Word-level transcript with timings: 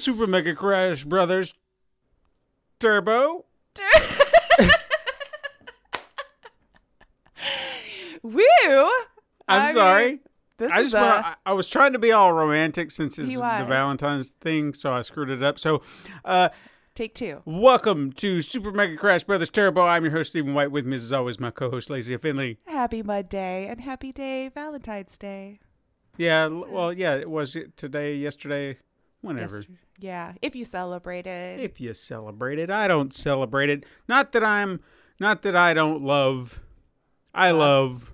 Super 0.00 0.26
Mega 0.26 0.54
Crash 0.54 1.04
Brothers 1.04 1.54
Turbo. 2.78 3.44
Woo! 8.22 8.42
I'm 9.48 9.60
I 9.62 9.66
mean, 9.66 9.74
sorry. 9.74 10.20
This 10.58 10.72
I 10.72 10.80
is 10.80 10.90
just 10.90 10.94
a, 10.94 10.98
wanna, 11.06 11.26
I, 11.26 11.36
I 11.46 11.52
was 11.54 11.68
trying 11.68 11.92
to 11.94 11.98
be 11.98 12.12
all 12.12 12.32
romantic 12.32 12.90
since 12.90 13.18
it's 13.18 13.28
He 13.28 13.34
the 13.36 13.40
was. 13.40 13.66
Valentine's 13.66 14.30
thing, 14.40 14.74
so 14.74 14.92
I 14.92 15.00
screwed 15.02 15.30
it 15.30 15.42
up. 15.42 15.58
So, 15.58 15.82
uh, 16.24 16.50
take 16.94 17.14
two. 17.14 17.42
welcome 17.46 18.12
to 18.12 18.42
Super 18.42 18.70
Mega 18.70 18.96
Crash 18.96 19.24
Brothers 19.24 19.48
Turbo. 19.50 19.82
I'm 19.86 20.04
your 20.04 20.12
host, 20.12 20.30
Stephen 20.30 20.52
White. 20.52 20.70
With 20.70 20.84
me, 20.84 20.96
as 20.96 21.12
always, 21.12 21.40
my 21.40 21.50
co-host, 21.50 21.88
Lacey 21.88 22.16
Finley. 22.18 22.58
Happy 22.66 23.02
Mud 23.02 23.28
Day 23.30 23.66
and 23.68 23.80
happy 23.80 24.12
day 24.12 24.48
Valentine's 24.54 25.16
Day. 25.16 25.60
Yeah, 26.18 26.44
l- 26.44 26.66
well, 26.68 26.92
yeah, 26.92 27.14
it 27.14 27.30
was 27.30 27.56
today, 27.76 28.16
yesterday, 28.16 28.76
whenever. 29.22 29.58
Yes- 29.58 29.66
Yeah, 30.00 30.32
if 30.42 30.56
you 30.56 30.64
celebrate 30.64 31.26
it. 31.26 31.60
If 31.60 31.80
you 31.80 31.92
celebrate 31.94 32.58
it, 32.58 32.70
I 32.70 32.88
don't 32.88 33.12
celebrate 33.14 33.68
it. 33.70 33.84
Not 34.08 34.32
that 34.32 34.42
I'm, 34.42 34.80
not 35.18 35.42
that 35.42 35.54
I 35.54 35.74
don't 35.74 36.02
love. 36.02 36.60
I 37.34 37.50
love, 37.52 38.10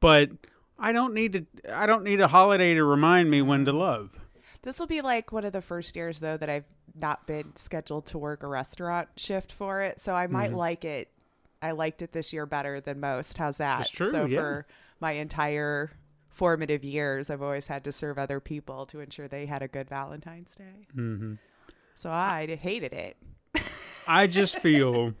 but 0.00 0.30
I 0.78 0.92
don't 0.92 1.14
need 1.14 1.32
to. 1.32 1.46
I 1.72 1.86
don't 1.86 2.02
need 2.04 2.20
a 2.20 2.28
holiday 2.28 2.74
to 2.74 2.84
remind 2.84 3.30
me 3.30 3.40
when 3.42 3.64
to 3.64 3.72
love. 3.72 4.10
This 4.62 4.78
will 4.78 4.86
be 4.86 5.00
like 5.02 5.30
one 5.32 5.44
of 5.44 5.52
the 5.52 5.62
first 5.62 5.94
years 5.96 6.20
though 6.20 6.36
that 6.36 6.50
I've 6.50 6.64
not 6.94 7.26
been 7.26 7.54
scheduled 7.56 8.06
to 8.06 8.18
work 8.18 8.42
a 8.42 8.46
restaurant 8.46 9.08
shift 9.16 9.50
for 9.52 9.80
it, 9.82 9.98
so 10.00 10.14
I 10.14 10.24
Mm-hmm. 10.24 10.32
might 10.32 10.52
like 10.54 10.84
it. 10.84 11.08
I 11.62 11.70
liked 11.70 12.02
it 12.02 12.12
this 12.12 12.32
year 12.32 12.44
better 12.44 12.80
than 12.80 13.00
most. 13.00 13.38
How's 13.38 13.56
that? 13.58 13.78
That's 13.78 13.90
true, 13.90 14.10
So 14.10 14.26
yeah. 14.26 14.38
for 14.38 14.66
my 15.00 15.12
entire 15.12 15.90
formative 16.34 16.84
years, 16.84 17.30
I've 17.30 17.42
always 17.42 17.68
had 17.68 17.84
to 17.84 17.92
serve 17.92 18.18
other 18.18 18.40
people 18.40 18.84
to 18.86 19.00
ensure 19.00 19.28
they 19.28 19.46
had 19.46 19.62
a 19.62 19.68
good 19.68 19.88
Valentine's 19.88 20.54
Day. 20.56 20.86
hmm 20.92 21.34
So 21.94 22.10
I 22.10 22.46
hated 22.60 22.92
it. 22.92 23.16
I 24.08 24.26
just 24.26 24.58
feel 24.66 25.14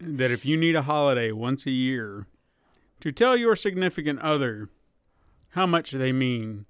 that 0.00 0.30
if 0.30 0.44
you 0.44 0.56
need 0.56 0.74
a 0.74 0.82
holiday 0.82 1.30
once 1.32 1.66
a 1.66 1.70
year 1.70 2.26
to 3.00 3.12
tell 3.12 3.36
your 3.36 3.54
significant 3.54 4.20
other 4.20 4.70
how 5.50 5.66
much 5.66 5.92
they 5.92 6.12
mean 6.12 6.64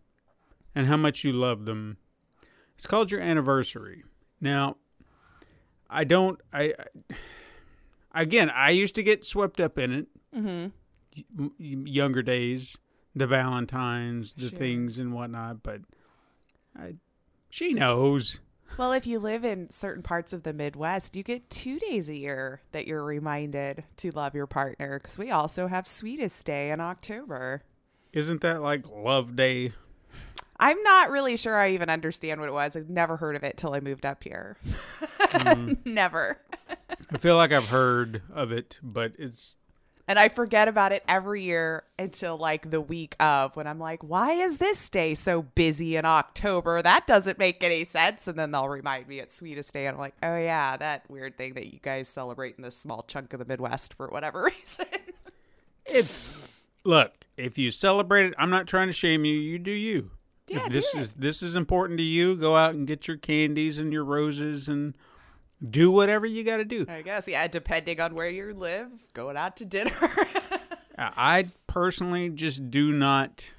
and 0.74 0.86
how 0.88 0.96
much 0.96 1.24
you 1.24 1.32
love 1.32 1.64
them, 1.64 1.96
it's 2.76 2.86
called 2.86 3.10
your 3.12 3.20
anniversary. 3.20 4.02
Now, 4.40 4.76
I 5.88 6.02
don't. 6.04 6.40
I 6.52 6.74
I- 6.78 7.14
again, 8.22 8.50
I 8.50 8.70
used 8.70 8.94
to 8.96 9.02
get 9.02 9.24
swept 9.24 9.60
up 9.60 9.78
in 9.78 9.92
it. 9.92 10.06
Mm-hmm. 10.36 10.66
y- 11.38 11.50
younger 11.58 12.22
days, 12.22 12.76
the 13.14 13.26
Valentines, 13.26 14.34
the 14.34 14.48
Sure. 14.48 14.58
things 14.58 14.98
and 14.98 15.12
whatnot, 15.12 15.62
but 15.62 15.80
I, 16.78 16.94
she 17.50 17.72
knows. 17.72 18.40
Well, 18.76 18.92
if 18.92 19.06
you 19.06 19.20
live 19.20 19.44
in 19.44 19.70
certain 19.70 20.02
parts 20.02 20.32
of 20.32 20.42
the 20.42 20.52
Midwest, 20.52 21.14
you 21.14 21.22
get 21.22 21.48
two 21.48 21.78
days 21.78 22.08
a 22.08 22.16
year 22.16 22.60
that 22.72 22.86
you're 22.88 23.04
reminded 23.04 23.84
to 23.98 24.10
love 24.10 24.34
your 24.34 24.48
partner 24.48 24.98
because 24.98 25.16
we 25.16 25.30
also 25.30 25.68
have 25.68 25.86
Sweetest 25.86 26.44
Day 26.44 26.70
in 26.72 26.80
October. 26.80 27.62
Isn't 28.12 28.40
that 28.40 28.62
like 28.62 28.86
Love 28.90 29.36
Day? 29.36 29.72
I'm 30.58 30.80
not 30.82 31.10
really 31.10 31.36
sure 31.36 31.56
I 31.56 31.70
even 31.70 31.88
understand 31.90 32.40
what 32.40 32.48
it 32.48 32.52
was. 32.52 32.74
I've 32.76 32.88
never 32.90 33.16
heard 33.16 33.36
of 33.36 33.42
it 33.44 33.56
till 33.56 33.74
I 33.74 33.80
moved 33.80 34.04
up 34.06 34.24
here. 34.24 34.56
Mm. 35.34 35.84
never. 35.84 36.38
I 37.10 37.18
feel 37.18 37.34
like 37.36 37.50
I've 37.52 37.66
heard 37.66 38.22
of 38.32 38.52
it, 38.52 38.78
but 38.84 39.12
it's 39.18 39.56
And 40.06 40.18
I 40.18 40.28
forget 40.28 40.68
about 40.68 40.92
it 40.92 41.02
every 41.08 41.42
year 41.42 41.84
until 41.98 42.36
like 42.36 42.70
the 42.70 42.80
week 42.80 43.16
of 43.18 43.56
when 43.56 43.66
I'm 43.66 43.78
like, 43.78 44.02
why 44.02 44.32
is 44.32 44.58
this 44.58 44.88
day 44.90 45.14
so 45.14 45.42
busy 45.42 45.96
in 45.96 46.04
October? 46.04 46.82
That 46.82 47.06
doesn't 47.06 47.38
make 47.38 47.64
any 47.64 47.84
sense. 47.84 48.28
And 48.28 48.38
then 48.38 48.50
they'll 48.50 48.68
remind 48.68 49.08
me 49.08 49.20
it's 49.20 49.34
Sweetest 49.34 49.72
Day. 49.72 49.86
And 49.86 49.94
I'm 49.94 50.00
like, 50.00 50.14
oh, 50.22 50.36
yeah, 50.36 50.76
that 50.76 51.08
weird 51.08 51.38
thing 51.38 51.54
that 51.54 51.72
you 51.72 51.78
guys 51.80 52.06
celebrate 52.08 52.56
in 52.58 52.64
this 52.64 52.76
small 52.76 53.02
chunk 53.08 53.32
of 53.32 53.38
the 53.38 53.46
Midwest 53.46 53.94
for 53.94 54.08
whatever 54.08 54.44
reason. 54.58 54.86
it's 55.86 56.48
look. 56.84 57.12
If 57.36 57.56
you 57.58 57.70
celebrate 57.70 58.26
it, 58.26 58.34
I'm 58.38 58.50
not 58.50 58.66
trying 58.66 58.88
to 58.88 58.92
shame 58.92 59.24
you. 59.24 59.34
You 59.34 59.58
do 59.58 59.72
you. 59.72 60.10
Yeah, 60.48 60.58
if 60.58 60.64
do 60.64 60.74
this 60.74 60.94
is 60.94 61.12
this 61.12 61.42
is 61.42 61.56
important 61.56 61.98
to 61.98 62.04
you, 62.04 62.36
go 62.36 62.56
out 62.56 62.74
and 62.74 62.86
get 62.86 63.08
your 63.08 63.16
candies 63.16 63.78
and 63.78 63.92
your 63.92 64.04
roses 64.04 64.68
and 64.68 64.94
do 65.70 65.90
whatever 65.90 66.26
you 66.26 66.44
got 66.44 66.58
to 66.58 66.64
do. 66.64 66.86
I 66.88 67.02
guess, 67.02 67.26
yeah, 67.28 67.46
depending 67.46 68.00
on 68.00 68.14
where 68.14 68.28
you 68.28 68.52
live, 68.54 68.88
going 69.12 69.36
out 69.36 69.56
to 69.58 69.64
dinner. 69.64 69.92
I 70.98 71.48
personally 71.66 72.28
just 72.30 72.70
do 72.70 72.92
not 72.92 73.50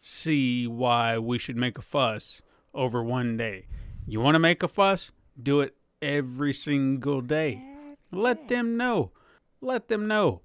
see 0.00 0.66
why 0.66 1.18
we 1.18 1.38
should 1.38 1.56
make 1.56 1.78
a 1.78 1.82
fuss 1.82 2.42
over 2.74 3.02
one 3.02 3.36
day. 3.36 3.66
You 4.06 4.20
want 4.20 4.34
to 4.34 4.40
make 4.40 4.62
a 4.62 4.68
fuss? 4.68 5.12
Do 5.40 5.60
it 5.60 5.76
every 6.02 6.52
single 6.52 7.20
day. 7.20 7.62
Let 8.10 8.48
them 8.48 8.76
know. 8.76 9.12
Let 9.60 9.88
them 9.88 10.06
know. 10.06 10.42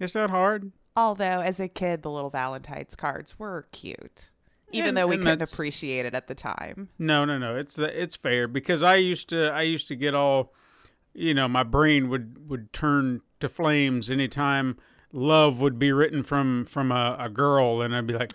It's 0.00 0.14
not 0.14 0.30
hard. 0.30 0.72
Although, 0.96 1.40
as 1.40 1.58
a 1.60 1.68
kid, 1.68 2.02
the 2.02 2.10
little 2.10 2.30
Valentine's 2.30 2.94
cards 2.94 3.38
were 3.38 3.66
cute, 3.72 4.30
even 4.74 4.88
And- 4.90 4.96
though 4.96 5.06
we 5.06 5.16
couldn't 5.16 5.42
appreciate 5.42 6.04
it 6.06 6.14
at 6.14 6.26
the 6.28 6.34
time. 6.34 6.88
No, 6.98 7.24
no, 7.24 7.38
no. 7.38 7.56
It's 7.56 7.74
the, 7.74 8.02
it's 8.02 8.16
fair 8.16 8.46
because 8.48 8.82
I 8.82 8.96
used 8.96 9.28
to 9.30 9.48
I 9.50 9.62
used 9.62 9.88
to 9.88 9.96
get 9.96 10.14
all, 10.14 10.52
you 11.14 11.32
know, 11.34 11.48
my 11.48 11.62
brain 11.62 12.08
would 12.08 12.48
would 12.50 12.72
turn 12.72 13.20
to 13.40 13.48
flames 13.48 14.10
anytime 14.10 14.76
love 15.12 15.60
would 15.60 15.78
be 15.78 15.92
written 15.92 16.22
from 16.24 16.64
from 16.66 16.90
a, 16.90 17.16
a 17.20 17.28
girl, 17.28 17.80
and 17.82 17.94
I'd 17.94 18.06
be 18.06 18.14
like, 18.14 18.32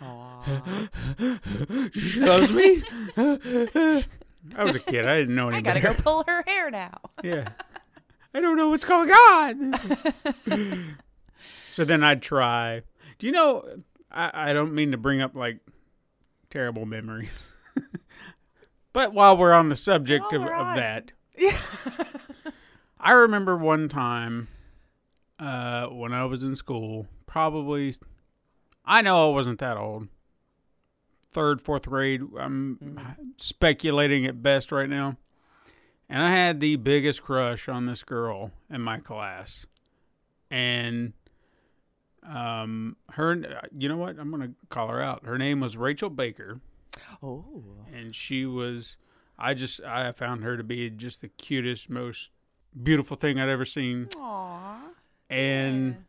she 1.93 2.19
loves 2.21 2.51
me. 2.51 2.81
I 4.55 4.63
was 4.63 4.75
a 4.75 4.79
kid. 4.79 5.05
I 5.05 5.19
didn't 5.19 5.35
know 5.35 5.49
any 5.49 5.57
I 5.57 5.61
gotta 5.61 5.81
better. 5.81 5.93
go 5.95 6.01
pull 6.01 6.23
her 6.27 6.43
hair 6.47 6.71
now. 6.71 6.97
Yeah. 7.23 7.49
I 8.33 8.41
don't 8.41 8.57
know 8.57 8.69
what's 8.69 8.85
going 8.85 9.09
on. 9.09 9.73
so 11.71 11.83
then 11.83 12.03
I'd 12.03 12.21
try. 12.21 12.83
Do 13.17 13.25
you 13.25 13.33
know? 13.33 13.65
I, 14.11 14.51
I 14.51 14.53
don't 14.53 14.73
mean 14.73 14.91
to 14.91 14.97
bring 14.97 15.19
up 15.21 15.35
like 15.35 15.59
terrible 16.49 16.85
memories. 16.85 17.51
but 18.93 19.13
while 19.13 19.37
we're 19.37 19.53
on 19.53 19.69
the 19.69 19.75
subject 19.75 20.33
of, 20.33 20.41
of 20.41 20.75
that, 20.75 21.11
Yeah. 21.37 21.57
I 22.99 23.11
remember 23.11 23.55
one 23.55 23.87
time 23.87 24.49
uh, 25.39 25.87
when 25.87 26.11
I 26.11 26.25
was 26.25 26.43
in 26.43 26.55
school, 26.55 27.07
probably, 27.25 27.95
I 28.83 29.01
know 29.01 29.29
I 29.29 29.33
wasn't 29.33 29.59
that 29.59 29.77
old. 29.77 30.09
Third, 31.31 31.61
fourth 31.61 31.87
grade. 31.87 32.23
I'm 32.37 32.99
speculating 33.37 34.25
at 34.25 34.43
best 34.43 34.71
right 34.71 34.89
now. 34.89 35.15
And 36.09 36.21
I 36.23 36.31
had 36.31 36.59
the 36.59 36.75
biggest 36.75 37.21
crush 37.21 37.69
on 37.69 37.85
this 37.85 38.03
girl 38.03 38.51
in 38.69 38.81
my 38.81 38.99
class. 38.99 39.65
And 40.51 41.13
um 42.27 42.95
her 43.11 43.41
you 43.77 43.87
know 43.89 43.97
what? 43.97 44.19
I'm 44.19 44.31
to 44.41 44.51
call 44.69 44.87
her 44.89 45.01
out. 45.01 45.25
Her 45.25 45.37
name 45.37 45.59
was 45.59 45.77
Rachel 45.77 46.09
Baker 46.09 46.59
Oh. 47.23 47.63
and 47.93 48.13
she 48.15 48.45
was 48.45 48.97
I 49.37 49.53
just 49.53 49.81
I 49.83 50.11
found 50.11 50.43
her 50.43 50.57
to 50.57 50.63
be 50.63 50.89
just 50.89 51.21
the 51.21 51.29
cutest 51.29 51.89
most 51.89 52.31
beautiful 52.83 53.15
thing 53.17 53.39
I'd 53.39 53.49
ever 53.49 53.65
seen. 53.65 54.09
Aw. 54.17 54.79
And 55.29 56.05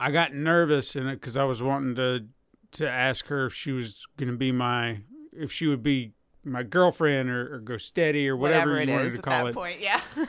I 0.00 0.10
got 0.10 0.34
nervous 0.34 0.96
in 0.96 1.06
it 1.08 1.14
because 1.16 1.36
I 1.36 1.44
was 1.44 1.62
wanting 1.62 1.94
to 1.96 2.26
to 2.72 2.90
ask 2.90 3.26
her 3.28 3.46
if 3.46 3.54
she 3.54 3.72
was 3.72 4.06
going 4.16 4.30
to 4.30 4.36
be 4.36 4.52
my 4.52 4.98
if 5.32 5.50
she 5.52 5.66
would 5.66 5.82
be 5.82 6.12
my 6.44 6.62
girlfriend 6.62 7.30
or, 7.30 7.54
or 7.54 7.58
go 7.60 7.76
steady 7.78 8.28
or 8.28 8.36
whatever, 8.36 8.72
Whatever 8.72 8.84
you 8.84 8.92
wanted 8.92 9.06
is 9.06 9.12
to 9.14 9.18
at 9.20 9.24
call 9.24 9.44
that 9.44 9.50
it. 9.50 9.54
point, 9.54 9.80
yeah. 9.80 10.00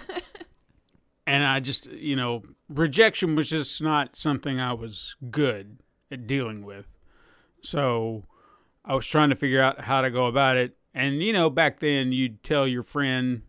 And 1.27 1.43
I 1.43 1.59
just 1.59 1.87
you 1.91 2.15
know 2.15 2.43
rejection 2.69 3.35
was 3.35 3.49
just 3.49 3.81
not 3.81 4.15
something 4.15 4.59
I 4.59 4.73
was 4.73 5.15
good 5.31 5.79
at 6.11 6.27
dealing 6.27 6.65
with. 6.65 6.85
So 7.61 8.25
I 8.83 8.95
was 8.95 9.05
trying 9.07 9.29
to 9.29 9.35
figure 9.35 9.61
out 9.61 9.81
how 9.81 10.01
to 10.01 10.11
go 10.11 10.25
about 10.27 10.57
it, 10.57 10.77
And 10.93 11.21
you 11.21 11.33
know, 11.33 11.49
back 11.49 11.79
then 11.81 12.13
you'd 12.13 12.41
tell 12.41 12.65
your 12.67 12.83
friend, 12.83 13.41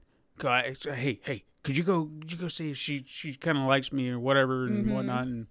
"Hey, 0.43 1.21
hey, 1.23 1.45
could 1.63 1.77
you 1.77 1.85
go? 1.85 2.11
Could 2.21 2.33
you 2.33 2.39
go 2.39 2.49
see 2.49 2.71
if 2.71 2.77
she 2.77 3.05
she 3.07 3.35
kind 3.35 3.57
of 3.57 3.65
likes 3.65 3.93
me 3.93 4.09
or 4.11 4.19
whatever 4.19 4.67
and 4.67 4.93
whatnot?" 4.93 5.27
And 5.27 5.47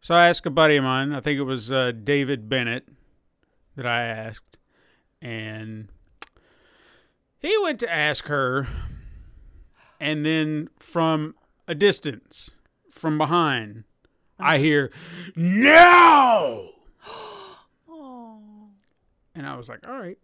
so 0.00 0.14
I 0.14 0.28
asked 0.28 0.46
a 0.46 0.50
buddy 0.50 0.76
of 0.76 0.84
mine. 0.84 1.12
I 1.12 1.20
think 1.20 1.40
it 1.40 1.44
was 1.44 1.72
uh, 1.72 1.90
David 1.90 2.48
Bennett 2.48 2.86
that 3.74 3.86
I 3.86 4.02
asked, 4.04 4.58
and 5.20 5.88
he 7.40 7.56
went 7.62 7.80
to 7.80 7.92
ask 7.92 8.26
her, 8.26 8.68
and 9.98 10.24
then 10.24 10.68
from 10.78 11.34
a 11.66 11.74
distance, 11.74 12.50
from 12.92 13.18
behind, 13.18 13.84
I 14.38 14.54
uh-huh. 14.54 14.62
hear, 14.62 14.92
"No!" 15.34 16.70
And 19.34 19.46
I 19.46 19.56
was 19.56 19.66
like, 19.68 19.88
all 19.88 19.98
right. 19.98 20.18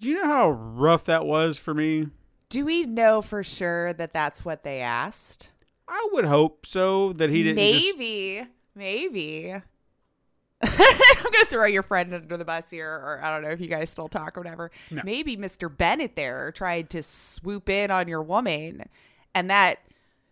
Do 0.00 0.08
you 0.08 0.14
know 0.14 0.26
how 0.26 0.50
rough 0.50 1.04
that 1.04 1.26
was 1.26 1.58
for 1.58 1.74
me? 1.74 2.08
Do 2.48 2.64
we 2.64 2.84
know 2.84 3.20
for 3.20 3.42
sure 3.42 3.92
that 3.92 4.14
that's 4.14 4.42
what 4.44 4.64
they 4.64 4.80
asked? 4.80 5.50
I 5.86 6.08
would 6.12 6.24
hope 6.24 6.64
so 6.64 7.12
that 7.14 7.28
he 7.28 7.42
didn't. 7.42 7.58
just- 7.58 7.98
Maybe. 7.98 8.48
Maybe. 8.74 9.52
I'm 10.62 11.30
gonna 11.32 11.44
throw 11.46 11.66
your 11.66 11.82
friend 11.82 12.14
under 12.14 12.36
the 12.36 12.44
bus 12.44 12.70
here, 12.70 12.88
or 12.88 13.20
I 13.22 13.34
don't 13.34 13.42
know 13.42 13.50
if 13.50 13.60
you 13.60 13.66
guys 13.66 13.90
still 13.90 14.08
talk 14.08 14.36
or 14.36 14.40
whatever. 14.40 14.70
No. 14.90 15.02
Maybe 15.04 15.36
Mr. 15.36 15.74
Bennett 15.76 16.16
there 16.16 16.52
tried 16.52 16.88
to 16.90 17.02
swoop 17.02 17.68
in 17.68 17.90
on 17.90 18.08
your 18.08 18.22
woman, 18.22 18.88
and 19.34 19.50
that 19.50 19.80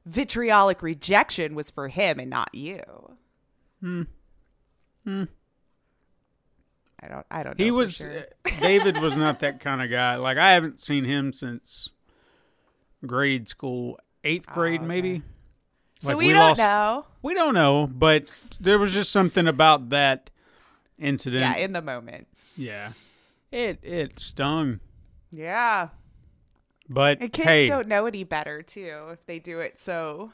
vitriolic 0.07 0.83
rejection 0.83 1.55
was 1.55 1.71
for 1.71 1.89
him 1.89 2.19
and 2.19 2.31
not 2.31 2.55
you. 2.55 2.81
Hmm. 3.81 4.03
Hmm. 5.05 5.25
I 7.03 7.09
don't. 7.09 7.27
I 7.31 7.43
don't. 7.43 7.59
know 7.59 7.65
he 7.65 7.71
was 7.71 7.97
sure. 7.97 8.27
David 8.61 8.99
was 9.01 9.17
not 9.17 9.39
that 9.41 9.61
kind 9.67 9.81
of 9.83 9.91
guy. 9.91 10.17
Like 10.17 10.37
I 10.37 10.53
haven't 10.53 10.81
seen 10.83 11.05
him 11.05 11.33
since 11.33 11.89
grade 13.07 13.49
school, 13.49 13.99
eighth 14.23 14.47
grade 14.49 14.81
Oh, 14.81 14.85
okay. 14.85 14.89
maybe. 14.89 15.23
so 16.01 16.09
like, 16.09 16.17
we, 16.19 16.27
we 16.27 16.33
don't 16.35 16.41
lost- 16.49 16.59
know. 16.59 17.07
We 17.23 17.33
don't 17.35 17.55
know, 17.55 17.87
but 17.87 18.31
there 18.61 18.79
was 18.79 18.93
just 18.93 19.11
something 19.13 19.47
about 19.49 19.89
that 19.91 20.29
incident. 20.99 21.41
Yeah, 21.43 21.57
in 21.57 21.73
the 21.73 21.83
moment. 21.83 22.27
yeah. 22.57 22.93
It 23.51 23.81
it 23.83 24.21
stung, 24.21 24.79
Yeah, 25.33 25.89
but 26.91 27.21
and 27.21 27.33
kids 27.33 27.49
hey, 27.49 27.67
don't 27.67 27.89
know 27.89 28.05
any 28.07 28.25
better 28.25 28.61
too 28.63 29.09
if 29.13 29.25
they 29.25 29.39
do 29.39 29.61
it 29.61 29.79
so 29.79 30.33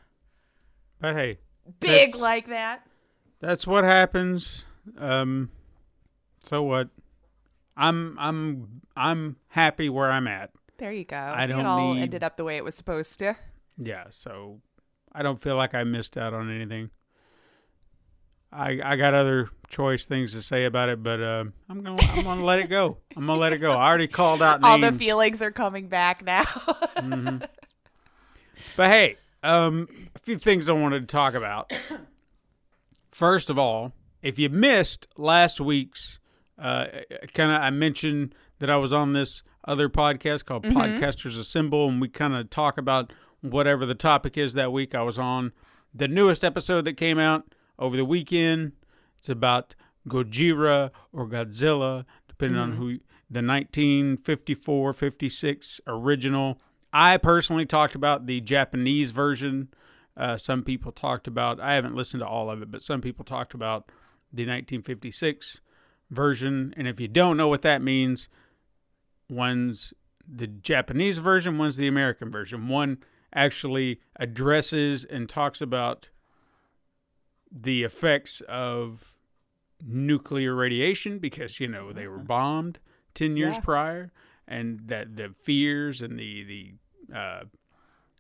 but 1.01 1.15
hey, 1.15 1.39
big 1.79 2.17
like 2.17 2.47
that. 2.49 2.83
that's 3.41 3.67
what 3.67 3.85
happens. 3.85 4.65
Um, 4.99 5.51
so 6.43 6.63
what? 6.63 6.89
I'm 7.77 8.17
I'm 8.19 8.81
I'm 8.97 9.37
happy 9.49 9.89
where 9.91 10.11
I'm 10.11 10.27
at. 10.27 10.51
There 10.79 10.93
you 10.93 11.05
go. 11.05 11.17
I 11.17 11.45
See, 11.47 11.53
don't 11.53 11.61
it 11.61 11.67
all 11.67 11.95
need- 11.95 12.01
ended 12.03 12.25
up 12.25 12.37
the 12.39 12.45
way 12.45 12.57
it 12.57 12.65
was 12.65 12.75
supposed 12.75 13.19
to. 13.19 13.35
Yeah, 13.77 14.05
so 14.11 14.61
I 15.13 15.23
don't 15.23 15.41
feel 15.41 15.57
like 15.57 15.75
I 15.75 15.85
missed 15.85 16.17
out 16.17 16.33
on 16.33 16.51
anything. 16.51 16.89
I 18.57 18.81
I 18.83 18.97
got 18.97 19.13
other 19.15 19.51
choice 19.69 20.07
things 20.07 20.33
to 20.33 20.43
say 20.43 20.65
about 20.65 20.89
it, 20.89 21.03
but 21.03 21.21
uh, 21.21 21.45
I'm 21.69 21.83
gonna 21.83 22.03
I'm 22.03 22.25
gonna 22.25 22.45
let 22.45 22.61
it 22.61 22.69
go. 22.69 22.97
I'm 23.17 23.27
gonna 23.27 23.39
let 23.39 23.53
it 23.53 23.59
go. 23.59 23.73
I 23.73 23.89
already 23.89 24.09
called 24.09 24.41
out 24.41 24.63
names. 24.63 24.85
All 24.85 24.91
the 24.91 24.97
feelings 24.97 25.43
are 25.43 25.51
coming 25.51 25.89
back 25.89 26.25
now. 26.25 26.45
But 28.77 28.91
hey, 28.91 29.17
um, 29.43 29.89
a 30.15 30.19
few 30.21 30.39
things 30.39 30.69
I 30.69 30.73
wanted 30.73 31.01
to 31.01 31.07
talk 31.07 31.35
about. 31.35 31.73
First 33.11 33.49
of 33.49 33.59
all, 33.59 33.93
if 34.23 34.39
you 34.39 34.49
missed 34.49 35.07
last 35.17 35.61
week's, 35.61 36.19
uh, 36.59 36.87
kind 37.33 37.51
of, 37.53 37.63
I 37.63 37.71
mentioned 37.71 38.35
that 38.59 38.69
I 38.69 38.77
was 38.77 38.93
on 38.93 39.13
this 39.13 39.43
other 39.67 39.89
podcast 39.89 40.45
called 40.45 40.65
Podcasters 40.65 41.39
Assemble, 41.39 41.89
and 41.89 42.01
we 42.01 42.09
kind 42.09 42.35
of 42.35 42.51
talk 42.51 42.77
about 42.77 43.13
whatever 43.41 43.87
the 43.87 43.95
topic 43.95 44.37
is 44.37 44.53
that 44.55 44.73
week. 44.73 44.95
I 44.95 45.03
was 45.03 45.19
on 45.19 45.53
the 45.95 46.09
newest 46.09 46.45
episode 46.45 46.85
that 46.85 46.95
came 46.99 47.19
out 47.19 47.55
over 47.79 47.97
the 47.97 48.05
weekend. 48.05 48.73
It's 49.19 49.29
about 49.29 49.75
Gojira 50.09 50.91
or 51.13 51.27
Godzilla, 51.27 52.05
depending 52.29 52.59
on 52.59 52.73
who 52.73 52.99
the 53.29 53.43
1954 53.43 54.93
56 54.93 55.81
original. 55.87 56.61
I 56.93 57.17
personally 57.17 57.67
talked 57.67 57.95
about 57.95 58.27
the 58.27 58.41
Japanese 58.41 59.11
version. 59.11 59.69
Uh, 60.17 60.37
some 60.37 60.63
people 60.63 60.93
talked 60.93 61.27
about, 61.27 61.61
I 61.61 61.75
haven't 61.75 61.95
listened 61.95 62.21
to 62.21 62.27
all 62.27 62.51
of 62.51 62.63
it, 62.63 62.71
but 62.71 62.83
some 62.83 63.01
people 63.01 63.25
talked 63.25 63.53
about 63.53 63.89
the 64.33 64.45
1956 64.45 65.61
version. 66.11 66.73
And 66.77 66.89
if 66.89 67.01
you 67.01 67.09
don't 67.09 67.37
know 67.37 67.49
what 67.49 67.63
that 67.63 67.83
means, 67.83 68.29
one's 69.29 69.93
the 70.27 70.47
Japanese 70.47 71.19
version, 71.19 71.59
one's 71.59 71.77
the 71.77 71.89
American 71.89 72.31
version. 72.31 72.69
One 72.69 72.99
actually 73.35 74.01
addresses 74.19 75.05
and 75.05 75.29
talks 75.29 75.61
about 75.61 76.09
the 77.51 77.85
effects 77.85 78.41
of 78.49 79.15
nuclear 79.85 80.55
radiation 80.55 81.19
because 81.19 81.61
you 81.61 81.69
know 81.69 81.93
they 81.93 82.07
were 82.07 82.19
bombed 82.19 82.79
10 83.15 83.37
years 83.37 83.57
Yeah. 83.57 83.61
prior 83.61 84.13
and 84.49 84.81
that 84.87 85.17
the 85.17 85.35
fears 85.43 86.01
and 86.03 86.19
the 86.19 86.45
the 87.11 87.17
uh, 87.17 87.45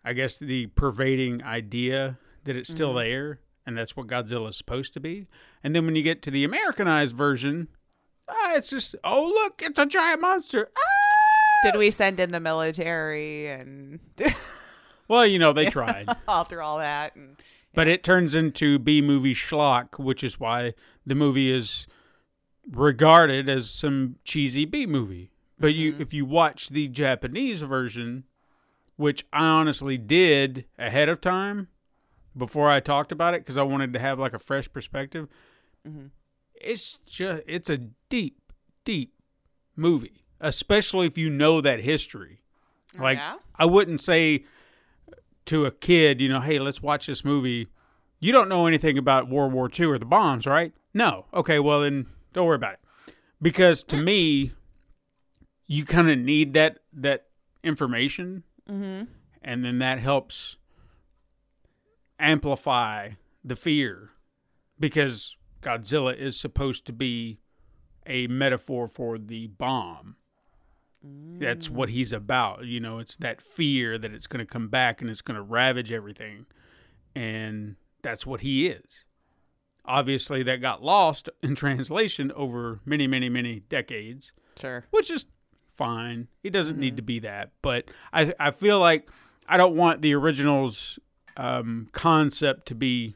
I 0.04 0.12
guess 0.12 0.38
the 0.38 0.66
pervading 0.68 1.42
idea 1.42 2.18
that 2.44 2.56
it's 2.56 2.68
still 2.70 2.94
there 2.94 3.40
and 3.66 3.76
that's 3.76 3.96
what 3.96 4.06
Godzilla 4.06 4.50
is 4.50 4.56
supposed 4.56 4.94
to 4.94 5.00
be. 5.00 5.26
And 5.64 5.74
then 5.74 5.84
when 5.86 5.96
you 5.96 6.02
get 6.04 6.22
to 6.22 6.30
the 6.30 6.44
Americanized 6.44 7.16
version, 7.16 7.66
ah, 8.28 8.52
it's 8.54 8.70
just 8.70 8.94
oh 9.02 9.24
look, 9.26 9.60
it's 9.64 9.78
a 9.78 9.86
giant 9.86 10.20
monster. 10.20 10.68
Ah! 10.76 10.82
Did 11.72 11.78
we 11.78 11.90
send 11.90 12.20
in 12.20 12.30
the 12.30 12.38
military 12.38 13.48
and 13.48 13.98
Well, 15.08 15.26
you 15.26 15.38
know 15.40 15.52
they 15.52 15.70
tried. 15.70 16.08
all 16.28 16.44
through 16.44 16.62
all 16.62 16.78
that? 16.78 17.16
And 17.16 17.36
But 17.76 17.88
it 17.88 18.02
turns 18.02 18.34
into 18.34 18.78
B 18.78 19.02
movie 19.02 19.34
schlock, 19.34 19.98
which 19.98 20.24
is 20.24 20.40
why 20.40 20.72
the 21.04 21.14
movie 21.14 21.52
is 21.52 21.86
regarded 22.72 23.50
as 23.50 23.70
some 23.70 24.16
cheesy 24.24 24.64
B 24.64 24.86
movie. 24.86 25.30
But 25.60 25.74
you 25.74 25.92
mm-hmm. 25.92 26.00
if 26.00 26.14
you 26.14 26.24
watch 26.24 26.70
the 26.70 26.88
Japanese 26.88 27.60
version, 27.60 28.24
which 28.96 29.26
I 29.30 29.44
honestly 29.44 29.98
did 29.98 30.64
ahead 30.78 31.10
of 31.10 31.20
time 31.20 31.68
before 32.34 32.70
I 32.70 32.80
talked 32.80 33.12
about 33.12 33.34
it 33.34 33.42
because 33.42 33.58
I 33.58 33.62
wanted 33.62 33.92
to 33.92 33.98
have 33.98 34.18
like 34.18 34.32
a 34.32 34.38
fresh 34.38 34.72
perspective. 34.72 35.28
Mm-hmm. 35.86 36.06
It's 36.54 36.98
just 37.04 37.42
it's 37.46 37.68
a 37.68 37.76
deep, 38.08 38.40
deep 38.86 39.12
movie, 39.76 40.24
especially 40.40 41.06
if 41.06 41.18
you 41.18 41.28
know 41.28 41.60
that 41.60 41.80
history. 41.80 42.40
Oh, 42.98 43.02
like 43.02 43.18
yeah? 43.18 43.36
I 43.54 43.66
wouldn't 43.66 44.00
say 44.00 44.46
to 45.46 45.64
a 45.64 45.70
kid, 45.70 46.20
you 46.20 46.28
know, 46.28 46.40
hey, 46.40 46.58
let's 46.58 46.82
watch 46.82 47.06
this 47.06 47.24
movie. 47.24 47.68
You 48.26 48.32
don't 48.32 48.48
know 48.48 48.66
anything 48.66 48.98
about 48.98 49.28
World 49.28 49.52
War 49.52 49.70
II 49.72 49.86
or 49.86 49.98
the 49.98 50.04
bombs, 50.04 50.46
right? 50.48 50.72
No. 50.92 51.26
Okay, 51.32 51.60
well 51.60 51.82
then 51.82 52.06
don't 52.32 52.44
worry 52.44 52.56
about 52.56 52.72
it. 52.72 52.80
Because 53.40 53.84
to 53.84 53.96
me, 53.96 54.50
you 55.68 55.84
kind 55.84 56.10
of 56.10 56.18
need 56.18 56.52
that 56.54 56.80
that 56.92 57.26
information, 57.62 58.42
Mm-hmm. 58.68 59.04
and 59.42 59.64
then 59.64 59.78
that 59.78 60.00
helps 60.00 60.56
amplify 62.18 63.10
the 63.44 63.54
fear. 63.54 64.10
Because 64.80 65.36
Godzilla 65.62 66.16
is 66.18 66.36
supposed 66.36 66.84
to 66.86 66.92
be 66.92 67.38
a 68.08 68.26
metaphor 68.26 68.88
for 68.88 69.18
the 69.18 69.46
bomb. 69.46 70.16
That's 71.38 71.70
what 71.70 71.90
he's 71.90 72.12
about. 72.12 72.64
You 72.64 72.80
know, 72.80 72.98
it's 72.98 73.14
that 73.18 73.40
fear 73.40 73.98
that 73.98 74.12
it's 74.12 74.26
going 74.26 74.44
to 74.44 74.50
come 74.52 74.66
back 74.66 75.00
and 75.00 75.08
it's 75.08 75.22
going 75.22 75.36
to 75.36 75.42
ravage 75.42 75.92
everything. 75.92 76.46
And 77.14 77.76
that's 78.06 78.24
what 78.24 78.40
he 78.42 78.68
is. 78.68 79.04
Obviously, 79.84 80.42
that 80.44 80.60
got 80.60 80.82
lost 80.82 81.28
in 81.42 81.54
translation 81.56 82.30
over 82.32 82.80
many, 82.84 83.06
many, 83.06 83.28
many 83.28 83.60
decades, 83.68 84.32
Sure. 84.60 84.84
which 84.90 85.10
is 85.10 85.26
fine. 85.74 86.28
He 86.42 86.50
doesn't 86.50 86.78
need 86.78 86.96
to 86.96 87.02
be 87.02 87.18
that. 87.20 87.50
But 87.62 87.84
I, 88.12 88.32
I 88.40 88.50
feel 88.52 88.78
like 88.80 89.08
I 89.48 89.56
don't 89.56 89.76
want 89.76 90.02
the 90.02 90.14
original's 90.14 90.98
um, 91.36 91.88
concept 91.92 92.66
to 92.68 92.74
be 92.74 93.14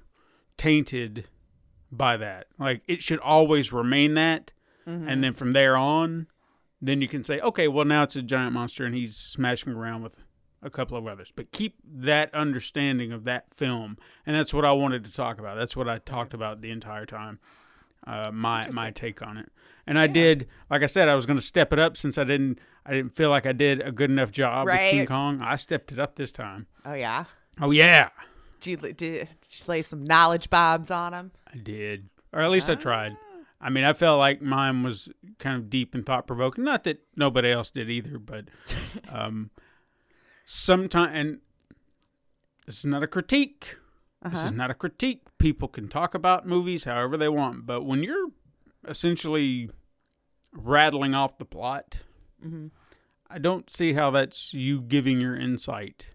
tainted 0.57 1.27
by 1.91 2.17
that. 2.19 2.47
Like, 2.59 2.83
it 2.87 3.03
should 3.03 3.19
always 3.21 3.73
remain 3.73 4.15
that. 4.15 4.51
And 4.87 5.23
then 5.23 5.33
from 5.35 5.53
there 5.53 5.77
on, 5.77 6.27
then 6.83 7.01
you 7.01 7.07
can 7.07 7.23
say, 7.23 7.39
okay, 7.41 7.69
well 7.69 7.85
now 7.85 8.03
it's 8.03 8.17
a 8.17 8.23
giant 8.23 8.55
monster 8.55 8.85
and 8.85 8.93
he's 8.93 9.17
smashing 9.17 9.73
around 9.73 10.03
with 10.03 10.17
a 10.63 10.71
couple 10.71 10.97
of 10.97 11.07
others. 11.07 11.33
But 11.35 11.53
keep 11.53 11.77
that 11.85 12.35
understanding 12.35 13.13
of 13.13 13.25
that 13.25 13.53
film, 13.55 13.99
and 14.27 14.37
that's 14.37 14.53
what 14.53 14.65
I 14.65 14.73
wanted 14.73 15.05
to 15.05 15.15
talk 15.15 15.39
about. 15.39 15.57
That's 15.57 15.77
what 15.77 15.89
I 15.89 15.99
talked 15.99 16.35
about 16.35 16.61
the 16.61 16.71
entire 16.71 17.07
time. 17.07 17.39
Uh, 18.07 18.31
my 18.33 18.69
my 18.73 18.91
take 18.91 19.21
on 19.21 19.37
it, 19.37 19.51
and 19.87 19.99
I 19.99 20.07
did, 20.07 20.49
like 20.71 20.83
I 20.83 20.87
said, 20.87 21.09
I 21.09 21.15
was 21.15 21.27
going 21.27 21.39
to 21.39 21.45
step 21.45 21.73
it 21.73 21.79
up 21.79 21.97
since 21.99 22.17
I 22.17 22.25
didn't 22.25 22.59
I 22.87 22.93
didn't 22.93 23.15
feel 23.15 23.29
like 23.29 23.45
I 23.45 23.53
did 23.53 23.83
a 23.83 23.93
good 23.93 24.11
enough 24.11 24.31
job 24.31 24.67
with 24.67 24.79
King 24.79 25.07
Kong. 25.07 25.41
I 25.43 25.57
stepped 25.57 25.93
it 25.93 25.99
up 25.99 26.17
this 26.17 26.33
time. 26.33 26.67
Oh 26.85 26.95
yeah. 26.95 27.25
Oh 27.61 27.71
yeah, 27.73 28.09
Did 28.61 28.71
you, 28.71 28.77
did, 28.77 28.97
did 28.97 29.29
you 29.51 29.65
lay 29.67 29.83
some 29.83 30.03
knowledge 30.03 30.49
bombs 30.49 30.91
on 30.91 31.13
him? 31.13 31.33
I 31.53 31.59
did, 31.59 32.09
or 32.33 32.41
at 32.41 32.51
least 32.51 32.71
I 32.71 32.75
tried. 32.75 33.17
I 33.61 33.69
mean, 33.69 33.85
I 33.85 33.93
felt 33.93 34.19
like 34.19 34.41
mine 34.41 34.83
was 34.83 35.11
kind 35.39 35.57
of 35.57 35.69
deep 35.69 35.95
and 35.95 36.07
thought 36.07 36.27
provoking. 36.27 36.65
Not 36.65 36.85
that 36.85 37.03
nobody 37.17 37.51
else 37.51 37.69
did 37.71 37.91
either, 37.91 38.19
but 38.19 38.47
um, 39.11 39.51
sometimes, 40.53 41.13
and 41.15 41.41
this 42.67 42.79
is 42.81 42.85
not 42.85 43.03
a 43.03 43.07
critique. 43.07 43.77
This 44.23 44.35
Uh-huh. 44.35 44.47
is 44.47 44.53
not 44.53 44.71
a 44.71 44.75
critique. 44.75 45.23
People 45.39 45.69
can 45.69 45.89
talk 45.89 46.15
about 46.15 46.47
movies 46.47 46.85
however 46.85 47.17
they 47.17 47.29
want, 47.29 47.67
but 47.67 47.85
when 47.85 48.03
you're 48.03 48.29
essentially 48.87 49.71
rattling 50.53 51.15
off 51.15 51.39
the 51.39 51.45
plot, 51.45 51.99
Mm-hmm. 52.45 52.69
I 53.29 53.39
don't 53.39 53.69
see 53.71 53.93
how 53.93 54.11
that's 54.11 54.53
you 54.55 54.81
giving 54.81 55.21
your 55.21 55.37
insight 55.37 56.09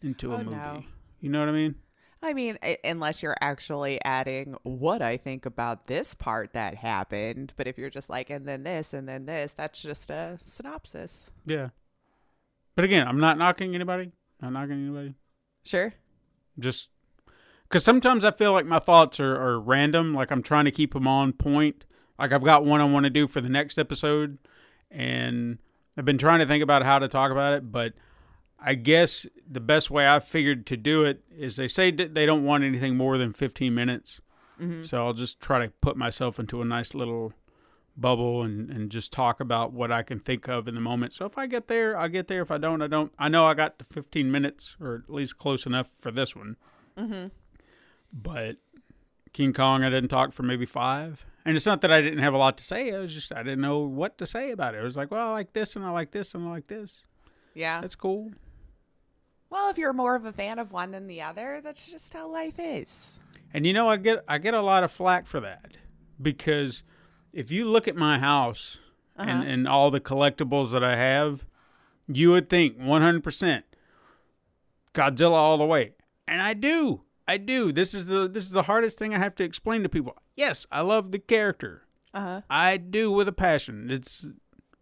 into 0.00 0.32
a 0.32 0.36
Oh, 0.36 0.44
movie. 0.44 0.56
no. 0.56 0.84
You 1.20 1.28
know 1.28 1.40
what 1.40 1.48
I 1.48 1.52
mean? 1.52 1.74
I 2.22 2.32
mean, 2.34 2.56
unless 2.84 3.20
you're 3.22 3.36
actually 3.40 4.00
adding 4.04 4.54
what 4.62 5.02
I 5.02 5.16
think 5.16 5.44
about 5.44 5.86
this 5.88 6.14
part 6.14 6.52
that 6.54 6.76
happened. 6.76 7.52
But 7.56 7.66
if 7.66 7.76
you're 7.76 7.90
just 7.90 8.08
like, 8.08 8.30
and 8.30 8.46
then 8.46 8.62
this, 8.62 8.94
and 8.94 9.08
then 9.08 9.26
this, 9.26 9.52
that's 9.54 9.82
just 9.82 10.08
a 10.08 10.36
synopsis. 10.40 11.30
Yeah. 11.44 11.70
But 12.76 12.84
again, 12.84 13.08
I'm 13.08 13.18
not 13.18 13.38
knocking 13.38 13.74
anybody. 13.74 14.12
Not 14.40 14.52
knocking 14.52 14.84
anybody. 14.84 15.14
Sure. 15.64 15.92
Just 16.58 16.90
because 17.64 17.82
sometimes 17.82 18.24
I 18.24 18.30
feel 18.30 18.52
like 18.52 18.66
my 18.66 18.78
thoughts 18.78 19.18
are, 19.18 19.34
are 19.34 19.58
random. 19.58 20.14
Like 20.14 20.30
I'm 20.30 20.42
trying 20.42 20.66
to 20.66 20.70
keep 20.70 20.92
them 20.92 21.08
on 21.08 21.32
point. 21.32 21.84
Like 22.18 22.32
I've 22.32 22.44
got 22.44 22.64
one 22.64 22.80
I 22.80 22.84
want 22.84 23.04
to 23.04 23.10
do 23.10 23.26
for 23.26 23.40
the 23.40 23.48
next 23.48 23.78
episode, 23.78 24.38
and 24.90 25.58
I've 25.96 26.04
been 26.04 26.18
trying 26.18 26.38
to 26.38 26.46
think 26.46 26.62
about 26.62 26.84
how 26.84 26.98
to 26.98 27.08
talk 27.08 27.32
about 27.32 27.54
it. 27.54 27.72
But 27.72 27.94
I 28.58 28.74
guess 28.74 29.26
the 29.50 29.60
best 29.60 29.90
way 29.90 30.06
I've 30.06 30.24
figured 30.24 30.66
to 30.66 30.76
do 30.76 31.04
it 31.04 31.22
is 31.36 31.56
they 31.56 31.68
say 31.68 31.90
that 31.90 32.14
they 32.14 32.24
don't 32.24 32.44
want 32.44 32.64
anything 32.64 32.96
more 32.96 33.18
than 33.18 33.32
15 33.32 33.74
minutes. 33.74 34.20
Mm-hmm. 34.60 34.82
So 34.82 35.04
I'll 35.04 35.12
just 35.12 35.40
try 35.40 35.64
to 35.64 35.72
put 35.80 35.96
myself 35.96 36.38
into 36.38 36.62
a 36.62 36.64
nice 36.64 36.94
little 36.94 37.32
bubble 37.96 38.42
and, 38.42 38.70
and 38.70 38.90
just 38.90 39.12
talk 39.12 39.40
about 39.40 39.72
what 39.72 39.90
I 39.90 40.02
can 40.02 40.18
think 40.18 40.48
of 40.48 40.68
in 40.68 40.74
the 40.74 40.80
moment. 40.80 41.14
So 41.14 41.24
if 41.24 41.38
I 41.38 41.46
get 41.46 41.68
there, 41.68 41.96
I 41.96 42.08
get 42.08 42.28
there. 42.28 42.42
If 42.42 42.50
I 42.50 42.58
don't, 42.58 42.82
I 42.82 42.86
don't. 42.86 43.12
I 43.18 43.28
know 43.28 43.46
I 43.46 43.54
got 43.54 43.78
the 43.78 43.84
15 43.84 44.30
minutes 44.30 44.76
or 44.80 45.02
at 45.06 45.12
least 45.12 45.38
close 45.38 45.66
enough 45.66 45.90
for 45.98 46.10
this 46.10 46.36
one. 46.36 46.56
Mm-hmm. 46.98 47.28
But 48.12 48.56
King 49.32 49.52
Kong, 49.52 49.82
I 49.82 49.90
didn't 49.90 50.08
talk 50.08 50.32
for 50.32 50.42
maybe 50.42 50.66
five. 50.66 51.24
And 51.44 51.56
it's 51.56 51.66
not 51.66 51.80
that 51.82 51.92
I 51.92 52.00
didn't 52.00 52.18
have 52.18 52.34
a 52.34 52.38
lot 52.38 52.58
to 52.58 52.64
say. 52.64 52.88
It 52.88 52.98
was 52.98 53.12
just 53.12 53.32
I 53.32 53.42
didn't 53.42 53.60
know 53.60 53.78
what 53.80 54.18
to 54.18 54.26
say 54.26 54.50
about 54.50 54.74
it. 54.74 54.78
It 54.78 54.84
was 54.84 54.96
like, 54.96 55.10
well, 55.10 55.28
I 55.28 55.32
like 55.32 55.52
this 55.52 55.76
and 55.76 55.84
I 55.84 55.90
like 55.90 56.10
this 56.10 56.34
and 56.34 56.46
I 56.46 56.50
like 56.50 56.66
this. 56.66 57.04
Yeah. 57.54 57.80
That's 57.80 57.94
cool. 57.94 58.32
well, 59.48 59.70
if 59.70 59.78
you're 59.78 59.92
more 59.92 60.16
of 60.16 60.24
a 60.24 60.32
fan 60.32 60.58
of 60.58 60.72
one 60.72 60.90
than 60.90 61.06
the 61.06 61.22
other, 61.22 61.60
that's 61.62 61.86
just 61.86 62.12
how 62.12 62.28
life 62.28 62.58
is. 62.58 63.20
And 63.54 63.64
you 63.64 63.72
know, 63.72 63.88
I 63.88 63.96
get 63.96 64.24
I 64.26 64.38
get 64.38 64.54
a 64.54 64.60
lot 64.60 64.84
of 64.84 64.90
flack 64.90 65.26
for 65.26 65.40
that 65.40 65.76
because 66.20 66.82
if 67.36 67.50
you 67.50 67.66
look 67.66 67.86
at 67.86 67.94
my 67.96 68.18
house 68.18 68.78
and, 69.14 69.44
and 69.44 69.68
all 69.68 69.90
the 69.90 70.00
collectibles 70.00 70.72
that 70.72 70.82
I 70.82 70.96
have, 70.96 71.44
you 72.08 72.30
would 72.30 72.48
think 72.48 72.78
100% 72.78 73.62
Godzilla 74.94 75.32
all 75.32 75.58
the 75.58 75.66
way, 75.66 75.92
and 76.26 76.40
I 76.40 76.54
do. 76.54 77.02
I 77.28 77.36
do. 77.36 77.72
This 77.72 77.92
is 77.92 78.06
the 78.06 78.26
this 78.28 78.44
is 78.44 78.52
the 78.52 78.62
hardest 78.62 78.98
thing 78.98 79.12
I 79.12 79.18
have 79.18 79.34
to 79.34 79.44
explain 79.44 79.82
to 79.82 79.88
people. 79.88 80.16
Yes, 80.36 80.66
I 80.72 80.80
love 80.80 81.12
the 81.12 81.18
character. 81.18 81.82
Uh 82.14 82.20
huh. 82.20 82.40
I 82.48 82.78
do 82.78 83.10
with 83.10 83.28
a 83.28 83.32
passion. 83.32 83.90
It's 83.90 84.28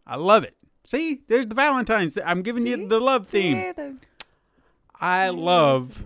I 0.06 0.16
love 0.16 0.44
it. 0.44 0.54
See, 0.84 1.23
there's 1.26 1.46
the 1.46 1.54
Valentine's. 1.54 2.16
I'm 2.25 2.42
giving 2.42 2.66
you 2.66 2.87
the 2.87 3.00
love 3.00 3.26
theme. 3.26 3.99
I 5.00 5.30
love 5.30 6.04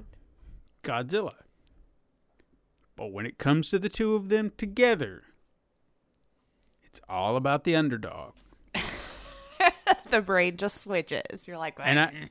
Godzilla. 0.83 1.35
But 2.97 3.13
when 3.13 3.27
it 3.27 3.37
comes 3.37 3.69
to 3.71 3.79
the 3.79 3.89
two 3.89 4.15
of 4.15 4.29
them 4.29 4.53
together, 4.57 5.25
it's 6.89 7.01
all 7.09 7.37
about 7.37 7.65
the 7.65 7.77
underdog. 7.77 8.33
the 10.11 10.21
brain 10.21 10.57
just 10.57 10.81
switches. 10.83 11.47
You're 11.47 11.59
like, 11.59 11.79
And 11.83 12.01
I 12.01 12.31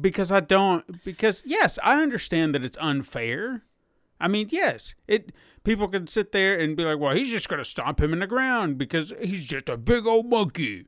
because 0.00 0.30
I 0.32 0.40
don't 0.40 1.04
because 1.04 1.42
yes, 1.46 1.78
I 1.82 2.02
understand 2.02 2.54
that 2.54 2.64
it's 2.64 2.76
unfair. 2.80 3.62
I 4.20 4.28
mean, 4.28 4.48
yes, 4.50 4.94
it 5.08 5.32
people 5.64 5.88
can 5.88 6.06
sit 6.06 6.32
there 6.32 6.58
and 6.58 6.76
be 6.76 6.84
like, 6.84 6.98
"Well, 6.98 7.14
he's 7.14 7.30
just 7.30 7.48
going 7.48 7.58
to 7.58 7.64
stomp 7.64 8.00
him 8.00 8.12
in 8.12 8.20
the 8.20 8.26
ground 8.26 8.78
because 8.78 9.12
he's 9.20 9.44
just 9.46 9.68
a 9.68 9.76
big 9.76 10.06
old 10.06 10.26
monkey." 10.26 10.86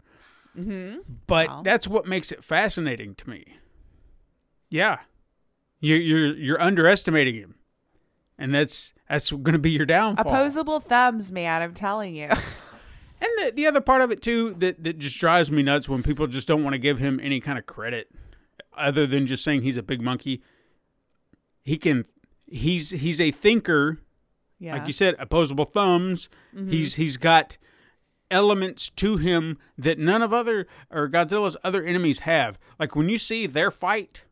Mm-hmm. 0.57 1.01
But 1.27 1.49
Well. 1.49 1.63
that's 1.63 1.87
what 1.89 2.07
makes 2.07 2.33
it 2.33 2.43
fascinating 2.43 3.15
to 3.17 3.29
me. 3.29 3.45
Yeah, 4.71 5.01
you're 5.81 5.99
you're 5.99 6.35
you're 6.37 6.61
underestimating 6.61 7.35
him, 7.35 7.55
and 8.39 8.55
that's 8.55 8.95
that's 9.09 9.31
going 9.31 9.53
to 9.53 9.59
be 9.59 9.71
your 9.71 9.87
downfall. 9.87 10.27
opposable 10.27 10.81
thumbs, 10.81 11.31
man. 11.31 11.63
I'm 11.63 11.75
telling 11.75 12.15
you. 12.15 12.31
And 13.21 13.31
the, 13.39 13.53
the 13.55 13.67
other 13.67 13.81
part 13.81 14.03
of 14.03 14.11
it 14.11 14.23
too 14.23 14.55
that, 14.59 14.83
that 14.85 14.99
just 14.99 15.19
drives 15.19 15.51
me 15.51 15.63
nuts 15.63 15.89
when 15.89 16.03
people 16.03 16.27
just 16.27 16.47
don't 16.47 16.63
want 16.63 16.75
to 16.75 16.79
give 16.79 16.99
him 16.99 17.21
any 17.23 17.41
kind 17.41 17.59
of 17.59 17.67
credit 17.67 18.11
other 18.77 19.07
than 19.07 19.27
just 19.27 19.43
saying 19.43 19.63
he's 19.63 19.77
a 19.77 19.83
big 19.83 20.03
monkey. 20.03 20.43
He 21.65 21.79
can 21.79 22.05
he's 22.47 22.91
he's 22.91 23.21
a 23.21 23.31
thinker, 23.31 24.01
yeah. 24.59 24.77
like 24.77 24.87
you 24.87 24.93
said, 24.93 25.17
opposable 25.19 25.65
thumbs. 25.65 26.29
Mm-hmm. 26.55 26.71
He's 26.71 26.95
he's 26.97 27.17
got 27.17 27.57
elements 28.31 28.91
to 28.97 29.17
him 29.17 29.59
that 29.79 29.99
none 29.99 30.23
of 30.23 30.33
other 30.33 30.67
or 30.91 31.09
Godzilla's 31.09 31.57
other 31.65 31.83
enemies 31.83 32.21
have. 32.21 32.59
Like 32.79 32.95
when 32.95 33.09
you 33.09 33.19
see 33.19 33.47
their 33.47 33.71
fight 33.71 34.25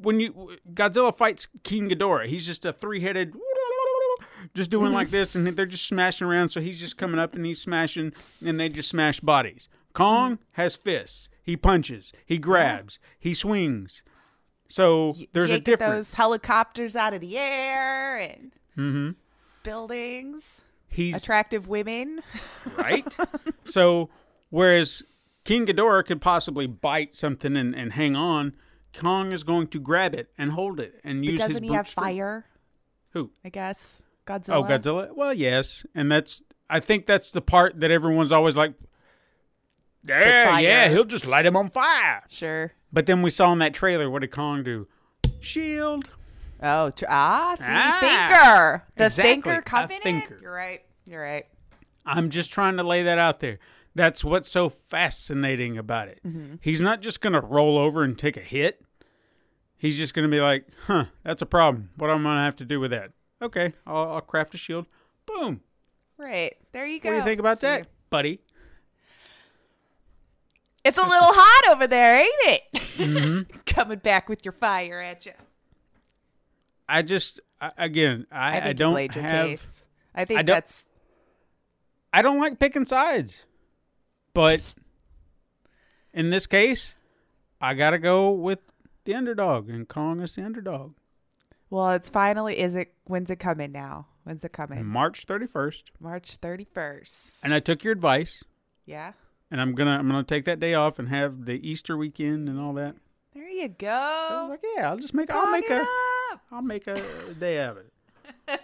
when 0.00 0.20
you 0.20 0.56
Godzilla 0.72 1.14
fights 1.14 1.48
King 1.64 1.88
Ghidorah, 1.88 2.26
he's 2.26 2.46
just 2.46 2.64
a 2.64 2.72
three-headed 2.72 3.34
just 4.54 4.70
doing 4.70 4.92
like 4.92 5.10
this 5.10 5.34
and 5.34 5.46
they're 5.46 5.66
just 5.66 5.86
smashing 5.86 6.26
around 6.26 6.48
so 6.50 6.60
he's 6.60 6.78
just 6.80 6.96
coming 6.96 7.18
up 7.18 7.34
and 7.34 7.44
he's 7.46 7.60
smashing 7.60 8.12
and 8.44 8.58
they 8.58 8.68
just 8.68 8.88
smash 8.88 9.20
bodies. 9.20 9.68
Kong 9.92 10.38
has 10.52 10.76
fists. 10.76 11.28
He 11.42 11.56
punches, 11.56 12.12
he 12.26 12.38
grabs, 12.38 12.98
he 13.18 13.32
swings. 13.34 14.02
So 14.68 15.14
there's 15.32 15.48
a 15.50 15.54
Yank 15.54 15.64
difference. 15.64 16.08
Those 16.10 16.14
helicopters 16.14 16.94
out 16.94 17.14
of 17.14 17.20
the 17.20 17.38
air 17.38 18.18
and 18.18 18.52
Mm-hmm. 18.76 19.10
buildings, 19.62 20.62
He's 20.88 21.16
attractive 21.22 21.68
women. 21.68 22.20
right? 22.76 23.16
so 23.64 24.08
whereas 24.50 25.02
King 25.44 25.66
Ghidorah 25.66 26.04
could 26.06 26.20
possibly 26.20 26.66
bite 26.66 27.14
something 27.14 27.56
and, 27.56 27.74
and 27.74 27.92
hang 27.94 28.14
on, 28.16 28.52
Kong 28.94 29.32
is 29.32 29.42
going 29.42 29.68
to 29.68 29.80
grab 29.80 30.14
it 30.14 30.30
and 30.38 30.52
hold 30.52 30.78
it 30.80 31.00
and 31.02 31.22
But 31.22 31.30
use 31.32 31.40
doesn't 31.40 31.62
his 31.62 31.70
he 31.70 31.74
have 31.76 31.88
strength. 31.88 32.06
fire? 32.06 32.46
Who? 33.12 33.30
I 33.44 33.48
guess 33.48 34.02
Godzilla. 34.28 34.54
Oh, 34.56 34.62
Godzilla. 34.64 35.14
Well, 35.16 35.32
yes, 35.34 35.84
and 35.94 36.10
that's. 36.12 36.42
I 36.70 36.80
think 36.80 37.06
that's 37.06 37.30
the 37.30 37.40
part 37.40 37.80
that 37.80 37.90
everyone's 37.90 38.30
always 38.30 38.56
like, 38.56 38.74
yeah, 40.06 40.58
yeah, 40.58 40.88
he'll 40.88 41.04
just 41.04 41.26
light 41.26 41.46
him 41.46 41.56
on 41.56 41.70
fire. 41.70 42.22
Sure. 42.28 42.72
But 42.92 43.06
then 43.06 43.22
we 43.22 43.30
saw 43.30 43.52
in 43.52 43.58
that 43.60 43.74
trailer, 43.74 44.08
what 44.10 44.20
did 44.20 44.30
Kong 44.30 44.62
do? 44.62 44.86
Shield. 45.40 46.08
Oh, 46.62 46.90
tr- 46.90 47.04
ah, 47.08 47.54
see, 47.58 47.64
Ah, 47.68 47.98
thinker. 48.00 48.84
The 48.96 49.06
exactly, 49.06 49.32
thinker 49.32 49.62
coming 49.62 50.00
thinker. 50.02 50.34
in. 50.36 50.42
You're 50.42 50.52
right. 50.52 50.82
You're 51.06 51.22
right. 51.22 51.46
I'm 52.04 52.30
just 52.30 52.50
trying 52.52 52.76
to 52.78 52.82
lay 52.82 53.02
that 53.04 53.18
out 53.18 53.40
there. 53.40 53.58
That's 53.94 54.24
what's 54.24 54.50
so 54.50 54.68
fascinating 54.68 55.78
about 55.78 56.08
it. 56.08 56.20
Mm-hmm. 56.26 56.56
He's 56.60 56.80
not 56.80 57.00
just 57.00 57.20
going 57.20 57.32
to 57.34 57.40
roll 57.40 57.78
over 57.78 58.02
and 58.02 58.18
take 58.18 58.36
a 58.36 58.40
hit. 58.40 58.82
He's 59.76 59.96
just 59.96 60.14
going 60.14 60.28
to 60.28 60.34
be 60.34 60.40
like, 60.40 60.66
huh, 60.86 61.06
that's 61.22 61.42
a 61.42 61.46
problem. 61.46 61.90
What 61.96 62.10
am 62.10 62.26
I 62.26 62.30
going 62.30 62.36
to 62.38 62.42
have 62.42 62.56
to 62.56 62.64
do 62.64 62.80
with 62.80 62.90
that? 62.90 63.12
Okay, 63.40 63.72
I'll, 63.86 64.12
I'll 64.14 64.20
craft 64.20 64.54
a 64.54 64.56
shield. 64.56 64.86
Boom. 65.26 65.60
Right. 66.16 66.56
There 66.72 66.86
you 66.86 66.98
go. 67.00 67.08
What 67.10 67.12
do 67.14 67.18
you 67.18 67.24
think 67.24 67.40
about 67.40 67.58
See? 67.58 67.66
that, 67.68 67.86
buddy? 68.10 68.40
It's 70.84 70.98
a 70.98 71.02
little 71.02 71.18
hot 71.20 71.74
over 71.74 71.86
there, 71.86 72.20
ain't 72.20 72.32
it? 72.42 72.62
Mm-hmm. 72.72 73.58
Coming 73.66 73.98
back 73.98 74.28
with 74.28 74.44
your 74.44 74.52
fire 74.52 75.00
at 75.00 75.26
you. 75.26 75.32
I 76.88 77.02
just, 77.02 77.40
I, 77.60 77.72
again, 77.76 78.26
I, 78.32 78.58
I 78.60 78.68
I 78.68 78.72
don't 78.72 79.14
have. 79.14 79.46
case. 79.48 79.84
I 80.14 80.24
think 80.24 80.38
I 80.40 80.42
don't- 80.42 80.54
that's 80.56 80.84
I 82.12 82.22
don't 82.22 82.40
like 82.40 82.58
picking 82.58 82.86
sides, 82.86 83.42
but 84.32 84.62
in 86.14 86.30
this 86.30 86.46
case, 86.46 86.94
I 87.60 87.74
gotta 87.74 87.98
go 87.98 88.30
with 88.30 88.60
the 89.04 89.14
underdog, 89.14 89.68
and 89.68 89.86
Kong 89.86 90.20
is 90.20 90.34
the 90.34 90.42
underdog. 90.42 90.94
Well. 91.70 91.90
It's 91.92 92.08
finally. 92.08 92.58
Is 92.58 92.74
it? 92.74 92.92
When's 93.06 93.30
it 93.30 93.36
coming 93.38 93.72
now? 93.72 94.06
When's 94.24 94.44
it 94.44 94.52
coming? 94.52 94.84
March 94.84 95.24
thirty 95.24 95.46
first, 95.46 95.90
March 96.00 96.36
thirty 96.36 96.64
first. 96.64 97.44
and 97.44 97.52
I 97.54 97.60
took 97.60 97.82
your 97.84 97.92
advice, 97.92 98.42
Yeah. 98.86 99.12
and 99.50 99.60
I'm 99.60 99.74
gonna 99.74 99.98
I'm 99.98 100.06
gonna 100.06 100.22
take 100.22 100.44
that 100.46 100.60
day 100.60 100.74
off 100.74 100.98
and 100.98 101.08
have 101.08 101.44
the 101.46 101.66
Easter 101.68 101.96
weekend 101.96 102.48
and 102.48 102.60
all 102.60 102.74
that. 102.74 102.96
There 103.34 103.48
you 103.48 103.68
go. 103.68 103.86
So 103.86 104.34
I 104.34 104.40
was 104.42 104.46
go. 104.46 104.50
like, 104.50 104.60
yeah, 104.76 104.90
I'll 104.90 104.98
just 104.98 105.14
make 105.14 105.30
I'll 105.32 105.50
make 105.50 105.68
a 105.70 105.80
up. 105.80 106.40
I'll 106.52 106.62
make 106.62 106.86
a 106.86 106.96
day 107.38 107.64
of 107.64 107.76
it. 107.78 107.90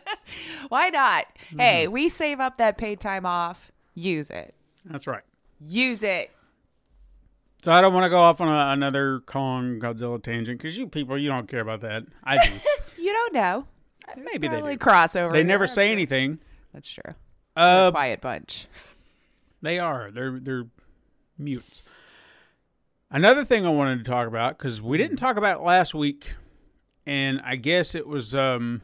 Why 0.69 0.89
not? 0.91 1.27
Mm-hmm. 1.49 1.61
Hey, 1.61 1.89
we 1.89 2.09
save 2.09 2.41
up 2.41 2.57
that 2.59 2.77
paid 2.79 3.01
time 3.01 3.25
off. 3.27 3.73
Use 3.95 4.31
it. 4.31 4.55
That's 4.85 5.07
right. 5.07 5.23
Use 5.67 6.03
it. 6.03 6.31
So 7.65 7.73
I 7.73 7.81
don't 7.81 7.95
want 7.95 8.05
to 8.05 8.11
go 8.11 8.19
off 8.19 8.43
on 8.43 8.49
a, 8.49 8.73
another 8.75 9.21
Kong 9.21 9.81
Godzilla 9.81 10.23
tangent 10.23 10.59
because 10.59 10.77
you 10.77 10.87
people 10.87 11.17
you 11.17 11.31
don't 11.31 11.49
care 11.49 11.61
about 11.61 11.81
that. 11.81 12.05
I 12.23 12.37
do. 12.47 12.53
You 12.99 13.13
don't 13.13 13.35
know. 13.35 13.67
Maybe 14.17 14.49
they 14.49 14.61
do. 14.61 14.77
crossover. 14.79 15.33
They 15.33 15.45
never 15.45 15.67
say 15.67 15.93
anything. 15.93 16.39
That's 16.73 16.89
true. 16.89 17.15
Uh, 17.55 17.91
quiet 17.91 18.23
bunch. 18.23 18.67
They 19.61 19.79
are. 19.79 20.11
They're 20.11 20.39
they're 20.39 20.67
mutes. 21.39 21.83
Another 23.11 23.45
thing 23.45 23.67
I 23.67 23.71
wanted 23.71 24.05
to 24.05 24.11
talk 24.11 24.27
about 24.27 24.57
because 24.59 24.81
we 24.81 24.97
didn't 24.97 25.17
talk 25.17 25.37
about 25.37 25.61
it 25.61 25.63
last 25.63 25.95
week, 25.95 26.33
and 27.07 27.41
I 27.45 27.57
guess 27.57 27.95
it 27.95 28.07
was 28.07 28.35
um 28.35 28.83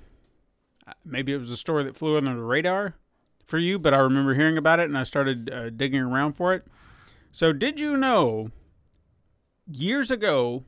maybe 1.05 1.33
it 1.33 1.39
was 1.39 1.51
a 1.51 1.57
story 1.57 1.85
that 1.85 1.97
flew 1.97 2.17
under 2.17 2.35
the 2.35 2.43
radar 2.43 2.95
for 3.45 3.59
you, 3.59 3.79
but 3.79 3.93
I 3.93 3.99
remember 3.99 4.35
hearing 4.35 4.57
about 4.57 4.81
it 4.81 4.85
and 4.85 4.97
I 4.97 5.05
started 5.05 5.51
uh, 5.51 5.69
digging 5.71 6.01
around 6.01 6.33
for 6.33 6.55
it. 6.55 6.67
So, 7.33 7.53
did 7.53 7.79
you 7.79 7.97
know 7.97 8.51
years 9.73 10.11
ago, 10.11 10.65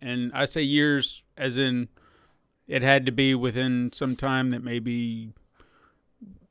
and 0.00 0.30
I 0.34 0.44
say 0.44 0.62
years 0.62 1.22
as 1.36 1.56
in 1.56 1.88
it 2.66 2.82
had 2.82 3.06
to 3.06 3.12
be 3.12 3.34
within 3.34 3.90
some 3.92 4.16
time 4.16 4.50
that 4.50 4.62
maybe 4.62 5.32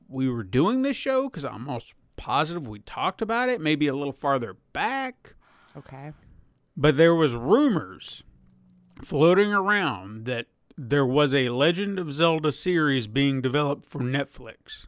we 0.08 0.28
were 0.28 0.42
doing 0.42 0.82
this 0.82 0.96
show 0.96 1.28
because 1.28 1.44
I'm 1.44 1.68
almost 1.68 1.94
positive 2.16 2.68
we 2.68 2.80
talked 2.80 3.22
about 3.22 3.48
it, 3.48 3.60
maybe 3.60 3.86
a 3.86 3.94
little 3.94 4.12
farther 4.12 4.56
back. 4.72 5.34
Okay. 5.76 6.12
But 6.76 6.96
there 6.96 7.14
was 7.14 7.34
rumors 7.34 8.22
floating 9.02 9.52
around 9.52 10.26
that 10.26 10.46
there 10.76 11.06
was 11.06 11.34
a 11.34 11.48
Legend 11.48 11.98
of 11.98 12.12
Zelda 12.12 12.52
series 12.52 13.06
being 13.06 13.40
developed 13.40 13.86
for 13.86 14.00
Netflix. 14.00 14.86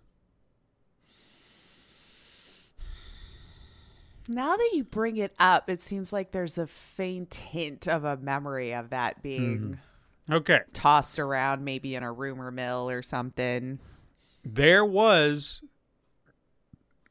Now 4.29 4.57
that 4.57 4.71
you 4.73 4.85
bring 4.85 5.17
it 5.17 5.35
up, 5.39 5.69
it 5.69 5.81
seems 5.81 6.13
like 6.13 6.31
there's 6.33 6.59
a 6.59 6.67
faint 6.67 7.35
hint 7.35 7.89
of 7.89 8.05
a 8.05 8.17
memory 8.17 8.73
of 8.73 8.91
that 8.91 9.23
being 9.23 9.79
Okay. 10.31 10.61
tossed 10.73 11.19
around, 11.19 11.65
maybe 11.65 11.95
in 11.95 12.03
a 12.03 12.13
rumor 12.13 12.51
mill 12.51 12.89
or 12.89 13.03
something. 13.03 13.79
There 14.45 14.85
was 14.85 15.61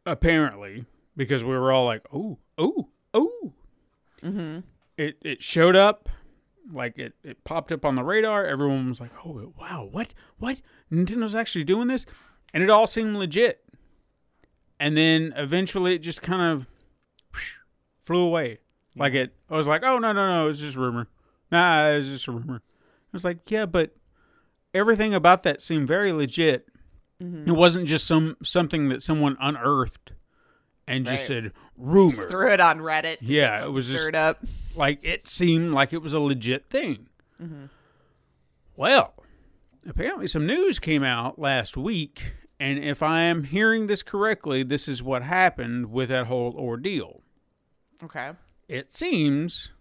apparently 0.06 0.86
because 1.15 1.44
we 1.44 1.51
were 1.51 1.72
all 1.72 1.86
like, 1.86 2.06
"Oh, 2.13 2.39
oh, 2.58 2.89
oh." 3.13 3.53
Mm-hmm. 4.24 4.60
It 4.98 5.18
it 5.24 5.44
showed 5.44 5.75
up 5.75 6.10
like 6.72 6.98
it 6.98 7.13
it 7.24 7.44
popped 7.44 7.72
up 7.72 7.86
on 7.86 7.96
the 7.96 8.03
radar. 8.03 8.46
Everyone 8.46 8.89
was 8.89 9.00
like, 9.00 9.12
"Oh, 9.25 9.53
wow, 9.60 9.88
what? 9.91 10.13
What? 10.38 10.58
Nintendo's 10.91 11.36
actually 11.36 11.63
doing 11.63 11.88
this?" 11.88 12.06
And 12.53 12.63
it 12.63 12.70
all 12.70 12.88
seemed 12.88 13.15
legit. 13.15 13.63
And 14.80 14.98
then 14.98 15.34
eventually 15.36 15.96
it 15.96 16.00
just 16.00 16.22
kind 16.22 16.41
of 16.41 16.68
flew 18.03 18.20
away. 18.22 18.60
Like 18.96 19.13
it 19.13 19.34
I 19.50 19.55
was 19.55 19.67
like, 19.67 19.84
"Oh, 19.84 20.00
no, 20.00 20.12
no, 20.12 20.27
no, 20.27 20.50
it's 20.50 20.60
just 20.60 20.75
rumor." 20.77 21.08
Nah, 21.51 21.89
it's 21.89 22.08
just 22.08 22.27
a 22.27 22.31
rumor. 22.31 22.62
I 22.65 23.10
was 23.13 23.24
like, 23.24 23.50
"Yeah, 23.50 23.65
but 23.65 23.96
everything 24.74 25.13
about 25.13 25.43
that 25.43 25.62
seemed 25.62 25.88
very 25.88 26.12
legit." 26.12 26.67
Mm-hmm. 27.22 27.50
It 27.50 27.53
wasn't 27.53 27.88
just 27.88 28.05
some 28.08 28.36
something 28.43 28.89
that 28.89 29.01
someone 29.03 29.38
unearthed 29.39 30.12
and 30.88 31.05
just 31.05 31.27
said 31.27 31.51
rumor. 31.77 32.12
Just 32.15 32.29
threw 32.29 32.51
it 32.51 32.60
on 32.60 32.79
Reddit. 32.79 33.20
to 33.20 33.34
Yeah, 33.34 33.63
it 33.63 33.72
was 33.72 33.88
just- 33.88 34.00
stirred 34.00 34.15
up. 34.15 34.39
like 34.75 35.00
it 35.03 35.27
seemed 35.27 35.72
like 35.72 35.93
it 35.93 36.01
was 36.01 36.13
a 36.13 36.20
legit 36.20 36.70
thing. 36.70 37.08
Mm-hmm. 37.41 37.65
Well, 38.75 39.13
apparently 39.88 40.27
some 40.27 40.46
news 40.46 40.79
came 40.79 41.03
out 41.03 41.38
last 41.39 41.77
week, 41.77 42.34
and 42.60 42.79
if 42.79 43.01
I 43.03 43.22
am 43.22 43.43
hearing 43.46 43.88
this 43.88 44.03
correctly, 44.03 44.63
this 44.63 44.88
is 44.88 45.03
what 45.03 45.24
happened 45.24 45.91
with 45.91 46.10
that 46.10 46.27
whole 46.27 46.55
ordeal. 46.58 47.22
Okay. 48.03 48.31
It 48.67 48.91
seems 48.93 49.72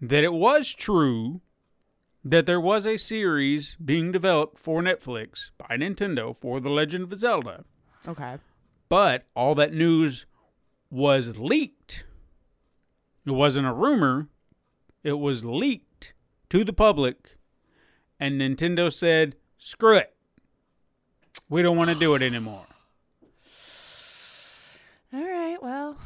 that 0.00 0.24
it 0.24 0.32
was 0.32 0.72
true 0.74 1.40
that 2.24 2.46
there 2.46 2.60
was 2.60 2.86
a 2.86 2.96
series 2.96 3.76
being 3.84 4.10
developed 4.12 4.58
for 4.58 4.80
Netflix 4.82 5.50
by 5.58 5.76
Nintendo 5.76 6.34
for 6.36 6.60
The 6.60 6.70
Legend 6.70 7.12
of 7.12 7.18
Zelda, 7.20 7.64
Okay. 8.06 8.38
but 8.88 9.26
all 9.34 9.54
that 9.56 9.74
news 9.74 10.24
was 10.90 11.36
leaked. 11.38 12.04
It 13.26 13.32
wasn't 13.32 13.66
a 13.66 13.72
rumor, 13.72 14.28
it 15.02 15.14
was 15.18 15.44
leaked 15.44 16.14
to 16.50 16.64
the 16.64 16.72
public, 16.72 17.36
and 18.20 18.40
Nintendo 18.40 18.92
said, 18.92 19.36
screw 19.58 19.96
it. 19.96 20.14
We 21.48 21.62
don't 21.62 21.76
want 21.76 21.90
to 21.90 21.96
do 21.98 22.14
it 22.14 22.22
anymore. 22.22 22.66
All 25.12 25.22
right. 25.24 25.58
Well, 25.62 25.96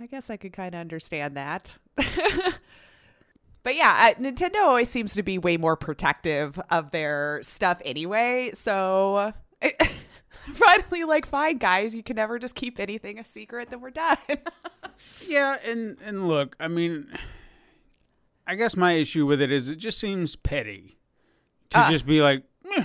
I 0.00 0.06
guess 0.06 0.30
I 0.30 0.36
could 0.36 0.52
kind 0.52 0.74
of 0.74 0.80
understand 0.80 1.36
that. 1.36 1.76
but 1.96 3.74
yeah, 3.76 4.12
uh, 4.16 4.20
Nintendo 4.22 4.60
always 4.62 4.88
seems 4.88 5.14
to 5.14 5.22
be 5.22 5.38
way 5.38 5.56
more 5.56 5.76
protective 5.76 6.58
of 6.70 6.90
their 6.90 7.40
stuff 7.42 7.80
anyway. 7.84 8.50
So 8.54 9.32
finally, 10.54 11.04
like, 11.04 11.26
fine, 11.26 11.58
guys, 11.58 11.94
you 11.94 12.02
can 12.02 12.16
never 12.16 12.38
just 12.38 12.54
keep 12.54 12.78
anything 12.78 13.18
a 13.18 13.24
secret. 13.24 13.70
Then 13.70 13.80
we're 13.80 13.90
done. 13.90 14.16
Yeah, 15.26 15.58
and 15.64 15.96
and 16.04 16.26
look, 16.26 16.56
I 16.58 16.68
mean, 16.68 17.06
I 18.46 18.54
guess 18.56 18.76
my 18.76 18.94
issue 18.94 19.26
with 19.26 19.40
it 19.40 19.52
is 19.52 19.68
it 19.68 19.76
just 19.76 19.98
seems 19.98 20.34
petty 20.36 20.98
to 21.70 21.78
Ah. 21.78 21.90
just 21.90 22.04
be 22.06 22.20
like, 22.22 22.42
"Meh, 22.64 22.84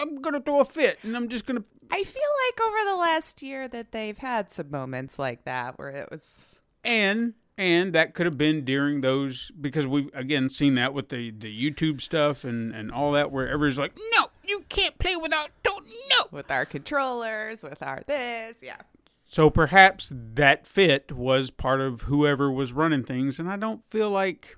I'm 0.00 0.20
gonna 0.20 0.40
throw 0.40 0.60
a 0.60 0.64
fit, 0.64 0.98
and 1.02 1.16
I'm 1.16 1.28
just 1.28 1.46
gonna. 1.46 1.64
I 1.90 2.02
feel 2.02 2.22
like 2.46 2.66
over 2.66 2.90
the 2.90 2.96
last 2.96 3.42
year 3.42 3.68
that 3.68 3.92
they've 3.92 4.18
had 4.18 4.50
some 4.50 4.70
moments 4.70 5.18
like 5.18 5.44
that 5.44 5.78
where 5.78 5.90
it 5.90 6.08
was. 6.10 6.60
And 6.84 7.34
and 7.58 7.92
that 7.94 8.14
could 8.14 8.26
have 8.26 8.36
been 8.36 8.64
during 8.64 9.00
those 9.00 9.50
because 9.58 9.86
we've 9.86 10.10
again 10.14 10.48
seen 10.48 10.74
that 10.74 10.92
with 10.92 11.08
the 11.08 11.30
the 11.30 11.52
YouTube 11.52 12.00
stuff 12.00 12.44
and 12.44 12.74
and 12.74 12.92
all 12.92 13.12
that 13.12 13.30
where 13.30 13.48
everyone's 13.48 13.78
like, 13.78 13.96
no, 14.14 14.26
you 14.44 14.64
can't 14.68 14.98
play 14.98 15.16
without 15.16 15.50
don't 15.62 15.86
no. 16.10 16.26
With 16.30 16.50
our 16.50 16.64
controllers, 16.64 17.62
with 17.62 17.82
our 17.82 18.02
this, 18.06 18.62
yeah. 18.62 18.76
So 19.24 19.50
perhaps 19.50 20.12
that 20.12 20.66
fit 20.66 21.10
was 21.10 21.50
part 21.50 21.80
of 21.80 22.02
whoever 22.02 22.50
was 22.50 22.72
running 22.72 23.02
things, 23.02 23.40
and 23.40 23.50
I 23.50 23.56
don't 23.56 23.82
feel 23.90 24.10
like 24.10 24.56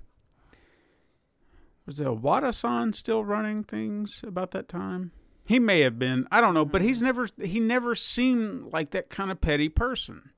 was 1.85 1.97
the 1.97 2.03
Iwata-san 2.03 2.93
still 2.93 3.25
running 3.25 3.63
things 3.63 4.21
about 4.23 4.51
that 4.51 4.69
time. 4.69 5.11
He 5.49 5.57
may 5.57 5.79
have 5.79 5.97
been, 5.97 6.27
I 6.29 6.41
don't 6.41 6.53
know, 6.53 6.63
but 6.63 6.83
he's 6.83 6.97
mm-hmm. 6.97 7.05
never 7.07 7.27
he 7.41 7.59
never 7.59 7.95
seemed 7.95 8.71
like 8.71 8.91
that 8.91 9.09
kind 9.09 9.31
of 9.31 9.41
petty 9.41 9.67
person. 9.67 10.29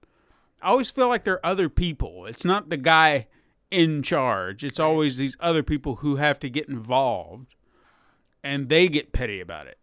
I 0.61 0.69
always 0.69 0.89
feel 0.89 1.09
like 1.09 1.25
there 1.25 1.33
are 1.33 1.45
other 1.45 1.67
people. 1.67 2.27
It's 2.27 2.45
not 2.45 2.69
the 2.69 2.77
guy 2.77 3.27
in 3.69 4.03
charge. 4.03 4.63
It's 4.63 4.79
always 4.79 5.17
these 5.17 5.35
other 5.41 5.63
people 5.63 5.97
who 5.97 6.15
have 6.15 6.39
to 6.39 6.49
get 6.49 6.69
involved, 6.69 7.55
and 8.41 8.69
they 8.69 8.87
get 8.87 9.11
petty 9.11 9.41
about 9.41 9.67
it. 9.67 9.79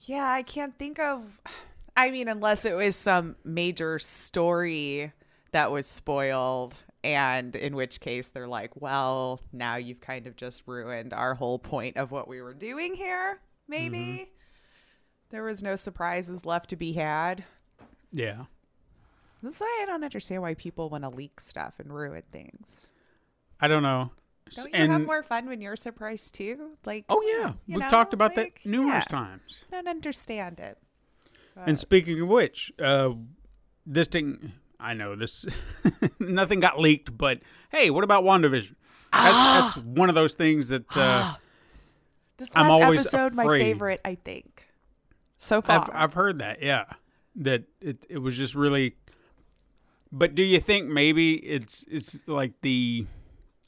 Yeah, 0.00 0.32
I 0.32 0.42
can't 0.42 0.76
think 0.76 0.98
of. 0.98 1.40
I 1.96 2.10
mean, 2.10 2.26
unless 2.26 2.64
it 2.64 2.74
was 2.74 2.96
some 2.96 3.36
major 3.44 4.00
story 4.00 5.12
that 5.52 5.70
was 5.70 5.86
spoiled, 5.86 6.74
and 7.04 7.54
in 7.54 7.76
which 7.76 8.00
case 8.00 8.30
they're 8.30 8.48
like, 8.48 8.72
well, 8.74 9.40
now 9.52 9.76
you've 9.76 10.00
kind 10.00 10.26
of 10.26 10.34
just 10.34 10.64
ruined 10.66 11.12
our 11.12 11.34
whole 11.34 11.60
point 11.60 11.96
of 11.96 12.10
what 12.10 12.26
we 12.26 12.42
were 12.42 12.52
doing 12.52 12.92
here, 12.92 13.40
maybe. 13.68 14.30
There 15.30 15.42
was 15.42 15.62
no 15.62 15.76
surprises 15.76 16.44
left 16.44 16.70
to 16.70 16.76
be 16.76 16.92
had. 16.92 17.44
Yeah. 18.12 18.44
This 19.42 19.56
is 19.56 19.60
why 19.60 19.80
I 19.82 19.86
don't 19.86 20.04
understand 20.04 20.42
why 20.42 20.54
people 20.54 20.88
want 20.88 21.04
to 21.04 21.10
leak 21.10 21.40
stuff 21.40 21.74
and 21.78 21.92
ruin 21.92 22.22
things. 22.32 22.86
I 23.60 23.68
don't 23.68 23.82
know. 23.82 24.10
Don't 24.54 24.66
you 24.66 24.74
and 24.74 24.92
have 24.92 25.02
more 25.02 25.22
fun 25.22 25.46
when 25.46 25.60
you're 25.60 25.76
surprised 25.76 26.34
too? 26.34 26.76
Like, 26.84 27.04
Oh 27.08 27.20
yeah, 27.22 27.54
we've 27.66 27.78
know, 27.78 27.88
talked 27.88 28.14
about 28.14 28.36
like, 28.36 28.62
that 28.62 28.68
numerous 28.68 29.04
yeah. 29.10 29.18
times. 29.18 29.64
I 29.72 29.76
don't 29.76 29.88
understand 29.88 30.60
it. 30.60 30.78
And 31.56 31.80
speaking 31.80 32.20
of 32.20 32.28
which, 32.28 32.70
uh, 32.78 33.10
this 33.86 34.08
thing, 34.08 34.52
I 34.78 34.92
know 34.94 35.16
this, 35.16 35.46
nothing 36.20 36.60
got 36.60 36.78
leaked, 36.78 37.16
but 37.16 37.40
hey, 37.70 37.90
what 37.90 38.04
about 38.04 38.24
WandaVision? 38.24 38.74
That's, 39.12 39.74
that's 39.74 39.76
one 39.84 40.10
of 40.10 40.14
those 40.14 40.34
things 40.34 40.68
that 40.68 40.84
uh, 40.96 41.34
This 42.38 42.50
I'm 42.54 42.68
last 42.68 42.84
always 42.84 43.00
episode, 43.00 43.34
my 43.34 43.46
favorite, 43.46 44.00
I 44.04 44.16
think. 44.16 44.66
So 45.38 45.62
far. 45.62 45.82
I've, 45.82 45.90
I've 45.92 46.12
heard 46.14 46.38
that, 46.40 46.62
yeah, 46.62 46.84
that 47.36 47.64
it, 47.80 48.04
it 48.08 48.18
was 48.18 48.36
just 48.36 48.54
really. 48.54 48.96
But 50.12 50.34
do 50.34 50.42
you 50.42 50.60
think 50.60 50.88
maybe 50.88 51.34
it's 51.34 51.84
it's 51.90 52.18
like 52.26 52.52
the, 52.62 53.06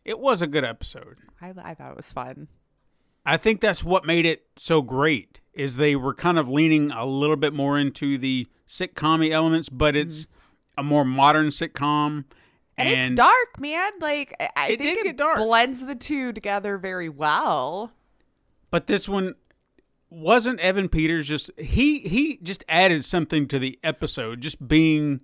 it 0.05 0.19
was 0.19 0.43
a 0.43 0.47
good 0.47 0.65
episode. 0.65 1.19
I, 1.41 1.53
I 1.63 1.75
thought 1.75 1.91
it 1.91 1.97
was 1.97 2.13
fun. 2.13 2.49
I 3.27 3.37
think 3.37 3.61
that's 3.61 3.85
what 3.85 4.07
made 4.07 4.25
it 4.25 4.47
so 4.57 4.81
great 4.81 5.41
is 5.53 5.77
they 5.77 5.97
were 5.97 6.15
kind 6.15 6.39
of 6.39 6.49
leaning 6.49 6.91
a 6.93 7.05
little 7.05 7.37
bit 7.37 7.53
more 7.53 7.79
into 7.79 8.17
the 8.17 8.47
sitcom 8.67 9.29
elements, 9.31 9.69
but 9.69 9.97
it's 9.97 10.23
mm-hmm. 10.23 10.81
a 10.81 10.83
more 10.85 11.05
modern 11.05 11.49
sitcom. 11.49 12.25
And, 12.79 12.89
it's 12.89 13.11
dark, 13.11 13.59
man. 13.59 13.91
Like 14.01 14.35
I, 14.57 14.69
think 14.69 14.81
did 14.81 14.99
it 14.99 15.05
get 15.05 15.17
dark. 15.17 15.39
blends 15.39 15.85
the 15.85 15.97
two 15.97 16.33
together 16.33 16.79
very 16.79 17.09
well. 17.09 17.93
But 18.71 18.87
this 18.87 19.09
one 19.09 19.35
wasn't 20.11 20.61
Evan 20.61 20.89
Peters 20.89 21.27
just 21.29 21.51
he 21.59 22.01
he 22.01 22.39
just 22.43 22.65
added 22.69 23.05
something 23.05 23.47
to 23.49 23.59
the 23.59 23.79
episode, 23.83 24.41
just 24.41 24.67
being 24.67 25.21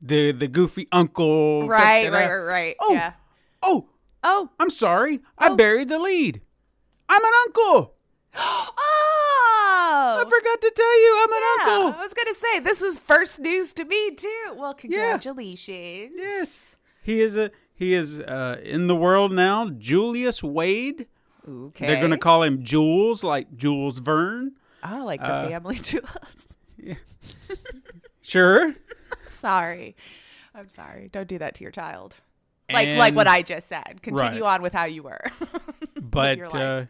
the 0.00 0.32
the 0.32 0.48
goofy 0.48 0.88
uncle. 0.92 1.68
Right, 1.68 2.10
right, 2.10 2.28
right, 2.28 2.38
right. 2.38 2.76
Oh. 2.80 2.92
Yeah. 2.94 3.12
Oh, 3.62 3.88
Oh, 4.26 4.48
I'm 4.58 4.70
sorry, 4.70 5.20
I 5.36 5.48
Oh. 5.50 5.56
buried 5.56 5.88
the 5.90 5.98
lead. 5.98 6.40
I'm 7.10 7.22
an 7.22 7.32
uncle. 7.46 7.94
oh, 8.36 8.70
I 10.20 10.24
forgot 10.24 10.60
to 10.62 10.72
tell 10.74 11.00
you, 11.02 11.20
I'm 11.22 11.32
an 11.32 11.38
yeah, 11.42 11.74
uncle. 11.84 12.00
I 12.00 12.02
was 12.02 12.14
gonna 12.14 12.34
say 12.34 12.60
this 12.60 12.82
is 12.82 12.98
first 12.98 13.38
news 13.40 13.72
to 13.74 13.84
me 13.84 14.14
too. 14.14 14.54
Well, 14.56 14.74
congratulations. 14.74 16.12
Yes, 16.16 16.76
he 17.02 17.20
is 17.20 17.36
a 17.36 17.50
he 17.74 17.92
is 17.94 18.18
uh, 18.20 18.60
in 18.62 18.86
the 18.86 18.96
world 18.96 19.32
now. 19.32 19.68
Julius 19.70 20.42
Wade. 20.42 21.06
Okay. 21.48 21.86
They're 21.86 22.00
gonna 22.00 22.16
call 22.18 22.42
him 22.42 22.64
Jules, 22.64 23.22
like 23.24 23.54
Jules 23.56 23.98
Verne. 23.98 24.52
Oh, 24.82 25.04
like 25.04 25.20
the 25.20 25.26
uh, 25.32 25.48
family 25.48 25.76
jewels. 25.82 26.56
Sure. 28.22 28.74
sorry. 29.28 29.96
I'm 30.54 30.68
sorry. 30.68 31.08
Don't 31.12 31.28
do 31.28 31.38
that 31.38 31.54
to 31.56 31.62
your 31.64 31.70
child. 31.70 32.16
Like 32.72 32.96
like 32.96 33.14
what 33.14 33.26
I 33.28 33.42
just 33.42 33.68
said. 33.68 34.00
Continue 34.02 34.42
Right. 34.42 34.54
on 34.54 34.62
with 34.62 34.72
how 34.72 34.84
you 34.86 35.02
were. 35.02 35.20
But 36.00 36.54
uh, 36.54 36.84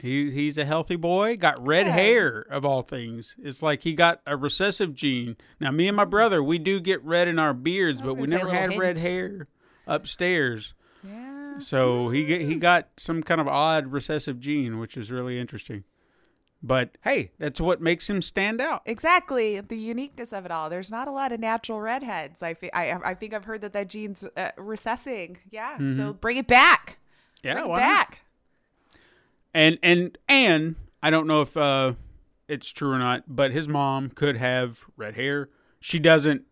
he 0.00 0.30
he's 0.30 0.56
a 0.56 0.64
healthy 0.64 0.96
boy. 0.96 1.36
Got 1.36 1.66
red 1.66 1.86
hair 1.86 2.46
of 2.50 2.64
all 2.64 2.80
things. 2.82 3.34
It's 3.42 3.62
like 3.62 3.82
he 3.82 3.92
got 3.94 4.22
a 4.26 4.36
recessive 4.38 4.94
gene. 4.94 5.36
Now 5.60 5.70
me 5.70 5.86
and 5.86 5.96
my 5.96 6.06
brother, 6.06 6.42
we 6.42 6.58
do 6.58 6.80
get 6.80 7.04
red 7.04 7.28
in 7.28 7.38
our 7.38 7.52
beards, 7.52 8.00
but 8.00 8.14
we 8.14 8.26
gonna 8.26 8.38
say 8.38 8.42
a 8.42 8.44
never 8.46 8.56
had 8.56 8.78
red 8.78 8.98
hair 8.98 9.48
upstairs. 9.86 10.72
So 11.60 12.10
he 12.10 12.24
get, 12.24 12.40
he 12.42 12.56
got 12.56 12.88
some 12.96 13.22
kind 13.22 13.40
of 13.40 13.48
odd 13.48 13.88
recessive 13.88 14.40
gene, 14.40 14.78
which 14.78 14.96
is 14.96 15.10
really 15.10 15.38
interesting. 15.38 15.84
But 16.62 16.98
hey, 17.02 17.30
that's 17.38 17.60
what 17.60 17.80
makes 17.80 18.10
him 18.10 18.20
stand 18.20 18.60
out. 18.60 18.82
Exactly 18.84 19.60
the 19.60 19.76
uniqueness 19.76 20.32
of 20.32 20.44
it 20.44 20.50
all. 20.50 20.68
There's 20.68 20.90
not 20.90 21.06
a 21.06 21.12
lot 21.12 21.30
of 21.30 21.38
natural 21.38 21.80
redheads. 21.80 22.42
I, 22.42 22.56
I, 22.72 22.98
I 23.04 23.14
think 23.14 23.32
I've 23.32 23.44
heard 23.44 23.60
that 23.60 23.72
that 23.74 23.88
gene's 23.88 24.26
uh, 24.36 24.50
recessing. 24.56 25.38
Yeah, 25.50 25.78
so 25.94 26.12
bring 26.12 26.36
it 26.36 26.48
back. 26.48 26.98
Mm-hmm. 27.44 27.46
Yeah, 27.46 27.54
bring 27.54 27.64
it 27.64 27.68
why 27.68 27.76
not? 27.76 27.86
back. 27.86 28.18
And 29.54 29.78
and 29.82 30.18
and 30.28 30.74
I 31.02 31.10
don't 31.10 31.28
know 31.28 31.42
if 31.42 31.56
uh, 31.56 31.92
it's 32.48 32.70
true 32.72 32.90
or 32.90 32.98
not, 32.98 33.24
but 33.28 33.52
his 33.52 33.68
mom 33.68 34.10
could 34.10 34.36
have 34.36 34.84
red 34.96 35.14
hair. 35.14 35.48
She 35.80 35.98
doesn't. 35.98 36.42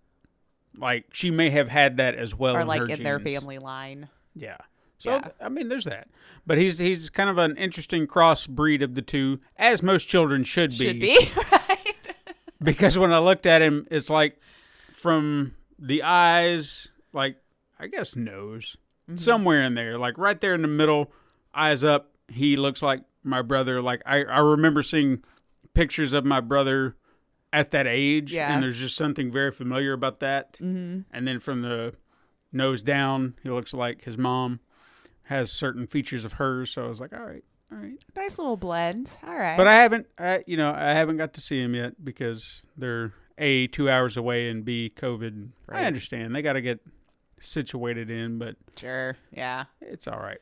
Like 0.79 1.07
she 1.13 1.31
may 1.31 1.51
have 1.51 1.69
had 1.69 1.97
that 1.97 2.15
as 2.15 2.35
well, 2.35 2.57
Or 2.57 2.61
in 2.61 2.67
like 2.69 2.81
her 2.81 2.87
in 2.87 3.03
their 3.03 3.19
family 3.19 3.59
line. 3.59 4.09
Yeah. 4.35 4.59
So 4.99 5.11
Yeah. 5.11 5.29
I 5.41 5.49
mean, 5.49 5.69
there's 5.69 5.85
that. 5.85 6.09
But 6.47 6.59
he's 6.59 6.79
he's 6.79 7.11
kind 7.11 7.29
of 7.31 7.39
an 7.39 7.57
interesting 7.57 8.07
cross 8.07 8.47
breed 8.47 8.83
of 8.83 8.95
the 8.95 9.03
two, 9.03 9.41
as 9.57 9.83
most 9.83 10.05
children 10.05 10.45
should 10.45 10.71
be. 10.71 10.77
Should 10.87 11.01
be 11.01 11.19
right. 11.53 12.15
because 12.63 12.97
when 12.97 13.13
I 13.13 13.19
looked 13.19 13.47
at 13.47 13.63
him, 13.63 13.87
it's 13.91 14.09
like 14.11 14.41
from 14.93 15.55
the 15.79 16.03
eyes, 16.03 16.89
like 17.13 17.37
I 17.79 17.87
guess 17.89 18.17
nose, 18.17 18.77
Mm-hmm. 19.09 19.19
somewhere 19.19 19.63
in 19.63 19.75
there, 19.77 19.97
like 19.99 20.19
right 20.19 20.41
there 20.41 20.53
in 20.53 20.63
the 20.63 20.69
middle, 20.69 21.13
eyes 21.55 21.85
up. 21.85 22.11
He 22.29 22.57
looks 22.57 22.83
like 22.83 23.03
my 23.23 23.41
brother. 23.41 23.81
Like 23.81 24.03
I, 24.05 24.25
I 24.25 24.41
remember 24.41 24.83
seeing 24.83 25.23
pictures 25.75 26.13
of 26.13 26.25
my 26.25 26.41
brother 26.41 26.97
at 27.53 27.71
that 27.71 27.87
age, 27.87 28.33
Yeah. 28.35 28.53
and 28.53 28.65
there's 28.65 28.79
just 28.79 28.97
something 28.97 29.31
very 29.31 29.53
familiar 29.53 29.93
about 29.93 30.19
that. 30.21 30.55
Mm-hmm. 30.55 31.03
And 31.13 31.29
then 31.29 31.39
from 31.39 31.63
the 31.63 31.95
nose 32.53 32.83
down, 32.83 33.35
he 33.45 33.49
looks 33.49 33.73
like 33.73 34.03
his 34.03 34.19
mom 34.19 34.59
has 35.27 35.53
certain 35.53 35.87
features 35.87 36.25
of 36.25 36.35
hers. 36.35 36.71
So 36.71 36.85
I 36.85 36.89
was 36.89 37.01
like, 37.01 37.13
all 37.13 37.25
right, 37.25 37.45
all 37.71 37.79
right. 37.79 37.99
nice 38.17 38.39
little 38.39 38.57
blend. 38.57 39.11
All 39.27 39.37
right. 39.37 39.57
But 39.57 39.67
I 39.69 39.75
haven't, 39.75 40.07
I, 40.19 40.43
you 40.47 40.57
know, 40.57 40.73
I 40.73 40.93
haven't 40.93 41.17
got 41.19 41.35
to 41.35 41.41
see 41.41 41.61
him 41.61 41.75
yet 41.75 42.05
because 42.05 42.65
they're 42.77 43.13
a 43.39 43.67
two 43.69 43.91
hours 43.91 44.17
away 44.17 44.49
and 44.49 44.65
b 44.65 44.93
COVID. 44.97 45.49
I 45.69 45.85
understand 45.85 46.35
they 46.35 46.43
got 46.43 46.55
to 46.55 46.63
get 46.63 46.81
situated 47.41 48.11
in, 48.11 48.39
but 48.39 48.57
sure. 48.77 49.17
Yeah. 49.33 49.65
it's 49.81 50.07
all 50.09 50.19
right. 50.19 50.39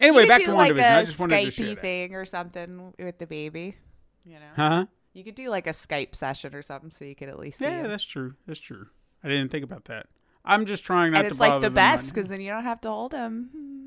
Anyway, 0.00 0.26
back 0.26 0.42
to 0.42 0.48
one 0.48 0.56
like 0.56 0.68
division. 0.70 0.92
a 0.92 0.96
I 0.98 1.04
just 1.04 1.20
wanted 1.20 1.44
to 1.44 1.50
share 1.50 1.66
Skypey 1.66 1.74
that. 1.76 1.80
thing 1.80 2.14
or 2.14 2.24
something 2.24 2.92
with 2.98 3.18
the 3.18 3.26
baby. 3.26 3.76
You 4.26 4.34
know, 4.34 4.40
Huh? 4.56 4.86
you 5.12 5.22
could 5.22 5.34
do 5.36 5.48
like 5.50 5.66
a 5.66 5.70
Skype 5.70 6.14
session 6.16 6.54
or 6.54 6.62
something, 6.62 6.90
so 6.90 7.04
you 7.04 7.14
could 7.14 7.28
at 7.28 7.38
least 7.38 7.60
Yeah, 7.60 7.86
that's 7.86 8.02
true. 8.04 8.34
That's 8.46 8.58
true. 8.60 8.86
I 9.22 9.28
didn't 9.28 9.50
think 9.52 9.64
about 9.64 9.84
that. 9.86 10.06
I'm 10.44 10.66
just 10.66 10.84
trying 10.84 11.12
not 11.12 11.20
and 11.20 11.28
to 11.28 11.32
it's 11.32 11.40
like 11.40 11.60
the 11.62 11.70
best 11.70 12.12
because 12.12 12.28
then 12.28 12.40
you 12.40 12.50
don't 12.50 12.64
have 12.64 12.80
to 12.82 12.90
hold 12.90 13.12
him. 13.12 13.83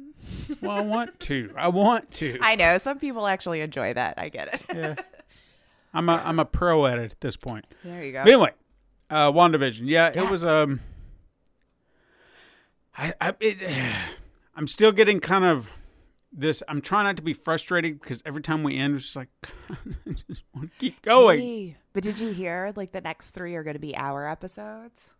Well, 0.61 0.71
I 0.77 0.81
want 0.81 1.19
to. 1.21 1.53
I 1.57 1.67
want 1.67 2.11
to. 2.15 2.37
I 2.41 2.55
know 2.55 2.77
some 2.77 2.99
people 2.99 3.27
actually 3.27 3.61
enjoy 3.61 3.93
that. 3.93 4.15
I 4.17 4.29
get 4.29 4.53
it. 4.53 4.61
yeah. 4.75 4.95
I'm 5.93 6.09
a 6.09 6.21
I'm 6.23 6.39
a 6.39 6.45
pro 6.45 6.85
at 6.85 6.99
it 6.99 7.11
at 7.11 7.21
this 7.21 7.35
point. 7.37 7.65
There 7.83 8.03
you 8.03 8.11
go. 8.11 8.23
But 8.23 8.33
anyway, 8.33 8.51
uh, 9.09 9.31
WandaVision. 9.31 9.81
Yeah, 9.85 10.11
it 10.13 10.29
was 10.29 10.43
um. 10.45 10.81
I 12.97 13.13
I 13.19 13.33
it, 13.39 13.57
I'm 14.55 14.67
still 14.67 14.91
getting 14.91 15.19
kind 15.19 15.45
of 15.45 15.69
this. 16.31 16.61
I'm 16.67 16.81
trying 16.81 17.05
not 17.05 17.15
to 17.17 17.23
be 17.23 17.33
frustrated 17.33 17.99
because 17.99 18.21
every 18.25 18.41
time 18.41 18.63
we 18.63 18.77
end, 18.77 18.95
it's 18.95 19.05
just 19.05 19.15
like 19.15 19.29
I 19.69 20.11
just 20.29 20.43
want 20.53 20.71
to 20.71 20.77
keep 20.79 21.01
going. 21.01 21.39
Hey, 21.39 21.77
But 21.93 22.03
did 22.03 22.19
you 22.19 22.29
hear 22.29 22.73
like 22.75 22.91
the 22.91 23.01
next 23.01 23.31
three 23.31 23.55
are 23.55 23.63
going 23.63 23.75
to 23.75 23.79
be 23.79 23.95
hour 23.95 24.27
episodes? 24.29 25.13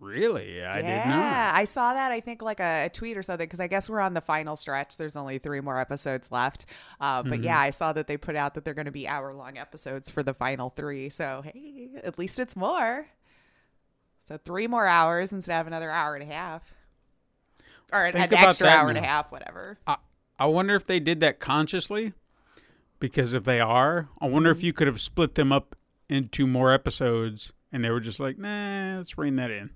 Really, 0.00 0.62
I 0.62 0.80
yeah, 0.80 0.82
did 0.82 1.04
not. 1.06 1.42
Yeah, 1.44 1.52
I 1.54 1.64
saw 1.64 1.92
that. 1.94 2.12
I 2.12 2.20
think 2.20 2.40
like 2.40 2.60
a, 2.60 2.86
a 2.86 2.88
tweet 2.88 3.16
or 3.16 3.22
something 3.24 3.46
because 3.46 3.58
I 3.60 3.66
guess 3.66 3.90
we're 3.90 4.00
on 4.00 4.14
the 4.14 4.20
final 4.20 4.54
stretch. 4.56 4.96
There's 4.96 5.16
only 5.16 5.38
three 5.38 5.60
more 5.60 5.78
episodes 5.78 6.30
left. 6.30 6.66
Uh, 7.00 7.24
but 7.24 7.40
Mm-hmm. 7.40 7.42
yeah, 7.42 7.58
I 7.58 7.70
saw 7.70 7.92
that 7.92 8.06
they 8.06 8.16
put 8.16 8.36
out 8.36 8.54
that 8.54 8.64
they're 8.64 8.74
going 8.74 8.86
to 8.86 8.92
be 8.92 9.08
hour 9.08 9.32
long 9.34 9.58
episodes 9.58 10.08
for 10.08 10.22
the 10.22 10.34
final 10.34 10.70
three. 10.70 11.08
So 11.08 11.42
hey, 11.44 11.90
at 12.04 12.18
least 12.18 12.38
it's 12.38 12.54
more. 12.54 13.08
So 14.20 14.36
three 14.38 14.66
more 14.66 14.86
hours 14.86 15.32
instead 15.32 15.60
of 15.60 15.66
another 15.66 15.90
hour 15.90 16.14
and 16.14 16.22
a 16.30 16.32
half, 16.34 16.74
or 17.92 18.04
an, 18.04 18.16
an 18.16 18.34
extra 18.34 18.68
hour 18.68 18.88
and 18.90 18.98
a 18.98 19.02
half, 19.02 19.32
whatever. 19.32 19.78
I, 19.86 19.96
I 20.38 20.46
wonder 20.46 20.74
if 20.74 20.86
they 20.86 21.00
did 21.00 21.20
that 21.20 21.40
consciously, 21.40 22.12
because 23.00 23.32
if 23.32 23.44
they 23.44 23.60
are, 23.60 24.08
I 24.20 24.28
wonder 24.28 24.50
Mm-hmm. 24.50 24.58
if 24.58 24.62
you 24.62 24.72
could 24.72 24.86
have 24.86 25.00
split 25.00 25.34
them 25.34 25.50
up 25.52 25.74
into 26.08 26.46
more 26.46 26.72
episodes, 26.72 27.52
and 27.72 27.84
they 27.84 27.90
were 27.90 28.00
just 28.00 28.20
like, 28.20 28.38
nah, 28.38 28.98
let's 28.98 29.16
rein 29.18 29.36
that 29.36 29.50
in, 29.50 29.70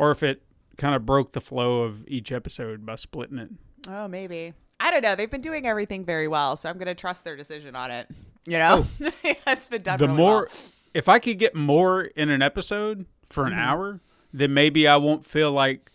or 0.00 0.10
if 0.10 0.22
it 0.22 0.42
kind 0.78 0.94
of 0.94 1.04
broke 1.04 1.32
the 1.32 1.40
flow 1.42 1.82
of 1.82 2.08
each 2.08 2.32
episode 2.32 2.86
by 2.86 2.94
splitting 2.96 3.36
it. 3.38 3.50
Oh, 3.86 4.08
maybe. 4.08 4.54
I 4.80 4.90
don't 4.90 5.02
know. 5.02 5.14
They've 5.14 5.30
been 5.30 5.42
doing 5.42 5.66
everything 5.66 6.06
very 6.06 6.26
well, 6.26 6.56
so 6.56 6.70
I'm 6.70 6.78
going 6.78 6.86
to 6.86 6.94
trust 6.94 7.22
their 7.24 7.36
decision 7.36 7.76
on 7.76 7.90
it. 7.90 8.08
You 8.46 8.58
know, 8.58 8.86
it's 9.22 9.68
been 9.68 9.82
done. 9.82 9.94
Oh. 9.94 9.98
the 9.98 10.06
really 10.06 10.16
more, 10.16 10.48
well. 10.50 10.62
if 10.94 11.06
I 11.08 11.18
could 11.18 11.38
get 11.38 11.54
more 11.54 12.04
in 12.04 12.30
an 12.30 12.40
episode 12.42 13.04
for 13.28 13.44
Mm-hmm. 13.44 13.52
an 13.52 13.58
hour, 13.58 14.00
then 14.32 14.54
maybe 14.54 14.88
I 14.88 14.96
won't 14.96 15.24
feel 15.24 15.52
like. 15.52 15.92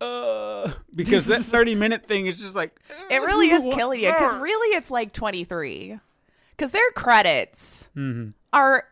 Uh, 0.00 0.72
because 0.94 1.26
that 1.26 1.42
thirty 1.42 1.74
minute 1.74 2.06
thing 2.06 2.26
is 2.26 2.40
just 2.40 2.56
like 2.56 2.74
it 3.10 3.18
really 3.18 3.50
is 3.50 3.62
killing 3.74 4.00
you 4.00 4.08
because 4.10 4.34
ah. 4.34 4.40
really 4.40 4.74
it's 4.76 4.90
like 4.90 5.12
23 5.12 6.00
because 6.56 6.72
their 6.72 6.90
credits 6.92 7.88
Mm-hmm. 7.96 8.30
are 8.52 8.84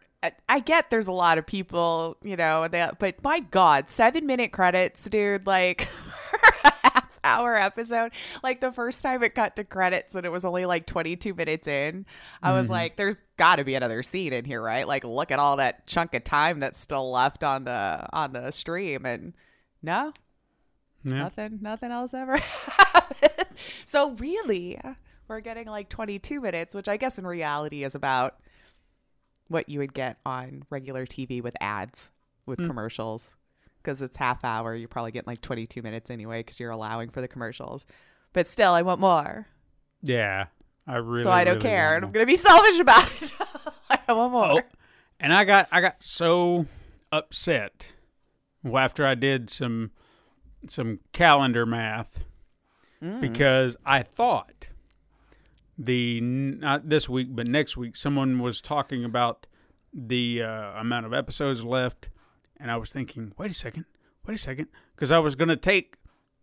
i 0.49 0.61
get 0.61 0.91
there's 0.91 1.09
a 1.09 1.13
lot 1.13 1.39
of 1.39 1.47
people 1.47 2.17
you 2.23 2.37
know 2.37 2.69
that 2.69 2.99
but 2.99 3.23
my 3.25 3.41
god 3.41 3.89
seven 3.89 4.27
minute 4.27 4.53
credits 4.53 5.05
dude 5.09 5.47
like 5.47 5.89
a 6.65 6.73
half 6.83 7.19
hour 7.25 7.57
episode 7.57 8.13
like 8.43 8.61
the 8.61 8.71
first 8.73 9.03
time 9.03 9.23
it 9.23 9.35
cut 9.35 9.57
to 9.57 9.65
credits 9.65 10.15
and 10.15 10.27
it 10.27 10.33
was 10.33 10.45
only 10.45 10.67
like 10.67 10.87
22 10.87 11.33
minutes 11.35 11.67
in 11.67 12.05
i 12.43 12.53
was 12.53 12.65
Mm-hmm. 12.65 12.73
like 12.73 12.97
there's 12.97 13.17
got 13.39 13.57
to 13.57 13.65
be 13.65 13.75
another 13.75 14.03
scene 14.03 14.33
in 14.35 14.45
here 14.45 14.61
right 14.61 14.87
like 14.87 15.05
look 15.05 15.31
at 15.31 15.39
all 15.39 15.57
that 15.57 15.87
chunk 15.87 16.13
of 16.15 16.23
time 16.25 16.61
that's 16.61 16.79
still 16.79 17.11
left 17.11 17.43
on 17.43 17.65
the 17.65 18.07
on 18.13 18.33
the 18.33 18.51
stream 18.51 19.07
and 19.07 19.33
no 19.83 20.13
Yeah. 21.03 21.15
nothing 21.15 21.59
nothing 21.63 21.91
else 21.93 22.13
ever 22.13 22.37
happened. 22.39 23.47
so 23.87 24.11
really 24.13 24.79
we're 25.29 25.41
getting 25.41 25.67
like 25.67 25.89
22 25.89 26.41
minutes 26.43 26.75
which 26.75 26.89
i 26.89 26.99
guess 26.99 27.17
in 27.19 27.27
reality 27.27 27.85
is 27.85 27.95
about 27.95 28.37
what 29.51 29.69
you 29.69 29.79
would 29.81 29.93
get 29.93 30.17
on 30.25 30.63
regular 30.71 31.05
tv 31.05 31.43
with 31.43 31.55
ads 31.61 32.11
with 32.47 32.59
Hmm. 32.59 32.67
commercials 32.69 33.37
because 33.83 34.01
it's 34.01 34.17
half 34.17 34.45
hour 34.45 34.75
you're 34.75 34.89
probably 34.89 35.11
getting 35.13 35.27
like 35.31 35.41
22 35.43 35.83
minutes 35.83 36.11
anyway 36.11 36.41
because 36.41 36.59
you're 36.59 36.71
allowing 36.71 37.11
for 37.11 37.21
the 37.21 37.29
commercials 37.29 37.85
but 38.33 38.47
still 38.47 38.73
i 38.73 38.81
want 38.83 39.01
more 39.01 39.47
Yeah, 40.03 40.47
I 40.87 40.97
really. 40.97 41.25
so 41.25 41.31
i 41.31 41.45
don't 41.45 41.57
really 41.57 41.69
care 41.69 41.97
and 41.97 42.05
i'm 42.07 42.13
gonna 42.13 42.27
be 42.27 42.37
selfish 42.51 42.79
about 42.81 43.23
it 43.23 43.33
i 44.09 44.13
want 44.13 44.33
more 44.33 44.51
Oh, 44.53 44.63
and 45.23 45.35
I 45.35 45.45
got 45.45 45.69
I 45.71 45.83
got 45.83 46.03
so 46.03 46.65
upset 47.13 47.93
after 48.75 49.05
I 49.07 49.15
did 49.15 49.51
some 49.51 49.91
some 50.69 51.01
calendar 51.13 51.67
math 51.67 52.21
Mm. 53.03 53.21
because 53.21 53.77
I 53.85 54.03
thought 54.03 54.67
the 55.83 56.21
not 56.21 56.89
this 56.91 57.09
week 57.09 57.29
but 57.31 57.47
next 57.47 57.75
week 57.77 57.97
someone 57.97 58.39
was 58.39 58.61
talking 58.61 59.03
about 59.05 59.47
the 59.95 60.43
uh, 60.43 60.73
amount 60.79 61.07
of 61.07 61.15
episodes 61.15 61.65
left 61.65 62.11
and 62.59 62.71
I 62.71 62.77
was 62.77 62.93
thinking 62.93 63.33
wait 63.39 63.51
a 63.51 63.55
second 63.55 63.87
wait 64.27 64.35
a 64.35 64.39
second 64.39 64.69
because 64.95 65.11
I 65.11 65.19
was 65.19 65.35
going 65.35 65.49
to 65.49 65.57
take 65.57 65.97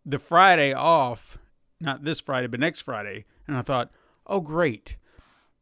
the 0.04 0.18
Friday 0.18 0.74
off 0.74 1.38
not 1.80 2.04
this 2.04 2.20
Friday 2.20 2.48
but 2.48 2.60
next 2.60 2.82
Friday 2.82 3.26
and 3.48 3.56
I 3.56 3.62
thought 3.62 3.92
oh 4.26 4.40
great 4.42 4.98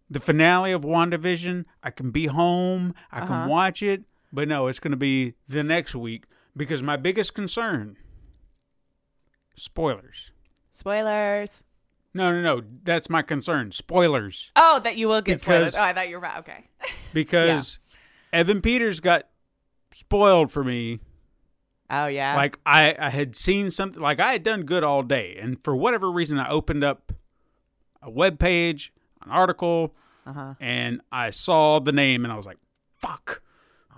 the 0.07 0.19
finale 0.19 0.71
of 0.71 0.83
WandaVision. 0.83 1.65
I 1.81 1.89
can 1.89 2.11
be 2.11 2.27
home. 2.27 2.93
I 3.11 3.21
Uh-huh. 3.21 3.27
can 3.27 3.49
watch 3.49 3.81
it. 3.81 4.03
But 4.31 4.47
no, 4.47 4.67
it's 4.67 4.77
going 4.79 4.91
to 4.91 4.97
be 4.97 5.33
the 5.47 5.63
next 5.63 5.95
week 5.95 6.25
because 6.55 6.83
my 6.83 6.95
biggest 6.95 7.33
concern 7.33 7.97
spoilers. 9.55 10.31
spoilers 10.71 11.63
No, 12.15 12.31
no, 12.31 12.41
no. 12.41 12.61
That's 12.83 13.09
my 13.09 13.21
concern. 13.21 13.71
Spoilers. 13.71 14.49
Oh, 14.55 14.79
that 14.79 14.95
you 14.97 15.09
will 15.09 15.21
get 15.21 15.39
Because- 15.39 15.41
spoilers. 15.41 15.75
Oh, 15.75 15.83
I 15.83 15.93
thought 15.93 16.07
you 16.07 16.15
were 16.15 16.25
about 16.25 16.39
okay. 16.39 16.69
Because 17.13 17.79
Evan 18.33 18.61
Peters 18.61 18.99
got 18.99 19.27
spoiled 19.93 20.51
for 20.51 20.63
me. 20.63 20.99
Oh 21.89 22.07
yeah. 22.07 22.35
Like 22.35 22.57
I, 22.65 22.95
I 22.97 23.09
had 23.09 23.35
seen 23.35 23.69
something 23.69 24.01
like 24.01 24.19
I 24.19 24.31
had 24.31 24.43
done 24.43 24.63
good 24.63 24.83
all 24.83 25.03
day, 25.03 25.37
and 25.39 25.61
for 25.63 25.75
whatever 25.75 26.09
reason 26.11 26.39
I 26.39 26.49
opened 26.49 26.83
up 26.83 27.11
a 28.01 28.09
web 28.09 28.39
page, 28.39 28.91
an 29.23 29.31
article, 29.31 29.93
uh-huh. 30.25 30.55
and 30.59 31.01
I 31.11 31.29
saw 31.29 31.79
the 31.79 31.91
name 31.91 32.23
and 32.25 32.31
I 32.33 32.37
was 32.37 32.45
like, 32.45 32.57
fuck. 32.97 33.41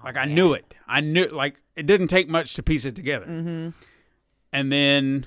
like 0.03 0.17
I 0.17 0.25
knew 0.25 0.53
it. 0.53 0.75
I 0.87 1.01
knew 1.01 1.25
like 1.27 1.55
it 1.75 1.85
didn't 1.85 2.07
take 2.07 2.27
much 2.27 2.55
to 2.55 2.63
piece 2.63 2.83
it 2.85 2.95
together. 2.95 3.25
Mm-hmm. 3.25 3.69
And 4.51 4.71
then 4.71 5.25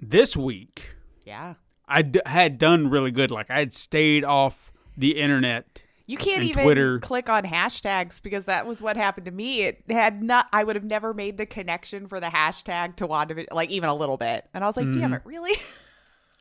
this 0.00 0.36
week 0.36 0.90
Yeah. 1.24 1.54
I 1.92 2.02
d- 2.02 2.20
had 2.26 2.58
done 2.58 2.88
really 2.90 3.10
good. 3.10 3.30
Like 3.30 3.50
I 3.50 3.58
had 3.58 3.72
stayed 3.72 4.24
off 4.24 4.72
the 4.96 5.18
internet. 5.20 5.82
You 6.06 6.16
can't 6.18 6.42
even 6.42 6.64
Twitter. 6.64 6.98
click 6.98 7.28
on 7.30 7.44
hashtags 7.44 8.20
because 8.22 8.46
that 8.46 8.66
was 8.66 8.82
what 8.82 8.96
happened 8.96 9.26
to 9.26 9.30
me. 9.32 9.62
It 9.62 9.84
had 9.88 10.22
not. 10.22 10.48
I 10.52 10.64
would 10.64 10.76
have 10.76 10.84
never 10.84 11.14
made 11.14 11.38
the 11.38 11.46
connection 11.46 12.08
for 12.08 12.18
the 12.20 12.26
hashtag 12.26 12.96
to 12.96 13.06
WandaVision, 13.08 13.46
like 13.52 13.70
even 13.70 13.88
a 13.88 13.94
little 13.94 14.16
bit. 14.16 14.44
And 14.52 14.64
I 14.64 14.66
was 14.66 14.76
like, 14.76 14.86
Mm-hmm. 14.86 15.00
"Damn 15.00 15.12
it, 15.14 15.22
really?" 15.24 15.54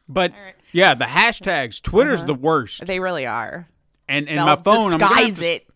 But 0.10 0.32
right. 0.32 0.56
yeah, 0.74 0.94
the 0.94 1.06
hashtags. 1.06 1.82
Twitter's 1.82 2.26
the 2.26 2.34
worst. 2.34 2.86
they 2.86 3.00
really 3.00 3.26
are. 3.26 3.70
And 4.10 4.28
and 4.28 4.40
They'll 4.40 4.46
my 4.46 4.56
phone, 4.58 4.92
I'm 4.94 4.98
gonna, 4.98 5.32
to, 5.32 5.46
it. 5.46 5.68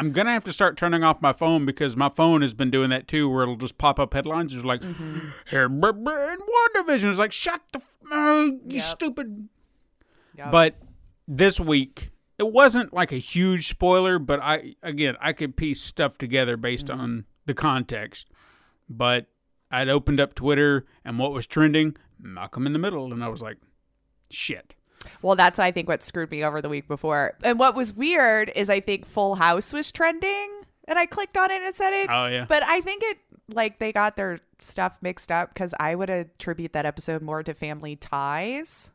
I'm 0.00 0.12
gonna 0.12 0.32
have 0.32 0.44
to 0.44 0.52
start 0.52 0.76
turning 0.76 1.02
off 1.04 1.20
my 1.20 1.32
phone 1.32 1.66
because 1.66 1.94
my 1.94 2.08
phone 2.08 2.40
has 2.42 2.54
been 2.54 2.70
doing 2.70 2.90
that 2.90 3.06
too, 3.06 3.28
where 3.28 3.42
it'll 3.42 3.56
just 3.56 3.76
pop 3.78 4.00
up 4.00 4.14
headlines. 4.14 4.54
It's 4.54 4.64
like, 4.64 4.80
Mm-hmm. 4.80 5.18
here, 5.50 5.66
and 5.66 5.82
WandaVision. 5.82 7.10
It's 7.10 7.18
like, 7.18 7.32
shut 7.32 7.60
the, 7.72 7.80
f- 7.80 8.12
uh, 8.12 8.44
you 8.66 8.78
Yep. 8.78 8.84
stupid. 8.84 9.48
Yep. 10.36 10.50
But 10.50 10.74
this 11.28 11.60
week, 11.60 12.10
it 12.38 12.50
wasn't 12.50 12.92
like 12.94 13.12
a 13.12 13.16
huge 13.18 13.68
spoiler, 13.68 14.18
but 14.18 14.40
I 14.42 14.74
again 14.82 15.16
I 15.20 15.32
could 15.34 15.54
piece 15.56 15.80
stuff 15.82 16.16
together 16.18 16.56
based 16.56 16.86
Mm-hmm. 16.86 17.00
on 17.00 17.24
the 17.46 17.54
context. 17.54 18.28
But 18.88 19.26
I'd 19.70 19.88
opened 19.88 20.18
up 20.18 20.34
Twitter 20.34 20.86
and 21.04 21.18
what 21.18 21.32
was 21.32 21.46
trending, 21.46 21.96
Malcolm 22.18 22.66
in 22.66 22.72
the 22.72 22.78
Middle, 22.78 23.12
and 23.12 23.22
I 23.22 23.28
was 23.28 23.42
like, 23.42 23.58
shit. 24.30 24.74
Well, 25.22 25.36
that's 25.36 25.58
I 25.58 25.70
think 25.70 25.88
what 25.88 26.02
screwed 26.02 26.30
me 26.30 26.44
over 26.44 26.60
the 26.62 26.68
week 26.68 26.88
before. 26.88 27.36
And 27.42 27.58
what 27.58 27.74
was 27.74 27.92
weird 27.92 28.50
is 28.54 28.70
I 28.70 28.80
think 28.80 29.04
Full 29.06 29.34
House 29.36 29.72
was 29.72 29.90
trending, 29.92 30.62
and 30.88 30.98
I 30.98 31.06
clicked 31.06 31.36
on 31.36 31.50
it 31.50 31.62
and 31.62 31.74
said 31.74 31.92
it. 31.92 32.08
Oh 32.10 32.26
yeah. 32.26 32.44
But 32.48 32.62
I 32.64 32.80
think 32.80 33.02
it 33.04 33.18
like 33.48 33.78
they 33.78 33.92
got 33.92 34.16
their 34.16 34.38
stuff 34.58 34.98
mixed 35.02 35.32
up 35.32 35.52
because 35.52 35.74
I 35.80 35.94
would 35.94 36.10
attribute 36.10 36.72
that 36.74 36.86
episode 36.86 37.22
more 37.22 37.42
to 37.42 37.54
family 37.54 37.96
ties. 37.96 38.90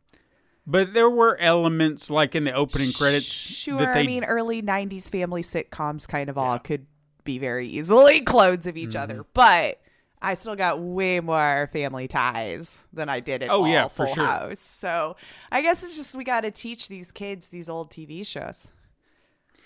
But 0.68 0.94
there 0.94 1.10
were 1.10 1.38
elements 1.40 2.10
like 2.10 2.34
in 2.34 2.44
the 2.46 2.54
opening 2.54 2.92
credits. 2.92 3.26
Sure, 3.26 3.78
that 3.80 3.94
they, 3.94 4.00
I 4.02 4.06
mean 4.08 4.24
early 4.24 4.62
'90s 4.64 5.10
family 5.10 5.44
sitcoms 5.44 6.08
kind 6.08 6.30
of 6.30 6.38
all 6.38 6.58
could 6.58 6.88
be 7.24 7.38
very 7.38 7.68
easily 7.68 8.22
clones 8.26 8.66
of 8.66 8.76
each 8.78 8.90
Mm-hmm. 8.90 8.98
other, 8.98 9.26
but 9.34 9.80
I 10.22 10.34
still 10.34 10.56
got 10.56 10.80
way 10.80 11.20
more 11.20 11.70
family 11.72 12.08
ties 12.08 12.88
than 12.94 13.10
I 13.10 13.20
did 13.20 13.44
in 13.44 13.50
Oh, 13.50 13.62
all 13.62 13.68
yeah, 13.68 13.88
for 13.88 14.06
Full 14.08 14.16
sure. 14.16 14.26
House. 14.26 14.60
So 14.60 15.16
I 15.52 15.62
guess 15.62 15.84
it's 15.84 15.96
just 15.96 16.16
we 16.16 16.24
got 16.24 16.42
to 16.42 16.52
teach 16.52 16.88
these 16.88 17.12
kids 17.12 17.50
these 17.50 17.70
old 17.70 17.92
TV 17.92 18.26
shows, 18.26 18.68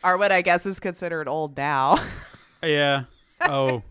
or 0.04 0.18
what 0.18 0.32
I 0.32 0.42
guess 0.42 0.66
is 0.66 0.80
considered 0.80 1.28
old 1.30 1.56
now. 1.56 1.98
yeah. 2.64 3.04
Oh, 3.42 3.84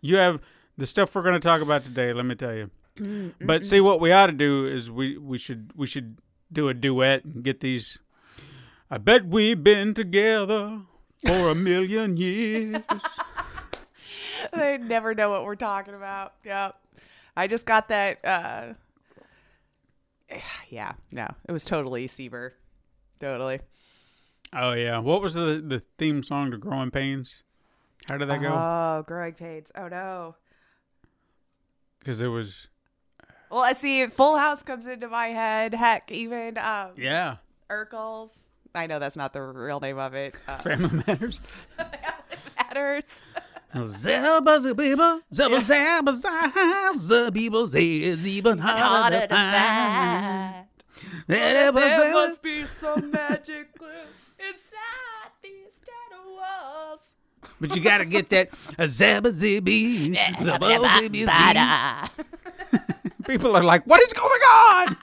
you 0.00 0.16
have 0.16 0.40
the 0.76 0.86
stuff 0.86 1.14
we're 1.14 1.22
going 1.22 1.34
to 1.34 1.40
talk 1.40 1.60
about 1.60 1.84
today. 1.84 2.12
Let 2.12 2.26
me 2.26 2.34
tell 2.34 2.54
you. 2.54 2.70
But 3.40 3.64
see, 3.64 3.80
what 3.80 4.00
we 4.00 4.10
ought 4.12 4.26
to 4.26 4.32
do 4.32 4.66
is 4.66 4.90
we 4.90 5.16
we 5.16 5.38
should 5.38 5.70
we 5.76 5.86
should 5.86 6.18
do 6.52 6.68
a 6.68 6.74
duet 6.74 7.24
and 7.24 7.44
get 7.44 7.60
these. 7.60 7.98
I 8.90 8.98
bet 8.98 9.26
we've 9.26 9.62
been 9.62 9.94
together 9.94 10.80
for 11.24 11.50
a 11.50 11.54
million 11.54 12.16
years. 12.16 12.78
they 14.52 14.78
never 14.78 15.14
know 15.14 15.30
what 15.30 15.44
we're 15.44 15.54
talking 15.56 15.94
about. 15.94 16.34
Yep. 16.44 16.76
I 17.36 17.46
just 17.46 17.66
got 17.66 17.88
that. 17.88 18.24
uh 18.24 18.74
Yeah, 20.68 20.92
no, 21.12 21.28
it 21.48 21.52
was 21.52 21.64
totally 21.64 22.06
Seaver. 22.06 22.54
Totally. 23.18 23.60
Oh 24.52 24.72
yeah. 24.72 24.98
What 24.98 25.22
was 25.22 25.34
the 25.34 25.62
the 25.64 25.82
theme 25.98 26.22
song 26.22 26.50
to 26.50 26.58
Growing 26.58 26.90
Pains? 26.90 27.42
How 28.08 28.16
did 28.16 28.28
that 28.28 28.40
go? 28.40 28.48
Oh, 28.48 29.04
growing 29.06 29.34
pains. 29.34 29.70
Oh 29.76 29.88
no. 29.88 30.36
Because 31.98 32.20
it 32.20 32.28
was 32.28 32.68
Well, 33.50 33.60
I 33.60 33.72
see 33.72 34.06
Full 34.06 34.36
House 34.36 34.62
comes 34.62 34.86
into 34.86 35.08
my 35.08 35.28
head. 35.28 35.74
Heck, 35.74 36.10
even 36.10 36.56
um, 36.58 36.92
yeah. 36.96 37.36
Urkel's. 37.68 38.32
I 38.74 38.86
know 38.86 38.98
that's 38.98 39.16
not 39.16 39.32
the 39.32 39.42
real 39.42 39.80
name 39.80 39.98
of 39.98 40.14
it. 40.14 40.34
Uh, 40.48 40.58
Family 40.58 41.02
Matters. 41.06 41.40
matters. 42.56 43.20
Zelba 43.74 44.58
zabiba, 44.58 45.20
zelba 45.32 45.60
zaba 45.60 46.12
za, 46.12 46.52
zabiba 46.96 47.66
zez 47.68 48.26
even 48.26 48.58
harder 48.58 49.28
to 49.28 49.34
find. 49.34 50.66
There 51.28 51.72
must 52.12 52.42
be 52.42 52.66
some 52.66 53.10
magic 53.12 53.78
glue 53.78 53.88
inside 54.48 55.30
these 55.42 55.80
dead 55.86 56.18
walls. 56.36 57.14
But 57.60 57.76
you 57.76 57.82
gotta 57.82 58.04
get 58.04 58.28
that 58.30 58.50
a 58.76 58.84
zaba 58.84 59.30
zibi, 59.30 60.16
zaba 60.38 60.88
zibi 60.98 61.26
zi. 61.26 62.10
People 63.24 63.56
are 63.56 63.62
like, 63.62 63.86
what 63.86 64.00
is 64.02 64.12
going 64.12 64.42
on? 64.42 64.96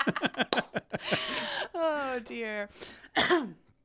Oh 1.74 2.20
dear. 2.26 2.68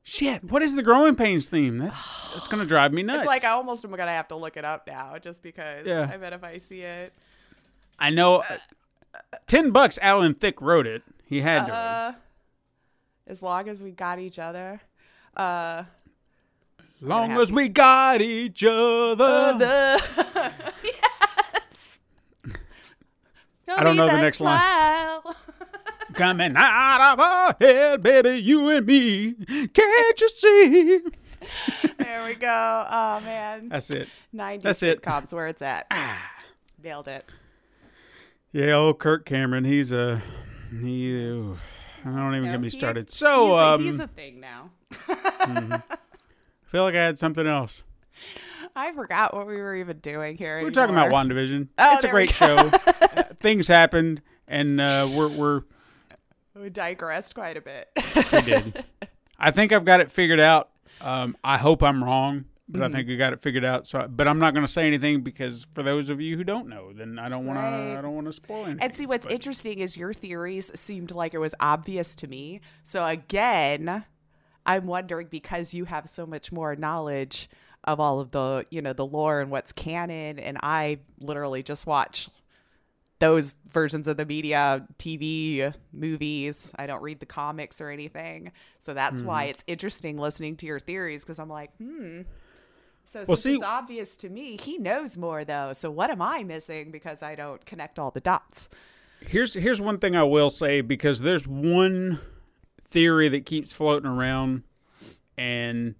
Shit, 0.05 0.43
what 0.43 0.61
is 0.61 0.75
the 0.75 0.83
growing 0.83 1.15
pains 1.15 1.47
theme? 1.49 1.77
That's 1.77 2.03
that's 2.33 2.47
gonna 2.47 2.65
drive 2.65 2.91
me 2.93 3.03
nuts. 3.03 3.19
It's 3.19 3.27
like 3.27 3.43
I 3.43 3.51
almost 3.51 3.85
am 3.85 3.91
gonna 3.91 4.11
have 4.11 4.27
to 4.29 4.35
look 4.35 4.57
it 4.57 4.65
up 4.65 4.85
now, 4.87 5.17
just 5.17 5.41
because. 5.41 5.85
Yeah. 5.87 6.09
I 6.11 6.17
bet 6.17 6.33
if 6.33 6.43
I 6.43 6.57
see 6.57 6.81
it, 6.81 7.13
I 7.99 8.09
know. 8.09 8.37
uh, 8.41 8.57
Ten 9.47 9.71
bucks. 9.71 9.97
Alan 10.01 10.33
Thicke 10.33 10.59
wrote 10.61 10.87
it. 10.87 11.03
He 11.25 11.41
had 11.41 11.67
to. 11.67 11.73
uh, 11.73 12.13
as 13.27 13.41
long 13.41 13.69
as 13.69 13.81
we 13.81 13.91
got 13.91 14.19
each 14.19 14.39
other, 14.39 14.81
uh, 15.37 15.83
Long 17.01 17.31
as 17.33 17.51
we 17.51 17.67
got 17.69 18.21
each 18.21 18.63
other. 18.63 19.57
the 19.57 20.51
yes. 20.83 21.99
I 23.67 23.83
don't 23.83 23.95
know 23.97 24.07
the 24.07 24.21
next 24.21 24.39
line. 24.41 25.19
Coming 26.13 26.53
out 26.55 27.13
of 27.13 27.19
our 27.19 27.55
head, 27.59 28.03
baby, 28.03 28.37
you 28.41 28.69
and 28.69 28.85
me. 28.85 29.33
Can't 29.73 30.21
you 30.21 30.29
see? 30.29 31.01
there 31.97 32.25
we 32.25 32.35
go. 32.35 32.85
Oh 32.89 33.19
man, 33.21 33.69
That's 33.69 33.89
it. 33.89 34.07
90s 34.33 34.61
that's 34.61 34.83
it. 34.83 35.01
sitcoms 35.01 35.33
where 35.33 35.47
it's 35.47 35.61
at. 35.61 35.87
Nailed 36.83 37.07
it. 37.07 37.25
Yeah, 38.51 38.73
old 38.73 38.99
Kirk 38.99 39.25
Cameron. 39.25 39.65
He's 39.65 39.91
a 39.91 40.21
he. 40.81 41.13
uh, 41.29 41.53
I 42.05 42.09
don't 42.09 42.35
even 42.35 42.45
No, 42.45 42.51
get 42.51 42.61
me 42.61 42.69
started. 42.69 43.09
So, 43.09 43.45
he's, 43.45 43.53
a, 43.53 43.63
um, 43.65 43.83
he's 43.83 43.99
a 43.99 44.07
thing 44.07 44.39
now. 44.39 44.69
I 45.09 45.81
feel 46.65 46.83
like 46.83 46.95
I 46.95 47.03
had 47.03 47.17
something 47.17 47.47
else. 47.47 47.83
I 48.75 48.91
forgot 48.93 49.33
what 49.33 49.47
we 49.47 49.55
were 49.55 49.75
even 49.75 49.97
doing 49.99 50.35
here. 50.35 50.57
We 50.59 50.65
We're 50.65 50.71
talking 50.71 50.95
about 50.95 51.13
anymore. 51.13 51.23
WandaVision. 51.45 51.67
Oh, 51.77 51.93
it's 51.95 52.03
a 52.03 52.09
great 52.09 52.29
show. 52.31 52.55
Uh, 52.57 53.23
Things 53.41 53.67
happened, 53.67 54.21
and 54.47 54.79
uh, 54.81 55.09
we're 55.11 55.27
we're 55.29 55.61
We 56.59 56.69
digressed 56.69 57.33
quite 57.35 57.57
a 57.57 57.61
bit. 57.61 57.89
we 58.31 58.41
did. 58.41 58.83
I 59.39 59.51
think 59.51 59.71
I've 59.71 59.85
got 59.85 59.99
it 59.99 60.11
figured 60.11 60.39
out. 60.39 60.69
Um, 61.01 61.35
I 61.43 61.57
hope 61.57 61.81
I'm 61.83 62.03
wrong, 62.03 62.45
but 62.69 62.79
Mm-hmm. 62.81 62.83
I 62.83 62.95
think 62.95 63.07
we 63.07 63.17
got 63.17 63.33
it 63.33 63.41
figured 63.41 63.65
out. 63.65 63.87
So, 63.87 64.07
but 64.07 64.27
I'm 64.27 64.39
not 64.39 64.53
going 64.53 64.65
to 64.65 64.71
say 64.71 64.85
anything 64.87 65.21
because 65.21 65.65
for 65.73 65.83
those 65.83 66.09
of 66.09 66.21
you 66.21 66.37
who 66.37 66.43
don't 66.43 66.69
know, 66.69 66.93
then 66.93 67.17
I 67.19 67.27
don't 67.27 67.45
want 67.45 67.59
Right. 67.59 67.93
to. 67.93 67.97
I 67.97 68.01
don't 68.01 68.15
want 68.15 68.27
to 68.27 68.33
spoil 68.33 68.65
anything. 68.65 68.83
And 68.83 68.95
see, 68.95 69.05
what's 69.05 69.25
But- 69.25 69.33
interesting 69.33 69.79
is 69.79 69.97
your 69.97 70.13
theories 70.13 70.71
seemed 70.79 71.11
like 71.11 71.33
it 71.33 71.39
was 71.39 71.55
obvious 71.59 72.15
to 72.17 72.27
me. 72.27 72.61
So 72.83 73.05
again, 73.05 74.05
I'm 74.65 74.85
wondering 74.85 75.27
because 75.29 75.73
you 75.73 75.85
have 75.85 76.07
so 76.07 76.25
much 76.25 76.51
more 76.51 76.75
knowledge 76.75 77.49
of 77.83 77.99
all 77.99 78.21
of 78.21 78.31
the, 78.31 78.65
you 78.69 78.81
know, 78.81 78.93
the 78.93 79.05
lore 79.05 79.41
and 79.41 79.51
what's 79.51 79.73
canon, 79.73 80.39
and 80.39 80.57
I 80.63 80.99
literally 81.19 81.63
just 81.63 81.85
watch 81.85 82.29
those 83.23 83.55
versions 83.69 84.07
of 84.07 84.17
the 84.17 84.25
media, 84.25 84.85
TV, 84.99 85.73
movies. 85.93 86.71
I 86.75 86.87
don't 86.87 87.01
read 87.01 87.19
the 87.21 87.25
comics 87.25 87.79
or 87.79 87.89
anything. 87.89 88.51
So 88.79 88.93
that's 88.93 89.19
Mm-hmm. 89.21 89.27
why 89.27 89.43
it's 89.45 89.63
interesting 89.67 90.17
listening 90.17 90.57
to 90.57 90.65
your 90.65 90.79
theories 90.79 91.23
because 91.23 91.39
I'm 91.39 91.49
like, 91.49 91.71
hmm. 91.77 92.21
So 93.05 93.19
Well, 93.27 93.35
since 93.37 93.41
see- 93.43 93.53
it's 93.55 93.63
obvious 93.63 94.15
to 94.17 94.29
me, 94.29 94.57
he 94.57 94.77
knows 94.77 95.17
more 95.17 95.45
though. 95.45 95.71
So 95.73 95.89
what 95.91 96.09
am 96.09 96.21
I 96.21 96.43
missing 96.43 96.91
because 96.91 97.23
I 97.23 97.35
don't 97.35 97.65
connect 97.65 97.97
all 97.99 98.11
the 98.11 98.21
dots? 98.21 98.69
here's 99.25 99.53
here's 99.53 99.79
one 99.79 99.99
thing 99.99 100.17
I 100.17 100.23
will 100.23 100.49
say 100.49 100.81
because 100.81 101.21
there's 101.21 101.47
one 101.47 102.19
theory 102.83 103.29
that 103.29 103.45
keeps 103.45 103.71
floating 103.71 104.09
around, 104.09 104.63
and 105.37 105.95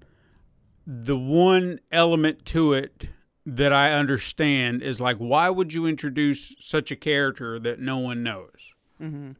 the 0.85 1.17
one 1.17 1.79
element 1.91 2.45
to 2.47 2.73
it 2.73 3.07
that 3.45 3.73
I 3.73 3.91
understand 3.93 4.81
is 4.81 4.99
like, 4.99 5.17
why 5.17 5.49
would 5.49 5.73
you 5.73 5.85
introduce 5.85 6.55
such 6.59 6.91
a 6.91 6.95
character 6.95 7.59
that 7.59 7.79
no 7.79 7.97
one 7.97 8.23
knows? 8.23 8.73
Mm-hmm. 9.01 9.31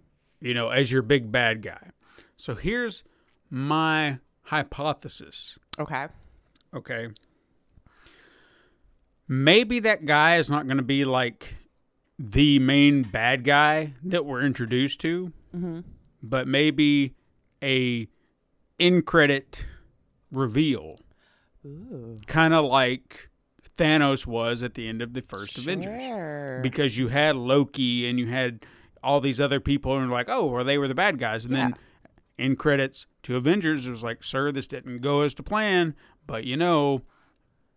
You 0.42 0.54
know, 0.54 0.70
as 0.70 0.92
your 0.92 1.02
big 1.02 1.32
bad 1.32 1.62
guy. 1.62 1.92
So 2.36 2.56
here's 2.56 3.04
my 3.50 4.20
hypothesis. 4.44 5.58
Okay. 5.80 6.08
Okay. 6.74 7.08
Maybe 9.28 9.80
that 9.80 10.06
guy 10.06 10.38
is 10.38 10.52
not 10.52 10.66
going 10.66 10.78
to 10.78 10.84
be 10.84 11.06
like 11.06 11.56
the 12.20 12.60
main 12.60 13.04
bad 13.04 13.44
guy 13.44 13.94
that 14.04 14.26
we're 14.26 14.42
introduced 14.42 15.00
to, 15.02 15.32
but 16.22 16.48
maybe 16.48 17.16
a 17.62 18.08
in 18.78 19.02
credit 19.02 19.66
reveal, 20.32 20.98
kind 22.28 22.54
of 22.54 22.66
like 22.66 23.30
Thanos 23.78 24.26
was 24.26 24.64
at 24.64 24.74
the 24.76 24.88
end 24.88 25.02
of 25.02 25.14
the 25.14 25.22
first 25.22 25.58
Avengers, 25.58 26.62
because 26.62 26.98
you 26.98 27.08
had 27.08 27.36
Loki 27.36 28.08
and 28.08 28.20
you 28.20 28.28
had 28.28 28.66
all 29.04 29.20
these 29.20 29.42
other 29.42 29.60
people, 29.60 29.98
and 29.98 30.10
like, 30.10 30.30
oh, 30.30 30.46
well, 30.46 30.64
they 30.64 30.78
were 30.78 30.88
the 30.88 30.96
bad 30.96 31.20
guys, 31.20 31.46
and 31.46 31.56
then 31.56 31.76
in 32.38 32.56
credits 32.56 33.06
to 33.24 33.36
Avengers, 33.36 33.88
it 33.88 33.92
was 33.92 34.04
like, 34.04 34.24
sir, 34.24 34.52
this 34.52 34.68
didn't 34.68 35.00
go 35.00 35.22
as 35.22 35.34
to 35.36 35.44
plan, 35.44 35.96
but 36.26 36.46
you 36.46 36.56
know, 36.58 37.02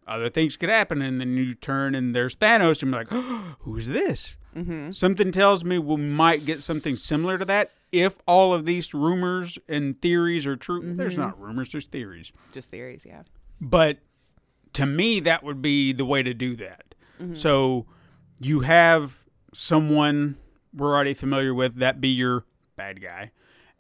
other 0.07 0.29
things 0.29 0.57
could 0.57 0.69
happen, 0.69 1.03
and 1.03 1.21
then 1.21 1.37
you 1.37 1.55
turn 1.55 1.95
and 1.95 2.15
there's 2.15 2.37
Thanos, 2.37 2.83
and 2.83 2.93
you're 2.93 3.01
like, 3.01 3.09
oh, 3.11 3.57
who's 3.61 3.89
this? 3.89 4.37
Mm-hmm. 4.55 4.93
Something 4.93 5.33
tells 5.33 5.65
me 5.65 5.79
we 5.79 5.97
might 5.97 6.47
get 6.47 6.63
something 6.63 6.97
similar 6.97 7.37
to 7.39 7.45
that 7.45 7.71
if 7.93 8.19
all 8.27 8.55
of 8.55 8.65
these 8.65 8.95
rumors 8.95 9.59
and 9.69 10.01
theories 10.01 10.47
are 10.47 10.57
true. 10.57 10.95
There's 10.97 11.19
not 11.19 11.41
rumors, 11.41 11.73
there's 11.73 11.87
theories. 11.87 12.33
Just 12.53 12.71
theories, 12.71 13.05
yeah. 13.07 13.23
But 13.61 13.99
to 14.77 14.85
me, 14.85 15.21
that 15.21 15.43
would 15.43 15.63
be 15.63 15.95
the 15.95 16.05
way 16.05 16.23
to 16.23 16.35
do 16.35 16.55
that. 16.57 16.95
Mm-hmm. 17.19 17.35
So 17.35 17.87
you 18.39 18.61
have 18.61 19.25
someone 19.55 20.37
we're 20.75 20.95
already 20.95 21.15
familiar 21.15 21.55
with, 21.55 21.77
that 21.77 21.99
be 21.99 22.09
your 22.09 22.45
bad 22.77 23.01
guy. 23.01 23.31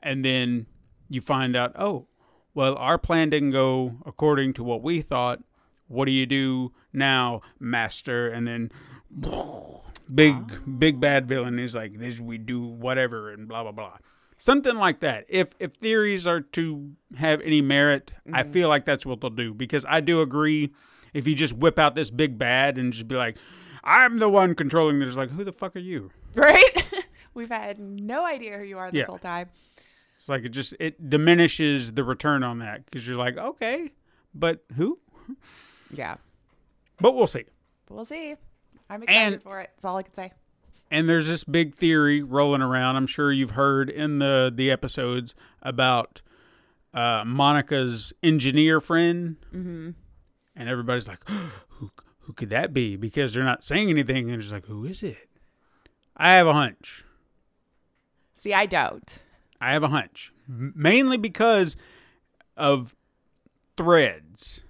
And 0.02 0.24
then 0.24 0.64
you 1.10 1.20
find 1.20 1.54
out, 1.54 1.72
oh, 1.78 2.06
well, 2.54 2.76
our 2.76 2.96
plan 2.96 3.28
didn't 3.28 3.50
go 3.50 3.96
according 4.06 4.54
to 4.54 4.64
what 4.64 4.82
we 4.82 5.02
thought. 5.02 5.40
What 5.86 6.06
do 6.06 6.12
you 6.12 6.24
do 6.24 6.72
now, 6.94 7.42
master? 7.60 8.28
And 8.28 8.48
then 8.48 8.72
big, 10.14 10.78
big 10.78 10.98
bad 10.98 11.28
villain 11.28 11.58
is 11.58 11.74
like, 11.74 11.98
this 11.98 12.18
we 12.18 12.38
do 12.38 12.62
whatever 12.62 13.30
and 13.30 13.46
blah, 13.46 13.64
blah, 13.64 13.72
blah. 13.72 13.98
Something 14.38 14.76
like 14.76 15.00
that. 15.00 15.24
If 15.28 15.54
if 15.58 15.74
theories 15.74 16.26
are 16.26 16.40
to 16.40 16.92
have 17.16 17.40
any 17.42 17.62
merit, 17.62 18.12
I 18.32 18.42
mm-hmm. 18.42 18.52
feel 18.52 18.68
like 18.68 18.84
that's 18.84 19.06
what 19.06 19.20
they'll 19.20 19.30
do 19.30 19.54
because 19.54 19.84
I 19.88 20.00
do 20.00 20.20
agree. 20.20 20.72
If 21.14 21.26
you 21.26 21.34
just 21.34 21.54
whip 21.54 21.78
out 21.78 21.94
this 21.94 22.10
big 22.10 22.38
bad 22.38 22.76
and 22.76 22.92
just 22.92 23.08
be 23.08 23.16
like, 23.16 23.38
"I'm 23.82 24.18
the 24.18 24.28
one 24.28 24.54
controlling 24.54 24.98
this," 24.98 25.16
like, 25.16 25.30
who 25.30 25.44
the 25.44 25.52
fuck 25.52 25.74
are 25.76 25.80
you? 25.80 26.10
Right? 26.34 26.84
We've 27.34 27.48
had 27.48 27.78
no 27.78 28.26
idea 28.26 28.58
who 28.58 28.64
you 28.64 28.78
are 28.78 28.90
this 28.90 29.00
Yeah. 29.00 29.06
whole 29.06 29.18
time. 29.18 29.48
It's 30.16 30.28
like 30.28 30.44
it 30.44 30.50
just 30.50 30.74
it 30.80 31.08
diminishes 31.10 31.92
the 31.92 32.04
return 32.04 32.42
on 32.42 32.58
that 32.60 32.84
because 32.84 33.06
you're 33.06 33.18
like, 33.18 33.36
okay, 33.36 33.92
but 34.34 34.64
who? 34.76 34.98
Yeah. 35.90 36.16
But 37.00 37.14
we'll 37.14 37.26
see. 37.26 37.44
We'll 37.90 38.04
see. 38.04 38.34
I'm 38.88 39.02
excited 39.02 39.34
And- 39.34 39.42
for 39.42 39.60
it. 39.60 39.70
That's 39.74 39.84
all 39.84 39.96
I 39.96 40.02
can 40.02 40.14
say. 40.14 40.32
And 40.90 41.08
there's 41.08 41.26
this 41.26 41.44
big 41.44 41.74
theory 41.74 42.22
rolling 42.22 42.62
around. 42.62 42.96
I'm 42.96 43.06
sure 43.06 43.32
you've 43.32 43.50
heard 43.50 43.90
in 43.90 44.18
the 44.18 44.52
the 44.54 44.70
episodes 44.70 45.34
about 45.62 46.22
uh, 46.94 47.24
Monica's 47.26 48.12
engineer 48.22 48.80
friend, 48.80 49.36
mm-hmm. 49.52 49.90
and 50.54 50.68
everybody's 50.68 51.08
like, 51.08 51.28
who 51.68 51.90
who 52.20 52.32
could 52.32 52.50
that 52.50 52.72
be? 52.72 52.96
Because 52.96 53.34
they're 53.34 53.44
not 53.44 53.64
saying 53.64 53.90
anything, 53.90 54.30
and 54.30 54.40
it's 54.40 54.52
like, 54.52 54.66
who 54.66 54.84
is 54.84 55.02
it? 55.02 55.28
I 56.16 56.32
have 56.32 56.46
a 56.46 56.52
hunch. 56.52 57.04
See, 58.34 58.54
I 58.54 58.66
don't. 58.66 59.22
I 59.60 59.72
have 59.72 59.82
a 59.82 59.88
hunch, 59.88 60.32
mainly 60.46 61.16
because 61.16 61.76
of 62.56 62.94
threads 63.76 64.62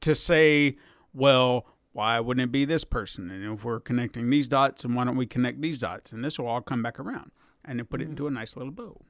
to 0.00 0.14
say, 0.14 0.76
well, 1.12 1.66
why 1.98 2.20
wouldn't 2.20 2.44
it 2.44 2.52
be 2.52 2.64
this 2.64 2.84
person? 2.84 3.28
And 3.28 3.52
if 3.52 3.64
we're 3.64 3.80
connecting 3.80 4.30
these 4.30 4.46
dots, 4.46 4.84
and 4.84 4.94
why 4.94 5.02
don't 5.04 5.16
we 5.16 5.26
connect 5.26 5.60
these 5.60 5.80
dots? 5.80 6.12
And 6.12 6.24
this 6.24 6.38
will 6.38 6.46
all 6.46 6.60
come 6.60 6.80
back 6.80 7.00
around, 7.00 7.32
and 7.64 7.80
then 7.80 7.86
put 7.86 8.00
it 8.00 8.04
mm-hmm. 8.04 8.12
into 8.12 8.28
a 8.28 8.30
nice 8.30 8.56
little 8.56 8.70
bow. 8.70 9.00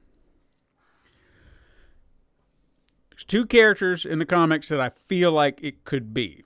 There's 3.11 3.25
two 3.25 3.45
characters 3.45 4.05
in 4.05 4.17
the 4.17 4.25
comics 4.25 4.69
that 4.69 4.79
I 4.79 4.89
feel 4.89 5.31
like 5.31 5.59
it 5.61 5.83
could 5.83 6.15
be. 6.15 6.43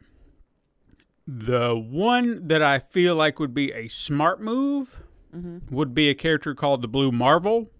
The 1.25 1.77
one 1.77 2.45
that 2.49 2.61
I 2.61 2.77
feel 2.77 3.15
like 3.15 3.39
would 3.39 3.53
be 3.53 3.71
a 3.71 3.87
smart 3.87 4.41
move 4.41 5.01
mm-hmm. 5.33 5.73
would 5.73 5.93
be 5.93 6.09
a 6.09 6.13
character 6.13 6.53
called 6.53 6.81
the 6.81 6.89
Blue 6.89 7.13
Marvel 7.13 7.71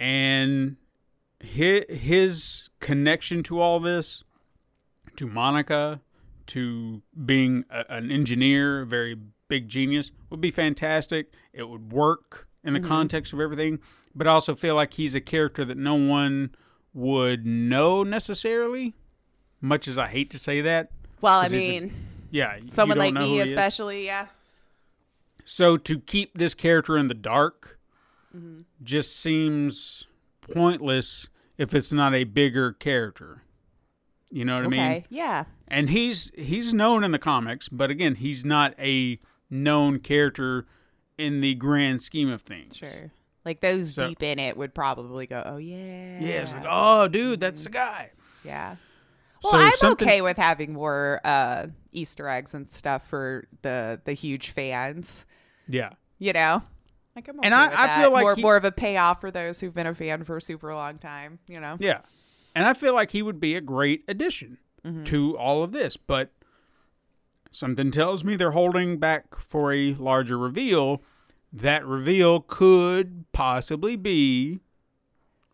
and 0.00 0.78
his, 1.38 1.84
his 1.88 2.70
connection 2.80 3.44
to 3.44 3.60
all 3.60 3.78
this, 3.78 4.24
to 5.14 5.28
Monica, 5.28 6.00
to 6.48 7.02
being 7.24 7.64
a, 7.70 7.84
an 7.88 8.10
engineer, 8.10 8.82
a 8.82 8.86
very 8.86 9.16
big 9.48 9.68
genius, 9.68 10.12
would 10.30 10.40
be 10.40 10.50
fantastic. 10.50 11.32
It 11.52 11.68
would 11.68 11.92
work 11.92 12.48
in 12.64 12.74
the 12.74 12.80
mm-hmm. 12.80 12.88
context 12.88 13.32
of 13.32 13.40
everything, 13.40 13.78
but 14.14 14.26
I 14.26 14.30
also 14.32 14.54
feel 14.54 14.74
like 14.74 14.94
he's 14.94 15.14
a 15.14 15.20
character 15.20 15.64
that 15.64 15.78
no 15.78 15.94
one 15.94 16.54
would 16.92 17.46
know 17.46 18.02
necessarily. 18.02 18.94
Much 19.60 19.88
as 19.88 19.98
I 19.98 20.08
hate 20.08 20.30
to 20.30 20.38
say 20.38 20.60
that, 20.60 20.90
Well, 21.20 21.40
I 21.40 21.44
he's 21.44 21.52
a- 21.52 21.56
mean, 21.56 21.94
yeah, 22.30 22.58
someone 22.68 22.98
like 22.98 23.14
me, 23.14 23.40
especially, 23.40 24.04
yeah. 24.04 24.26
So 25.44 25.76
to 25.78 25.98
keep 25.98 26.36
this 26.36 26.54
character 26.54 26.98
in 26.98 27.08
the 27.08 27.14
dark 27.14 27.78
mm-hmm. 28.36 28.60
just 28.82 29.16
seems 29.16 30.06
pointless 30.40 31.28
if 31.56 31.74
it's 31.74 31.92
not 31.92 32.14
a 32.14 32.24
bigger 32.24 32.72
character. 32.72 33.42
You 34.30 34.44
know 34.44 34.54
what 34.54 34.62
I 34.64 34.68
mean? 34.68 35.04
Yeah. 35.08 35.44
And 35.68 35.90
he's 35.90 36.30
he's 36.36 36.72
known 36.74 37.04
in 37.04 37.12
the 37.12 37.18
comics, 37.18 37.68
but 37.68 37.90
again, 37.90 38.16
he's 38.16 38.44
not 38.44 38.74
a 38.78 39.18
known 39.50 39.98
character 40.00 40.66
in 41.16 41.40
the 41.40 41.54
grand 41.54 42.02
scheme 42.02 42.28
of 42.30 42.42
things. 42.42 42.76
Sure. 42.76 43.10
Like 43.44 43.60
those 43.60 43.94
So- 43.94 44.08
deep 44.08 44.22
in 44.22 44.38
it 44.38 44.56
would 44.56 44.74
probably 44.74 45.26
go, 45.26 45.42
oh, 45.46 45.56
yeah. 45.56 46.20
Yeah, 46.20 46.42
it's 46.42 46.52
like, 46.52 46.66
oh, 46.68 47.08
dude, 47.08 47.40
that's 47.40 47.64
the 47.64 47.70
guy. 47.70 48.10
Yeah. 48.44 48.76
Well, 49.42 49.52
So 49.52 49.58
I'm 49.58 49.72
something- 49.72 50.06
okay 50.08 50.20
with 50.20 50.36
having 50.36 50.72
more 50.74 51.20
uh, 51.24 51.68
Easter 51.92 52.28
eggs 52.28 52.54
and 52.54 52.68
stuff 52.68 53.06
for 53.08 53.48
the 53.62 54.00
the 54.04 54.12
huge 54.12 54.50
fans. 54.50 55.24
Yeah. 55.68 55.90
You 56.18 56.32
know, 56.34 56.62
like 57.16 57.28
I'm 57.28 57.38
okay 57.38 57.46
And 57.46 57.54
I- 57.54 57.84
I 57.98 58.02
feel 58.02 58.10
like 58.10 58.22
more 58.22 58.34
he- 58.34 58.42
more 58.42 58.56
of 58.56 58.64
a 58.64 58.72
payoff 58.72 59.20
for 59.20 59.30
those 59.30 59.60
who've 59.60 59.72
been 59.74 59.86
a 59.86 59.94
fan 59.94 60.24
for 60.24 60.36
a 60.36 60.40
super 60.42 60.74
long 60.74 60.98
time. 60.98 61.38
You 61.48 61.60
know. 61.60 61.76
Yeah. 61.80 62.00
And 62.58 62.66
I 62.66 62.74
feel 62.74 62.92
like 62.92 63.12
he 63.12 63.22
would 63.22 63.38
be 63.38 63.54
a 63.54 63.60
great 63.60 64.02
addition 64.08 64.58
mm-hmm. 64.84 65.04
to 65.04 65.38
all 65.38 65.62
of 65.62 65.70
this, 65.70 65.96
but 65.96 66.32
something 67.52 67.92
tells 67.92 68.24
me 68.24 68.34
they're 68.34 68.50
holding 68.50 68.98
back 68.98 69.38
for 69.38 69.72
a 69.72 69.94
larger 69.94 70.36
reveal. 70.36 71.00
That 71.52 71.86
reveal 71.86 72.40
could 72.40 73.26
possibly 73.30 73.94
be 73.94 74.58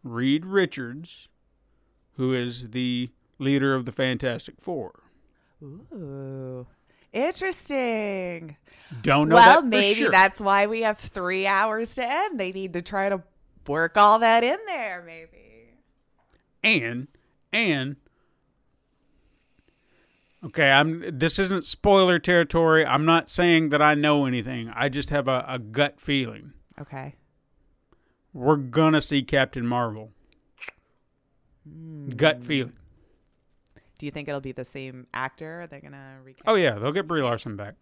Reed 0.02 0.46
Richards, 0.46 1.28
who 2.16 2.32
is 2.32 2.70
the 2.70 3.10
leader 3.38 3.74
of 3.74 3.84
the 3.84 3.92
Fantastic 3.92 4.58
Four. 4.58 5.02
Ooh. 5.62 6.66
Interesting. 7.12 8.56
Don't 9.02 9.28
know 9.28 9.34
well, 9.34 9.60
that 9.60 9.68
maybe 9.68 10.00
sure. 10.00 10.10
that's 10.10 10.40
why 10.40 10.68
we 10.68 10.80
have 10.80 10.98
three 10.98 11.46
hours 11.46 11.96
to 11.96 12.02
end. 12.02 12.40
They 12.40 12.52
need 12.52 12.72
to 12.72 12.80
try 12.80 13.10
to 13.10 13.22
work 13.66 13.98
all 13.98 14.20
that 14.20 14.42
in 14.42 14.58
there, 14.64 15.04
maybe. 15.06 15.53
And 16.64 17.06
and 17.52 17.96
okay 20.44 20.70
i'm 20.72 21.04
this 21.18 21.38
isn't 21.38 21.64
spoiler 21.64 22.18
territory 22.18 22.84
i'm 22.84 23.04
not 23.04 23.28
saying 23.28 23.68
that 23.68 23.80
i 23.82 23.94
know 23.94 24.26
anything 24.26 24.70
i 24.74 24.88
just 24.88 25.10
have 25.10 25.28
a, 25.28 25.44
a 25.46 25.58
gut 25.58 26.00
feeling 26.00 26.52
Okay. 26.80 27.14
we're 28.32 28.56
gonna 28.56 29.00
see 29.00 29.22
captain 29.22 29.66
marvel 29.66 30.10
gut 32.16 32.36
Hmm. 32.38 32.42
feeling 32.42 32.72
Do 33.98 34.06
you 34.06 34.12
think 34.12 34.28
it'll 34.28 34.40
be 34.42 34.52
the 34.52 34.64
same 34.64 35.06
actor? 35.14 35.62
Are 35.62 35.66
they 35.66 35.80
gonna 35.80 36.16
recast? 36.22 36.42
oh 36.46 36.54
yeah 36.56 36.78
they'll 36.78 36.92
get 36.92 37.06
brie 37.06 37.22
larson 37.22 37.56
back 37.56 37.74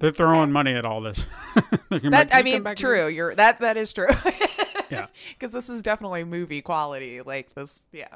they're 0.00 0.10
throwing 0.12 0.50
money 0.52 0.74
at 0.74 0.84
all 0.84 1.00
this 1.00 1.26
They're 1.90 2.00
That 2.00 2.10
like, 2.12 2.34
I 2.34 2.42
mean, 2.42 2.62
true. 2.76 3.06
again?" 3.06 3.14
You're 3.16 3.34
that 3.34 3.60
that 3.60 3.76
is 3.76 3.92
true. 3.92 4.06
yeah 4.90 5.06
Because 5.30 5.52
this 5.52 5.68
is 5.68 5.82
definitely 5.82 6.24
movie 6.24 6.60
quality. 6.62 7.20
Like 7.22 7.54
this, 7.54 7.86
yeah. 7.92 8.08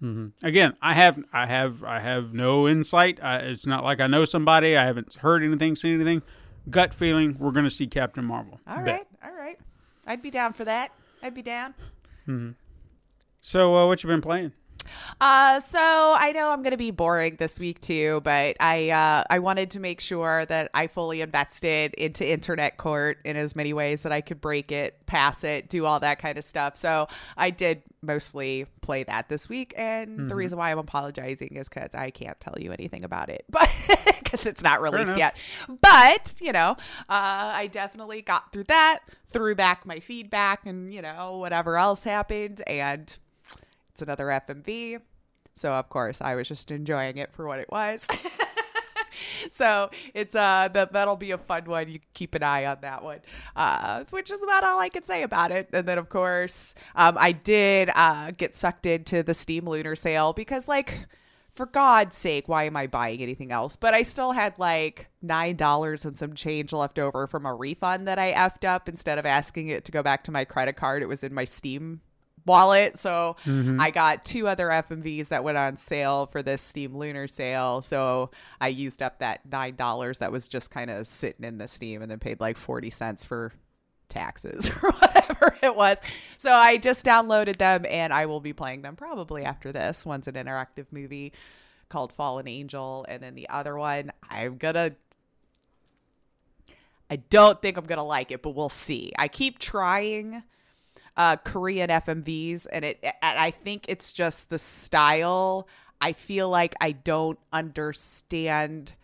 hmm 0.00 0.28
Again, 0.42 0.74
I 0.82 0.94
have, 0.94 1.18
I 1.32 1.46
have, 1.46 1.82
I 1.84 2.00
have 2.00 2.32
no 2.32 2.66
insight. 2.68 3.18
I, 3.22 3.36
it's 3.38 3.66
not 3.66 3.84
like 3.84 4.00
I 4.00 4.06
know 4.06 4.24
somebody. 4.24 4.76
I 4.76 4.84
haven't 4.84 5.14
heard 5.14 5.42
anything, 5.42 5.76
seen 5.76 5.94
anything. 5.94 6.22
Gut 6.68 6.92
feeling, 6.94 7.36
we're 7.38 7.52
going 7.52 7.64
to 7.64 7.70
see 7.70 7.86
Captain 7.86 8.24
Marvel. 8.24 8.60
All 8.66 8.76
right, 8.76 8.84
Bet. 8.84 9.06
all 9.24 9.32
right. 9.34 9.58
I'd 10.06 10.22
be 10.22 10.30
down 10.30 10.52
for 10.52 10.64
that. 10.64 10.92
I'd 11.22 11.34
be 11.34 11.42
down. 11.42 11.74
So, 13.40 13.74
uh, 13.76 13.86
what 13.86 14.02
you 14.02 14.08
been 14.08 14.20
playing? 14.20 14.52
Uh, 15.20 15.60
so 15.60 15.78
I 15.78 16.32
know 16.32 16.52
I'm 16.52 16.62
going 16.62 16.72
to 16.72 16.76
be 16.76 16.90
boring 16.90 17.36
this 17.36 17.58
week 17.60 17.80
too, 17.80 18.20
but 18.24 18.56
I 18.60 18.90
uh, 18.90 19.24
I 19.30 19.38
wanted 19.38 19.70
to 19.72 19.80
make 19.80 20.00
sure 20.00 20.44
that 20.46 20.70
I 20.74 20.86
fully 20.86 21.20
invested 21.20 21.94
into 21.94 22.30
Internet 22.30 22.76
Court 22.76 23.18
in 23.24 23.36
as 23.36 23.54
many 23.54 23.72
ways 23.72 24.02
that 24.02 24.12
I 24.12 24.20
could 24.20 24.40
break 24.40 24.72
it, 24.72 25.06
pass 25.06 25.44
it, 25.44 25.68
do 25.68 25.86
all 25.86 26.00
that 26.00 26.18
kind 26.18 26.38
of 26.38 26.44
stuff. 26.44 26.76
So 26.76 27.08
I 27.36 27.50
did 27.50 27.82
mostly 28.02 28.66
play 28.80 29.02
that 29.04 29.28
this 29.28 29.48
week, 29.48 29.74
and 29.76 30.28
the 30.28 30.34
reason 30.34 30.58
why 30.58 30.70
I'm 30.70 30.78
apologizing 30.78 31.56
is 31.56 31.68
because 31.68 31.94
I 31.94 32.10
can't 32.10 32.38
tell 32.40 32.54
you 32.58 32.72
anything 32.72 33.04
about 33.04 33.28
it, 33.28 33.44
but 33.50 33.68
because 34.22 34.46
it's 34.46 34.62
not 34.62 34.80
released 34.80 35.16
yet. 35.16 35.36
But 35.68 36.36
you 36.40 36.52
know, 36.52 36.70
uh, 36.70 36.76
I 37.08 37.68
definitely 37.70 38.22
got 38.22 38.52
through 38.52 38.64
that, 38.64 39.00
threw 39.26 39.54
back 39.54 39.84
my 39.86 40.00
feedback, 40.00 40.66
and 40.66 40.92
you 40.92 41.02
know 41.02 41.38
whatever 41.38 41.76
else 41.76 42.04
happened, 42.04 42.62
and 42.66 43.12
it's 44.00 44.02
another 44.02 44.26
FMV. 44.26 45.00
So 45.54 45.72
of 45.72 45.88
course 45.90 46.22
I 46.22 46.34
was 46.34 46.48
just 46.48 46.70
enjoying 46.70 47.18
it 47.18 47.34
for 47.34 47.46
what 47.46 47.58
it 47.58 47.70
was. 47.70 48.06
so 49.50 49.90
it's 50.14 50.34
uh 50.34 50.68
that 50.72 50.92
that'll 50.92 51.16
be 51.16 51.32
a 51.32 51.38
fun 51.38 51.64
one. 51.66 51.88
You 51.88 52.00
keep 52.14 52.34
an 52.34 52.42
eye 52.42 52.64
on 52.64 52.78
that 52.80 53.02
one. 53.02 53.20
Uh 53.54 54.04
which 54.10 54.30
is 54.30 54.42
about 54.42 54.64
all 54.64 54.80
I 54.80 54.88
can 54.88 55.04
say 55.04 55.22
about 55.22 55.50
it. 55.50 55.68
And 55.72 55.86
then 55.86 55.98
of 55.98 56.08
course, 56.08 56.74
um 56.94 57.16
I 57.18 57.32
did 57.32 57.90
uh 57.94 58.30
get 58.30 58.54
sucked 58.54 58.86
into 58.86 59.22
the 59.22 59.34
Steam 59.34 59.68
Lunar 59.68 59.96
sale 59.96 60.32
because 60.32 60.66
like 60.66 61.06
for 61.54 61.66
God's 61.66 62.16
sake, 62.16 62.48
why 62.48 62.64
am 62.64 62.76
I 62.76 62.86
buying 62.86 63.20
anything 63.20 63.52
else? 63.52 63.76
But 63.76 63.92
I 63.92 64.00
still 64.00 64.32
had 64.32 64.58
like 64.58 65.10
nine 65.20 65.56
dollars 65.56 66.06
and 66.06 66.16
some 66.16 66.32
change 66.32 66.72
left 66.72 66.98
over 66.98 67.26
from 67.26 67.44
a 67.44 67.54
refund 67.54 68.08
that 68.08 68.18
I 68.18 68.32
effed 68.32 68.66
up. 68.66 68.88
Instead 68.88 69.18
of 69.18 69.26
asking 69.26 69.68
it 69.68 69.84
to 69.84 69.92
go 69.92 70.02
back 70.02 70.24
to 70.24 70.30
my 70.30 70.46
credit 70.46 70.76
card, 70.76 71.02
it 71.02 71.08
was 71.08 71.22
in 71.22 71.34
my 71.34 71.44
Steam 71.44 72.00
wallet. 72.46 72.98
So 72.98 73.36
mm-hmm. 73.44 73.80
I 73.80 73.90
got 73.90 74.24
two 74.24 74.48
other 74.48 74.68
FMVs 74.68 75.28
that 75.28 75.44
went 75.44 75.58
on 75.58 75.76
sale 75.76 76.26
for 76.26 76.42
this 76.42 76.62
Steam 76.62 76.96
Lunar 76.96 77.26
sale. 77.26 77.82
So 77.82 78.30
I 78.60 78.68
used 78.68 79.02
up 79.02 79.18
that 79.20 79.40
nine 79.50 79.76
dollars 79.76 80.18
that 80.18 80.32
was 80.32 80.48
just 80.48 80.70
kind 80.70 80.90
of 80.90 81.06
sitting 81.06 81.44
in 81.44 81.58
the 81.58 81.68
Steam, 81.68 82.02
and 82.02 82.10
then 82.10 82.18
paid 82.18 82.40
like 82.40 82.56
forty 82.56 82.90
cents 82.90 83.24
for 83.24 83.52
taxes 84.10 84.70
or 84.82 84.90
whatever 84.92 85.56
it 85.62 85.74
was. 85.74 85.98
So 86.36 86.52
I 86.52 86.76
just 86.76 87.04
downloaded 87.04 87.56
them 87.56 87.86
and 87.88 88.12
I 88.12 88.26
will 88.26 88.40
be 88.40 88.52
playing 88.52 88.82
them 88.82 88.96
probably 88.96 89.44
after 89.44 89.72
this. 89.72 90.04
One's 90.04 90.28
an 90.28 90.34
interactive 90.34 90.86
movie 90.90 91.32
called 91.88 92.12
Fallen 92.12 92.46
Angel, 92.46 93.06
and 93.08 93.22
then 93.22 93.34
the 93.34 93.48
other 93.48 93.76
one 93.76 94.12
I'm 94.28 94.58
gonna 94.58 94.92
I 97.10 97.16
don't 97.16 97.60
think 97.60 97.76
I'm 97.76 97.84
gonna 97.84 98.04
like 98.04 98.30
it, 98.30 98.42
but 98.42 98.50
we'll 98.50 98.68
see. 98.68 99.12
I 99.18 99.28
keep 99.28 99.58
trying 99.58 100.44
uh, 101.16 101.36
Korean 101.36 101.90
FMVs, 101.90 102.66
and 102.72 102.84
it 102.84 102.98
and 103.02 103.14
I 103.38 103.50
think 103.50 103.86
it's 103.88 104.12
just 104.12 104.50
the 104.50 104.58
style. 104.58 105.68
I 106.00 106.12
feel 106.12 106.48
like 106.48 106.74
I 106.80 106.92
don't 106.92 107.38
understand 107.52 108.94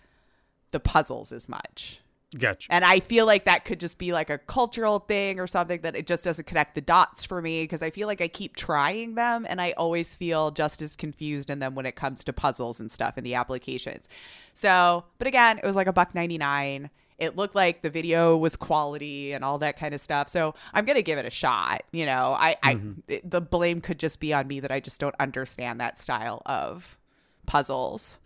the 0.70 0.80
puzzles 0.80 1.32
as 1.32 1.48
much. 1.48 2.00
Gotcha. 2.36 2.72
And 2.72 2.84
I 2.84 3.00
feel 3.00 3.24
like 3.24 3.44
that 3.44 3.64
could 3.64 3.80
just 3.80 3.98
be 3.98 4.12
like 4.12 4.30
a 4.30 4.38
cultural 4.38 4.98
thing 4.98 5.38
or 5.38 5.46
something 5.46 5.80
that 5.82 5.94
it 5.94 6.07
just 6.07 6.24
doesn't 6.24 6.46
connect 6.46 6.74
the 6.74 6.80
dots 6.80 7.24
for 7.24 7.40
me 7.40 7.62
because 7.62 7.82
I 7.82 7.90
feel 7.90 8.09
like 8.09 8.20
I 8.20 8.28
keep 8.28 8.57
trying 8.57 9.14
them 9.14 9.46
and 9.48 9.61
I 9.61 9.72
always 9.72 10.14
feel 10.14 10.50
just 10.50 10.82
as 10.82 10.96
confused 10.96 11.50
in 11.50 11.61
them 11.61 11.74
when 11.74 11.86
it 11.86 11.94
comes 11.94 12.24
to 12.24 12.32
puzzles 12.32 12.80
and 12.80 12.90
stuff 12.90 13.16
in 13.16 13.24
the 13.24 13.34
applications. 13.34 14.09
So, 14.54 15.04
but 15.18 15.26
again, 15.26 15.59
it 15.59 15.64
was 15.64 15.76
like 15.76 15.86
a 15.86 15.92
buck 15.92 16.14
99. 16.14 16.90
It 17.18 17.36
looked 17.36 17.54
like 17.54 17.82
the 17.82 17.90
video 17.90 18.36
was 18.36 18.56
quality 18.56 19.32
and 19.32 19.42
all 19.44 19.58
that 19.58 19.78
kind 19.78 19.94
of 19.94 20.00
stuff. 20.00 20.28
So, 20.28 20.54
I'm 20.74 20.84
going 20.84 20.96
to 20.96 21.02
give 21.02 21.18
it 21.18 21.24
a 21.26 21.30
shot, 21.30 21.82
you 21.92 22.06
know. 22.06 22.36
I 22.38 22.56
I 22.62 22.78
the 23.24 23.40
blame 23.40 23.80
could 23.80 23.98
just 23.98 24.20
be 24.20 24.32
on 24.34 24.46
me 24.46 24.60
that 24.60 24.70
I 24.70 24.80
just 24.80 25.00
don't 25.00 25.14
understand 25.18 25.80
that 25.80 25.98
style 25.98 26.42
of 26.46 26.98
puzzles. 27.46 28.18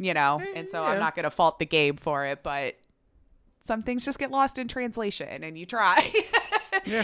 You 0.00 0.14
know, 0.14 0.40
and 0.54 0.68
so 0.68 0.84
I'm 0.84 1.00
not 1.00 1.16
going 1.16 1.24
to 1.24 1.30
fault 1.30 1.58
the 1.58 1.66
game 1.66 1.96
for 1.96 2.24
it, 2.24 2.44
but 2.44 2.76
some 3.64 3.82
things 3.82 4.04
just 4.04 4.18
get 4.20 4.30
lost 4.30 4.56
in 4.58 4.68
translation 4.68 5.42
and 5.42 5.58
you 5.58 5.66
try. 5.66 6.12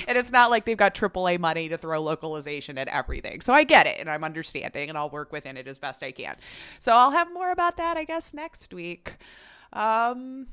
And 0.06 0.16
it's 0.16 0.30
not 0.30 0.50
like 0.50 0.64
they've 0.64 0.76
got 0.76 0.94
AAA 0.94 1.38
money 1.38 1.68
to 1.68 1.76
throw 1.76 2.00
localization 2.00 2.78
at 2.78 2.88
everything. 2.88 3.40
So 3.40 3.52
I 3.52 3.64
get 3.64 3.86
it 3.86 3.98
and 3.98 4.08
I'm 4.08 4.22
understanding 4.24 4.88
and 4.88 4.96
I'll 4.96 5.10
work 5.10 5.32
within 5.32 5.56
it 5.56 5.66
as 5.66 5.78
best 5.78 6.02
I 6.02 6.12
can. 6.12 6.36
So 6.78 6.92
I'll 6.92 7.10
have 7.10 7.32
more 7.34 7.50
about 7.50 7.76
that, 7.78 7.96
I 7.96 8.04
guess, 8.04 8.32
next 8.32 8.72
week. 8.72 9.16
Um, 9.72 10.46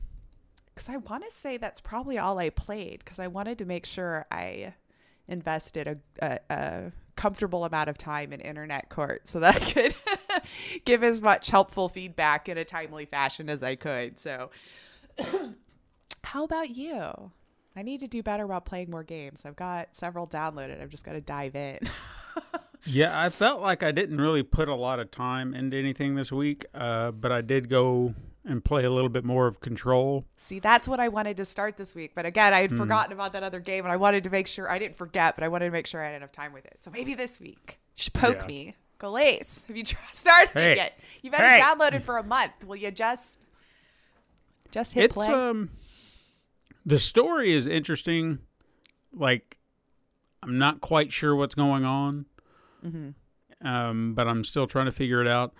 because 0.82 0.95
I 0.95 0.97
want 0.97 1.23
to 1.23 1.29
say 1.29 1.57
that's 1.57 1.79
probably 1.79 2.17
all 2.17 2.39
I 2.39 2.49
played 2.49 2.99
because 3.05 3.19
I 3.19 3.27
wanted 3.27 3.59
to 3.59 3.65
make 3.65 3.86
sure 3.86 4.25
I 4.32 4.73
invested 5.27 5.88
a, 5.88 5.97
a, 6.25 6.39
a 6.49 6.91
comfortable 7.15 7.65
amount 7.65 7.88
of 7.88 7.99
time 7.99 8.34
in 8.34 8.41
internet 8.41 8.89
court 8.89 9.27
so 9.27 9.39
that 9.41 9.57
I 9.57 9.59
could 9.59 9.95
give 10.86 11.03
as 11.03 11.21
much 11.21 11.51
helpful 11.51 11.88
feedback 11.88 12.49
in 12.49 12.57
a 12.57 12.65
timely 12.65 13.05
fashion 13.05 13.47
as 13.47 13.61
I 13.61 13.75
could. 13.75 14.19
So, 14.19 14.49
how 16.23 16.45
about 16.45 16.71
you? 16.71 17.32
I 17.75 17.84
need 17.84 17.99
to 17.99 18.07
do 18.07 18.23
better 18.23 18.45
about 18.45 18.65
playing 18.65 18.89
more 18.89 19.03
games. 19.03 19.43
I've 19.45 19.55
got 19.55 19.95
several 19.95 20.25
downloaded. 20.25 20.82
I've 20.82 20.89
just 20.89 21.03
got 21.03 21.13
to 21.13 21.21
dive 21.21 21.55
in. 21.55 21.77
Yeah, 22.86 23.19
I 23.21 23.29
felt 23.29 23.61
like 23.61 23.84
I 23.84 23.91
didn't 23.91 24.19
really 24.19 24.43
put 24.43 24.67
a 24.67 24.75
lot 24.75 24.99
of 24.99 25.11
time 25.11 25.53
into 25.53 25.77
anything 25.77 26.15
this 26.15 26.32
week, 26.32 26.65
uh, 26.73 27.11
but 27.11 27.32
I 27.32 27.41
did 27.41 27.69
go 27.69 28.15
and 28.43 28.63
play 28.65 28.84
a 28.86 28.89
little 28.89 29.09
bit 29.09 29.23
more 29.23 29.45
of 29.45 29.59
Control. 29.59 30.25
See, 30.36 30.57
that's 30.59 30.88
what 30.88 30.99
I 30.99 31.07
wanted 31.09 31.38
to 31.38 31.45
start 31.45 31.77
this 31.77 31.93
week. 31.93 32.13
But 32.15 32.25
again, 32.25 32.55
I 32.55 32.61
had 32.61 32.75
forgotten 32.75 33.13
about 33.13 33.34
that 33.34 33.43
other 33.43 33.59
game 33.59 33.86
and 33.86 33.91
I 33.91 33.97
wanted 33.97 34.23
to 34.23 34.32
make 34.32 34.47
sure 34.47 34.69
I 34.69 34.79
didn't 34.79 34.97
forget, 34.97 35.36
but 35.36 35.43
I 35.43 35.47
wanted 35.47 35.65
to 35.65 35.71
make 35.71 35.86
sure 35.86 36.03
I 36.03 36.07
had 36.07 36.15
enough 36.15 36.32
time 36.32 36.51
with 36.53 36.65
it. 36.65 36.77
So 36.79 36.89
maybe 36.89 37.13
this 37.13 37.39
week. 37.39 37.79
Should 37.95 38.13
poke 38.13 38.41
Yeah. 38.41 38.47
me. 38.47 38.75
Golace, 38.99 39.67
have 39.67 39.77
you 39.77 39.84
started 40.13 40.51
Hey. 40.53 40.71
it 40.71 40.77
yet? 40.77 40.99
You've 41.21 41.34
had 41.36 41.47
Hey. 41.47 41.59
it 41.59 41.63
downloaded 41.63 42.03
for 42.03 42.17
a 42.17 42.23
month. 42.23 42.63
Will 42.65 42.75
you 42.77 42.89
just 42.89 43.38
just 44.71 44.93
hit 44.93 45.05
it's 45.05 45.13
play? 45.13 45.27
um 45.27 45.69
the 46.86 46.97
story 46.97 47.53
is 47.53 47.67
interesting. 47.67 48.39
Like 49.13 49.57
I'm 50.41 50.57
not 50.57 50.82
quite 50.82 51.11
sure 51.11 51.36
what's 51.36 51.53
going 51.55 51.84
on, 51.86 52.25
Mm-hmm. 52.86 53.67
um, 53.67 54.13
but 54.13 54.27
I'm 54.27 54.43
still 54.43 54.67
trying 54.67 54.86
to 54.86 54.91
figure 54.91 55.21
it 55.21 55.27
out. 55.27 55.53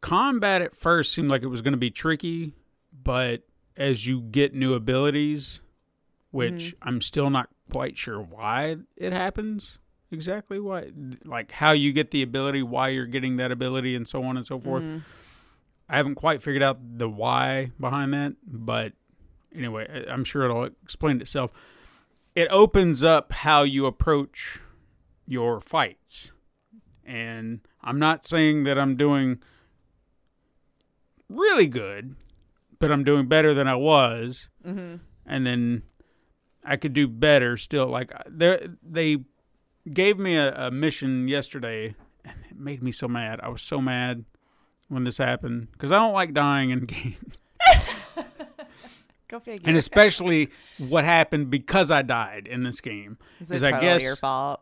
Combat 0.00 0.62
at 0.62 0.76
first 0.76 1.12
seemed 1.12 1.28
like 1.28 1.42
it 1.42 1.48
was 1.48 1.62
going 1.62 1.72
to 1.72 1.78
be 1.78 1.90
tricky, 1.90 2.52
but 3.02 3.42
as 3.76 4.06
you 4.06 4.20
get 4.20 4.54
new 4.54 4.74
abilities, 4.74 5.60
which 6.30 6.74
mm-hmm. 6.74 6.88
I'm 6.88 7.00
still 7.00 7.30
not 7.30 7.48
quite 7.70 7.96
sure 7.96 8.20
why 8.20 8.76
it 8.96 9.12
happens 9.12 9.78
exactly 10.12 10.60
why 10.60 10.88
like 11.24 11.50
how 11.50 11.72
you 11.72 11.92
get 11.92 12.12
the 12.12 12.22
ability 12.22 12.62
why 12.62 12.86
you're 12.86 13.06
getting 13.06 13.38
that 13.38 13.50
ability 13.50 13.96
and 13.96 14.06
so 14.06 14.22
on 14.22 14.36
and 14.36 14.46
so 14.46 14.56
forth 14.56 14.84
mm-hmm. 14.84 14.98
I 15.88 15.96
haven't 15.96 16.16
quite 16.16 16.42
figured 16.42 16.62
out 16.62 16.78
the 16.98 17.08
why 17.08 17.70
behind 17.78 18.12
that, 18.12 18.34
but 18.44 18.92
anyway, 19.54 20.04
I'm 20.08 20.24
sure 20.24 20.44
it'll 20.44 20.64
explain 20.64 21.20
itself. 21.20 21.52
It 22.34 22.48
opens 22.50 23.04
up 23.04 23.32
how 23.32 23.62
you 23.62 23.86
approach 23.86 24.58
your 25.26 25.60
fights. 25.60 26.32
And 27.06 27.60
I'm 27.82 27.98
not 27.98 28.26
saying 28.26 28.64
that 28.64 28.78
I'm 28.78 28.96
doing 28.96 29.38
really 31.28 31.66
good, 31.68 32.16
but 32.78 32.90
I'm 32.90 33.04
doing 33.04 33.26
better 33.26 33.54
than 33.54 33.68
I 33.68 33.76
was. 33.76 34.48
Mm-hmm. 34.66 34.96
And 35.24 35.46
then 35.46 35.82
I 36.64 36.76
could 36.76 36.92
do 36.92 37.06
better 37.06 37.56
still. 37.56 37.86
Like 37.86 38.12
they 38.28 38.66
they 38.82 39.18
gave 39.92 40.18
me 40.18 40.36
a, 40.36 40.66
a 40.66 40.70
mission 40.70 41.28
yesterday, 41.28 41.94
and 42.24 42.34
it 42.50 42.58
made 42.58 42.82
me 42.82 42.90
so 42.92 43.06
mad. 43.08 43.40
I 43.42 43.48
was 43.48 43.62
so 43.62 43.80
mad 43.80 44.24
when 44.88 45.04
this 45.04 45.18
happened 45.18 45.68
because 45.72 45.92
I 45.92 45.96
don't 45.96 46.12
like 46.12 46.34
dying 46.34 46.70
in 46.70 46.80
games, 46.86 47.40
Go 49.28 49.40
figure. 49.40 49.68
and 49.68 49.76
especially 49.76 50.50
what 50.78 51.04
happened 51.04 51.50
because 51.50 51.90
I 51.90 52.02
died 52.02 52.46
in 52.46 52.62
this 52.62 52.80
game. 52.80 53.18
Is 53.40 53.50
is 53.50 53.60
totally 53.62 53.78
I 53.78 53.80
guess 53.80 54.02
your 54.02 54.16
fault? 54.16 54.60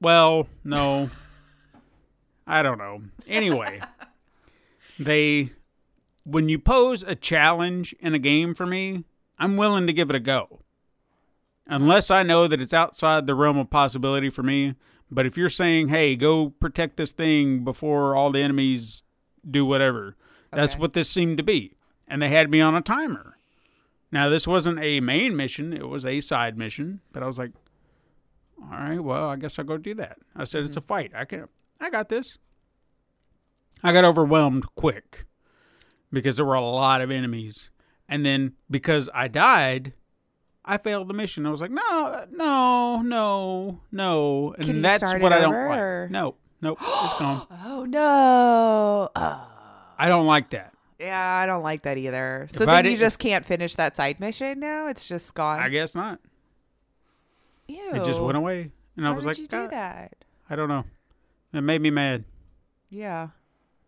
well, 0.00 0.48
no, 0.64 1.08
I 2.46 2.62
don't 2.62 2.78
know. 2.78 3.02
Anyway, 3.26 3.80
they 4.98 5.50
when 6.24 6.48
you 6.48 6.58
pose 6.58 7.02
a 7.02 7.14
challenge 7.14 7.94
in 8.00 8.14
a 8.14 8.18
game 8.18 8.54
for 8.54 8.66
me, 8.66 9.04
I'm 9.38 9.56
willing 9.56 9.86
to 9.86 9.92
give 9.92 10.10
it 10.10 10.16
a 10.16 10.20
go. 10.20 10.60
Unless 11.66 12.10
I 12.10 12.22
know 12.22 12.46
that 12.46 12.60
it's 12.60 12.74
outside 12.74 13.26
the 13.26 13.34
realm 13.34 13.56
of 13.56 13.70
possibility 13.70 14.28
for 14.28 14.42
me. 14.42 14.74
But 15.10 15.26
if 15.26 15.36
you're 15.36 15.48
saying, 15.48 15.88
hey, 15.88 16.16
go 16.16 16.50
protect 16.50 16.96
this 16.96 17.12
thing 17.12 17.64
before 17.64 18.16
all 18.16 18.32
the 18.32 18.40
enemies 18.40 19.02
do 19.48 19.64
whatever, 19.64 20.16
that's 20.50 20.76
what 20.76 20.92
this 20.92 21.10
seemed 21.10 21.38
to 21.38 21.44
be. 21.44 21.76
And 22.08 22.20
they 22.20 22.28
had 22.28 22.50
me 22.50 22.60
on 22.60 22.74
a 22.74 22.80
timer. 22.80 23.36
Now, 24.10 24.28
this 24.28 24.46
wasn't 24.46 24.78
a 24.80 25.00
main 25.00 25.36
mission, 25.36 25.72
it 25.72 25.88
was 25.88 26.06
a 26.06 26.20
side 26.20 26.56
mission. 26.56 27.00
But 27.12 27.22
I 27.22 27.26
was 27.26 27.38
like, 27.38 27.52
all 28.62 28.78
right, 28.78 29.02
well, 29.02 29.28
I 29.28 29.36
guess 29.36 29.58
I'll 29.58 29.64
go 29.64 29.76
do 29.76 29.94
that. 29.94 30.18
I 30.36 30.44
said, 30.44 30.62
it's 30.62 30.70
mm-hmm. 30.70 30.78
a 30.78 30.82
fight. 30.82 31.12
I 31.14 31.24
can, 31.24 31.48
I 31.84 31.90
got 31.90 32.08
this. 32.08 32.38
I 33.82 33.92
got 33.92 34.04
overwhelmed 34.04 34.64
quick 34.74 35.26
because 36.10 36.36
there 36.36 36.46
were 36.46 36.54
a 36.54 36.62
lot 36.62 37.02
of 37.02 37.10
enemies. 37.10 37.68
And 38.08 38.24
then 38.24 38.54
because 38.70 39.10
I 39.12 39.28
died, 39.28 39.92
I 40.64 40.78
failed 40.78 41.08
the 41.08 41.12
mission. 41.14 41.44
I 41.44 41.50
was 41.50 41.60
like, 41.60 41.70
no, 41.70 42.24
no, 42.30 43.02
no, 43.02 43.80
no. 43.92 44.54
And 44.56 44.64
Can 44.64 44.76
you 44.76 44.82
that's 44.82 45.02
start 45.06 45.20
what 45.20 45.32
it 45.32 45.36
I 45.36 45.40
don't 45.42 45.54
over, 45.54 45.68
like. 45.68 45.78
or- 45.78 46.08
No, 46.10 46.36
Nope, 46.62 46.78
it's 46.80 47.18
gone. 47.18 47.46
Oh 47.66 47.84
no. 47.84 49.10
Uh, 49.14 49.44
I 49.98 50.08
don't 50.08 50.26
like 50.26 50.48
that. 50.50 50.72
yeah, 50.98 51.34
I 51.36 51.44
don't 51.44 51.62
like 51.62 51.82
that 51.82 51.98
either. 51.98 52.48
So 52.50 52.62
If 52.62 52.66
then 52.68 52.86
you 52.86 52.96
just 52.96 53.18
can't 53.18 53.44
finish 53.44 53.74
that 53.76 53.94
side 53.96 54.18
mission 54.20 54.60
now? 54.60 54.88
It's 54.88 55.06
just 55.06 55.34
gone. 55.34 55.60
I 55.60 55.68
guess 55.68 55.94
not. 55.94 56.20
Ew. 57.68 57.90
It 57.92 58.04
just 58.06 58.20
went 58.20 58.38
away, 58.38 58.70
and 58.96 59.06
I 59.06 59.10
Why 59.10 59.16
was 59.16 59.26
would 59.26 59.32
like, 59.32 59.38
you 59.38 59.46
do 59.46 59.68
that? 59.68 60.14
I 60.48 60.56
don't 60.56 60.68
know. 60.68 60.84
It 61.54 61.60
made 61.62 61.80
me 61.80 61.90
mad. 61.90 62.24
Yeah. 62.90 63.28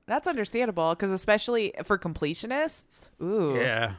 That's 0.07 0.27
understandable 0.29 0.91
because 0.91 1.11
especially 1.11 1.75
for 1.85 1.99
completionists. 1.99 3.09
Ooh. 3.21 3.57
Yeah, 3.59 3.95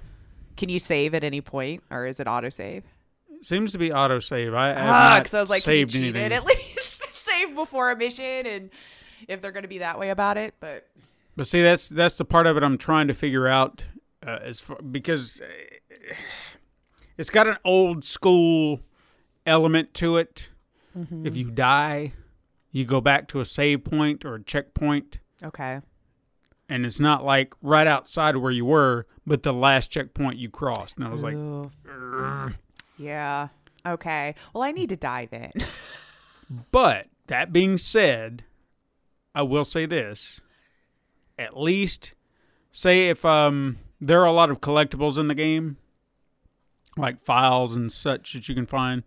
Can 0.56 0.70
you 0.70 0.80
save 0.80 1.14
at 1.14 1.24
any 1.24 1.42
point 1.42 1.84
or 1.90 2.06
is 2.06 2.20
it 2.20 2.28
autosave? 2.28 2.84
it 3.30 3.46
seems 3.46 3.72
to 3.74 3.78
be 3.78 3.90
autosave. 3.90 4.56
I 4.56 4.74
Ah, 4.74 5.20
because 5.20 5.34
I 5.34 5.40
was 5.42 5.50
like, 5.50 5.64
can 5.64 5.74
you 5.74 5.80
saved 5.82 5.92
cheat 5.92 6.16
anything. 6.16 6.32
at 6.34 6.46
least 6.46 7.04
save 7.14 7.54
before 7.56 7.92
a 7.92 7.96
mission 7.98 8.46
and 8.48 8.70
if 9.28 9.42
they're 9.42 9.52
going 9.52 9.64
to 9.64 9.68
be 9.70 9.80
that 9.80 10.00
way 10.00 10.10
about 10.10 10.38
it. 10.38 10.56
But 10.62 10.88
But 11.36 11.46
see, 11.48 11.62
that's 11.62 11.90
that's 11.90 12.18
the 12.18 12.26
part 12.26 12.48
of 12.48 12.56
it 12.58 12.64
I'm 12.64 12.78
trying 12.78 13.10
to 13.10 13.14
figure 13.14 13.48
out, 13.48 13.84
uh, 14.26 14.40
as 14.44 14.60
far, 14.62 14.78
because 14.82 15.42
it's 17.18 17.30
got 17.30 17.48
an 17.48 17.58
old 17.66 18.06
school 18.06 18.80
element 19.46 19.94
to 19.96 20.18
it. 20.18 20.50
Mm-hmm. 20.98 21.28
If 21.28 21.36
you 21.36 21.52
die, 21.52 22.14
you 22.72 22.86
go 22.86 23.02
back 23.02 23.28
to 23.30 23.40
a 23.40 23.46
save 23.46 23.84
point 23.84 24.26
or 24.26 24.36
a 24.36 24.44
checkpoint, 24.44 25.20
okay. 25.44 25.82
and 26.70 26.86
it's 26.86 27.00
not 27.00 27.24
like 27.24 27.54
right 27.62 27.88
outside 27.88 28.36
of 28.36 28.42
where 28.42 28.52
you 28.52 28.66
were, 28.66 29.06
but 29.26 29.44
the 29.44 29.54
last 29.54 29.92
checkpoint 29.92 30.38
you 30.38 30.50
crossed. 30.50 30.98
And 30.98 31.06
I 31.06 31.10
was 31.10 31.24
like, 31.24 31.36
Ooh. 31.36 31.72
yeah. 32.98 33.50
Okay. 33.86 34.36
Well, 34.54 34.64
I 34.64 34.72
need 34.72 34.90
to 34.90 34.98
dive 34.98 35.32
in. 35.34 35.52
But 36.72 37.08
that 37.28 37.52
being 37.52 37.78
said, 37.78 38.44
I 39.36 39.42
will 39.42 39.66
say 39.66 39.86
this. 39.86 40.42
At 41.38 41.58
least 41.58 42.14
say 42.72 43.10
if 43.10 43.26
um 43.26 43.80
there 44.00 44.22
are 44.22 44.28
a 44.28 44.32
lot 44.32 44.50
of 44.50 44.62
collectibles 44.62 45.18
in 45.18 45.28
the 45.28 45.36
game, 45.36 45.78
like 46.96 47.24
files 47.24 47.76
and 47.76 47.92
such 47.92 48.34
that 48.34 48.48
you 48.48 48.56
can 48.56 48.66
find, 48.66 49.04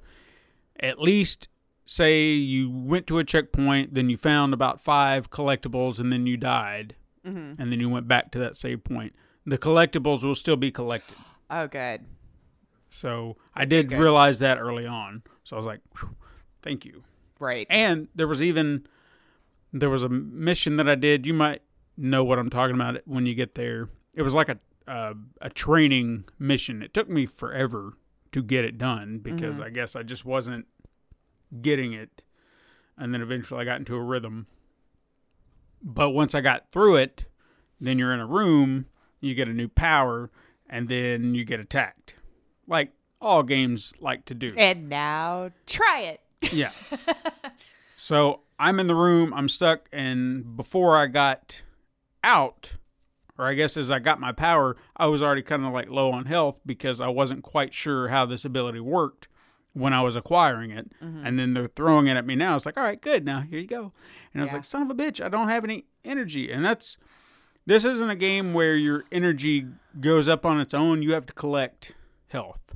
at 0.78 1.00
least 1.00 1.48
say 1.90 2.22
you 2.22 2.70
went 2.70 3.08
to 3.08 3.18
a 3.18 3.24
checkpoint, 3.24 3.94
then 3.94 4.08
you 4.08 4.16
found 4.16 4.54
about 4.54 4.80
five 4.80 5.28
collectibles 5.28 5.98
and 5.98 6.12
then 6.12 6.24
you 6.24 6.36
died. 6.36 6.94
And 7.58 7.72
then 7.72 7.80
you 7.80 7.88
went 7.88 8.06
back 8.06 8.30
to 8.30 8.38
that 8.38 8.56
save 8.56 8.84
point. 8.84 9.12
The 9.44 9.58
collectibles 9.58 10.22
will 10.22 10.36
still 10.36 10.56
be 10.56 10.70
collected. 10.70 11.16
oh, 11.50 11.66
good. 11.66 12.06
So 12.90 13.36
I 13.56 13.64
did 13.64 13.90
realize 13.92 14.38
that 14.38 14.58
early 14.58 14.86
on. 14.86 15.22
So 15.42 15.56
I 15.56 15.58
was 15.58 15.66
like, 15.66 15.80
thank 16.62 16.84
you. 16.84 17.02
Right. 17.40 17.66
And 17.68 18.06
there 18.14 18.28
was 18.28 18.40
even 18.40 18.86
there 19.72 19.90
was 19.90 20.04
a 20.04 20.08
mission 20.08 20.76
that 20.76 20.88
I 20.88 20.94
did. 20.94 21.26
You 21.26 21.34
might 21.34 21.62
know 21.96 22.22
what 22.22 22.38
I'm 22.38 22.50
talking 22.50 22.74
about 22.76 23.00
when 23.04 23.26
you 23.26 23.34
get 23.34 23.56
there. 23.56 23.88
It 24.14 24.22
was 24.22 24.34
like 24.34 24.48
a 24.48 24.58
uh, 24.86 25.14
a 25.40 25.50
training 25.50 26.24
mission. 26.38 26.82
It 26.82 26.94
took 26.94 27.08
me 27.08 27.26
forever 27.26 27.94
to 28.32 28.42
get 28.42 28.64
it 28.64 28.78
done 28.78 29.18
because 29.18 29.60
I 29.60 29.70
guess 29.70 29.96
I 29.96 30.02
just 30.02 30.24
wasn't 30.24 30.66
getting 31.60 31.92
it. 31.92 32.22
And 32.96 33.14
then 33.14 33.22
eventually 33.22 33.60
I 33.60 33.64
got 33.64 33.78
into 33.78 33.96
a 33.96 34.02
rhythm. 34.02 34.46
But 35.82 36.10
once 36.10 36.34
I 36.34 36.40
got 36.40 36.70
through 36.72 36.96
it, 36.96 37.24
then 37.80 37.98
you're 37.98 38.12
in 38.12 38.20
a 38.20 38.26
room, 38.26 38.86
you 39.20 39.34
get 39.34 39.48
a 39.48 39.52
new 39.54 39.68
power, 39.68 40.30
and 40.68 40.88
then 40.88 41.34
you 41.34 41.44
get 41.44 41.60
attacked. 41.60 42.14
Like 42.66 42.92
all 43.20 43.42
games 43.42 43.92
like 44.00 44.24
to 44.26 44.34
do. 44.34 44.52
and 44.56 44.88
now 44.88 45.50
try 45.66 46.00
it. 46.00 46.20
Yeah. 46.52 46.72
so 47.96 48.40
I'm 48.58 48.80
in 48.80 48.86
the 48.86 48.94
room, 48.94 49.32
I'm 49.34 49.48
stuck, 49.48 49.88
and 49.92 50.56
before 50.56 50.96
I 50.96 51.06
got 51.06 51.62
out, 52.22 52.72
or 53.38 53.46
I 53.46 53.54
guess 53.54 53.76
as 53.76 53.90
I 53.90 53.98
got 53.98 54.20
my 54.20 54.32
power, 54.32 54.76
I 54.96 55.06
was 55.06 55.22
already 55.22 55.42
kind 55.42 55.64
of 55.64 55.72
like 55.72 55.88
low 55.90 56.12
on 56.12 56.26
health 56.26 56.60
because 56.66 57.00
I 57.00 57.08
wasn't 57.08 57.42
quite 57.42 57.72
sure 57.72 58.08
how 58.08 58.26
this 58.26 58.44
ability 58.44 58.80
worked 58.80 59.28
when 59.72 59.92
I 59.92 60.02
was 60.02 60.16
acquiring 60.16 60.70
it. 60.72 60.90
And 61.00 61.38
then 61.38 61.54
they're 61.54 61.68
throwing 61.68 62.06
it 62.08 62.16
at 62.16 62.26
me 62.26 62.34
now. 62.34 62.56
It's 62.56 62.66
like, 62.66 62.76
all 62.76 62.84
right, 62.84 63.00
good, 63.00 63.24
now 63.24 63.40
here 63.42 63.58
you 63.60 63.66
go. 63.66 63.92
And 64.32 64.40
I 64.40 64.42
was 64.42 64.50
Yeah. 64.50 64.56
like, 64.56 64.64
son 64.64 64.82
of 64.82 64.90
a 64.90 64.94
bitch, 64.94 65.24
I 65.24 65.28
don't 65.28 65.48
have 65.48 65.62
any 65.64 65.84
energy. 66.04 66.50
And 66.50 66.64
that's 66.64 66.96
this 67.66 67.84
isn't 67.84 68.10
a 68.10 68.16
game 68.16 68.52
where 68.54 68.74
your 68.74 69.04
energy 69.12 69.66
goes 70.00 70.26
up 70.28 70.44
on 70.44 70.60
its 70.60 70.74
own. 70.74 71.02
You 71.02 71.12
have 71.12 71.26
to 71.26 71.32
collect 71.32 71.94
health. 72.28 72.74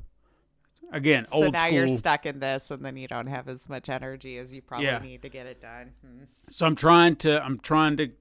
Again, 0.91 1.25
So 1.25 1.43
old 1.45 1.53
now 1.53 1.59
school. 1.65 1.71
you're 1.73 1.87
stuck 1.89 2.25
in 2.25 2.39
this 2.39 2.71
and 2.71 2.85
then 2.85 2.95
you 2.95 3.07
don't 3.07 3.27
have 3.27 3.49
as 3.49 3.67
much 3.67 3.89
energy 3.89 4.37
as 4.37 4.53
you 4.53 4.61
probably 4.61 4.85
Yeah. 4.85 4.99
need 4.99 5.21
to 5.23 5.29
get 5.29 5.47
it 5.47 5.59
done. 5.59 5.91
Hmm. 6.05 6.23
So 6.51 6.65
I'm 6.65 6.75
trying 6.75 7.15
to 7.17 7.43
I'm 7.43 7.59
trying 7.59 7.97
to 7.97 8.11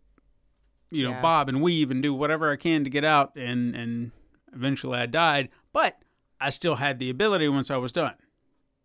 you 0.91 1.05
know 1.05 1.11
Yeah. 1.11 1.22
bob 1.22 1.49
and 1.49 1.62
weave 1.62 1.91
and 1.91 2.03
do 2.03 2.12
whatever 2.14 2.51
I 2.51 2.57
can 2.57 2.83
to 2.83 2.91
get 2.91 3.05
out 3.05 3.37
and 3.37 3.77
and 3.77 4.11
eventually 4.53 4.99
I 4.99 5.07
died, 5.07 5.51
but 5.72 6.01
I 6.41 6.51
still 6.51 6.77
had 6.77 6.99
the 6.99 7.11
ability 7.11 7.49
once 7.49 7.70
I 7.70 7.77
was 7.77 7.93
done. 7.93 8.14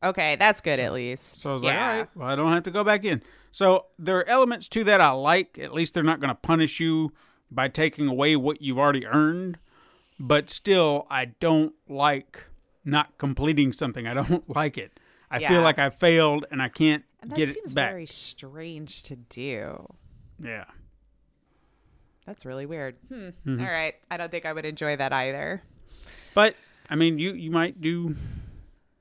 Okay, 0.02 0.36
that's 0.38 0.62
good 0.62 0.80
at 0.80 0.94
least. 0.94 1.42
So 1.42 1.52
I 1.52 1.54
was 1.54 1.64
yeah. 1.64 1.70
like, 1.70 1.80
all 1.80 1.98
right, 2.00 2.08
well 2.16 2.28
I 2.30 2.36
don't 2.36 2.54
have 2.54 2.64
to 2.64 2.72
go 2.72 2.84
back 2.84 3.04
in. 3.04 3.22
So 3.52 3.86
there 3.98 4.18
are 4.18 4.28
elements 4.30 4.68
to 4.70 4.84
that 4.86 5.02
I 5.02 5.12
like. 5.12 5.58
At 5.60 5.74
least 5.74 5.94
they're 5.94 6.04
not 6.04 6.20
going 6.20 6.30
to 6.30 6.36
punish 6.36 6.80
you 6.80 7.12
by 7.52 7.68
taking 7.68 8.08
away 8.08 8.36
what 8.36 8.62
you've 8.62 8.78
already 8.80 9.06
earned, 9.08 9.58
but 10.20 10.50
still 10.50 11.06
I 11.10 11.26
don't 11.26 11.74
like 11.88 12.46
not 12.86 13.18
completing 13.18 13.74
something. 13.74 14.08
I 14.08 14.14
don't 14.14 14.48
like 14.56 14.78
it. 14.78 15.00
I 15.32 15.40
Yeah. 15.40 15.50
feel 15.50 15.62
like 15.62 15.80
I 15.80 15.90
failed 15.90 16.46
and 16.52 16.62
I 16.62 16.70
can't 16.70 17.04
And 17.22 17.32
that 17.32 17.36
get 17.38 17.50
seems 17.50 17.74
it 17.74 17.76
back. 17.76 17.92
very 17.92 18.06
strange 18.06 19.04
to 19.04 19.16
do. 19.16 19.86
yeah. 20.42 20.66
That's 22.26 22.46
really 22.46 22.68
weird. 22.68 22.96
Hmm. 23.08 23.30
Mm-hmm. 23.46 23.60
All 23.60 23.72
right. 23.72 23.96
I 24.12 24.18
don't 24.18 24.30
think 24.30 24.46
I 24.46 24.54
would 24.54 24.66
enjoy 24.66 24.96
that 24.96 25.12
either. 25.12 25.64
But 26.36 26.56
I 26.90 26.96
mean, 26.96 27.18
you 27.18 27.34
you 27.34 27.50
might 27.50 27.82
do 27.82 28.16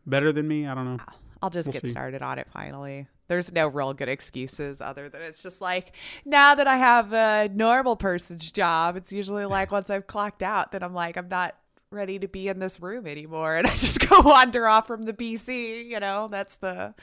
better 0.09 0.33
than 0.33 0.47
me. 0.49 0.67
I 0.67 0.75
don't 0.75 0.85
know. 0.97 1.03
I'll 1.43 1.51
just 1.51 1.69
We'll 1.69 1.75
get 1.75 1.83
see. 1.83 1.91
started 1.91 2.23
on 2.23 2.39
it 2.39 2.49
finally. 2.53 3.07
There's 3.29 3.53
no 3.53 3.69
real 3.69 3.93
good 3.93 4.09
excuses 4.09 4.81
other 4.81 5.09
than 5.09 5.23
it's 5.23 5.43
just 5.43 5.61
like 5.61 5.95
now 6.25 6.55
that 6.55 6.67
I 6.67 6.77
have 6.79 7.13
a 7.13 7.49
normal 7.55 7.95
person's 7.97 8.51
job, 8.51 8.97
it's 8.97 9.13
usually 9.13 9.45
like 9.59 9.71
once 9.71 9.91
I've 9.91 10.07
clocked 10.07 10.43
out, 10.43 10.73
then 10.73 10.83
I'm 10.83 10.95
like, 10.95 11.17
I'm 11.17 11.29
not 11.29 11.55
ready 11.91 12.19
to 12.19 12.29
be 12.29 12.49
in 12.49 12.59
this 12.59 12.81
room 12.81 13.07
anymore. 13.07 13.57
And 13.59 13.67
I 13.67 13.71
just 13.77 14.09
go 14.09 14.21
wander 14.23 14.67
off 14.67 14.87
from 14.87 15.03
the 15.03 15.13
PC. 15.13 15.87
You 15.87 16.01
know, 16.01 16.29
that's 16.29 16.57
the 16.57 16.95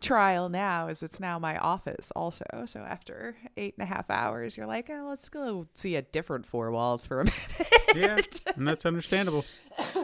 trial 0.00 0.48
now 0.48 0.88
is 0.88 1.02
it's 1.02 1.20
now 1.20 1.38
my 1.38 1.58
office 1.58 2.10
also. 2.16 2.44
So 2.66 2.80
after 2.80 3.36
eight 3.58 3.74
and 3.78 3.84
a 3.84 3.94
half 3.94 4.10
hours, 4.10 4.56
you're 4.56 4.66
like, 4.66 4.88
oh, 4.90 5.06
let's 5.10 5.28
go 5.28 5.66
see 5.74 5.94
a 5.94 6.02
different 6.02 6.46
four 6.46 6.70
walls 6.70 7.04
for 7.06 7.20
a 7.20 7.24
minute. 7.94 8.40
Yeah, 8.46 8.52
and 8.56 8.66
that's 8.66 8.86
understandable. 8.86 9.44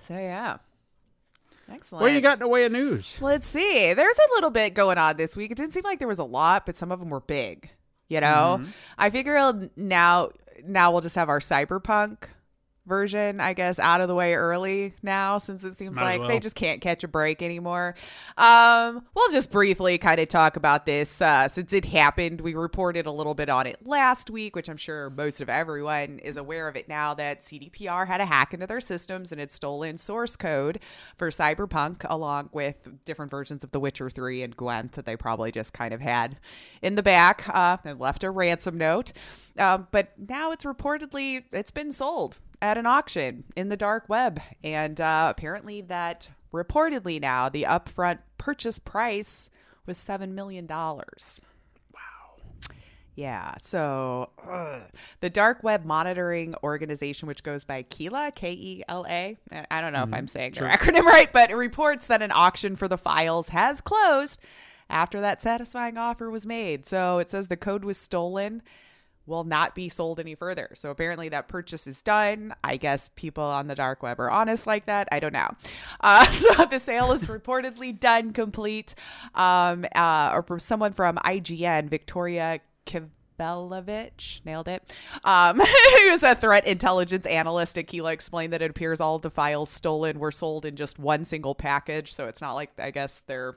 so 0.00 0.14
yeah. 0.14 0.56
Excellent. 1.70 2.02
What 2.02 2.12
you 2.12 2.20
got 2.20 2.34
in 2.34 2.38
the 2.40 2.48
way 2.48 2.64
of 2.64 2.72
news? 2.72 3.16
Let's 3.20 3.46
see. 3.46 3.92
There's 3.92 4.16
a 4.16 4.34
little 4.34 4.50
bit 4.50 4.74
going 4.74 4.98
on 4.98 5.16
this 5.16 5.36
week. 5.36 5.50
It 5.50 5.56
didn't 5.56 5.72
seem 5.72 5.82
like 5.84 5.98
there 5.98 6.08
was 6.08 6.18
a 6.18 6.24
lot, 6.24 6.64
but 6.66 6.76
some 6.76 6.92
of 6.92 7.00
them 7.00 7.10
were 7.10 7.20
big. 7.20 7.70
You 8.08 8.20
know, 8.20 8.58
Mm-hmm. 8.60 8.70
I 8.98 9.10
figure 9.10 9.36
now 9.76 10.30
now 10.64 10.92
we'll 10.92 11.00
just 11.00 11.16
have 11.16 11.28
our 11.28 11.40
cyberpunk 11.40 12.28
version, 12.86 13.40
I 13.40 13.52
guess, 13.52 13.78
out 13.78 14.00
of 14.00 14.08
the 14.08 14.14
way 14.14 14.34
early 14.34 14.94
now, 15.02 15.38
since 15.38 15.64
it 15.64 15.76
seems 15.76 15.96
Might 15.96 16.20
like 16.20 16.28
they 16.28 16.40
just 16.40 16.56
can't 16.56 16.80
catch 16.80 17.04
a 17.04 17.08
break 17.08 17.42
anymore. 17.42 17.94
Um, 18.36 19.04
we'll 19.14 19.32
just 19.32 19.50
briefly 19.50 19.98
kind 19.98 20.20
of 20.20 20.28
talk 20.28 20.56
about 20.56 20.86
this 20.86 21.20
uh, 21.20 21.48
since 21.48 21.72
it 21.72 21.84
happened. 21.84 22.40
We 22.40 22.54
reported 22.54 23.06
a 23.06 23.12
little 23.12 23.34
bit 23.34 23.48
on 23.48 23.66
it 23.66 23.84
last 23.84 24.30
week, 24.30 24.56
which 24.56 24.68
I'm 24.68 24.76
sure 24.76 25.10
most 25.10 25.40
of 25.40 25.48
everyone 25.48 26.20
is 26.20 26.36
aware 26.36 26.68
of 26.68 26.76
it 26.76 26.88
now. 26.88 27.14
That 27.14 27.40
CDPR 27.40 28.06
had 28.06 28.20
a 28.20 28.26
hack 28.26 28.54
into 28.54 28.66
their 28.66 28.80
systems 28.80 29.32
and 29.32 29.40
had 29.40 29.50
stolen 29.50 29.98
source 29.98 30.36
code 30.36 30.78
for 31.16 31.30
Cyberpunk, 31.30 32.06
along 32.08 32.50
with 32.52 33.04
different 33.04 33.30
versions 33.30 33.64
of 33.64 33.72
The 33.72 33.80
Witcher 33.80 34.10
3 34.10 34.42
and 34.42 34.56
Gwent 34.56 34.92
that 34.92 35.06
they 35.06 35.16
probably 35.16 35.50
just 35.50 35.72
kind 35.72 35.92
of 35.92 36.00
had 36.00 36.38
in 36.82 36.94
the 36.94 37.02
back 37.02 37.48
uh, 37.48 37.78
and 37.84 37.98
left 37.98 38.24
a 38.24 38.30
ransom 38.30 38.78
note. 38.78 39.12
Um, 39.58 39.88
but 39.90 40.12
now 40.18 40.52
it's 40.52 40.64
reportedly 40.64 41.44
it's 41.52 41.70
been 41.70 41.90
sold 41.90 42.38
at 42.66 42.76
an 42.76 42.84
auction 42.84 43.44
in 43.54 43.68
the 43.68 43.76
dark 43.76 44.08
web, 44.08 44.40
and 44.64 45.00
uh, 45.00 45.32
apparently 45.34 45.80
that 45.82 46.28
reportedly 46.52 47.20
now 47.20 47.48
the 47.48 47.62
upfront 47.62 48.18
purchase 48.38 48.80
price 48.80 49.48
was 49.86 49.96
seven 49.96 50.34
million 50.34 50.66
dollars. 50.66 51.40
Wow. 51.94 52.70
Yeah. 53.14 53.54
So 53.58 54.30
the 55.20 55.30
dark 55.30 55.62
web 55.62 55.84
monitoring 55.84 56.56
organization, 56.64 57.28
which 57.28 57.44
goes 57.44 57.64
by 57.64 57.84
Kela, 57.84 58.34
K 58.34 58.52
E 58.52 58.82
L 58.88 59.06
A, 59.08 59.36
I 59.70 59.80
don't 59.80 59.92
know 59.92 60.02
if 60.02 60.12
I'm 60.12 60.26
saying 60.26 60.54
their 60.54 60.68
acronym 60.68 61.02
right, 61.04 61.32
but 61.32 61.50
it 61.52 61.54
reports 61.54 62.08
that 62.08 62.20
an 62.20 62.32
auction 62.34 62.74
for 62.74 62.88
the 62.88 62.98
files 62.98 63.50
has 63.50 63.80
closed 63.80 64.40
after 64.90 65.20
that 65.20 65.40
satisfying 65.40 65.96
offer 65.96 66.30
was 66.30 66.44
made. 66.44 66.84
So 66.84 67.18
it 67.18 67.30
says 67.30 67.46
the 67.46 67.56
code 67.56 67.84
was 67.84 67.96
stolen 67.96 68.60
will 69.26 69.44
not 69.44 69.74
be 69.74 69.88
sold 69.88 70.20
any 70.20 70.34
further. 70.34 70.70
So 70.74 70.90
apparently 70.90 71.28
that 71.30 71.48
purchase 71.48 71.86
is 71.86 72.02
done. 72.02 72.54
I 72.62 72.76
guess 72.76 73.10
people 73.16 73.44
on 73.44 73.66
the 73.66 73.74
dark 73.74 74.02
web 74.02 74.20
are 74.20 74.30
honest 74.30 74.66
like 74.66 74.86
that. 74.86 75.08
I 75.10 75.20
don't 75.20 75.32
know. 75.32 75.50
Uh, 76.00 76.24
so 76.30 76.64
the 76.66 76.78
sale 76.78 77.12
is 77.12 77.26
reportedly 77.26 77.98
done, 77.98 78.32
complete. 78.32 78.94
Um, 79.34 79.84
uh, 79.94 80.30
or 80.32 80.42
from 80.42 80.60
someone 80.60 80.92
from 80.92 81.16
IGN, 81.16 81.88
Victoria 81.88 82.60
Kivilevich, 82.86 84.44
nailed 84.44 84.68
it. 84.68 84.82
Um, 85.24 85.58
was 86.16 86.22
a 86.22 86.34
threat 86.34 86.66
intelligence 86.66 87.26
analyst 87.26 87.76
at 87.78 87.86
Kela, 87.86 88.12
explained 88.12 88.52
that 88.52 88.62
it 88.62 88.70
appears 88.70 89.00
all 89.00 89.18
the 89.18 89.30
files 89.30 89.68
stolen 89.68 90.18
were 90.18 90.30
sold 90.30 90.64
in 90.64 90.76
just 90.76 90.98
one 90.98 91.24
single 91.24 91.54
package. 91.54 92.12
So 92.12 92.26
it's 92.26 92.40
not 92.40 92.54
like, 92.54 92.70
I 92.78 92.90
guess, 92.90 93.22
they're 93.26 93.56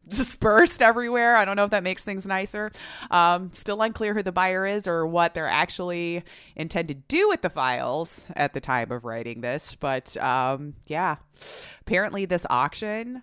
dispersed 0.08 0.82
everywhere. 0.82 1.36
I 1.36 1.44
don't 1.44 1.56
know 1.56 1.64
if 1.64 1.70
that 1.70 1.82
makes 1.82 2.04
things 2.04 2.26
nicer. 2.26 2.70
Um, 3.10 3.50
still 3.52 3.82
unclear 3.82 4.14
who 4.14 4.22
the 4.22 4.32
buyer 4.32 4.66
is 4.66 4.88
or 4.88 5.06
what 5.06 5.34
they're 5.34 5.46
actually 5.46 6.24
intend 6.56 6.88
to 6.88 6.94
do 6.94 7.28
with 7.28 7.42
the 7.42 7.50
files 7.50 8.24
at 8.36 8.54
the 8.54 8.60
time 8.60 8.90
of 8.90 9.04
writing 9.04 9.40
this. 9.40 9.74
But 9.74 10.16
um, 10.16 10.74
yeah, 10.86 11.16
apparently 11.80 12.24
this 12.24 12.46
auction 12.48 13.22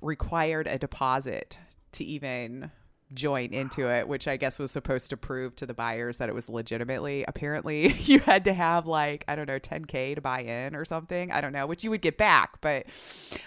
required 0.00 0.66
a 0.66 0.78
deposit 0.78 1.58
to 1.92 2.04
even 2.04 2.70
join 3.14 3.52
into 3.52 3.88
it, 3.88 4.06
which 4.06 4.28
I 4.28 4.36
guess 4.36 4.58
was 4.58 4.70
supposed 4.70 5.10
to 5.10 5.16
prove 5.16 5.56
to 5.56 5.66
the 5.66 5.74
buyers 5.74 6.18
that 6.18 6.28
it 6.28 6.34
was 6.34 6.48
legitimately. 6.48 7.24
Apparently, 7.26 7.92
you 7.98 8.20
had 8.20 8.44
to 8.44 8.52
have 8.52 8.86
like 8.86 9.24
I 9.28 9.34
don't 9.34 9.48
know 9.48 9.58
10k 9.58 10.14
to 10.14 10.20
buy 10.20 10.40
in 10.40 10.74
or 10.74 10.84
something. 10.84 11.32
I 11.32 11.40
don't 11.40 11.52
know, 11.52 11.66
which 11.66 11.84
you 11.84 11.90
would 11.90 12.02
get 12.02 12.18
back, 12.18 12.60
but 12.60 12.86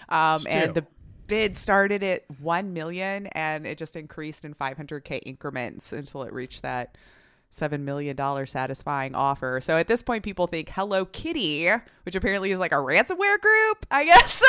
um, 0.08 0.46
and 0.48 0.74
the 0.74 0.86
bid 1.26 1.56
started 1.56 2.02
at 2.02 2.24
1 2.40 2.72
million 2.72 3.26
and 3.28 3.66
it 3.66 3.78
just 3.78 3.96
increased 3.96 4.44
in 4.44 4.54
500k 4.54 5.20
increments 5.24 5.92
until 5.92 6.22
it 6.22 6.32
reached 6.32 6.62
that 6.62 6.96
seven 7.50 7.84
million 7.84 8.16
dollar 8.16 8.46
satisfying 8.46 9.14
offer. 9.14 9.60
So 9.60 9.76
at 9.76 9.86
this 9.86 10.02
point, 10.02 10.24
people 10.24 10.46
think 10.46 10.70
Hello 10.70 11.04
Kitty, 11.04 11.68
which 12.04 12.14
apparently 12.14 12.50
is 12.50 12.58
like 12.58 12.72
a 12.72 12.76
ransomware 12.76 13.38
group, 13.40 13.84
I 13.90 14.04
guess, 14.06 14.42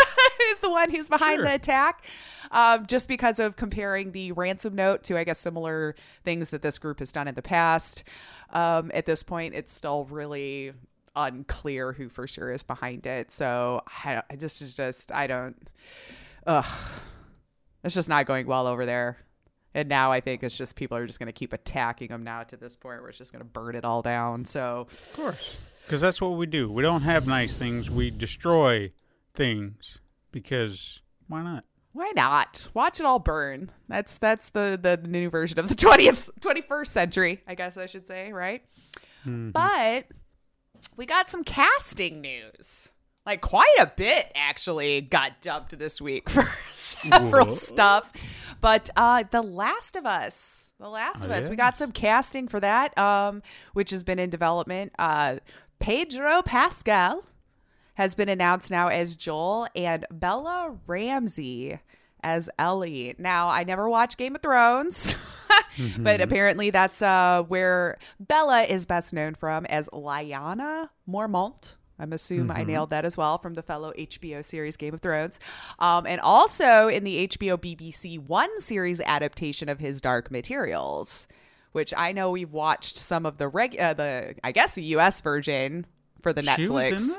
is 0.52 0.60
the 0.60 0.70
one 0.70 0.90
who's 0.90 1.10
behind 1.10 1.40
Sure. 1.40 1.44
the 1.46 1.54
attack. 1.56 2.06
Um, 2.52 2.86
just 2.86 3.10
because 3.10 3.40
of 3.40 3.58
comparing 3.58 4.14
the 4.14 4.32
ransom 4.32 4.76
note 4.76 5.04
to, 5.04 5.18
I 5.18 5.26
guess, 5.26 5.40
similar 5.40 5.96
things 6.24 6.52
that 6.52 6.62
this 6.62 6.80
group 6.80 7.00
has 7.00 7.12
done 7.12 7.28
in 7.28 7.36
the 7.36 7.42
past. 7.42 8.06
Um, 8.52 8.90
at 8.94 9.06
this 9.06 9.22
point, 9.22 9.54
it's 9.54 9.74
still 9.74 10.06
really 10.06 10.72
unclear 11.16 11.92
who 11.92 12.08
for 12.08 12.26
sure 12.26 12.52
is 12.52 12.64
behind 12.64 13.06
it. 13.06 13.32
So 13.32 13.82
I, 14.06 14.22
this 14.38 14.62
is 14.62 14.76
just 14.76 15.12
I 15.12 15.28
don't. 15.28 15.58
Ugh, 16.46 16.66
it's 17.84 17.94
just 17.94 18.10
not 18.10 18.26
going 18.26 18.48
well 18.48 18.68
over 18.68 18.86
there. 18.86 19.18
And 19.76 19.90
now 19.90 20.12
I 20.12 20.20
think 20.20 20.44
it's 20.44 20.56
just 20.56 20.76
people 20.76 20.98
are 20.98 21.08
just 21.08 21.18
going 21.18 21.28
to 21.28 21.34
keep 21.34 21.52
attacking 21.52 22.10
them 22.10 22.24
now 22.24 22.44
to 22.44 22.58
this 22.58 22.76
point 22.76 23.02
where 23.02 23.10
it's 23.10 23.18
just 23.18 23.32
going 23.32 23.44
to 23.44 23.50
burn 23.50 23.76
it 23.76 23.84
all 23.84 24.04
down. 24.04 24.46
So 24.46 24.88
Of 24.92 25.14
course. 25.16 25.62
Because 25.86 26.00
that's 26.00 26.22
what 26.22 26.38
we 26.38 26.46
do. 26.46 26.72
We 26.72 26.84
don't 26.84 27.02
have 27.02 27.28
nice 27.28 27.58
things. 27.58 27.90
We 27.90 28.12
destroy 28.12 28.92
things 29.34 29.98
because 30.32 31.02
why 31.28 31.42
not? 31.42 31.66
why 31.94 32.12
not 32.16 32.68
watch 32.74 33.00
it 33.00 33.06
all 33.06 33.20
burn? 33.20 33.72
That's 33.88 34.18
that's 34.18 34.50
the 34.50 34.78
the 34.82 34.98
new 35.08 35.30
version 35.30 35.60
of 35.60 35.70
the 35.70 35.76
twentieth 35.84 36.30
twenty 36.42 36.62
first 36.62 36.92
century, 36.92 37.42
I 37.48 37.56
guess 37.56 37.78
I 37.78 37.86
should 37.86 38.06
say, 38.06 38.34
right? 38.34 38.64
Mm-hmm. 39.26 39.52
But 39.52 40.08
we 40.98 41.06
got 41.06 41.30
some 41.30 41.44
casting 41.44 42.20
news. 42.20 42.92
Like 43.26 43.42
quite 43.42 43.76
a 43.80 43.86
bit 43.88 44.32
actually 44.36 45.00
got 45.02 45.42
dumped 45.42 45.78
this 45.80 46.02
week 46.02 46.30
for 46.30 46.44
several 46.72 47.46
Whoa. 47.48 47.54
stuff. 47.54 48.12
But 48.60 48.90
uh 48.96 49.24
The 49.30 49.42
Last 49.42 49.96
of 49.96 50.06
Us, 50.06 50.72
The 50.80 50.90
Last 50.90 51.24
of 51.24 51.32
Oh, 51.32 51.34
Us, 51.34 51.44
yeah? 51.46 51.50
we 51.50 51.56
got 51.56 51.78
some 51.78 51.92
casting 51.92 52.48
for 52.48 52.60
that 52.60 52.98
um 52.98 53.42
which 53.74 53.92
has 53.92 54.04
been 54.04 54.20
in 54.20 54.30
development. 54.30 54.92
Uh 55.00 55.38
Pedro 55.80 56.42
Pascal 56.42 57.24
has 57.96 58.16
been 58.16 58.30
announced 58.30 58.72
now 58.72 58.88
as 58.88 59.16
Joel 59.16 59.68
and 59.76 60.06
Bella 60.12 60.78
Ramsey 60.88 61.80
as 62.24 62.50
Ellie. 62.58 63.14
Now, 63.20 63.50
I 63.50 63.64
never 63.66 63.90
watched 63.90 64.18
Game 64.18 64.34
of 64.36 64.42
Thrones, 64.42 65.14
but 66.00 66.22
apparently 66.22 66.70
that's 66.70 67.02
uh, 67.02 67.44
where 67.44 67.98
Bella 68.20 68.62
is 68.64 68.86
best 68.86 69.14
known 69.14 69.36
from 69.36 69.66
as 69.66 69.90
Lyanna 69.90 70.90
Mormont. 71.08 71.76
I'm 72.04 72.12
assuming 72.14 72.56
I 72.56 72.64
nailed 72.64 72.90
that 72.92 73.06
as 73.06 73.16
well 73.18 73.38
from 73.38 73.54
the 73.54 73.64
fellow 73.64 73.94
HBO 73.98 74.44
series 74.44 74.76
Game 74.78 74.94
of 74.94 75.00
Thrones. 75.00 75.40
Um, 75.80 76.06
and 76.06 76.20
also 76.20 76.90
in 76.90 77.04
the 77.06 77.28
HBO 77.30 77.58
BBC 77.58 78.20
One 78.20 78.60
series 78.60 79.00
adaptation 79.00 79.70
of 79.70 79.80
his 79.80 80.02
Dark 80.02 80.30
Materials, 80.30 81.28
which 81.72 81.94
I 81.96 82.12
know 82.12 82.30
we've 82.32 82.52
watched 82.52 83.00
some 83.00 83.26
of 83.26 83.38
the 83.38 83.48
reg 83.48 83.80
uh, 83.80 83.94
the 83.94 84.36
I 84.44 84.52
guess 84.52 84.74
the 84.76 84.84
US 84.98 85.22
version 85.22 85.86
for 86.22 86.34
the 86.34 86.42
She 86.44 86.48
Netflix 86.50 87.16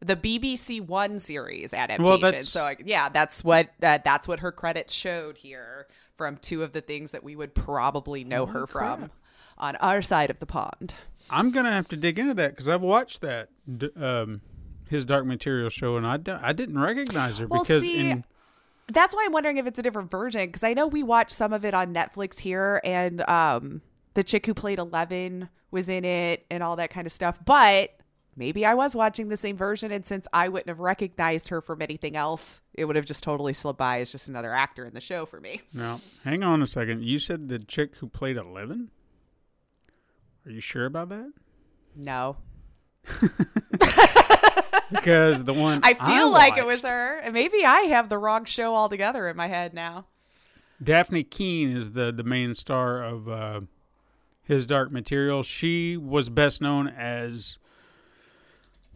the 0.00 0.16
BBC 0.16 0.82
One 0.86 1.18
series 1.18 1.72
adaptation. 1.72 2.20
that's- 2.20 2.48
so 2.50 2.74
yeah, 2.84 3.08
that's 3.08 3.42
what 3.42 3.70
uh, 3.82 3.98
that's 4.04 4.28
what 4.28 4.40
her 4.40 4.52
credits 4.52 4.92
showed 4.92 5.38
here 5.38 5.86
from 6.18 6.36
two 6.36 6.62
of 6.62 6.72
the 6.72 6.82
things 6.82 7.12
that 7.12 7.24
we 7.24 7.34
would 7.36 7.54
probably 7.54 8.22
know 8.22 8.44
her 8.46 8.66
from 8.66 9.10
on 9.58 9.76
our 9.76 10.02
side 10.02 10.28
of 10.28 10.38
the 10.38 10.46
pond. 10.46 10.94
I'm 11.30 11.50
gonna 11.50 11.72
have 11.72 11.88
to 11.88 11.96
dig 11.96 12.18
into 12.18 12.34
that 12.34 12.50
because 12.50 12.68
I've 12.68 12.82
watched 12.82 13.20
that 13.22 13.48
um, 13.96 14.40
his 14.88 15.04
Dark 15.04 15.26
Material 15.26 15.68
show 15.70 15.96
and 15.96 16.06
I, 16.06 16.16
d- 16.16 16.30
I 16.32 16.52
didn't 16.52 16.78
recognize 16.78 17.38
her 17.38 17.46
Well, 17.46 17.62
because 17.62 17.82
see, 17.82 18.10
in 18.10 18.24
That's 18.92 19.14
why 19.14 19.24
I'm 19.26 19.32
wondering 19.32 19.56
if 19.56 19.66
it's 19.66 19.78
a 19.78 19.82
different 19.82 20.10
version 20.10 20.46
because 20.46 20.62
I 20.64 20.74
know 20.74 20.86
we 20.86 21.02
watched 21.02 21.32
some 21.32 21.52
of 21.52 21.64
it 21.64 21.74
on 21.74 21.92
Netflix 21.92 22.38
here, 22.38 22.80
and 22.84 23.28
um, 23.28 23.82
the 24.14 24.22
chick 24.22 24.46
who 24.46 24.54
played 24.54 24.78
Eleven 24.78 25.48
was 25.70 25.88
in 25.88 26.04
it 26.04 26.46
and 26.50 26.62
all 26.62 26.76
that 26.76 26.90
kind 26.90 27.06
of 27.06 27.12
stuff. 27.12 27.40
But 27.44 27.90
maybe 28.36 28.64
I 28.64 28.74
was 28.74 28.94
watching 28.94 29.28
the 29.28 29.36
same 29.36 29.56
version, 29.56 29.90
and 29.90 30.04
since 30.04 30.28
I 30.32 30.48
wouldn't 30.48 30.68
have 30.68 30.78
recognized 30.78 31.48
her 31.48 31.60
from 31.60 31.82
anything 31.82 32.14
else, 32.14 32.62
it 32.74 32.84
would 32.84 32.94
have 32.94 33.06
just 33.06 33.24
totally 33.24 33.52
slipped 33.52 33.78
by 33.78 34.00
as 34.00 34.12
just 34.12 34.28
another 34.28 34.54
actor 34.54 34.84
in 34.84 34.94
the 34.94 35.00
show 35.00 35.26
for 35.26 35.40
me. 35.40 35.62
now 35.72 36.00
hang 36.22 36.44
on 36.44 36.62
a 36.62 36.66
second. 36.66 37.02
You 37.02 37.18
said 37.18 37.48
the 37.48 37.58
chick 37.58 37.96
who 37.96 38.08
played 38.08 38.36
Eleven. 38.36 38.90
Are 40.46 40.50
you 40.50 40.60
sure 40.60 40.86
about 40.86 41.08
that? 41.08 41.32
No, 41.96 42.36
Because 44.90 45.42
the 45.42 45.52
one 45.52 45.80
I 45.84 45.94
feel 45.94 46.30
like 46.30 46.56
it 46.56 46.66
was 46.66 46.82
her. 46.82 47.18
And 47.18 47.34
maybe 47.34 47.64
I 47.64 47.82
have 47.82 48.08
the 48.08 48.18
wrong 48.18 48.44
show 48.44 48.74
altogether 48.74 49.28
in 49.28 49.36
my 49.36 49.48
head 49.48 49.74
now. 49.74 50.06
Dafne 50.82 51.28
Keen 51.28 51.76
is 51.76 51.92
the 51.92 52.12
the 52.12 52.22
main 52.22 52.54
star 52.54 53.02
of 53.02 53.28
uh, 53.28 53.60
his 54.42 54.66
Dark 54.66 54.92
Material. 54.92 55.42
She 55.42 55.96
was 55.96 56.28
best 56.28 56.60
known 56.60 56.88
as 56.88 57.58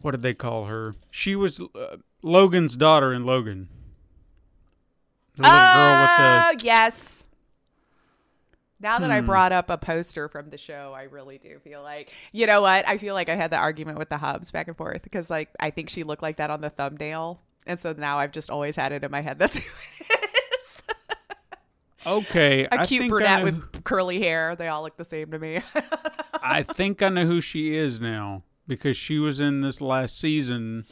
what 0.03 0.12
did 0.12 0.22
they 0.22 0.34
call 0.34 0.66
her? 0.66 0.94
She 1.11 1.34
was 1.34 1.61
uh, 1.61 1.96
Logan's 2.22 2.76
daughter 2.76 3.12
in 3.12 3.24
Logan. 3.24 3.68
The 5.36 5.42
little 5.42 5.59
girl 5.59 6.01
with 6.53 6.61
the 6.61 6.66
yes. 6.66 7.24
Now 8.81 8.99
that 8.99 9.07
Hmm. 9.07 9.12
I 9.12 9.20
brought 9.20 9.53
up 9.53 9.68
a 9.70 9.76
poster 9.76 10.28
from 10.28 10.49
the 10.51 10.57
show, 10.57 10.93
I 10.97 11.03
really 11.03 11.37
do 11.39 11.59
feel 11.59 11.83
like, 11.83 12.11
you 12.33 12.47
know 12.47 12.62
what? 12.62 12.89
I 12.89 12.97
feel 12.99 13.14
like 13.14 13.28
I 13.28 13.35
had 13.37 13.51
the 13.51 13.57
argument 13.59 13.99
with 13.99 14.09
the 14.09 14.16
hubs 14.16 14.51
back 14.51 14.68
and 14.68 14.76
forth 14.76 15.03
because, 15.03 15.28
like, 15.28 15.51
I 15.61 15.70
think 15.70 15.91
she 15.91 16.03
looked 16.03 16.22
like 16.22 16.37
that 16.39 16.51
on 16.51 16.61
the 16.62 16.70
thumbnail. 16.70 17.43
And 17.66 17.78
so 17.78 17.93
now 17.93 18.18
I've 18.18 18.33
just 18.33 18.49
always 18.51 18.76
had 18.76 18.93
it 18.93 19.05
in 19.05 19.11
my 19.11 19.20
head. 19.20 19.39
That's 19.39 19.59
who 19.59 19.70
it 20.01 20.31
is. 20.59 20.83
okay, 22.07 22.66
A 22.72 22.85
cute 22.87 23.01
think 23.03 23.11
brunette 23.11 23.43
with 23.43 23.85
curly 23.85 24.18
hair. 24.20 24.57
They 24.57 24.68
all 24.68 24.83
look 24.83 24.97
the 24.97 25.05
same 25.05 25.31
to 25.33 25.39
me. 25.39 25.61
I 26.43 26.62
think 26.62 27.03
I 27.03 27.11
know 27.11 27.26
who 27.26 27.43
she 27.43 27.76
is 27.76 28.01
now 28.01 28.45
because 28.66 28.97
she 28.97 29.18
was 29.18 29.41
in 29.41 29.61
this 29.61 29.83
last 29.83 30.18
season, 30.18 30.87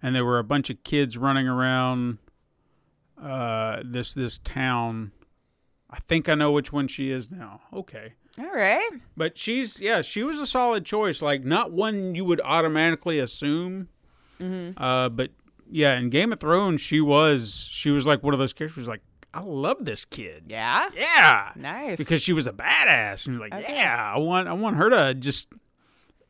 and 0.00 0.14
there 0.14 0.24
were 0.24 0.38
a 0.38 0.44
bunch 0.44 0.70
of 0.70 0.84
kids 0.84 1.18
running 1.18 1.48
around 1.48 2.18
uh, 3.20 3.82
this 3.84 4.14
this 4.14 4.38
town. 4.38 5.10
I 5.94 5.98
think 6.08 6.28
I 6.28 6.34
know 6.34 6.50
which 6.50 6.72
one 6.72 6.88
she 6.88 7.10
is 7.12 7.30
now. 7.30 7.60
Okay. 7.72 8.14
all 8.38 8.50
right. 8.52 8.90
But 9.16 9.38
she's 9.38 9.78
yeah, 9.78 10.00
she 10.02 10.24
was 10.24 10.38
a 10.40 10.46
solid 10.46 10.84
choice. 10.84 11.22
Like 11.22 11.44
not 11.44 11.70
one 11.70 12.14
you 12.16 12.24
would 12.24 12.40
automatically 12.42 13.18
assume. 13.20 13.88
Uh, 14.76 15.08
but 15.08 15.30
yeah, 15.70 15.96
in 15.98 16.10
Game 16.10 16.32
of 16.32 16.40
Thrones, 16.40 16.80
she 16.80 17.00
was 17.00 17.66
she 17.70 17.90
was 17.90 18.06
like 18.06 18.22
one 18.22 18.34
of 18.34 18.40
those 18.40 18.52
characters. 18.52 18.88
Like 18.88 19.00
I 19.32 19.40
love 19.40 19.84
this 19.84 20.04
kid. 20.04 20.44
Yeah. 20.48 20.90
Yeah, 20.94 21.52
Nice. 21.56 21.96
because 21.98 22.20
she 22.22 22.32
was 22.32 22.46
a 22.46 22.52
badass, 22.52 23.26
and 23.26 23.36
you're 23.36 23.48
like, 23.48 23.54
Okay. 23.54 23.74
yeah, 23.74 24.12
I 24.14 24.18
want 24.18 24.48
I 24.48 24.52
want 24.52 24.76
her 24.76 24.90
to 24.90 25.14
just 25.14 25.48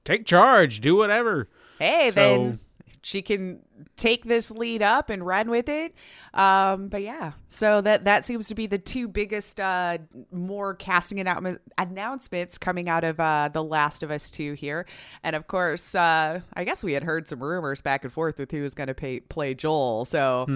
take 0.04 0.26
charge, 0.26 0.80
do 0.80 0.94
whatever. 0.96 1.48
hey, 1.78 2.10
So- 2.10 2.14
then 2.14 2.60
she 3.04 3.20
can 3.22 3.60
take 3.96 4.24
this 4.24 4.50
lead 4.50 4.80
up 4.82 5.10
and 5.10 5.24
run 5.24 5.50
with 5.50 5.68
it. 5.68 5.94
Um, 6.32 6.88
but 6.88 7.02
yeah, 7.02 7.32
so 7.48 7.80
that 7.82 8.04
that 8.06 8.24
seems 8.24 8.48
to 8.48 8.54
be 8.54 8.66
the 8.66 8.78
two 8.78 9.06
biggest, 9.06 9.60
uh, 9.60 9.98
more 10.32 10.74
casting 10.74 11.20
announcement, 11.20 11.60
announcements 11.78 12.56
coming 12.58 12.88
out 12.88 13.04
of 13.04 13.20
uh, 13.20 13.50
the 13.52 13.62
Last 13.62 14.02
of 14.02 14.10
Us 14.10 14.30
two 14.30 14.54
here, 14.54 14.86
and 15.22 15.36
of 15.36 15.46
course, 15.46 15.94
uh, 15.94 16.40
I 16.54 16.64
guess 16.64 16.82
we 16.82 16.94
had 16.94 17.04
heard 17.04 17.28
some 17.28 17.42
rumors 17.42 17.80
back 17.80 18.04
and 18.04 18.12
forth 18.12 18.38
with 18.38 18.50
who 18.50 18.62
was 18.62 18.74
going 18.74 18.88
to 18.88 18.94
pay, 18.94 19.20
play 19.20 19.54
Joel. 19.54 20.06
So 20.06 20.46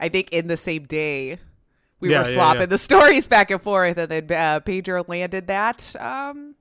I 0.00 0.08
think 0.08 0.32
in 0.32 0.48
the 0.48 0.56
same 0.56 0.84
day. 0.84 1.38
We 2.00 2.10
Yeah, 2.10 2.20
were 2.20 2.28
yeah, 2.28 2.34
swapping 2.34 2.60
yeah. 2.60 2.66
the 2.66 2.78
stories 2.78 3.26
back 3.26 3.50
and 3.50 3.60
forth, 3.60 3.98
and 3.98 4.08
then 4.08 4.30
uh, 4.30 4.60
Pedro 4.60 5.04
landed 5.08 5.48
that. 5.48 5.96
Um, 5.98 6.54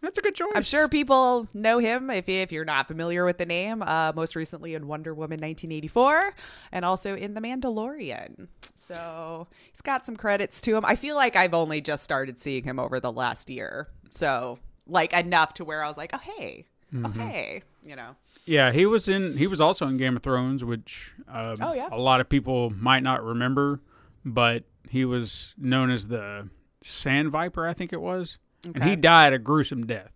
That's 0.00 0.16
a 0.18 0.22
good 0.22 0.34
choice. 0.34 0.52
I'm 0.54 0.62
sure 0.62 0.88
people 0.88 1.48
know 1.54 1.78
him 1.78 2.08
if, 2.10 2.28
if 2.28 2.52
you're 2.52 2.64
not 2.64 2.86
familiar 2.88 3.24
with 3.24 3.38
the 3.38 3.46
name. 3.46 3.82
Uh, 3.82 4.12
most 4.14 4.36
recently 4.36 4.74
in 4.74 4.86
Wonder 4.86 5.12
Woman 5.12 5.38
1984 5.40 6.34
and 6.72 6.84
also 6.84 7.16
in 7.16 7.34
The 7.34 7.40
Mandalorian. 7.40 8.48
So 8.74 9.48
he's 9.70 9.80
got 9.80 10.06
some 10.06 10.16
credits 10.16 10.60
to 10.62 10.76
him. 10.76 10.84
I 10.84 10.94
feel 10.96 11.16
like 11.16 11.36
I've 11.36 11.54
only 11.54 11.80
just 11.80 12.04
started 12.04 12.38
seeing 12.38 12.64
him 12.64 12.78
over 12.78 13.00
the 13.00 13.12
last 13.12 13.50
year. 13.50 13.88
So, 14.10 14.58
like, 14.86 15.12
enough 15.12 15.54
to 15.54 15.64
where 15.64 15.82
I 15.82 15.88
was 15.88 15.96
like, 15.96 16.10
oh, 16.14 16.18
hey, 16.18 16.66
oh, 17.04 17.10
hey, 17.10 17.62
you 17.84 17.96
know. 17.96 18.16
Yeah, 18.46 18.72
he 18.72 18.86
was 18.86 19.08
in. 19.08 19.36
He 19.36 19.46
was 19.46 19.60
also 19.60 19.86
in 19.86 19.98
Game 19.98 20.16
of 20.16 20.22
Thrones, 20.22 20.64
which 20.64 21.12
um, 21.28 21.56
Oh, 21.60 21.74
yeah. 21.74 21.88
a 21.92 21.98
lot 22.00 22.20
of 22.22 22.28
people 22.30 22.70
might 22.70 23.02
not 23.02 23.22
remember, 23.22 23.80
but 24.24 24.64
he 24.88 25.04
was 25.04 25.52
known 25.58 25.90
as 25.90 26.06
the 26.06 26.48
Sand 26.82 27.30
Viper, 27.30 27.66
I 27.68 27.74
think 27.74 27.92
it 27.92 28.00
was, 28.00 28.38
and 28.64 28.82
he 28.84 28.96
died 28.96 29.32
a 29.32 29.38
gruesome 29.38 29.86
death. 29.86 30.10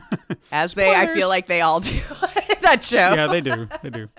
As 0.52 0.74
they, 0.74 0.94
I 0.94 1.14
feel 1.14 1.28
like 1.28 1.46
they 1.46 1.60
all 1.62 1.80
do 1.80 1.98
that 2.62 2.82
show. 2.84 2.96
Yeah, 2.96 3.26
they 3.28 3.40
do. 3.40 3.68
They 3.82 3.90
do. 3.90 4.08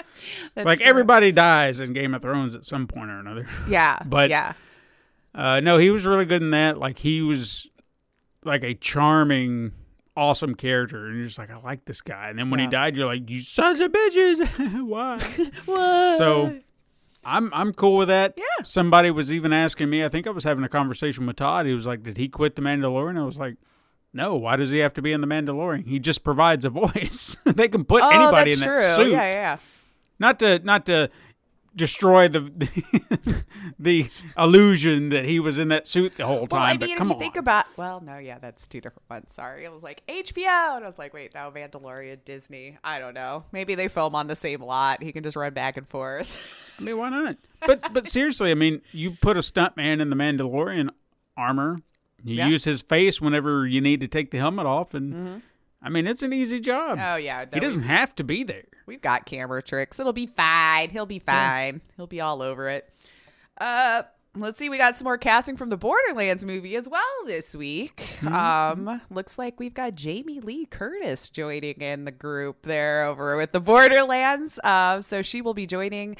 It's 0.56 0.66
like 0.66 0.80
true. 0.80 0.88
everybody 0.88 1.32
dies 1.32 1.80
in 1.80 1.94
Game 1.94 2.14
of 2.16 2.22
Thrones 2.24 2.56
at 2.56 2.66
some 2.66 2.88
point 2.88 3.12
or 3.12 3.20
another. 3.20 3.48
Yeah. 3.70 3.98
but- 4.06 4.30
yeah. 4.32 4.54
Uh, 5.36 5.60
no, 5.60 5.78
he 5.78 5.92
was 5.92 6.04
really 6.06 6.26
good 6.26 6.42
in 6.42 6.50
that. 6.52 6.80
Like 6.80 6.98
he 6.98 7.22
was 7.22 7.68
like 8.44 8.64
a 8.64 8.74
charming, 8.74 9.72
awesome 10.16 10.56
character, 10.56 11.06
and 11.06 11.16
you're 11.16 11.26
just 11.26 11.38
like, 11.38 11.52
I 11.52 11.58
like 11.58 11.86
this 11.86 12.02
guy. 12.02 12.30
And 12.30 12.40
then 12.40 12.50
when 12.50 12.60
he 12.60 12.66
died, 12.66 12.98
you're 12.98 13.06
like, 13.06 13.30
you 13.30 13.42
sons 13.42 13.80
of 13.80 13.92
bitches, 13.92 14.82
why? 14.88 15.18
So 16.18 16.60
I'm 17.28 17.54
I'm 17.54 17.74
cool 17.74 17.98
with 17.98 18.08
that. 18.08 18.34
Yeah. 18.38 18.64
Somebody 18.64 19.12
was 19.12 19.32
even 19.32 19.52
asking 19.54 19.90
me. 19.90 20.04
I 20.04 20.10
think 20.10 20.26
I 20.26 20.30
was 20.30 20.44
having 20.44 20.64
a 20.64 20.70
conversation 20.70 21.28
with 21.28 21.36
Todd. 21.36 21.66
He 21.66 21.74
was 21.74 21.86
like, 21.86 22.04
"Did 22.04 22.18
he 22.18 22.30
quit 22.30 22.56
the 22.56 22.62
Mandalorian?" 22.62 23.20
I 23.20 23.26
was 23.26 23.38
like, 23.38 23.58
"No. 24.14 24.36
Why 24.36 24.56
does 24.56 24.70
he 24.70 24.80
have 24.80 24.94
to 24.94 25.02
be 25.02 25.12
in 25.12 25.22
the 25.22 25.28
Mandalorian? 25.28 25.86
He 25.86 26.00
just 26.00 26.24
provides 26.24 26.64
a 26.66 26.70
voice. 26.72 27.36
they 27.46 27.68
can 27.68 27.84
put 27.84 28.04
oh, 28.04 28.10
anybody 28.10 28.54
in 28.54 28.60
true. 28.60 28.76
that 28.76 28.96
suit. 28.96 29.12
Yeah, 29.12 29.24
yeah, 29.24 29.32
yeah. 29.34 29.58
Not 30.20 30.40
to 30.40 30.60
not 30.60 30.86
to 30.88 31.10
destroy 31.78 32.28
the 32.28 32.52
the, 33.80 34.10
illusion 34.38 35.10
that 35.10 35.26
he 35.26 35.40
was 35.40 35.58
in 35.58 35.70
that 35.70 35.88
suit 35.88 36.18
the 36.18 36.26
whole 36.26 36.48
time. 36.48 36.60
Well, 36.60 36.62
I 36.70 36.74
but 36.78 36.88
mean, 36.88 36.94
if 36.94 36.98
come 36.98 37.08
you 37.10 37.14
on. 37.14 37.20
think 37.20 37.38
about, 37.38 37.66
well, 37.78 38.02
no, 38.02 38.18
yeah, 38.18 38.40
that's 38.40 38.68
two 38.68 38.82
different 38.82 39.10
ones. 39.10 39.32
Sorry, 39.34 39.64
it 39.64 39.72
was 39.72 39.84
like 39.84 40.06
HBO, 40.08 40.76
and 40.76 40.84
I 40.84 40.88
was 40.88 41.00
like, 41.00 41.14
wait, 41.14 41.34
no, 41.34 41.52
Mandalorian, 41.52 42.26
Disney. 42.26 42.78
I 42.84 43.00
don't 43.00 43.14
know. 43.14 43.46
Maybe 43.52 43.76
they 43.76 43.88
film 43.88 44.16
on 44.16 44.28
the 44.28 44.36
same 44.36 44.62
lot. 44.62 45.02
He 45.02 45.12
can 45.12 45.24
just 45.24 45.38
run 45.38 45.54
back 45.54 45.78
and 45.78 45.88
forth. 45.88 46.36
I 46.80 46.84
mean, 46.84 46.98
why 46.98 47.10
not? 47.10 47.38
But 47.66 47.94
but 47.94 48.08
seriously, 48.10 48.52
I 48.52 48.56
mean, 48.56 48.82
you 48.92 49.12
put 49.12 49.38
a 49.38 49.42
stuntman 49.42 50.02
in 50.02 50.10
the 50.10 50.16
Mandalorian 50.16 50.90
armor. 51.38 51.78
You 52.24 52.36
Yeah. 52.36 52.48
use 52.48 52.64
his 52.64 52.82
face 52.82 53.22
whenever 53.22 53.66
you 53.68 53.80
need 53.80 54.02
to 54.02 54.08
take 54.08 54.32
the 54.32 54.40
helmet 54.40 54.66
off, 54.66 54.94
and 54.94 55.42
I 55.82 55.90
mean, 55.90 56.08
it's 56.08 56.24
an 56.24 56.34
easy 56.34 56.60
job. 56.60 56.98
Mm-hmm. 56.98 57.14
Oh 57.14 57.16
yeah, 57.18 57.46
he 57.54 57.60
doesn't 57.60 57.84
have 57.84 58.16
to 58.16 58.24
be 58.24 58.44
there. 58.44 58.64
We've 58.88 59.02
got 59.02 59.26
camera 59.26 59.62
tricks. 59.62 60.00
It'll 60.00 60.14
be 60.14 60.26
fine. 60.26 60.90
He'll 60.90 61.06
be 61.06 61.20
fine. 61.20 61.82
He'll 61.98 62.08
be 62.08 62.22
all 62.22 62.42
over 62.42 62.70
it. 62.70 62.90
Uh, 63.60 64.04
let's 64.36 64.58
see. 64.58 64.70
We 64.70 64.78
got 64.78 64.96
some 64.96 65.06
more 65.06 65.18
casting 65.18 65.58
from 65.58 65.70
the 65.70 65.78
Borderlands 65.78 66.46
movie 66.46 66.76
as 66.76 66.88
well 66.88 67.04
this 67.26 67.56
week. 67.56 68.24
Um, 68.24 69.02
looks 69.10 69.38
like 69.38 69.60
we've 69.60 69.74
got 69.74 69.96
Jamie 69.96 70.40
Lee 70.40 70.66
Curtis 70.66 71.30
joining 71.30 71.82
in 71.82 72.06
the 72.06 72.12
group 72.12 72.64
there 72.64 73.04
over 73.04 73.38
with 73.38 73.52
the 73.52 73.60
Borderlands. 73.60 74.60
Uh, 74.64 75.02
so 75.02 75.22
she 75.22 75.42
will 75.42 75.54
be 75.54 75.66
joining 75.66 76.16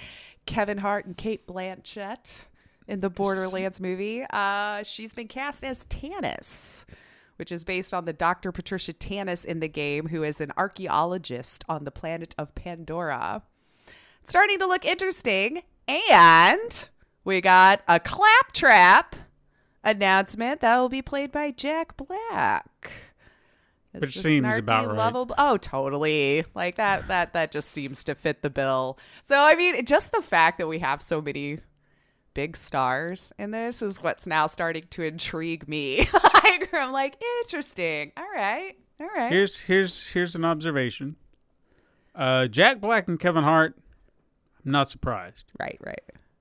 Kevin 0.46 0.78
Hart 0.78 1.06
and 1.06 1.18
Cate 1.18 1.48
Blanchett 1.48 2.46
in 2.88 3.00
the 3.00 3.10
Borderlands 3.10 3.80
movie. 3.80 4.26
Uh, 4.30 4.84
she's 4.84 5.14
been 5.14 5.28
cast 5.28 5.64
as 5.64 5.86
Tannis 5.86 6.86
which 7.38 7.52
is 7.52 7.64
based 7.64 7.94
on 7.94 8.06
the 8.06 8.14
Dr. 8.14 8.52
Patricia 8.52 8.94
Tannis 8.94 9.46
in 9.46 9.60
the 9.60 9.68
game, 9.68 10.10
who 10.10 10.24
is 10.24 10.42
an 10.42 10.52
archaeologist 10.58 11.64
on 11.70 11.86
the 11.86 11.92
planet 11.92 12.36
of 12.38 12.54
Pandora. 12.54 13.44
It's 14.22 14.30
starting 14.30 14.60
to 14.60 14.68
look 14.68 14.86
interesting. 14.86 15.62
And 15.88 16.90
we 17.24 17.40
got 17.40 17.82
a 17.88 18.00
claptrap 18.00 19.16
announcement 19.84 20.62
that 20.62 20.78
will 20.78 20.90
be 20.90 21.02
played 21.02 21.32
by 21.32 21.52
Jack 21.52 21.96
Black. 21.96 22.92
As 23.94 24.02
Which 24.02 24.20
seems 24.20 24.58
about 24.58 24.96
right. 24.96 25.36
oh, 25.38 25.58
totally. 25.58 26.44
Like 26.54 26.76
that. 26.76 27.08
That 27.08 27.34
that 27.34 27.52
just 27.52 27.72
seems 27.72 28.04
to 28.04 28.16
fit 28.16 28.42
the 28.42 28.50
bill. 28.50 29.00
So 29.24 29.40
I 29.40 29.56
mean, 29.56 29.86
just 29.86 30.12
the 30.12 30.22
fact 30.22 30.58
that 30.58 30.68
we 30.68 30.80
have 30.80 31.02
so 31.02 31.22
many 31.22 31.60
big 32.38 32.56
stars 32.56 33.34
in 33.40 33.50
this 33.50 33.82
is 33.82 34.00
what's 34.04 34.28
now 34.28 34.46
starting 34.46 34.84
to 34.92 35.02
intrigue 35.02 35.68
me. 35.68 36.08
Like, 36.44 36.74
I'm 36.74 36.94
like, 36.94 37.22
interesting. 37.42 38.14
All 38.16 38.28
right. 38.34 38.74
All 39.02 39.10
right. 39.16 39.30
Here's 39.32 39.60
here's 39.60 40.08
here's 40.08 40.34
an 40.34 40.46
observation. 40.46 41.18
Uh, 42.16 42.48
Jack 42.48 42.80
Black 42.80 43.08
and 43.10 43.20
Kevin 43.20 43.44
Hart. 43.44 43.76
I'm 44.64 44.72
not 44.72 44.90
surprised. 44.90 45.44
right, 45.60 45.78
right. 45.84 46.00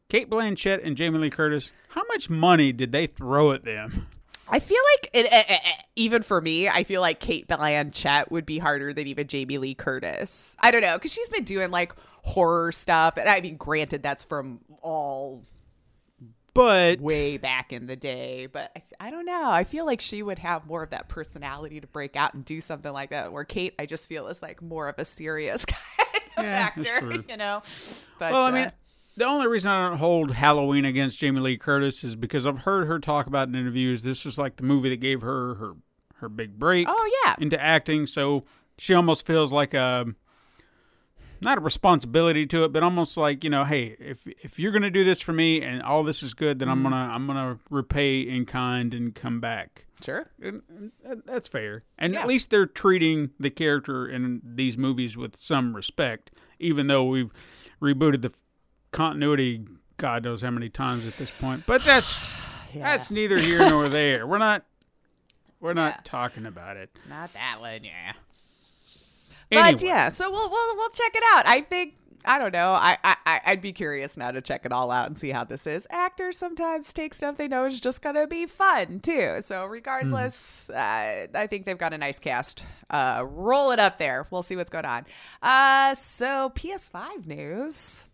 Cate 0.08 0.30
Blanchett 0.30 0.86
and 0.86 0.96
Jamie 0.96 1.18
Lee 1.18 1.30
Curtis. 1.30 1.72
How 1.88 2.04
much 2.08 2.30
money 2.30 2.72
did 2.72 2.92
they 2.92 3.06
throw 3.08 3.50
at 3.52 3.64
them? 3.64 4.06
I 4.48 4.60
feel 4.60 4.82
like 4.94 5.10
it, 5.12 5.26
eh, 5.26 5.44
eh, 5.48 5.58
eh, 5.64 5.82
even 5.96 6.22
for 6.22 6.40
me, 6.40 6.68
I 6.68 6.84
feel 6.84 7.00
like 7.00 7.18
Cate 7.18 7.48
Blanchett 7.48 8.30
would 8.30 8.46
be 8.46 8.58
harder 8.58 8.92
than 8.92 9.08
even 9.08 9.26
Jamie 9.26 9.58
Lee 9.58 9.74
Curtis. 9.74 10.56
I 10.60 10.70
don't 10.70 10.82
know 10.82 10.96
because 10.96 11.12
she's 11.12 11.30
been 11.30 11.44
doing 11.44 11.70
like 11.72 11.94
horror 12.22 12.70
stuff, 12.70 13.16
and 13.16 13.28
I 13.28 13.40
mean, 13.40 13.56
granted, 13.56 14.04
that's 14.04 14.22
from 14.22 14.60
all 14.82 15.44
But 16.56 17.00
way 17.00 17.36
back 17.36 17.72
in 17.72 17.86
the 17.86 17.96
day, 17.96 18.46
but 18.46 18.72
I, 18.76 19.08
I 19.08 19.10
don't 19.10 19.26
know. 19.26 19.50
I 19.50 19.64
feel 19.64 19.86
like 19.86 20.00
she 20.00 20.22
would 20.22 20.38
have 20.38 20.66
more 20.66 20.82
of 20.82 20.90
that 20.90 21.08
personality 21.08 21.80
to 21.80 21.86
break 21.86 22.16
out 22.16 22.34
and 22.34 22.44
do 22.44 22.60
something 22.60 22.92
like 22.92 23.10
that. 23.10 23.32
Where 23.32 23.44
Kate, 23.44 23.74
I 23.78 23.86
just 23.86 24.08
feel 24.08 24.26
is 24.28 24.42
like 24.42 24.62
more 24.62 24.88
of 24.88 24.98
a 24.98 25.04
serious 25.04 25.64
kind 25.66 26.22
of 26.38 26.44
Yeah, 26.44 26.46
actor, 26.46 27.24
you 27.28 27.36
know. 27.36 27.62
But 28.18 28.32
Well, 28.32 28.44
I 28.44 28.50
uh, 28.50 28.52
mean, 28.52 28.72
the 29.16 29.24
only 29.24 29.46
reason 29.46 29.70
I 29.70 29.88
don't 29.88 29.98
hold 29.98 30.32
Halloween 30.32 30.84
against 30.84 31.18
Jamie 31.18 31.40
Lee 31.40 31.56
Curtis 31.56 32.04
is 32.04 32.16
because 32.16 32.46
I've 32.46 32.60
heard 32.60 32.86
her 32.86 32.98
talk 32.98 33.26
about 33.26 33.48
in 33.48 33.54
interviews. 33.54 34.02
This 34.02 34.24
was 34.24 34.38
like 34.38 34.56
the 34.56 34.62
movie 34.62 34.90
that 34.90 34.96
gave 34.98 35.22
her 35.22 35.54
her 35.56 35.72
her 36.16 36.28
big 36.30 36.58
break 36.58 36.86
oh 36.90 37.10
yeah, 37.24 37.34
into 37.38 37.60
acting. 37.62 38.06
So 38.06 38.44
she 38.78 38.94
almost 38.94 39.26
feels 39.26 39.52
like 39.52 39.74
a 39.74 40.06
not 41.42 41.58
a 41.58 41.60
responsibility 41.60 42.46
to 42.46 42.64
it, 42.64 42.72
but 42.72 42.82
almost 42.82 43.16
like 43.16 43.44
you 43.44 43.50
know, 43.50 43.64
hey, 43.64 43.96
if 43.98 44.26
if 44.42 44.58
you're 44.58 44.72
gonna 44.72 44.90
do 44.90 45.04
this 45.04 45.20
for 45.20 45.32
me 45.32 45.62
and 45.62 45.82
all 45.82 46.02
this 46.04 46.22
is 46.22 46.34
good, 46.34 46.58
then 46.58 46.68
I'm 46.68 46.78
Mm-hmm. 46.82 46.90
gonna 46.92 47.12
I'm 47.14 47.26
gonna 47.26 47.58
repay 47.70 48.20
in 48.20 48.46
kind 48.46 48.92
and 48.94 49.14
come 49.14 49.40
back. 49.40 49.84
sure. 50.02 50.28
And, 50.42 50.62
and 51.04 51.22
that's 51.24 51.48
fair. 51.48 51.84
And 51.98 52.12
Yeah. 52.12 52.20
at 52.20 52.26
least 52.26 52.50
they're 52.50 52.66
treating 52.66 53.30
the 53.40 53.50
character 53.50 54.06
in 54.08 54.40
these 54.44 54.76
movies 54.76 55.16
with 55.16 55.36
some 55.36 55.74
respect, 55.74 56.30
even 56.58 56.86
though 56.86 57.04
we've 57.04 57.30
rebooted 57.80 58.22
the 58.22 58.32
continuity 58.92 59.64
God 59.98 60.24
knows 60.24 60.42
how 60.42 60.50
many 60.50 60.68
times 60.68 61.06
at 61.06 61.16
this 61.16 61.30
point. 61.30 61.64
But 61.66 61.82
that's 61.84 62.18
Yeah. 62.74 62.82
that's 62.84 63.10
neither 63.10 63.38
here 63.38 63.58
nor 63.70 63.88
there. 64.00 64.26
We're 64.26 64.38
not 64.38 64.64
we're 65.60 65.72
not 65.72 65.94
Yeah. 65.96 66.00
talking 66.04 66.44
about 66.46 66.76
it. 66.76 66.90
Not 67.08 67.32
that 67.32 67.60
one, 67.60 67.82
yeah. 67.84 68.12
Anyway, 69.50 69.72
But 69.72 69.82
yeah, 69.82 70.08
so 70.08 70.30
we'll 70.30 70.50
we'll 70.50 70.76
we'll 70.76 70.90
check 70.90 71.14
it 71.14 71.22
out. 71.34 71.46
I 71.46 71.60
think 71.60 71.94
I 72.24 72.40
don't 72.40 72.52
know. 72.52 72.72
I, 72.72 72.98
I 73.04 73.40
I'd 73.46 73.60
be 73.60 73.72
curious 73.72 74.16
now 74.16 74.32
to 74.32 74.40
check 74.40 74.66
it 74.66 74.72
all 74.72 74.90
out 74.90 75.06
and 75.06 75.16
see 75.16 75.30
how 75.30 75.44
this 75.44 75.66
is. 75.66 75.86
Actors 75.90 76.36
sometimes 76.36 76.92
take 76.92 77.14
stuff 77.14 77.36
they 77.36 77.46
know 77.46 77.66
is 77.66 77.78
just 77.78 78.02
gonna 78.02 78.26
be 78.26 78.46
fun 78.46 78.98
too. 78.98 79.36
So 79.40 79.64
regardless, 79.66 80.68
uh, 80.70 81.28
I 81.32 81.46
think 81.46 81.66
they've 81.66 81.78
got 81.78 81.92
a 81.92 81.98
nice 81.98 82.18
cast. 82.18 82.64
Uh, 82.90 83.24
roll 83.24 83.70
it 83.70 83.78
up 83.78 83.98
there. 83.98 84.26
We'll 84.30 84.42
see 84.42 84.56
what's 84.56 84.70
going 84.70 84.84
on. 84.84 85.06
Uh, 85.40 85.94
so 85.94 86.50
PS5 86.56 87.26
news. 87.26 88.06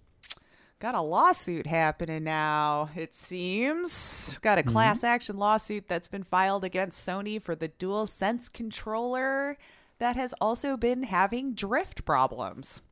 Got 0.78 0.97
a 0.97 1.01
lawsuit 1.01 1.68
happening 1.68 2.24
now, 2.24 2.91
it 2.97 3.14
seems. 3.14 4.37
Got 4.43 4.59
a 4.59 4.64
class 4.64 5.05
action 5.05 5.37
lawsuit 5.39 5.87
that's 5.87 6.09
been 6.09 6.24
filed 6.24 6.64
against 6.64 7.09
Sony 7.09 7.41
for 7.41 7.55
the 7.55 7.68
Dual 7.68 8.09
Sense 8.09 8.49
controller 8.49 9.57
that 10.03 10.17
has 10.17 10.35
also 10.41 10.77
been 10.77 11.05
having 11.05 11.55
drift 11.55 12.05
problems. 12.05 12.83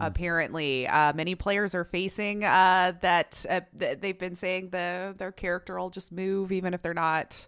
Apparently, 0.00 0.88
uh, 0.88 1.12
many 1.14 1.34
players 1.34 1.74
are 1.74 1.84
facing 1.84 2.44
uh, 2.44 2.92
that. 3.02 3.44
Uh, 3.48 3.60
th- 3.78 4.00
they've 4.00 4.18
been 4.18 4.34
saying 4.34 4.70
the 4.70 5.14
their 5.16 5.32
character 5.32 5.78
will 5.78 5.90
just 5.90 6.12
move 6.12 6.52
even 6.52 6.74
if 6.74 6.82
they're 6.82 6.94
not 6.94 7.46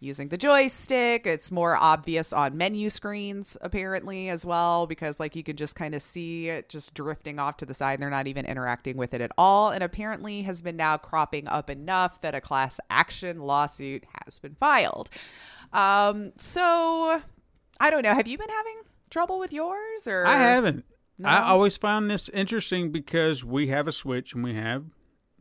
using 0.00 0.28
the 0.28 0.36
joystick. 0.36 1.26
It's 1.26 1.50
more 1.50 1.76
obvious 1.76 2.32
on 2.32 2.56
menu 2.56 2.90
screens, 2.90 3.56
apparently, 3.60 4.28
as 4.28 4.46
well, 4.46 4.86
because 4.86 5.18
like 5.18 5.34
you 5.34 5.42
can 5.42 5.56
just 5.56 5.74
kind 5.74 5.94
of 5.94 6.02
see 6.02 6.48
it 6.48 6.68
just 6.68 6.94
drifting 6.94 7.40
off 7.40 7.56
to 7.58 7.66
the 7.66 7.74
side. 7.74 8.00
They're 8.00 8.10
not 8.10 8.28
even 8.28 8.46
interacting 8.46 8.96
with 8.96 9.14
it 9.14 9.20
at 9.20 9.32
all. 9.36 9.70
And 9.70 9.82
apparently 9.82 10.42
has 10.42 10.62
been 10.62 10.76
now 10.76 10.96
cropping 10.96 11.48
up 11.48 11.70
enough 11.70 12.20
that 12.20 12.34
a 12.34 12.40
class 12.40 12.78
action 12.90 13.40
lawsuit 13.40 14.04
has 14.24 14.38
been 14.38 14.54
filed. 14.54 15.10
Um, 15.72 16.32
so 16.36 17.22
I 17.80 17.90
don't 17.90 18.02
know. 18.02 18.14
Have 18.14 18.28
you 18.28 18.38
been 18.38 18.48
having 18.48 18.82
trouble 19.10 19.38
with 19.38 19.52
yours 19.52 20.06
or 20.06 20.26
I 20.26 20.38
haven't. 20.38 20.84
I 21.24 21.38
always 21.40 21.76
found 21.76 22.10
this 22.10 22.28
interesting 22.28 22.92
because 22.92 23.44
we 23.44 23.68
have 23.68 23.88
a 23.88 23.92
Switch 23.92 24.34
and 24.34 24.44
we 24.44 24.54
have 24.54 24.84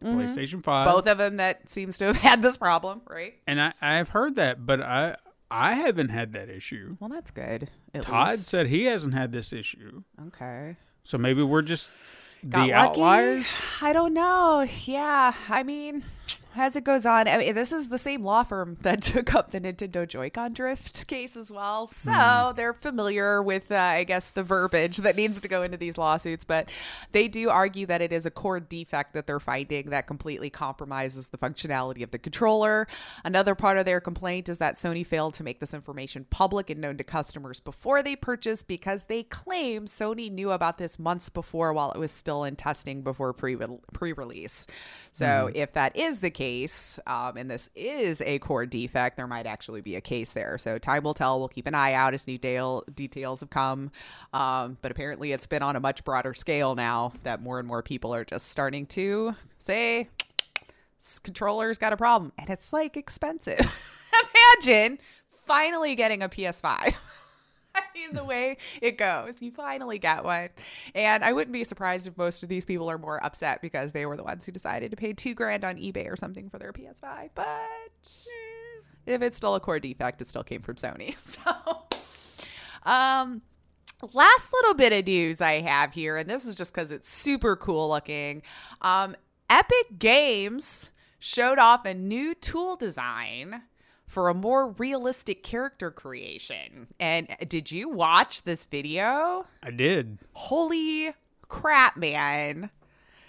mm-hmm. 0.03 0.17
PlayStation 0.17 0.63
5. 0.63 0.87
both 0.87 1.07
of 1.07 1.19
them 1.19 1.37
that 1.37 1.69
seems 1.69 1.99
to 1.99 2.05
have 2.05 2.17
had 2.21 2.41
this 2.41 2.57
problem, 2.57 3.01
right? 3.07 3.35
And 3.45 3.61
I, 3.61 3.73
I've 3.79 4.09
heard 4.09 4.35
that, 4.35 4.65
but 4.65 4.81
I 4.81 5.17
I 5.49 5.75
haven't 5.75 6.09
had 6.09 6.33
that 6.33 6.49
issue. 6.49 6.97
Well, 6.99 7.09
that's 7.09 7.31
good. 7.31 7.69
Todd 8.01 8.31
least. 8.31 8.47
said 8.47 8.67
he 8.67 8.85
hasn't 8.85 9.13
had 9.13 9.31
this 9.31 9.53
issue. 9.53 10.03
okay. 10.27 10.75
So 11.03 11.17
maybe 11.17 11.41
we're 11.41 11.61
just 11.61 11.91
Got 12.47 12.65
the 12.65 12.71
lucky? 12.71 12.73
outliers. 12.73 13.47
I 13.81 13.93
don't 13.93 14.13
know. 14.13 14.67
Yeah, 14.85 15.33
I 15.47 15.63
mean, 15.63 16.03
as 16.57 16.75
it 16.75 16.83
goes 16.83 17.05
on, 17.05 17.27
I 17.27 17.37
mean, 17.37 17.53
this 17.53 17.71
is 17.71 17.87
the 17.89 17.97
same 17.97 18.23
law 18.23 18.43
firm 18.43 18.77
that 18.81 19.01
took 19.01 19.33
up 19.33 19.51
the 19.51 19.61
Nintendo 19.61 20.07
Joy-Con 20.07 20.53
drift 20.53 21.07
case 21.07 21.35
as 21.37 21.51
well, 21.51 21.87
so 21.87 22.11
Hmm. 22.11 22.55
they're 22.55 22.73
familiar 22.73 23.41
with, 23.43 23.71
uh, 23.71 23.75
I 23.75 24.03
guess, 24.03 24.31
the 24.31 24.43
verbiage 24.43 24.97
that 24.97 25.15
needs 25.15 25.39
to 25.41 25.47
go 25.47 25.63
into 25.63 25.77
these 25.77 25.97
lawsuits. 25.97 26.43
But 26.43 26.69
they 27.11 27.27
do 27.27 27.49
argue 27.49 27.85
that 27.85 28.01
it 28.01 28.11
is 28.11 28.25
a 28.25 28.31
core 28.31 28.59
defect 28.59 29.13
that 29.13 29.27
they're 29.27 29.39
finding 29.39 29.89
that 29.89 30.07
completely 30.07 30.49
compromises 30.49 31.29
the 31.29 31.37
functionality 31.37 32.03
of 32.03 32.11
the 32.11 32.19
controller. 32.19 32.87
Another 33.23 33.55
part 33.55 33.77
of 33.77 33.85
their 33.85 33.99
complaint 34.01 34.49
is 34.49 34.57
that 34.57 34.73
Sony 34.75 35.05
failed 35.05 35.33
to 35.35 35.43
make 35.43 35.59
this 35.59 35.73
information 35.73 36.25
public 36.29 36.69
and 36.69 36.81
known 36.81 36.97
to 36.97 37.03
customers 37.03 37.59
before 37.59 38.01
they 38.01 38.15
purchased 38.15 38.67
because 38.67 39.05
they 39.05 39.23
claim 39.23 39.85
Sony 39.85 40.31
knew 40.31 40.51
about 40.51 40.77
this 40.77 40.97
months 40.97 41.29
before 41.29 41.73
while 41.73 41.91
it 41.91 41.99
was 41.99 42.11
still 42.11 42.43
in 42.43 42.55
testing 42.55 43.01
before 43.01 43.33
pre 43.33 43.57
pre-release. 43.93 44.67
So 45.11 45.49
if 45.53 45.71
that 45.73 45.95
is 45.95 46.21
the 46.21 46.29
case, 46.29 46.46
um, 47.07 47.37
and 47.37 47.49
this 47.49 47.69
is 47.75 48.21
a 48.21 48.39
core 48.39 48.65
defect, 48.65 49.17
there 49.17 49.27
might 49.27 49.45
actually 49.45 49.81
be 49.81 49.95
a 49.95 50.01
case 50.01 50.33
there. 50.33 50.57
So 50.57 50.77
time 50.77 51.03
will 51.03 51.13
tell. 51.13 51.39
We'll 51.39 51.47
keep 51.47 51.67
an 51.67 51.75
eye 51.75 51.93
out 51.93 52.13
as 52.13 52.27
new 52.27 52.37
details 52.37 53.39
have 53.41 53.49
come. 53.49 53.91
Um, 54.33 54.77
but 54.81 54.91
apparently, 54.91 55.31
it's 55.31 55.47
been 55.47 55.63
on 55.63 55.75
a 55.75 55.79
much 55.79 56.03
broader 56.03 56.33
scale 56.33 56.75
now 56.75 57.13
that 57.23 57.41
more 57.41 57.59
and 57.59 57.67
more 57.67 57.83
people 57.83 58.13
are 58.13 58.25
just 58.25 58.47
starting 58.49 58.85
to 58.87 59.35
say 59.59 60.09
controller's 61.23 61.77
got 61.77 61.93
a 61.93 61.97
problem, 61.97 62.31
and 62.37 62.49
it's 62.49 62.73
like 62.73 62.97
expensive. 62.97 63.59
Imagine 64.63 64.99
finally 65.45 65.95
getting 65.95 66.23
a 66.23 66.29
PS5. 66.29 66.95
Mean, 67.95 68.13
the 68.13 68.23
way 68.23 68.57
it 68.81 68.97
goes, 68.97 69.41
you 69.41 69.51
finally 69.51 69.99
get 69.99 70.23
one. 70.23 70.49
And 70.95 71.23
I 71.23 71.33
wouldn't 71.33 71.53
be 71.53 71.63
surprised 71.63 72.07
if 72.07 72.17
most 72.17 72.43
of 72.43 72.49
these 72.49 72.65
people 72.65 72.89
are 72.89 72.97
more 72.97 73.23
upset 73.23 73.61
because 73.61 73.93
they 73.93 74.05
were 74.05 74.17
the 74.17 74.23
ones 74.23 74.45
who 74.45 74.51
decided 74.51 74.91
to 74.91 74.97
pay 74.97 75.13
two 75.13 75.33
grand 75.33 75.63
on 75.63 75.75
eBay 75.75 76.11
or 76.11 76.15
something 76.15 76.49
for 76.49 76.59
their 76.59 76.73
PS5. 76.73 77.29
But 77.35 77.47
if 79.05 79.21
it's 79.21 79.37
still 79.37 79.55
a 79.55 79.59
core 79.59 79.79
defect, 79.79 80.21
it 80.21 80.27
still 80.27 80.43
came 80.43 80.61
from 80.61 80.75
Sony. 80.75 81.15
So, 81.37 81.83
um, 82.89 83.41
last 84.13 84.53
little 84.53 84.73
bit 84.73 84.93
of 84.93 85.05
news 85.05 85.41
I 85.41 85.61
have 85.61 85.93
here, 85.93 86.17
and 86.17 86.29
this 86.29 86.45
is 86.45 86.55
just 86.55 86.73
because 86.73 86.91
it's 86.91 87.09
super 87.09 87.55
cool 87.55 87.89
looking. 87.89 88.41
Um, 88.81 89.15
Epic 89.49 89.99
Games 89.99 90.91
showed 91.19 91.59
off 91.59 91.85
a 91.85 91.93
new 91.93 92.33
tool 92.33 92.75
design 92.75 93.63
for 94.07 94.29
a 94.29 94.33
more 94.33 94.71
realistic 94.71 95.43
character 95.43 95.91
creation. 95.91 96.87
And 96.99 97.27
did 97.47 97.71
you 97.71 97.89
watch 97.89 98.43
this 98.43 98.65
video? 98.65 99.45
I 99.61 99.71
did. 99.71 100.17
Holy 100.33 101.13
crap, 101.47 101.97
man. 101.97 102.69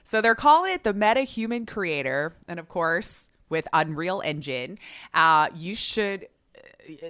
So 0.04 0.20
they're 0.20 0.34
calling 0.34 0.72
it 0.72 0.84
the 0.84 0.94
Meta 0.94 1.20
Human 1.22 1.66
Creator. 1.66 2.34
And 2.46 2.58
of 2.58 2.68
course, 2.68 3.28
with 3.48 3.66
Unreal 3.72 4.22
Engine, 4.24 4.78
uh, 5.14 5.48
you 5.54 5.74
should. 5.74 6.28
uh, 6.56 6.60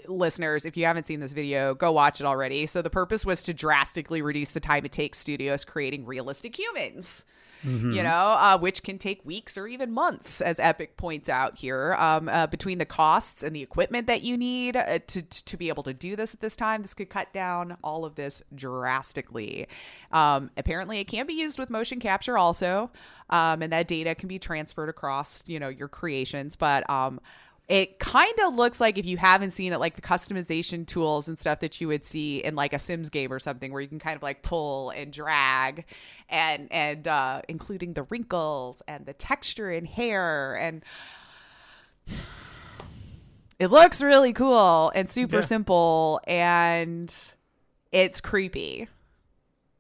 Listeners, 0.09 0.67
if 0.67 0.77
you 0.77 0.85
haven't 0.85 1.05
seen 1.05 1.21
this 1.21 1.33
video, 1.33 1.75
go 1.75 1.93
watch 1.93 2.21
it 2.21 2.27
already. 2.27 2.67
So, 2.67 2.83
the 2.83 2.91
purpose 2.91 3.25
was 3.25 3.45
to 3.45 3.55
drastically 3.55 4.23
reduce 4.23 4.53
the 4.53 4.61
time 4.61 4.85
it 4.85 4.93
takes 4.93 5.19
studios 5.19 5.65
creating 5.65 6.05
realistic 6.07 6.59
humans. 6.59 7.25
You 7.93 8.03
know, 8.03 8.37
uh, 8.39 8.59
which 8.59 8.83
can 8.83 8.99
take 8.99 9.25
weeks 9.25 9.59
or 9.59 9.67
even 9.67 9.91
months, 9.91 10.41
as 10.41 10.61
Epic 10.61 10.97
points 10.97 11.29
out 11.29 11.59
here. 11.59 11.95
Um, 11.95 12.29
uh, 12.29 12.47
between 12.47 12.79
the 12.79 12.85
costs 12.85 13.43
and 13.43 13.55
the 13.55 13.63
equipment 13.63 14.07
that 14.07 14.23
you 14.23 14.37
need 14.37 14.77
uh, 14.77 15.01
to 15.07 15.23
to 15.23 15.57
be 15.57 15.69
able 15.69 15.83
to 15.85 15.95
do 15.95 16.17
this 16.17 16.35
at 16.35 16.41
this 16.41 16.57
time, 16.57 16.83
this 16.83 16.95
could 16.95 17.11
cut 17.11 17.33
down 17.33 17.77
all 17.83 18.05
of 18.05 18.15
this 18.15 18.43
drastically. 18.55 19.67
Um, 20.13 20.51
apparently, 20.57 21.01
it 21.01 21.09
can 21.09 21.27
be 21.27 21.35
used 21.35 21.59
with 21.59 21.71
motion 21.71 22.01
capture 22.01 22.39
also, 22.39 22.91
um, 23.31 23.63
and 23.63 23.73
that 23.73 23.89
data 23.89 24.15
can 24.15 24.29
be 24.29 24.39
transferred 24.39 24.89
across 24.89 25.43
you 25.47 25.59
know 25.59 25.69
your 25.69 25.89
creations. 25.89 26.57
But 26.57 26.89
um, 26.89 27.21
it 27.69 27.99
kind 27.99 28.33
of 28.47 28.57
looks 28.57 28.81
like 28.81 28.97
if 28.97 29.05
you 29.05 29.19
haven't 29.19 29.51
seen 29.51 29.75
it 29.75 29.79
like 29.79 29.95
the 29.95 30.01
customization 30.03 30.87
tools 30.87 31.29
and 31.29 31.39
stuff 31.39 31.61
that 31.61 31.81
you 31.81 31.89
would 31.89 32.03
see 32.03 32.39
in 32.39 32.55
like 32.55 32.73
a 32.73 32.79
sims 32.79 33.11
game 33.11 33.31
or 33.31 33.39
something 33.39 33.73
where 33.73 33.83
you 33.83 33.89
can 33.89 33.99
kind 33.99 34.17
of 34.17 34.23
like 34.23 34.43
pull 34.43 34.89
and 34.91 35.13
drag 35.13 35.85
and 36.31 36.73
and 36.73 37.07
uh 37.07 37.43
including 37.49 37.93
the 37.93 38.05
wrinkles 38.05 38.83
and 38.89 39.05
the 39.05 39.13
texture 39.13 39.71
in 39.71 39.85
hair 39.85 40.55
and 40.55 40.83
it 43.59 43.67
looks 43.71 44.03
really 44.03 44.33
cool 44.33 44.91
and 44.95 45.09
super 45.09 45.37
Yeah. 45.37 45.43
simple 45.43 46.21
and 46.27 47.15
it's 47.93 48.21
creepy 48.21 48.89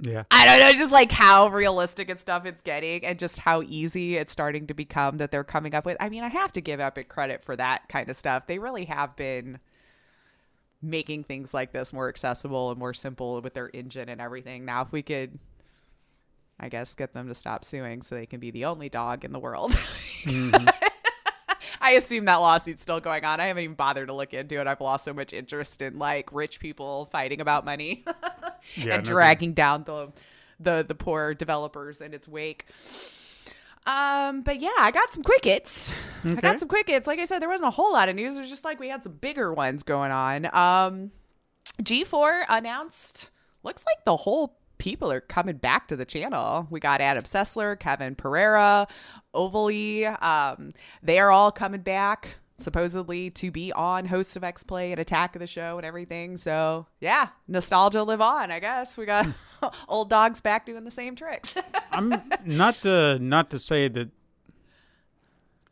Yeah. 0.00 0.24
I 0.30 0.46
don't 0.46 0.60
know, 0.60 0.72
just 0.78 0.92
like 0.92 1.10
how 1.10 1.48
realistic 1.48 2.08
and 2.08 2.18
stuff 2.18 2.46
it's 2.46 2.60
getting, 2.60 3.04
and 3.04 3.18
just 3.18 3.38
how 3.38 3.62
easy 3.62 4.16
it's 4.16 4.30
starting 4.30 4.66
to 4.68 4.74
become 4.74 5.18
that 5.18 5.32
they're 5.32 5.44
coming 5.44 5.74
up 5.74 5.84
with. 5.84 5.96
I 5.98 6.08
mean, 6.08 6.22
I 6.22 6.28
have 6.28 6.52
to 6.52 6.60
give 6.60 6.78
Epic 6.78 7.08
credit 7.08 7.44
for 7.44 7.56
that 7.56 7.88
kind 7.88 8.08
of 8.08 8.16
stuff. 8.16 8.46
They 8.46 8.58
really 8.58 8.84
have 8.84 9.16
been 9.16 9.58
making 10.80 11.24
things 11.24 11.52
like 11.52 11.72
this 11.72 11.92
more 11.92 12.08
accessible 12.08 12.70
and 12.70 12.78
more 12.78 12.94
simple 12.94 13.40
with 13.42 13.54
their 13.54 13.70
engine 13.74 14.08
and 14.08 14.20
everything. 14.20 14.64
Now, 14.64 14.82
if 14.82 14.92
we 14.92 15.02
could, 15.02 15.38
I 16.60 16.68
guess, 16.68 16.94
get 16.94 17.12
them 17.12 17.28
to 17.28 17.34
stop 17.34 17.64
suing 17.64 18.02
so 18.02 18.14
they 18.14 18.26
can 18.26 18.38
be 18.38 18.52
the 18.52 18.66
only 18.66 18.88
dog 18.88 19.24
in 19.24 19.32
the 19.32 19.40
world. 19.40 19.72
Mm-hmm. 20.22 20.68
I 21.80 21.92
assume 21.92 22.26
that 22.26 22.36
lawsuit's 22.36 22.82
still 22.82 23.00
going 23.00 23.24
on. 23.24 23.40
I 23.40 23.46
haven't 23.46 23.64
even 23.64 23.76
bothered 23.76 24.08
to 24.08 24.14
look 24.14 24.34
into 24.34 24.60
it. 24.60 24.66
I've 24.66 24.80
lost 24.80 25.04
so 25.04 25.12
much 25.12 25.32
interest 25.32 25.82
in 25.82 25.98
like 25.98 26.32
rich 26.32 26.60
people 26.60 27.06
fighting 27.06 27.40
about 27.40 27.64
money. 27.64 28.04
Yeah, 28.76 28.96
and 28.96 29.04
dragging 29.04 29.52
down 29.54 29.84
the 29.84 30.12
the 30.60 30.84
the 30.86 30.94
poor 30.94 31.34
developers 31.34 32.00
in 32.00 32.14
its 32.14 32.28
wake. 32.28 32.66
Um, 33.86 34.42
but 34.42 34.60
yeah, 34.60 34.70
I 34.78 34.90
got 34.90 35.12
some 35.12 35.22
quick 35.22 35.44
hits. 35.44 35.94
I 36.24 36.34
got 36.34 36.60
some 36.60 36.68
quick 36.68 36.88
hits. 36.88 37.06
Like 37.06 37.18
I 37.18 37.24
said, 37.24 37.40
there 37.40 37.48
wasn't 37.48 37.68
a 37.68 37.70
whole 37.70 37.92
lot 37.92 38.10
of 38.10 38.16
news. 38.16 38.36
It 38.36 38.40
was 38.40 38.50
just 38.50 38.64
like 38.64 38.78
we 38.78 38.88
had 38.88 39.02
some 39.02 39.14
bigger 39.14 39.54
ones 39.54 39.82
going 39.82 40.12
on. 40.12 40.44
Um, 40.54 41.10
G4 41.82 42.44
announced. 42.50 43.30
Looks 43.62 43.84
like 43.86 44.04
the 44.04 44.16
whole 44.16 44.58
people 44.76 45.10
are 45.10 45.20
coming 45.20 45.56
back 45.56 45.88
to 45.88 45.96
the 45.96 46.04
channel. 46.04 46.66
We 46.70 46.80
got 46.80 47.00
Adam 47.00 47.24
Sessler, 47.24 47.78
Kevin 47.78 48.14
Pereira, 48.14 48.86
Ovally. 49.34 50.22
Um, 50.22 50.72
they 51.02 51.18
are 51.18 51.30
all 51.30 51.50
coming 51.50 51.80
back 51.80 52.28
supposedly 52.58 53.30
to 53.30 53.50
be 53.50 53.72
on 53.72 54.04
host 54.04 54.36
of 54.36 54.44
X 54.44 54.64
Play 54.64 54.90
and 54.90 55.00
Attack 55.00 55.36
of 55.36 55.40
the 55.40 55.46
Show 55.46 55.76
and 55.78 55.86
everything. 55.86 56.36
So 56.36 56.86
yeah, 57.00 57.28
nostalgia 57.46 58.02
live 58.02 58.20
on. 58.20 58.50
I 58.50 58.58
guess 58.60 58.96
we 58.96 59.06
got 59.06 59.26
old 59.88 60.10
dogs 60.10 60.40
back 60.40 60.66
doing 60.66 60.84
the 60.84 60.90
same 60.90 61.14
tricks. 61.14 61.56
I'm 61.92 62.22
not 62.44 62.76
to 62.82 63.18
not 63.20 63.50
to 63.50 63.58
say 63.58 63.88
that 63.88 64.10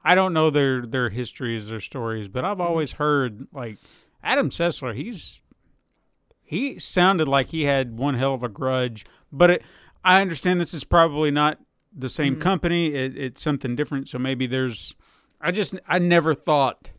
I 0.05 0.15
don't 0.15 0.33
know 0.33 0.51
their 0.51 0.87
their 0.87 1.11
histories, 1.11 1.69
their 1.69 1.81
stories, 1.81 2.29
but 2.29 2.45
I've 2.45 2.59
mm-hmm. 2.59 2.69
always 2.69 2.93
heard 2.93 3.49
like 3.53 3.79
Adam 4.23 4.51
Sessler. 4.51 4.95
He's 4.95 5.43
he 6.45 6.79
sounded 6.79 7.27
like 7.27 7.49
he 7.49 7.65
had 7.65 7.99
one 7.99 8.15
hell 8.15 8.35
of 8.35 8.45
a 8.45 8.49
grudge, 8.49 9.05
but 9.33 9.51
it, 9.51 9.63
I 10.05 10.21
understand 10.21 10.61
this 10.61 10.73
is 10.73 10.85
probably 10.85 11.33
not 11.33 11.59
the 11.93 12.09
same 12.09 12.35
mm-hmm. 12.35 12.43
company. 12.43 12.95
It, 12.95 13.17
it's 13.17 13.43
something 13.43 13.75
different. 13.75 14.09
So 14.09 14.19
maybe 14.19 14.47
there's. 14.47 14.95
I 15.41 15.51
just 15.53 15.75
I 15.87 15.99
never 15.99 16.35
thought 16.35 16.91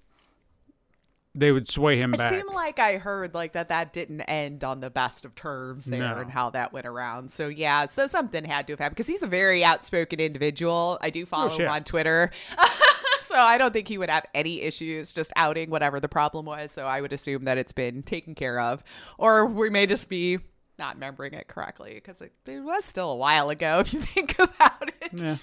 they 1.36 1.52
would 1.52 1.68
sway 1.70 2.00
him 2.00 2.14
It 2.14 2.18
back. 2.18 2.34
It 2.34 2.38
seemed 2.42 2.54
like 2.56 2.80
I 2.80 2.98
heard 2.98 3.34
like 3.36 3.54
that 3.54 3.70
that 3.70 3.94
didn't 3.94 4.22
end 4.22 4.64
on 4.64 4.80
the 4.80 4.90
best 4.90 5.24
of 5.24 5.36
terms 5.36 5.86
there 5.86 6.00
No. 6.00 6.16
and 6.22 6.32
how 6.32 6.50
that 6.52 6.74
went 6.74 6.88
around. 6.88 7.30
So 7.30 7.48
yeah, 7.48 7.86
so 7.86 8.08
something 8.08 8.44
had 8.44 8.66
to 8.68 8.74
have 8.74 8.80
happened 8.80 8.96
because 8.96 9.08
he's 9.08 9.22
a 9.24 9.28
very 9.28 9.64
outspoken 9.64 10.20
individual. 10.20 10.98
I 11.02 11.10
do 11.12 11.26
follow 11.28 11.50
him 11.50 11.70
on 11.70 11.84
Twitter. 11.84 12.32
so 13.22 13.36
I 13.36 13.58
don't 13.60 13.72
think 13.72 13.88
he 13.88 14.00
would 14.00 14.10
have 14.10 14.26
any 14.34 14.62
issues 14.62 15.12
just 15.12 15.32
outing 15.36 15.70
whatever 15.70 16.00
the 16.00 16.10
problem 16.10 16.46
was. 16.46 16.72
So 16.72 16.88
I 16.88 17.02
would 17.02 17.14
assume 17.14 17.46
that 17.46 17.58
it's 17.60 17.74
been 17.74 18.02
taken 18.02 18.34
care 18.34 18.60
of. 18.60 18.84
Or 19.20 19.46
we 19.46 19.70
may 19.70 19.86
just 19.86 20.10
be 20.10 20.40
not 20.80 20.96
remembering 20.96 21.34
it 21.34 21.48
correctly 21.48 21.94
because 21.96 22.22
it, 22.22 22.32
it 22.48 22.62
was 22.64 22.84
still 22.84 23.12
a 23.12 23.16
while 23.16 23.50
ago 23.50 23.80
if 23.86 23.94
you 23.94 24.00
think 24.00 24.40
about 24.40 24.92
it. 25.02 25.22
yeah. 25.22 25.38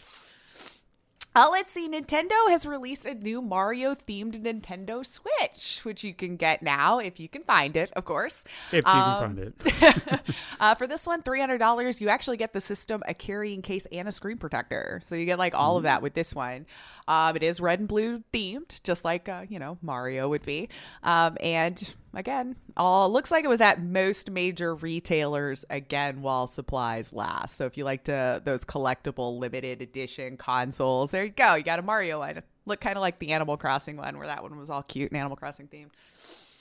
Uh, 1.36 1.48
let's 1.50 1.72
see. 1.72 1.88
Nintendo 1.88 2.30
has 2.48 2.64
released 2.64 3.06
a 3.06 3.14
new 3.14 3.42
Mario 3.42 3.94
themed 3.94 4.40
Nintendo 4.40 5.04
Switch, 5.04 5.80
which 5.82 6.04
you 6.04 6.14
can 6.14 6.36
get 6.36 6.62
now 6.62 6.98
if 7.00 7.18
you 7.18 7.28
can 7.28 7.42
find 7.42 7.76
it, 7.76 7.90
of 7.94 8.04
course. 8.04 8.44
If 8.70 8.84
you 8.86 8.92
Um, 8.92 9.36
can 9.36 9.54
find 9.64 9.78
it. 10.12 10.20
Uh, 10.60 10.74
for 10.76 10.86
this 10.86 11.06
one, 11.06 11.22
$300, 11.22 12.00
you 12.00 12.08
actually 12.08 12.36
get 12.36 12.52
the 12.52 12.60
system, 12.60 13.02
a 13.08 13.14
carrying 13.14 13.60
case, 13.62 13.86
and 13.92 14.06
a 14.08 14.12
screen 14.12 14.38
protector. 14.38 15.02
So 15.06 15.14
you 15.16 15.26
get 15.26 15.38
like 15.38 15.54
all 15.54 15.76
of 15.76 15.82
that 15.82 16.00
with 16.00 16.14
this 16.14 16.34
one. 16.34 16.66
Um, 17.08 17.34
it 17.36 17.42
is 17.42 17.60
red 17.60 17.80
and 17.80 17.88
blue 17.88 18.22
themed, 18.32 18.80
just 18.82 19.04
like, 19.04 19.28
uh, 19.28 19.44
you 19.48 19.58
know, 19.58 19.76
Mario 19.82 20.28
would 20.28 20.44
be. 20.46 20.68
Um, 21.02 21.36
and 21.40 21.94
again, 22.16 22.56
all 22.76 23.10
looks 23.10 23.30
like 23.30 23.44
it 23.44 23.48
was 23.48 23.60
at 23.60 23.82
most 23.82 24.30
major 24.30 24.74
retailers 24.74 25.64
again 25.70 26.22
while 26.22 26.46
supplies 26.46 27.12
last. 27.12 27.56
So 27.56 27.66
if 27.66 27.76
you 27.76 27.84
like 27.84 28.04
to 28.04 28.42
those 28.44 28.64
collectible 28.64 29.38
limited 29.38 29.82
edition 29.82 30.36
consoles, 30.36 31.10
there 31.10 31.24
you 31.24 31.30
go. 31.30 31.54
You 31.54 31.62
got 31.62 31.78
a 31.78 31.82
Mario 31.82 32.20
one. 32.20 32.42
Look 32.66 32.80
kind 32.80 32.96
of 32.96 33.02
like 33.02 33.18
the 33.18 33.32
Animal 33.32 33.56
Crossing 33.56 33.96
one, 33.96 34.16
where 34.16 34.26
that 34.26 34.42
one 34.42 34.56
was 34.58 34.70
all 34.70 34.82
cute 34.82 35.10
and 35.10 35.18
Animal 35.18 35.36
Crossing 35.36 35.68
themed. 35.68 35.90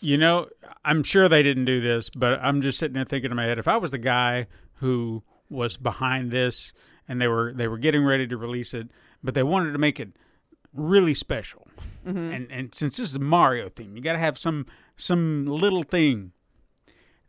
You 0.02 0.18
know, 0.18 0.50
I'm 0.84 1.04
sure 1.04 1.30
they 1.30 1.44
didn't 1.44 1.66
do 1.66 1.80
this, 1.80 2.10
but 2.10 2.40
I'm 2.42 2.62
just 2.62 2.78
sitting 2.78 2.96
there 2.96 3.06
thinking 3.06 3.32
in 3.32 3.38
my 3.38 3.46
head, 3.46 3.58
if 3.58 3.70
I 3.70 3.78
was 3.78 3.92
the 3.92 3.98
guy 3.98 4.48
who 4.76 5.24
was 5.50 5.78
behind 5.78 6.32
this 6.32 6.74
and 7.08 7.22
they 7.22 7.28
were 7.28 7.54
they 7.54 7.68
were 7.68 7.78
getting 7.78 8.04
ready 8.04 8.28
to 8.28 8.38
release 8.38 8.74
it, 8.74 8.90
but 9.24 9.34
they 9.34 9.44
wanted 9.44 9.72
to 9.72 9.78
make 9.78 10.00
it 10.00 10.10
really 10.74 11.14
special. 11.14 11.68
Mm-hmm. 12.06 12.34
And 12.34 12.52
and 12.52 12.76
since 12.76 12.98
this 12.98 13.10
is 13.10 13.16
a 13.16 13.20
Mario 13.20 13.70
theme, 13.70 13.96
you 13.96 14.02
got 14.02 14.14
to 14.14 14.20
have 14.20 14.38
some 14.38 14.66
some 14.98 15.46
little 15.46 15.84
thing. 15.84 16.32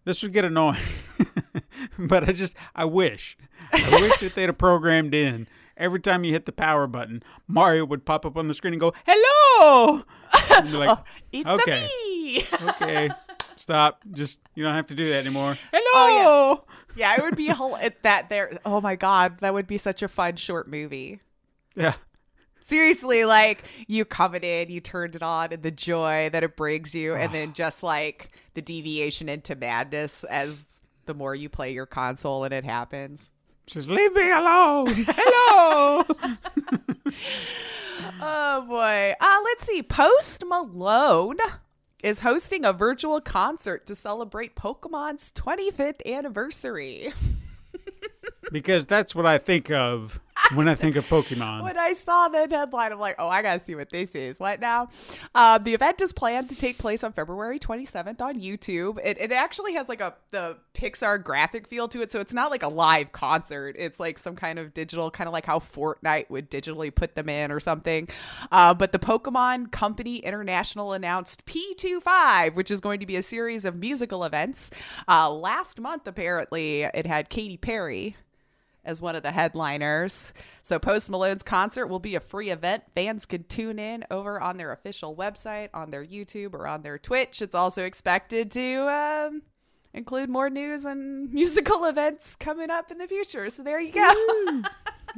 This 0.04 0.22
would 0.22 0.32
get 0.32 0.44
annoying. 0.44 0.80
but 1.98 2.28
I 2.28 2.32
just 2.32 2.56
I 2.74 2.84
wish 2.84 3.36
I 3.72 3.98
wish 4.00 4.18
that 4.20 4.34
they'd 4.34 4.46
have 4.48 4.58
programmed 4.58 5.14
in 5.14 5.46
every 5.76 6.00
time 6.00 6.24
you 6.24 6.32
hit 6.32 6.46
the 6.46 6.52
power 6.52 6.86
button, 6.86 7.22
Mario 7.48 7.84
would 7.84 8.04
pop 8.04 8.24
up 8.26 8.36
on 8.36 8.48
the 8.48 8.54
screen 8.54 8.74
and 8.74 8.80
go, 8.80 8.92
"Hello." 9.06 10.02
And 10.56 10.72
like, 10.74 10.90
oh, 10.98 11.04
It's 11.32 11.48
Okay. 11.48 11.78
a 11.78 11.86
me. 11.86 12.46
okay, 12.68 13.10
stop. 13.56 14.02
Just 14.12 14.40
you 14.54 14.62
don't 14.64 14.74
have 14.74 14.86
to 14.88 14.94
do 14.94 15.08
that 15.10 15.16
anymore. 15.26 15.56
Hello. 15.72 15.82
Oh, 15.94 16.64
yeah, 16.96 17.14
it 17.16 17.22
would 17.22 17.36
be 17.36 17.48
hol- 17.48 17.76
it, 17.76 18.02
that 18.02 18.28
there. 18.28 18.58
Oh 18.64 18.80
my 18.80 18.96
god, 18.96 19.38
that 19.40 19.54
would 19.54 19.66
be 19.66 19.78
such 19.78 20.02
a 20.02 20.08
fun 20.08 20.36
short 20.36 20.68
movie. 20.68 21.20
yeah. 21.74 21.94
Seriously, 22.66 23.26
like 23.26 23.62
you 23.86 24.06
coveted, 24.06 24.70
you 24.70 24.80
turned 24.80 25.14
it 25.14 25.22
on, 25.22 25.52
and 25.52 25.62
the 25.62 25.70
joy 25.70 26.30
that 26.32 26.42
it 26.42 26.56
brings 26.56 26.94
you, 26.94 27.14
and 27.14 27.30
then 27.30 27.52
just 27.52 27.82
like 27.82 28.30
the 28.54 28.62
deviation 28.62 29.28
into 29.28 29.54
madness 29.54 30.24
as 30.24 30.64
the 31.04 31.12
more 31.12 31.34
you 31.34 31.50
play 31.50 31.74
your 31.74 31.84
console 31.84 32.42
and 32.42 32.54
it 32.54 32.64
happens. 32.64 33.30
Just 33.66 33.90
leave 33.90 34.14
me 34.14 34.30
alone. 34.30 34.86
Hello. 34.96 36.04
Oh 38.20 38.64
boy. 38.66 39.14
Uh, 39.20 39.40
let's 39.44 39.66
see. 39.66 39.82
Post 39.82 40.44
Malone 40.46 41.36
is 42.02 42.20
hosting 42.20 42.64
a 42.64 42.72
virtual 42.72 43.20
concert 43.20 43.86
to 43.86 43.94
celebrate 43.94 44.56
Pokemon's 44.56 45.32
25th 45.32 46.04
anniversary. 46.06 47.12
because 48.52 48.86
that's 48.86 49.14
what 49.14 49.26
I 49.26 49.38
think 49.38 49.70
of 49.70 50.20
when 50.52 50.68
I 50.68 50.74
think 50.74 50.96
of 50.96 51.04
Pokemon. 51.06 51.62
When 51.62 51.78
I 51.78 51.92
saw 51.92 52.28
that 52.28 52.50
headline, 52.50 52.92
I'm 52.92 52.98
like, 52.98 53.16
oh, 53.18 53.28
I 53.28 53.42
gotta 53.42 53.64
see 53.64 53.74
what 53.74 53.90
this 53.90 54.14
is. 54.14 54.38
What 54.38 54.60
now? 54.60 54.88
Um, 55.34 55.62
the 55.64 55.74
event 55.74 56.00
is 56.02 56.12
planned 56.12 56.48
to 56.50 56.54
take 56.54 56.78
place 56.78 57.02
on 57.02 57.12
February 57.12 57.58
27th 57.58 58.20
on 58.20 58.40
YouTube. 58.40 58.98
It, 59.04 59.18
it 59.18 59.32
actually 59.32 59.74
has 59.74 59.88
like 59.88 60.00
a 60.00 60.14
the 60.30 60.58
Pixar 60.74 61.22
graphic 61.22 61.68
feel 61.68 61.88
to 61.88 62.02
it, 62.02 62.12
so 62.12 62.20
it's 62.20 62.34
not 62.34 62.50
like 62.50 62.62
a 62.62 62.68
live 62.68 63.12
concert. 63.12 63.76
It's 63.78 64.00
like 64.00 64.18
some 64.18 64.36
kind 64.36 64.58
of 64.58 64.74
digital, 64.74 65.10
kind 65.10 65.28
of 65.28 65.32
like 65.32 65.46
how 65.46 65.58
Fortnite 65.58 66.28
would 66.30 66.50
digitally 66.50 66.94
put 66.94 67.14
them 67.14 67.28
in 67.28 67.50
or 67.50 67.60
something. 67.60 68.08
Uh, 68.50 68.74
but 68.74 68.92
the 68.92 68.98
Pokemon 68.98 69.70
Company 69.70 70.18
International 70.18 70.92
announced 70.92 71.46
P25, 71.46 72.54
which 72.54 72.70
is 72.70 72.80
going 72.80 73.00
to 73.00 73.06
be 73.06 73.16
a 73.16 73.22
series 73.22 73.64
of 73.64 73.76
musical 73.76 74.24
events. 74.24 74.70
Uh, 75.08 75.30
last 75.30 75.80
month, 75.80 76.06
apparently, 76.06 76.82
it 76.82 77.06
had 77.06 77.28
Katy 77.30 77.56
Perry 77.56 78.16
as 78.84 79.00
one 79.00 79.16
of 79.16 79.22
the 79.22 79.32
headliners. 79.32 80.32
So 80.62 80.78
Post 80.78 81.10
Malone's 81.10 81.42
concert 81.42 81.86
will 81.86 81.98
be 81.98 82.14
a 82.14 82.20
free 82.20 82.50
event. 82.50 82.84
Fans 82.94 83.26
can 83.26 83.44
tune 83.44 83.78
in 83.78 84.04
over 84.10 84.40
on 84.40 84.56
their 84.56 84.72
official 84.72 85.14
website, 85.14 85.68
on 85.74 85.90
their 85.90 86.04
YouTube, 86.04 86.54
or 86.54 86.66
on 86.66 86.82
their 86.82 86.98
Twitch. 86.98 87.42
It's 87.42 87.54
also 87.54 87.84
expected 87.84 88.50
to 88.52 88.88
um, 88.88 89.42
include 89.92 90.28
more 90.28 90.50
news 90.50 90.84
and 90.84 91.30
musical 91.32 91.84
events 91.84 92.34
coming 92.34 92.70
up 92.70 92.90
in 92.90 92.98
the 92.98 93.08
future. 93.08 93.48
So 93.50 93.62
there 93.62 93.80
you 93.80 93.92
go. 93.92 94.62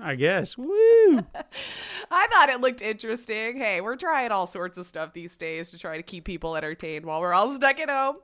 I 0.02 0.14
guess. 0.14 0.56
Woo. 0.56 0.68
I 2.10 2.26
thought 2.28 2.50
it 2.50 2.60
looked 2.60 2.82
interesting. 2.82 3.56
Hey, 3.56 3.80
we're 3.80 3.96
trying 3.96 4.30
all 4.30 4.46
sorts 4.46 4.78
of 4.78 4.86
stuff 4.86 5.12
these 5.12 5.36
days 5.36 5.70
to 5.70 5.78
try 5.78 5.96
to 5.96 6.02
keep 6.02 6.24
people 6.24 6.56
entertained 6.56 7.06
while 7.06 7.20
we're 7.20 7.32
all 7.32 7.50
stuck 7.50 7.80
at 7.80 7.88
home. 7.88 8.16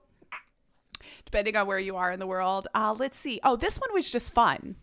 Depending 1.24 1.56
on 1.56 1.66
where 1.66 1.78
you 1.78 1.96
are 1.96 2.12
in 2.12 2.20
the 2.20 2.26
world. 2.26 2.68
Uh, 2.74 2.94
let's 2.96 3.18
see. 3.18 3.40
Oh, 3.42 3.56
this 3.56 3.78
one 3.78 3.92
was 3.92 4.10
just 4.10 4.32
fun. 4.32 4.76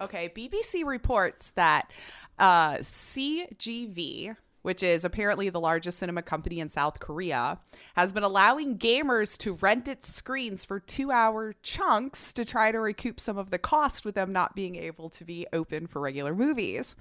Okay, 0.00 0.30
BBC 0.34 0.84
reports 0.86 1.50
that 1.56 1.90
uh, 2.38 2.76
CGV, 2.76 4.34
which 4.62 4.82
is 4.82 5.04
apparently 5.04 5.50
the 5.50 5.60
largest 5.60 5.98
cinema 5.98 6.22
company 6.22 6.58
in 6.58 6.70
South 6.70 7.00
Korea, 7.00 7.58
has 7.96 8.10
been 8.10 8.22
allowing 8.22 8.78
gamers 8.78 9.36
to 9.38 9.54
rent 9.56 9.88
its 9.88 10.10
screens 10.10 10.64
for 10.64 10.80
two 10.80 11.12
hour 11.12 11.54
chunks 11.62 12.32
to 12.32 12.46
try 12.46 12.72
to 12.72 12.80
recoup 12.80 13.20
some 13.20 13.36
of 13.36 13.50
the 13.50 13.58
cost 13.58 14.06
with 14.06 14.14
them 14.14 14.32
not 14.32 14.54
being 14.54 14.74
able 14.76 15.10
to 15.10 15.24
be 15.24 15.46
open 15.52 15.86
for 15.86 16.00
regular 16.00 16.34
movies. 16.34 16.96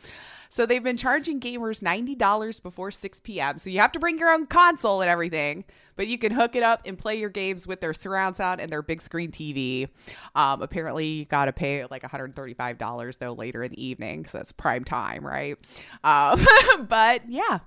So 0.50 0.66
they've 0.66 0.84
been 0.84 0.97
charging 0.97 1.39
gamers 1.39 1.82
$90 1.82 2.62
before 2.62 2.91
6 2.91 3.20
p.m. 3.22 3.60
So 3.60 3.70
you 3.70 3.80
have 3.80 3.93
to 3.93 4.00
bring 4.00 4.20
your 4.20 4.30
own 4.30 4.45
console 4.45 5.00
and 5.02 5.10
everything, 5.10 5.64
but 6.00 6.08
you 6.08 6.18
can 6.18 6.32
hook 6.32 6.56
it 6.56 6.64
up 6.64 6.84
and 6.86 6.97
play 6.97 7.20
your 7.20 7.30
games 7.30 7.68
with 7.68 7.82
their 7.82 7.93
surround 7.93 8.34
sound 8.34 8.62
and 8.62 8.72
their 8.72 8.82
big 8.82 9.02
screen 9.02 9.32
TV. 9.32 9.89
Um, 10.34 10.62
apparently, 10.62 11.06
you 11.08 11.26
got 11.26 11.45
to 11.45 11.52
pay 11.52 11.86
like 11.91 12.04
$135 12.04 13.18
though 13.18 13.34
later 13.34 13.64
in 13.64 13.72
the 13.72 13.86
evening. 13.86 14.20
because 14.20 14.32
that's 14.32 14.54
prime 14.54 14.86
time, 14.86 15.28
right? 15.28 15.58
Um, 16.06 16.39
but 16.88 17.30
yeah, 17.30 17.60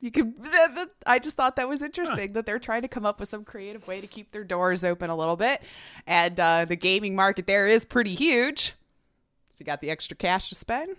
you 0.00 0.10
can. 0.10 0.34
I 1.06 1.20
just 1.20 1.36
thought 1.36 1.54
that 1.54 1.68
was 1.68 1.82
interesting 1.82 2.32
that 2.32 2.46
they're 2.46 2.58
trying 2.58 2.82
to 2.82 2.88
come 2.88 3.06
up 3.06 3.20
with 3.20 3.28
some 3.28 3.44
creative 3.44 3.86
way 3.86 4.00
to 4.00 4.08
keep 4.08 4.32
their 4.32 4.42
doors 4.42 4.82
open 4.82 5.08
a 5.08 5.14
little 5.14 5.36
bit, 5.36 5.62
and 6.04 6.40
uh, 6.40 6.64
the 6.64 6.74
gaming 6.74 7.14
market 7.14 7.46
there 7.46 7.68
is 7.68 7.84
pretty 7.84 8.16
huge. 8.16 8.70
So 9.52 9.58
you 9.60 9.66
got 9.66 9.80
the 9.80 9.90
extra 9.90 10.16
cash 10.16 10.48
to 10.48 10.56
spend. 10.56 10.96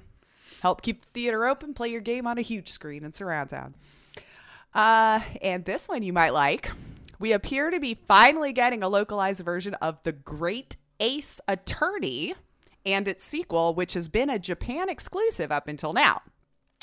Help 0.62 0.82
keep 0.82 1.02
the 1.02 1.08
theater 1.14 1.46
open. 1.46 1.74
Play 1.74 1.90
your 1.90 2.00
game 2.00 2.26
on 2.26 2.38
a 2.38 2.42
huge 2.42 2.70
screen 2.70 3.04
and 3.04 3.14
surround 3.14 3.50
sound. 3.50 3.74
Uh, 4.74 5.22
and 5.42 5.66
this 5.66 5.88
one 5.88 6.04
you 6.04 6.14
might 6.14 6.34
like. 6.34 6.72
We 7.20 7.32
appear 7.32 7.72
to 7.72 7.80
be 7.80 7.94
finally 7.94 8.54
getting 8.54 8.84
a 8.84 8.90
localized 8.90 9.42
version 9.46 9.76
of 9.76 10.02
The 10.04 10.12
Great 10.12 10.78
Ace 11.00 11.40
Attorney 11.48 12.36
and 12.86 13.08
its 13.08 13.24
sequel, 13.24 13.74
which 13.76 13.94
has 13.94 14.10
been 14.10 14.30
a 14.30 14.40
Japan 14.40 14.90
exclusive 14.90 15.52
up 15.52 15.68
until 15.68 15.94
now. 15.94 16.22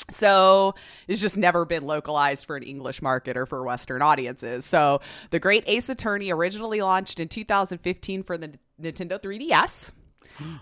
So 0.09 0.73
it's 1.07 1.21
just 1.21 1.37
never 1.37 1.65
been 1.65 1.85
localized 1.85 2.45
for 2.45 2.55
an 2.55 2.63
English 2.63 3.01
market 3.01 3.37
or 3.37 3.45
for 3.45 3.63
Western 3.63 4.01
audiences. 4.01 4.65
So 4.65 4.99
The 5.29 5.39
Great 5.39 5.63
Ace 5.67 5.89
Attorney 5.89 6.31
originally 6.31 6.81
launched 6.81 7.19
in 7.19 7.27
2015 7.27 8.23
for 8.23 8.37
the 8.37 8.53
Nintendo 8.81 9.21
3DS. 9.21 9.91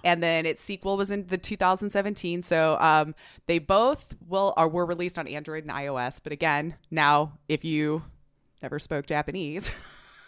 And 0.04 0.22
then 0.24 0.46
its 0.46 0.62
sequel 0.62 0.98
was 0.98 1.12
in 1.12 1.28
the 1.28 1.38
2017. 1.38 2.42
So 2.42 2.78
um, 2.80 3.16
they 3.48 3.60
both 3.60 4.16
will 4.28 4.54
or 4.58 4.68
were 4.70 4.86
released 4.86 5.18
on 5.18 5.28
Android 5.28 5.64
and 5.64 5.72
iOS. 5.74 6.20
But 6.24 6.32
again, 6.34 6.76
now 6.92 7.34
if 7.48 7.64
you 7.66 8.04
never 8.62 8.80
spoke 8.80 9.06
Japanese, 9.06 9.72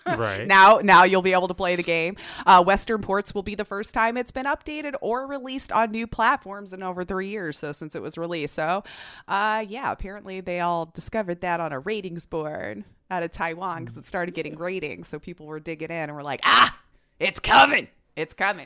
Right. 0.07 0.47
now 0.47 0.79
now 0.83 1.03
you'll 1.03 1.21
be 1.21 1.33
able 1.33 1.47
to 1.47 1.53
play 1.53 1.75
the 1.75 1.83
game 1.83 2.15
uh, 2.47 2.63
western 2.63 3.01
ports 3.03 3.35
will 3.35 3.43
be 3.43 3.53
the 3.53 3.63
first 3.63 3.93
time 3.93 4.17
it's 4.17 4.31
been 4.31 4.47
updated 4.47 4.95
or 4.99 5.27
released 5.27 5.71
on 5.71 5.91
new 5.91 6.07
platforms 6.07 6.73
in 6.73 6.81
over 6.81 7.05
three 7.05 7.27
years 7.29 7.59
so 7.59 7.71
since 7.71 7.93
it 7.93 8.01
was 8.01 8.17
released 8.17 8.55
so 8.55 8.83
uh, 9.27 9.63
yeah 9.69 9.91
apparently 9.91 10.41
they 10.41 10.59
all 10.59 10.87
discovered 10.87 11.41
that 11.41 11.59
on 11.59 11.71
a 11.71 11.77
ratings 11.77 12.25
board 12.25 12.83
out 13.11 13.21
of 13.21 13.29
taiwan 13.29 13.83
because 13.83 13.95
it 13.95 14.07
started 14.07 14.33
getting 14.33 14.55
ratings 14.57 15.07
so 15.07 15.19
people 15.19 15.45
were 15.45 15.59
digging 15.59 15.91
in 15.91 15.95
and 16.09 16.15
were 16.15 16.23
like 16.23 16.39
ah 16.45 16.75
it's 17.19 17.39
coming 17.39 17.87
it's 18.15 18.33
coming 18.33 18.65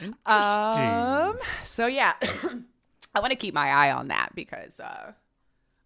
Interesting. 0.00 0.82
um 1.30 1.38
so 1.64 1.86
yeah 1.86 2.14
i 3.14 3.20
want 3.20 3.30
to 3.30 3.36
keep 3.36 3.54
my 3.54 3.68
eye 3.70 3.90
on 3.92 4.08
that 4.08 4.30
because 4.34 4.80
uh 4.80 5.12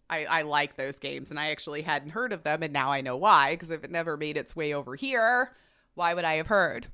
I, 0.09 0.25
I 0.25 0.41
like 0.43 0.75
those 0.75 0.99
games 0.99 1.31
and 1.31 1.39
I 1.39 1.49
actually 1.49 1.81
hadn't 1.81 2.11
heard 2.11 2.33
of 2.33 2.43
them 2.43 2.61
and 2.61 2.71
now 2.71 2.91
I 2.91 3.01
know 3.01 3.17
why 3.17 3.53
because 3.53 3.71
if 3.71 3.83
it 3.83 3.89
never 3.89 4.15
made 4.15 4.37
its 4.37 4.55
way 4.55 4.71
over 4.73 4.95
here, 4.95 5.55
why 5.95 6.13
would 6.13 6.25
I 6.25 6.33
have 6.35 6.47
heard? 6.47 6.87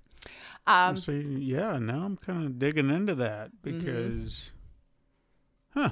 Um, 0.68 0.96
See, 0.96 1.20
yeah, 1.42 1.80
now 1.80 2.04
I'm 2.06 2.16
kind 2.16 2.46
of 2.46 2.60
digging 2.60 2.90
into 2.90 3.16
that 3.16 3.50
Mm-hmm. 3.66 3.80
because, 3.80 4.52
huh? 5.74 5.90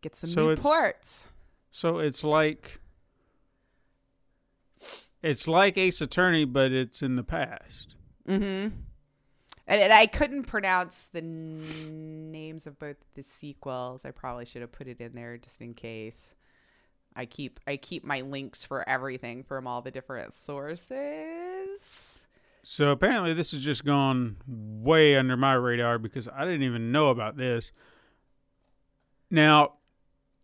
get 0.00 0.16
some 0.16 0.30
So 0.30 0.46
new 0.50 0.56
ports. 0.56 1.26
So 1.70 1.98
it's 1.98 2.24
like, 2.24 2.80
it's 5.22 5.46
like 5.48 5.76
Ace 5.76 6.00
Attorney, 6.00 6.44
but 6.46 6.72
it's 6.72 7.02
in 7.02 7.16
the 7.16 7.24
past. 7.24 7.94
Mm-hmm. 8.26 8.74
And, 9.66 9.80
and 9.80 9.92
I 9.92 10.06
couldn't 10.06 10.44
pronounce 10.44 11.08
the 11.08 11.18
n- 11.18 12.30
names 12.30 12.66
of 12.66 12.78
both 12.78 12.96
the 13.14 13.22
sequels. 13.22 14.04
I 14.04 14.12
probably 14.12 14.44
should 14.44 14.62
have 14.62 14.72
put 14.72 14.86
it 14.88 15.00
in 15.00 15.14
there 15.14 15.36
just 15.38 15.60
in 15.60 15.74
case. 15.74 16.34
I 17.16 17.24
keep 17.24 17.60
I 17.66 17.78
keep 17.78 18.04
my 18.04 18.20
links 18.20 18.62
for 18.64 18.86
everything 18.88 19.42
from 19.42 19.66
all 19.66 19.80
the 19.80 19.90
different 19.90 20.34
sources. 20.34 22.26
So 22.62 22.90
apparently, 22.90 23.32
this 23.32 23.52
has 23.52 23.64
just 23.64 23.84
gone 23.84 24.36
way 24.46 25.16
under 25.16 25.36
my 25.36 25.54
radar 25.54 25.98
because 25.98 26.28
I 26.28 26.44
didn't 26.44 26.64
even 26.64 26.92
know 26.92 27.08
about 27.08 27.36
this. 27.36 27.72
Now, 29.30 29.74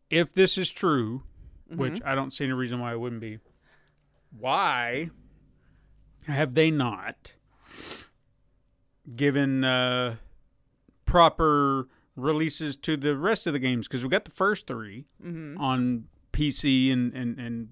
if 0.09 0.33
this 0.33 0.57
is 0.57 0.71
true, 0.71 1.23
mm-hmm. 1.69 1.81
which 1.81 2.01
I 2.05 2.15
don't 2.15 2.33
see 2.33 2.45
any 2.45 2.53
reason 2.55 2.81
why 2.81 2.93
it 2.93 3.01
wouldn't 3.01 3.21
be, 3.21 3.39
why 4.39 5.11
have 6.27 6.55
they 6.55 6.71
not 6.71 7.35
given 9.17 9.65
uh, 9.65 10.17
proper 11.05 11.89
releases 12.17 12.77
to 12.79 12.97
the 12.97 13.17
rest 13.17 13.47
of 13.47 13.53
the 13.53 13.59
games? 13.59 13.89
Because 13.89 14.03
we 14.03 14.09
got 14.11 14.25
the 14.25 14.31
first 14.31 14.67
3 14.67 15.05
on 15.59 16.05
PC 16.33 16.93
and, 16.93 17.13
and, 17.15 17.39
and 17.39 17.69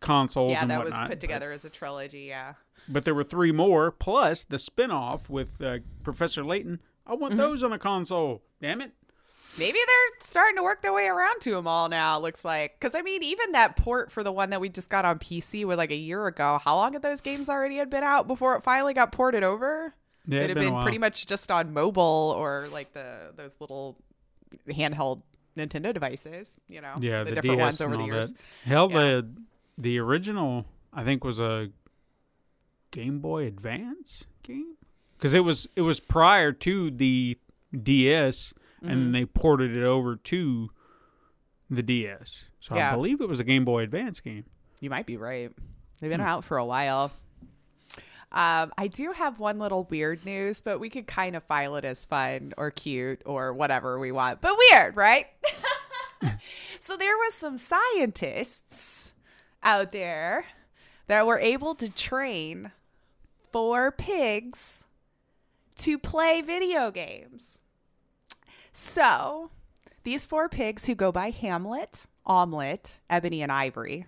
consoles 0.00 0.52
yeah, 0.52 0.64
that 0.64 0.78
was 0.84 0.92
whatnot, 0.92 1.08
put 1.08 1.10
but- 1.16 1.20
together 1.20 1.52
as 1.52 1.64
a 1.64 1.70
trilogy. 1.70 2.22
Yeah. 2.22 2.54
But, 2.88 3.04
there 3.04 3.14
were 3.14 3.22
three 3.24 3.52
more 3.52 3.92
plus 3.92 4.42
the 4.42 4.58
spin-off 4.58 5.30
with 5.30 5.62
uh, 5.62 5.78
Professor 6.02 6.44
Layton. 6.44 6.80
I 7.06 7.12
Mm-hmm. 7.12 7.20
want 7.20 7.36
those 7.36 7.62
on 7.62 7.72
a 7.72 7.78
console. 7.78 8.42
Damn 8.60 8.80
it. 8.80 8.90
Maybe 9.58 9.78
they're 9.78 10.18
starting 10.20 10.56
to 10.56 10.62
work 10.62 10.82
their 10.82 10.92
way 10.94 11.06
around 11.06 11.40
to 11.42 11.50
them 11.52 11.66
all 11.68 11.88
now. 11.88 12.18
Looks 12.18 12.44
like 12.44 12.78
because 12.80 12.94
I 12.94 13.02
mean, 13.02 13.22
even 13.22 13.52
that 13.52 13.76
port 13.76 14.10
for 14.10 14.22
the 14.24 14.32
one 14.32 14.48
that 14.50 14.60
we 14.62 14.68
just 14.70 14.88
got 14.88 15.04
on 15.04 15.18
PC 15.18 15.64
with 15.66 15.76
like 15.78 15.90
a 15.90 15.96
year 15.96 16.26
ago. 16.26 16.58
How 16.64 16.74
long 16.76 16.94
had 16.94 17.02
those 17.02 17.20
games 17.20 17.48
already 17.50 17.76
had 17.76 17.90
been 17.90 18.02
out 18.02 18.26
before 18.26 18.56
it 18.56 18.62
finally 18.62 18.94
got 18.94 19.12
ported 19.12 19.42
over? 19.44 19.94
Yeah, 20.26 20.40
it 20.40 20.48
had 20.50 20.54
been 20.58 20.72
been 20.72 20.82
pretty 20.82 20.98
much 20.98 21.26
just 21.26 21.50
on 21.50 21.72
mobile 21.72 22.34
or 22.36 22.68
like 22.70 22.92
the 22.92 23.32
those 23.36 23.56
little 23.60 23.98
handheld 24.68 25.22
Nintendo 25.56 25.92
devices. 25.92 26.56
You 26.68 26.80
know, 26.80 26.94
Yeah, 27.00 27.24
the, 27.24 27.30
the, 27.30 27.34
different 27.36 27.58
DS 27.58 27.64
ones 27.64 27.80
over 27.80 27.96
the 27.96 28.04
years. 28.04 28.32
That. 28.32 28.38
Hell, 28.64 28.90
Yeah. 28.90 28.96
the 28.98 29.28
the 29.78 29.98
original 29.98 30.66
I 30.92 31.02
think 31.04 31.24
was 31.24 31.38
a 31.40 31.70
Game 32.90 33.20
Boy 33.20 33.46
Advance 33.46 34.24
game 34.42 34.76
because 35.16 35.34
it 35.34 35.40
was 35.40 35.66
it 35.76 35.80
was 35.82 35.98
prior 36.00 36.52
to 36.52 36.90
the 36.90 37.38
DS, 37.72 38.52
and 38.82 38.90
Mm-hmm. 38.90 39.02
then 39.04 39.12
they 39.12 39.24
ported 39.24 39.74
it 39.76 39.84
over 39.84 40.16
to 40.16 40.70
the 41.70 41.82
DS. 41.82 42.44
So 42.60 42.74
Yeah. 42.76 42.90
I 42.92 42.94
believe 42.94 43.20
it 43.20 43.28
was 43.28 43.40
a 43.40 43.44
Game 43.44 43.64
Boy 43.64 43.82
Advance 43.82 44.20
game. 44.20 44.44
You 44.80 44.90
might 44.90 45.06
be 45.06 45.16
right. 45.16 45.50
They've 46.00 46.10
Hmm. 46.10 46.18
been 46.18 46.20
out 46.20 46.44
for 46.44 46.58
a 46.58 46.64
while. 46.64 47.12
Um, 48.32 48.72
I 48.78 48.86
do 48.86 49.12
have 49.12 49.38
one 49.38 49.58
little 49.58 49.84
weird 49.84 50.24
news, 50.24 50.62
but 50.62 50.80
we 50.80 50.88
could 50.88 51.06
kind 51.06 51.36
of 51.36 51.44
file 51.44 51.76
it 51.76 51.84
as 51.84 52.06
fun 52.06 52.54
or 52.56 52.70
cute 52.70 53.20
or 53.26 53.52
whatever 53.52 53.98
we 53.98 54.10
want. 54.10 54.40
But 54.40 54.56
weird, 54.70 54.96
right? 54.96 55.26
so 56.80 56.96
there 56.96 57.16
was 57.16 57.34
some 57.34 57.58
scientists 57.58 59.12
out 59.62 59.92
there 59.92 60.46
that 61.08 61.26
were 61.26 61.38
able 61.38 61.74
to 61.74 61.90
train 61.90 62.72
four 63.52 63.92
pigs 63.92 64.84
to 65.76 65.98
play 65.98 66.40
video 66.40 66.90
games. 66.90 67.60
So, 68.72 69.50
these 70.04 70.24
four 70.24 70.48
pigs 70.48 70.86
who 70.86 70.94
go 70.94 71.12
by 71.12 71.30
Hamlet, 71.30 72.06
Omelette, 72.24 72.98
Ebony, 73.10 73.42
and 73.42 73.52
Ivory. 73.52 74.06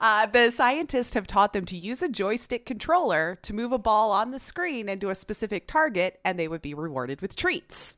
Uh, 0.00 0.26
the 0.26 0.50
scientists 0.50 1.14
have 1.14 1.26
taught 1.26 1.52
them 1.52 1.64
to 1.66 1.76
use 1.76 2.02
a 2.02 2.08
joystick 2.08 2.66
controller 2.66 3.38
to 3.42 3.54
move 3.54 3.72
a 3.72 3.78
ball 3.78 4.12
on 4.12 4.28
the 4.28 4.38
screen 4.38 4.88
into 4.88 5.10
a 5.10 5.14
specific 5.14 5.66
target, 5.66 6.20
and 6.24 6.38
they 6.38 6.48
would 6.48 6.62
be 6.62 6.74
rewarded 6.74 7.20
with 7.20 7.36
treats. 7.36 7.96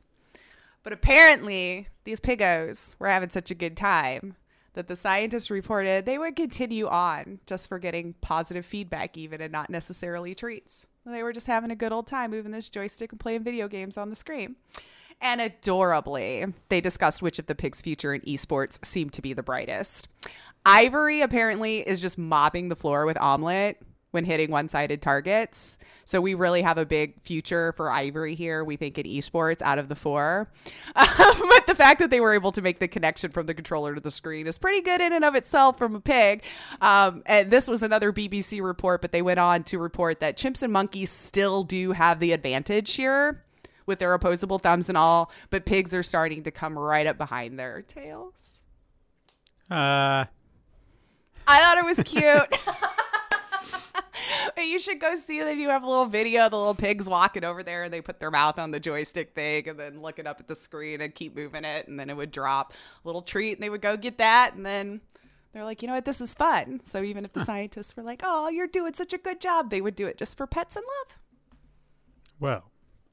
But 0.83 0.93
apparently, 0.93 1.87
these 2.03 2.19
pigos 2.19 2.95
were 2.97 3.07
having 3.07 3.29
such 3.29 3.51
a 3.51 3.55
good 3.55 3.77
time 3.77 4.35
that 4.73 4.87
the 4.87 4.95
scientists 4.95 5.51
reported 5.51 6.05
they 6.05 6.17
would 6.17 6.35
continue 6.35 6.87
on 6.87 7.39
just 7.45 7.67
for 7.67 7.77
getting 7.77 8.13
positive 8.21 8.65
feedback, 8.65 9.17
even 9.17 9.41
and 9.41 9.51
not 9.51 9.69
necessarily 9.69 10.33
treats. 10.33 10.87
They 11.05 11.23
were 11.23 11.33
just 11.33 11.47
having 11.47 11.71
a 11.71 11.75
good 11.75 11.91
old 11.91 12.07
time 12.07 12.31
moving 12.31 12.51
this 12.51 12.69
joystick 12.69 13.11
and 13.11 13.19
playing 13.19 13.43
video 13.43 13.67
games 13.67 13.97
on 13.97 14.09
the 14.09 14.15
screen. 14.15 14.55
And 15.21 15.39
adorably, 15.39 16.45
they 16.69 16.81
discussed 16.81 17.21
which 17.21 17.37
of 17.37 17.45
the 17.45 17.55
pigs' 17.55 17.81
future 17.81 18.13
in 18.13 18.21
esports 18.21 18.83
seemed 18.83 19.13
to 19.13 19.21
be 19.21 19.33
the 19.33 19.43
brightest. 19.43 20.09
Ivory 20.65 21.21
apparently 21.21 21.79
is 21.79 22.01
just 22.01 22.17
mopping 22.17 22.69
the 22.69 22.75
floor 22.75 23.05
with 23.05 23.19
omelet 23.19 23.81
when 24.11 24.25
hitting 24.25 24.51
one-sided 24.51 25.01
targets. 25.01 25.77
So 26.03 26.19
we 26.19 26.33
really 26.33 26.61
have 26.61 26.77
a 26.77 26.85
big 26.85 27.21
future 27.21 27.71
for 27.77 27.89
Ivory 27.89 28.35
here. 28.35 28.63
We 28.63 28.75
think 28.75 28.97
in 28.97 29.05
esports 29.05 29.61
out 29.61 29.79
of 29.79 29.87
the 29.87 29.95
four, 29.95 30.49
but 30.95 31.67
the 31.67 31.75
fact 31.75 31.99
that 31.99 32.09
they 32.09 32.19
were 32.19 32.33
able 32.33 32.51
to 32.51 32.61
make 32.61 32.79
the 32.79 32.87
connection 32.87 33.31
from 33.31 33.45
the 33.45 33.53
controller 33.53 33.95
to 33.95 34.01
the 34.01 34.11
screen 34.11 34.47
is 34.47 34.57
pretty 34.57 34.81
good 34.81 35.01
in 35.01 35.13
and 35.13 35.23
of 35.23 35.35
itself 35.35 35.77
from 35.77 35.95
a 35.95 36.01
pig. 36.01 36.43
Um, 36.81 37.23
and 37.25 37.49
this 37.49 37.67
was 37.67 37.83
another 37.83 38.11
BBC 38.11 38.61
report, 38.61 39.01
but 39.01 39.11
they 39.13 39.21
went 39.21 39.39
on 39.39 39.63
to 39.65 39.79
report 39.79 40.19
that 40.19 40.35
chimps 40.35 40.61
and 40.61 40.73
monkeys 40.73 41.09
still 41.09 41.63
do 41.63 41.93
have 41.93 42.19
the 42.19 42.33
advantage 42.33 42.95
here 42.95 43.43
with 43.91 43.99
their 43.99 44.13
opposable 44.13 44.57
thumbs 44.57 44.89
and 44.89 44.97
all, 44.97 45.29
but 45.49 45.65
pigs 45.65 45.93
are 45.93 46.01
starting 46.01 46.43
to 46.43 46.51
come 46.51 46.79
right 46.79 47.05
up 47.05 47.17
behind 47.17 47.59
their 47.59 47.81
tails. 47.81 48.61
Uh, 49.69 50.25
I 51.45 51.59
thought 51.59 51.77
it 51.77 51.85
was 51.85 51.97
cute. 52.03 52.57
But 54.55 54.67
you 54.67 54.79
should 54.79 54.99
go 54.99 55.15
see 55.15 55.39
that 55.41 55.57
you 55.57 55.69
have 55.69 55.83
a 55.83 55.89
little 55.89 56.05
video 56.05 56.45
of 56.45 56.51
the 56.51 56.57
little 56.57 56.75
pigs 56.75 57.07
walking 57.07 57.43
over 57.43 57.63
there 57.63 57.83
and 57.83 57.93
they 57.93 58.01
put 58.01 58.19
their 58.19 58.31
mouth 58.31 58.59
on 58.59 58.71
the 58.71 58.79
joystick 58.79 59.33
thing 59.33 59.67
and 59.67 59.79
then 59.79 60.01
looking 60.01 60.27
up 60.27 60.39
at 60.39 60.47
the 60.47 60.55
screen 60.55 61.01
and 61.01 61.13
keep 61.15 61.35
moving 61.35 61.63
it 61.63 61.87
and 61.87 61.99
then 61.99 62.09
it 62.09 62.17
would 62.17 62.31
drop 62.31 62.73
a 62.73 63.07
little 63.07 63.21
treat 63.21 63.53
and 63.53 63.63
they 63.63 63.69
would 63.69 63.81
go 63.81 63.97
get 63.97 64.17
that 64.17 64.53
and 64.53 64.65
then 64.65 65.01
they're 65.53 65.63
like, 65.63 65.81
you 65.81 65.87
know 65.87 65.95
what, 65.95 66.05
this 66.05 66.21
is 66.21 66.33
fun. 66.33 66.79
So 66.83 67.03
even 67.03 67.25
if 67.25 67.33
the 67.33 67.43
scientists 67.45 67.95
were 67.95 68.03
like, 68.03 68.21
oh, 68.23 68.49
you're 68.49 68.67
doing 68.67 68.93
such 68.93 69.13
a 69.13 69.17
good 69.17 69.41
job, 69.41 69.69
they 69.69 69.81
would 69.81 69.95
do 69.95 70.07
it 70.07 70.17
just 70.17 70.37
for 70.37 70.47
pets 70.47 70.75
and 70.75 70.85
love. 70.85 71.19
well, 72.39 72.70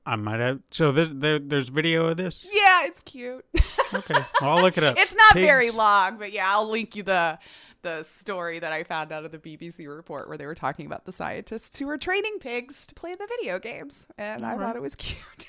I 0.09 0.17
might 0.17 0.41
have. 0.41 0.61
So 0.71 0.91
this 0.91 1.11
there, 1.13 1.39
there's 1.39 1.69
video 1.69 2.07
of 2.07 2.17
this. 2.17 2.47
Yeah, 2.51 2.87
it's 2.87 3.03
cute. 3.03 3.45
Okay, 3.93 4.15
well, 4.41 4.57
I'll 4.57 4.63
look 4.63 4.79
it 4.79 4.85
up. 4.85 4.97
It's 4.99 5.15
not 5.15 5.35
very 5.35 5.71
long, 5.71 6.17
but 6.17 6.33
yeah, 6.33 6.51
I'll 6.51 6.69
link 6.69 6.97
you 6.97 7.03
the 7.03 7.39
the 7.83 8.03
story 8.05 8.59
that 8.59 8.73
I 8.73 8.85
found 8.85 9.13
out 9.13 9.25
of 9.25 9.33
the 9.33 9.39
BBC 9.39 9.87
report 9.87 10.29
where 10.29 10.39
they 10.39 10.47
were 10.47 10.55
talking 10.55 10.87
about 10.87 11.05
the 11.05 11.13
scientists 11.13 11.79
who 11.79 11.87
were 11.87 11.99
training 11.99 12.39
pigs 12.41 12.87
to 12.87 12.95
play 12.95 13.15
the 13.15 13.27
video 13.27 13.59
games, 13.59 14.07
and 14.17 14.45
I 14.45 14.57
thought 14.57 14.77
it 14.77 14.83
was 14.83 14.95
cute. 14.97 15.47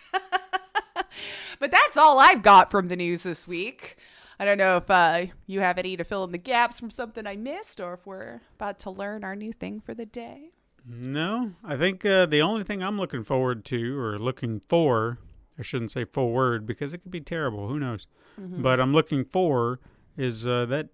but 1.60 1.72
that's 1.72 1.96
all 1.98 2.20
I've 2.20 2.44
got 2.44 2.70
from 2.70 2.90
the 2.90 2.98
news 2.98 3.24
this 3.24 3.48
week. 3.48 3.96
I 4.42 4.46
don't 4.46 4.58
know 4.58 4.78
if 4.78 4.90
uh, 4.90 5.26
you 5.48 5.62
have 5.62 5.78
any 5.78 5.96
to 5.98 6.04
fill 6.04 6.24
in 6.26 6.32
the 6.32 6.38
gaps 6.38 6.80
from 6.80 6.92
something 6.92 7.26
I 7.26 7.36
missed, 7.38 7.80
or 7.80 7.94
if 7.94 8.06
we're 8.06 8.42
about 8.56 8.80
to 8.80 8.90
learn 8.92 9.24
our 9.24 9.36
new 9.36 9.54
thing 9.54 9.80
for 9.80 9.94
the 9.94 10.06
day. 10.06 10.52
No, 10.88 11.54
I 11.64 11.78
think 11.78 12.06
uh, 12.06 12.26
the 12.26 12.42
only 12.42 12.64
thing 12.64 12.84
I'm 12.84 12.98
looking 12.98 13.24
forward 13.24 13.66
to, 13.66 14.00
or 14.00 14.18
looking 14.18 14.60
for, 14.60 15.20
I 15.58 15.62
shouldn't 15.62 15.92
say 15.92 16.06
forward 16.06 16.66
because 16.66 16.94
it 16.94 17.00
could 17.00 17.12
be 17.12 17.22
terrible. 17.22 17.68
Who 17.68 17.80
knows? 17.80 18.08
Mm-hmm. 18.40 18.62
But 18.62 18.80
I'm 18.80 18.94
looking 18.94 19.26
for 19.26 19.80
is 20.18 20.46
uh, 20.46 20.66
that 20.68 20.90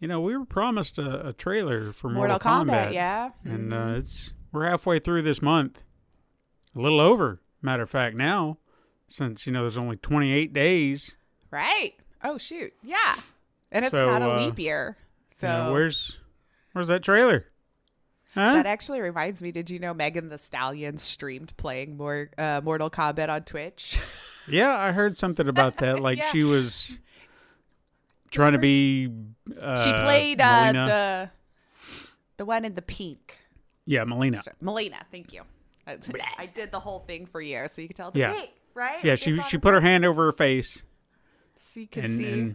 you 0.00 0.08
know 0.08 0.20
we 0.20 0.36
were 0.36 0.44
promised 0.44 0.98
a, 0.98 1.28
a 1.28 1.32
trailer 1.32 1.92
for 1.92 2.08
Mortal, 2.08 2.38
Mortal, 2.42 2.74
Kombat, 2.74 2.92
yeah. 2.92 3.30
and 3.44 3.72
uh, 3.72 3.94
it's 3.96 4.32
we're 4.52 4.68
halfway 4.68 4.98
through 4.98 5.22
this 5.22 5.40
month, 5.42 5.82
a 6.76 6.80
little 6.80 7.00
over. 7.00 7.40
Matter 7.60 7.84
of 7.84 7.90
fact, 7.90 8.16
now 8.16 8.58
since 9.12 9.46
you 9.46 9.52
know 9.52 9.60
there's 9.60 9.76
only 9.76 9.96
28 9.96 10.52
days. 10.52 11.16
Right. 11.50 11.92
Oh 12.24 12.38
shoot. 12.38 12.72
Yeah. 12.82 13.16
And 13.70 13.84
it's 13.84 13.92
So, 13.92 14.06
not 14.06 14.22
a 14.22 14.32
uh, 14.32 14.44
leap 14.46 14.58
year. 14.58 14.96
So 15.34 15.46
you 15.46 15.52
know, 15.52 15.72
where's 15.72 16.18
where's 16.72 16.88
that 16.88 17.02
trailer? 17.02 17.46
Huh? 18.34 18.54
That 18.54 18.66
actually 18.66 19.00
reminds 19.00 19.42
me. 19.42 19.52
Did 19.52 19.68
you 19.68 19.78
know 19.78 19.92
Megan 19.92 20.28
Thee 20.30 20.38
Stallion 20.38 20.96
streamed 20.98 21.54
playing 21.56 21.96
more 21.98 22.30
uh, 22.38 22.60
Mortal 22.64 22.90
Kombat 22.90 23.28
on 23.28 23.42
Twitch? 23.44 23.98
Yeah, 24.48 24.76
I 24.76 24.90
heard 24.90 25.16
something 25.16 25.46
about 25.46 25.76
that. 25.76 26.00
Like 26.00 26.18
Yeah. 26.18 26.28
she 26.32 26.42
was 26.42 26.98
trying 28.32 28.54
to 28.54 28.58
be. 28.58 29.08
Uh, 29.56 29.76
she 29.84 29.92
played 29.92 30.40
uh, 30.40 30.72
the 30.72 31.30
the 32.38 32.44
one 32.44 32.64
in 32.64 32.74
the 32.74 32.82
pink. 32.82 33.38
Yeah, 33.86 34.02
Mileena. 34.04 34.42
Mileena, 34.60 34.96
thank 35.12 35.32
you. 35.32 35.42
I, 35.86 36.46
did 36.52 36.72
the 36.72 36.80
whole 36.80 36.98
thing 37.00 37.26
for 37.26 37.40
you, 37.40 37.68
so 37.68 37.82
you 37.82 37.86
could 37.88 37.96
tell 37.96 38.10
the 38.10 38.18
Yeah. 38.18 38.32
pink, 38.32 38.50
right? 38.74 39.04
Yeah, 39.04 39.14
she 39.14 39.40
she 39.42 39.58
put 39.58 39.74
her 39.74 39.80
hand 39.80 40.04
over 40.04 40.24
her 40.24 40.32
face, 40.32 40.82
so 41.60 41.78
you 41.78 41.86
could 41.86 42.06
and, 42.06 42.12
see. 42.16 42.28
and 42.32 42.54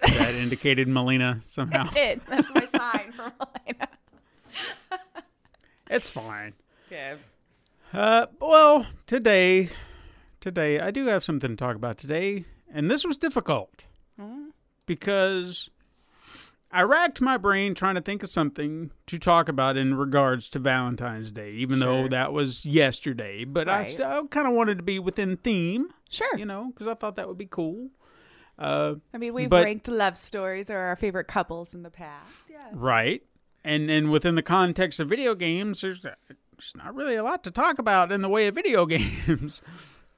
that 0.00 0.34
indicated 0.34 0.88
Mileena 0.88 1.42
somehow. 1.48 1.84
did 1.90 2.22
that's 2.28 2.50
my 2.52 2.66
sign 2.66 3.12
for 3.12 3.32
Mileena. 3.40 3.86
It's 5.90 6.08
fine. 6.08 6.54
Okay. 6.86 7.14
Uh, 7.92 8.26
well, 8.40 8.86
today, 9.06 9.68
today 10.40 10.80
I 10.80 10.90
do 10.90 11.06
have 11.06 11.22
something 11.22 11.50
to 11.50 11.56
talk 11.56 11.76
about 11.76 11.98
today, 11.98 12.46
and 12.72 12.90
this 12.90 13.04
was 13.04 13.18
difficult 13.18 13.84
because 14.86 15.68
I 16.70 16.82
racked 16.82 17.20
my 17.20 17.36
brain 17.36 17.74
trying 17.74 17.96
to 17.96 18.00
think 18.00 18.22
of 18.22 18.30
something 18.30 18.90
to 19.06 19.18
talk 19.18 19.50
about 19.50 19.76
in 19.76 19.94
regards 19.94 20.48
to 20.50 20.58
Valentine's 20.58 21.30
Day, 21.30 21.50
even 21.52 21.78
though 21.80 22.08
that 22.08 22.32
was 22.32 22.64
yesterday. 22.64 23.44
But 23.44 23.68
I 23.68 23.80
Right. 23.80 23.90
still 23.90 24.26
kind 24.28 24.46
of 24.46 24.54
wanted 24.54 24.78
to 24.78 24.82
be 24.84 24.98
within 24.98 25.36
theme, 25.36 25.88
Sure. 26.08 26.38
you 26.38 26.46
know, 26.46 26.68
because 26.72 26.86
I 26.88 26.94
thought 26.94 27.16
that 27.16 27.28
would 27.28 27.38
be 27.38 27.48
cool. 27.50 27.90
Uh, 28.58 28.94
I 29.12 29.18
mean, 29.18 29.34
we've 29.34 29.50
But- 29.50 29.64
ranked 29.64 29.88
love 29.88 30.16
stories 30.16 30.70
or 30.70 30.78
our 30.78 30.96
favorite 30.96 31.26
couples 31.26 31.74
in 31.74 31.82
the 31.82 31.90
past. 31.90 32.48
Yeah. 32.50 32.68
Right. 32.72 33.22
And 33.64 33.90
and 33.90 34.10
within 34.10 34.34
the 34.34 34.42
context 34.42 34.98
of 35.00 35.08
video 35.08 35.34
games, 35.34 35.80
there's 35.82 36.04
uh, 36.04 36.14
there's 36.56 36.72
not 36.76 36.94
really 36.94 37.14
a 37.16 37.22
lot 37.22 37.44
to 37.44 37.50
talk 37.50 37.78
about 37.78 38.10
in 38.12 38.22
the 38.22 38.28
way 38.28 38.46
of 38.48 38.54
video 38.54 38.86
games. 38.86 39.62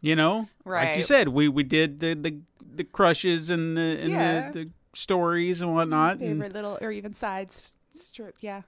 you 0.00 0.16
know, 0.16 0.48
right? 0.64 0.88
like 0.88 0.96
you 0.96 1.02
said, 1.02 1.28
we 1.28 1.48
we 1.48 1.62
did 1.62 2.00
the 2.00 2.14
the, 2.14 2.38
the 2.76 2.84
crushes 2.84 3.50
and 3.50 3.76
the 3.76 3.98
and 4.00 4.10
Yeah. 4.10 4.50
the, 4.50 4.64
the 4.64 4.70
stories 4.94 5.60
and 5.60 5.74
whatnot. 5.74 6.20
and- 6.20 6.38
little 6.52 6.78
or 6.80 6.90
even 6.90 7.12
sides. 7.12 7.76
Strip. 7.92 8.36
Yeah. 8.40 8.62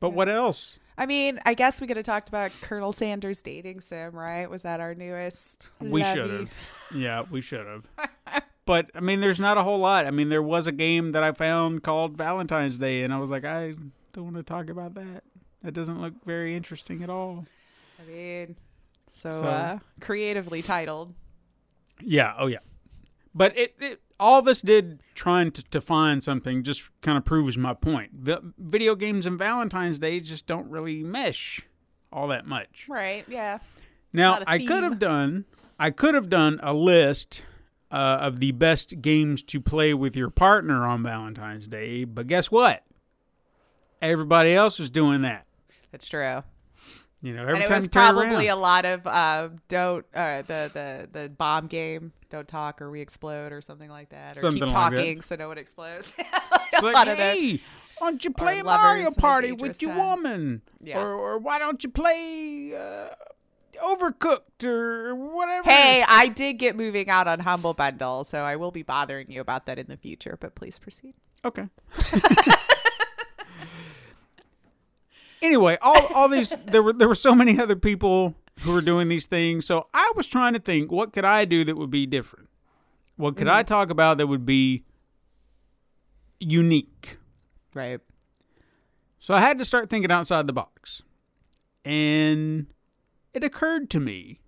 but 0.00 0.10
what 0.10 0.28
else? 0.28 0.78
I 0.98 1.06
mean, 1.06 1.38
I 1.46 1.54
guess 1.54 1.80
we 1.80 1.86
could 1.86 1.96
have 1.96 2.04
talked 2.06 2.28
about 2.28 2.50
Colonel 2.60 2.92
Sanders 2.92 3.42
dating 3.42 3.80
sim, 3.80 4.12
right? 4.12 4.48
Was 4.50 4.62
that 4.62 4.80
our 4.80 4.94
newest? 4.94 5.70
We 5.80 6.02
should 6.02 6.30
have. 6.30 6.52
Yeah, 6.94 7.22
we 7.30 7.40
should 7.40 7.66
have. 7.66 7.86
but 8.66 8.90
I 8.94 9.00
mean, 9.00 9.20
there's 9.20 9.40
not 9.40 9.56
a 9.56 9.62
whole 9.62 9.78
lot. 9.78 10.06
I 10.06 10.10
mean, 10.10 10.28
there 10.30 10.42
was 10.42 10.66
a 10.66 10.72
game 10.72 11.12
that 11.12 11.22
I 11.22 11.32
found 11.32 11.82
called 11.82 12.16
Valentine's 12.16 12.76
Day, 12.78 13.02
and 13.04 13.14
I 13.14 13.18
was 13.18 13.30
like, 13.30 13.44
I 13.44 13.74
Don't 14.12 14.24
want 14.24 14.36
to 14.36 14.42
talk 14.42 14.68
about 14.68 14.94
that. 14.94 15.24
That 15.62 15.72
doesn't 15.72 16.00
look 16.00 16.14
very 16.24 16.54
interesting 16.56 17.02
at 17.02 17.10
all. 17.10 17.46
I 18.00 18.10
mean, 18.10 18.56
so, 19.10 19.32
So- 19.32 19.44
uh, 19.44 19.78
creatively 20.00 20.62
titled. 20.62 21.14
Yeah. 22.00 22.34
Oh, 22.38 22.46
yeah. 22.46 22.58
But 23.34 23.56
it, 23.56 23.74
it 23.80 24.00
all 24.20 24.42
this 24.42 24.60
did 24.60 25.00
trying 25.14 25.50
to, 25.52 25.62
to 25.64 25.80
find 25.80 26.22
something 26.22 26.62
just 26.62 26.90
kind 27.00 27.16
of 27.16 27.24
proves 27.24 27.56
my 27.56 27.74
point. 27.74 28.10
Vi- 28.12 28.38
video 28.58 28.94
games 28.94 29.24
and 29.24 29.38
Valentine's 29.38 29.98
Day 29.98 30.20
just 30.20 30.46
don't 30.46 30.68
really 30.68 31.02
mesh 31.02 31.62
all 32.12 32.28
that 32.28 32.46
much. 32.46 32.86
Right. 32.88 33.24
Yeah. 33.28 33.58
Now 34.12 34.42
I 34.46 34.58
could 34.58 34.82
have 34.82 34.98
done 34.98 35.46
I 35.78 35.90
could 35.90 36.14
have 36.14 36.28
done 36.28 36.60
a 36.62 36.74
list 36.74 37.42
uh, 37.90 38.18
of 38.20 38.40
the 38.40 38.52
best 38.52 39.00
games 39.00 39.42
to 39.44 39.60
play 39.60 39.94
with 39.94 40.14
your 40.14 40.30
partner 40.30 40.84
on 40.86 41.02
Valentine's 41.02 41.66
Day, 41.66 42.04
but 42.04 42.26
guess 42.26 42.50
what? 42.50 42.84
Everybody 44.02 44.54
else 44.54 44.78
was 44.78 44.90
doing 44.90 45.22
that. 45.22 45.46
That's 45.92 46.06
true. 46.08 46.42
You 47.22 47.34
know, 47.34 47.42
every 47.42 47.54
and 47.54 47.62
it 47.62 47.68
time 47.68 47.76
was 47.76 47.88
probably 47.88 48.48
around. 48.48 48.58
a 48.58 48.60
lot 48.60 48.84
of 48.84 49.06
uh, 49.06 49.48
don't 49.68 50.04
uh, 50.14 50.42
the 50.42 50.70
the 50.74 51.08
the 51.20 51.28
bomb 51.30 51.68
game. 51.68 52.12
Don't 52.30 52.48
talk 52.48 52.82
or 52.82 52.90
we 52.90 53.00
explode 53.00 53.52
or 53.52 53.60
something 53.62 53.88
like 53.90 54.08
that, 54.08 54.36
or 54.36 54.40
Something 54.40 54.62
keep 54.66 54.74
like 54.74 54.90
that. 54.90 54.96
talking 54.96 55.20
so 55.20 55.36
no 55.36 55.48
one 55.48 55.58
explodes. 55.58 56.12
a 56.18 56.24
It's 56.72 56.82
like, 56.82 56.96
lot 56.96 57.06
of 57.08 57.18
those. 57.18 57.38
hey, 57.40 57.60
why 57.98 58.10
don't 58.10 58.24
you 58.24 58.30
play 58.32 58.60
Mario 58.62 59.10
Party 59.12 59.52
with 59.52 59.80
your 59.82 59.92
time." 59.92 59.98
woman? 59.98 60.62
Yeah. 60.82 60.98
Or, 60.98 61.12
or 61.12 61.38
why 61.38 61.58
don't 61.60 61.84
you 61.84 61.90
play 61.90 62.74
uh, 62.74 63.10
Overcooked 63.80 64.64
or 64.64 65.14
whatever? 65.14 65.70
Hey, 65.70 66.02
I 66.08 66.26
did 66.28 66.54
get 66.54 66.74
moving 66.74 67.08
out 67.10 67.28
on 67.28 67.38
Humble 67.40 67.74
Bundle, 67.74 68.24
so 68.24 68.42
I 68.42 68.56
will 68.56 68.70
be 68.72 68.82
bothering 68.82 69.30
you 69.30 69.40
about 69.40 69.66
that 69.66 69.78
in 69.78 69.86
the 69.86 69.96
future. 69.98 70.36
But 70.40 70.54
please 70.56 70.78
proceed. 70.78 71.14
Okay. 71.44 71.68
anyway, 75.42 75.76
all 75.82 76.06
all 76.14 76.28
these 76.28 76.50
there 76.66 76.82
were 76.82 76.92
there 76.92 77.08
were 77.08 77.14
so 77.14 77.34
many 77.34 77.60
other 77.60 77.76
people 77.76 78.34
who 78.60 78.72
were 78.72 78.80
doing 78.80 79.08
these 79.08 79.26
things. 79.26 79.66
So 79.66 79.88
I 79.92 80.12
was 80.16 80.26
trying 80.26 80.54
to 80.54 80.60
think 80.60 80.90
what 80.90 81.12
could 81.12 81.24
I 81.24 81.44
do 81.44 81.64
that 81.64 81.76
would 81.76 81.90
be 81.90 82.06
different? 82.06 82.48
What 83.16 83.36
could 83.36 83.48
I 83.48 83.60
mm-hmm. 83.60 83.68
talk 83.68 83.90
about 83.90 84.18
that 84.18 84.26
would 84.26 84.46
be 84.46 84.84
unique? 86.40 87.18
Right. 87.74 88.00
So 89.18 89.34
I 89.34 89.40
had 89.40 89.58
to 89.58 89.64
start 89.64 89.88
thinking 89.88 90.10
outside 90.10 90.46
the 90.46 90.52
box. 90.52 91.02
And 91.84 92.66
it 93.34 93.44
occurred 93.44 93.90
to 93.90 94.00
me 94.00 94.40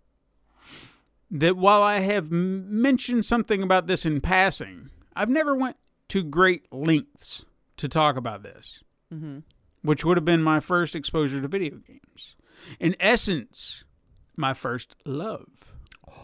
that 1.31 1.57
while 1.57 1.83
I 1.83 2.01
have 2.01 2.33
m- 2.33 2.81
mentioned 2.83 3.25
something 3.25 3.63
about 3.63 3.87
this 3.87 4.05
in 4.05 4.21
passing, 4.21 4.91
I've 5.17 5.29
never 5.29 5.55
went 5.55 5.77
to 6.09 6.23
great 6.23 6.73
lengths 6.73 7.45
to 7.77 7.89
talk 7.89 8.17
about 8.17 8.43
this, 8.43 8.83
mm-hmm. 9.13 9.39
Which 9.85 10.03
would 10.03 10.17
have 10.17 10.25
been 10.25 10.43
my 10.43 10.61
first 10.61 10.97
exposure 10.97 11.43
to 11.43 11.47
video 11.47 11.77
games. 11.77 12.37
In 12.81 12.97
essence, 12.99 13.85
my 14.37 14.55
first 14.55 14.97
love. 15.05 15.47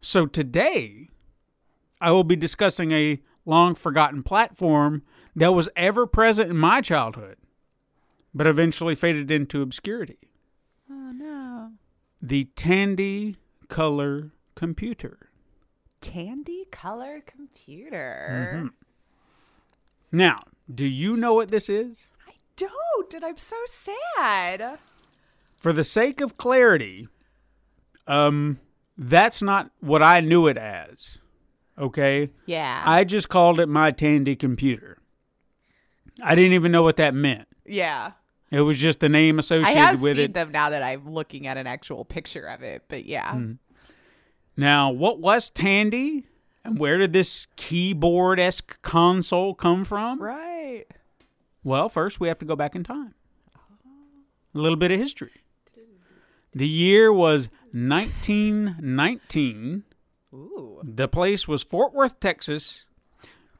So 0.00 0.26
today, 0.26 1.08
I 1.98 2.10
will 2.10 2.24
be 2.24 2.36
discussing 2.36 2.92
a 2.92 3.22
long 3.46 3.74
forgotten 3.74 4.22
platform 4.22 5.02
that 5.34 5.54
was 5.54 5.70
ever 5.76 6.06
present 6.06 6.50
in 6.50 6.58
my 6.58 6.82
childhood, 6.82 7.38
but 8.34 8.46
eventually 8.46 8.94
faded 8.94 9.30
into 9.30 9.62
obscurity. 9.62 10.18
Oh 10.90 11.10
no. 11.10 11.72
The 12.20 12.44
Tandy 12.54 13.36
Color 13.68 14.32
Computer. 14.54 15.30
Tandy 16.02 16.66
color 16.70 17.22
computer. 17.24 18.52
Mm-hmm. 18.56 18.66
Now, 20.12 20.40
do 20.72 20.84
you 20.84 21.16
know 21.16 21.32
what 21.32 21.50
this 21.50 21.70
is? 21.70 22.08
I 22.60 22.66
don't, 22.66 23.14
and 23.14 23.24
I'm 23.24 23.36
so 23.36 23.56
sad. 23.66 24.78
For 25.56 25.72
the 25.72 25.84
sake 25.84 26.20
of 26.20 26.36
clarity, 26.36 27.08
um, 28.06 28.60
that's 28.96 29.42
not 29.42 29.70
what 29.80 30.02
I 30.02 30.20
knew 30.20 30.46
it 30.46 30.56
as. 30.56 31.18
Okay? 31.78 32.30
Yeah. 32.46 32.82
I 32.84 33.04
just 33.04 33.28
called 33.28 33.58
it 33.60 33.68
my 33.68 33.90
Tandy 33.90 34.36
computer. 34.36 34.98
I 36.22 36.34
didn't 36.34 36.52
even 36.52 36.70
know 36.70 36.82
what 36.82 36.96
that 36.96 37.14
meant. 37.14 37.48
yeah. 37.64 38.12
It 38.50 38.60
was 38.60 38.78
just 38.78 39.00
the 39.00 39.08
name 39.08 39.38
I 39.38 39.40
associated 39.40 39.80
have 39.80 40.00
with 40.02 40.14
seen 40.14 40.26
it. 40.26 40.34
them 40.34 40.52
now 40.52 40.70
that 40.70 40.80
I'm 40.80 41.10
looking 41.10 41.48
at 41.48 41.56
an 41.56 41.66
actual 41.66 42.04
picture 42.04 42.46
of 42.46 42.62
it, 42.62 42.84
but 42.88 43.04
yeah. 43.04 43.36
Now, 44.56 44.92
what 44.92 45.18
was 45.18 45.50
Tandy? 45.50 46.26
And 46.62 46.78
where 46.78 46.98
did 46.98 47.12
this 47.12 47.48
keyboard 47.56 48.38
esque 48.38 48.80
console 48.82 49.54
come 49.54 49.84
from? 49.84 50.22
Right. 50.22 50.43
Well, 51.64 51.88
first 51.88 52.20
we 52.20 52.28
have 52.28 52.38
to 52.38 52.44
go 52.44 52.54
back 52.54 52.76
in 52.76 52.84
time. 52.84 53.14
A 54.54 54.58
little 54.58 54.76
bit 54.76 54.92
of 54.92 55.00
history. 55.00 55.42
The 56.54 56.68
year 56.68 57.12
was 57.12 57.48
1919. 57.72 59.82
Ooh. 60.32 60.80
The 60.84 61.08
place 61.08 61.48
was 61.48 61.64
Fort 61.64 61.92
Worth, 61.92 62.20
Texas. 62.20 62.86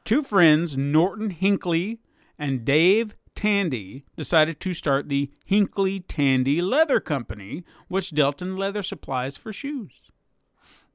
Two 0.04 0.22
friends, 0.22 0.76
Norton 0.76 1.30
Hinckley 1.30 1.98
and 2.38 2.64
Dave 2.64 3.16
Tandy, 3.34 4.04
decided 4.16 4.60
to 4.60 4.72
start 4.74 5.08
the 5.08 5.32
Hinckley 5.44 5.98
Tandy 6.00 6.62
Leather 6.62 7.00
Company, 7.00 7.64
which 7.88 8.14
dealt 8.14 8.40
in 8.40 8.56
leather 8.56 8.84
supplies 8.84 9.36
for 9.36 9.52
shoes. 9.52 10.12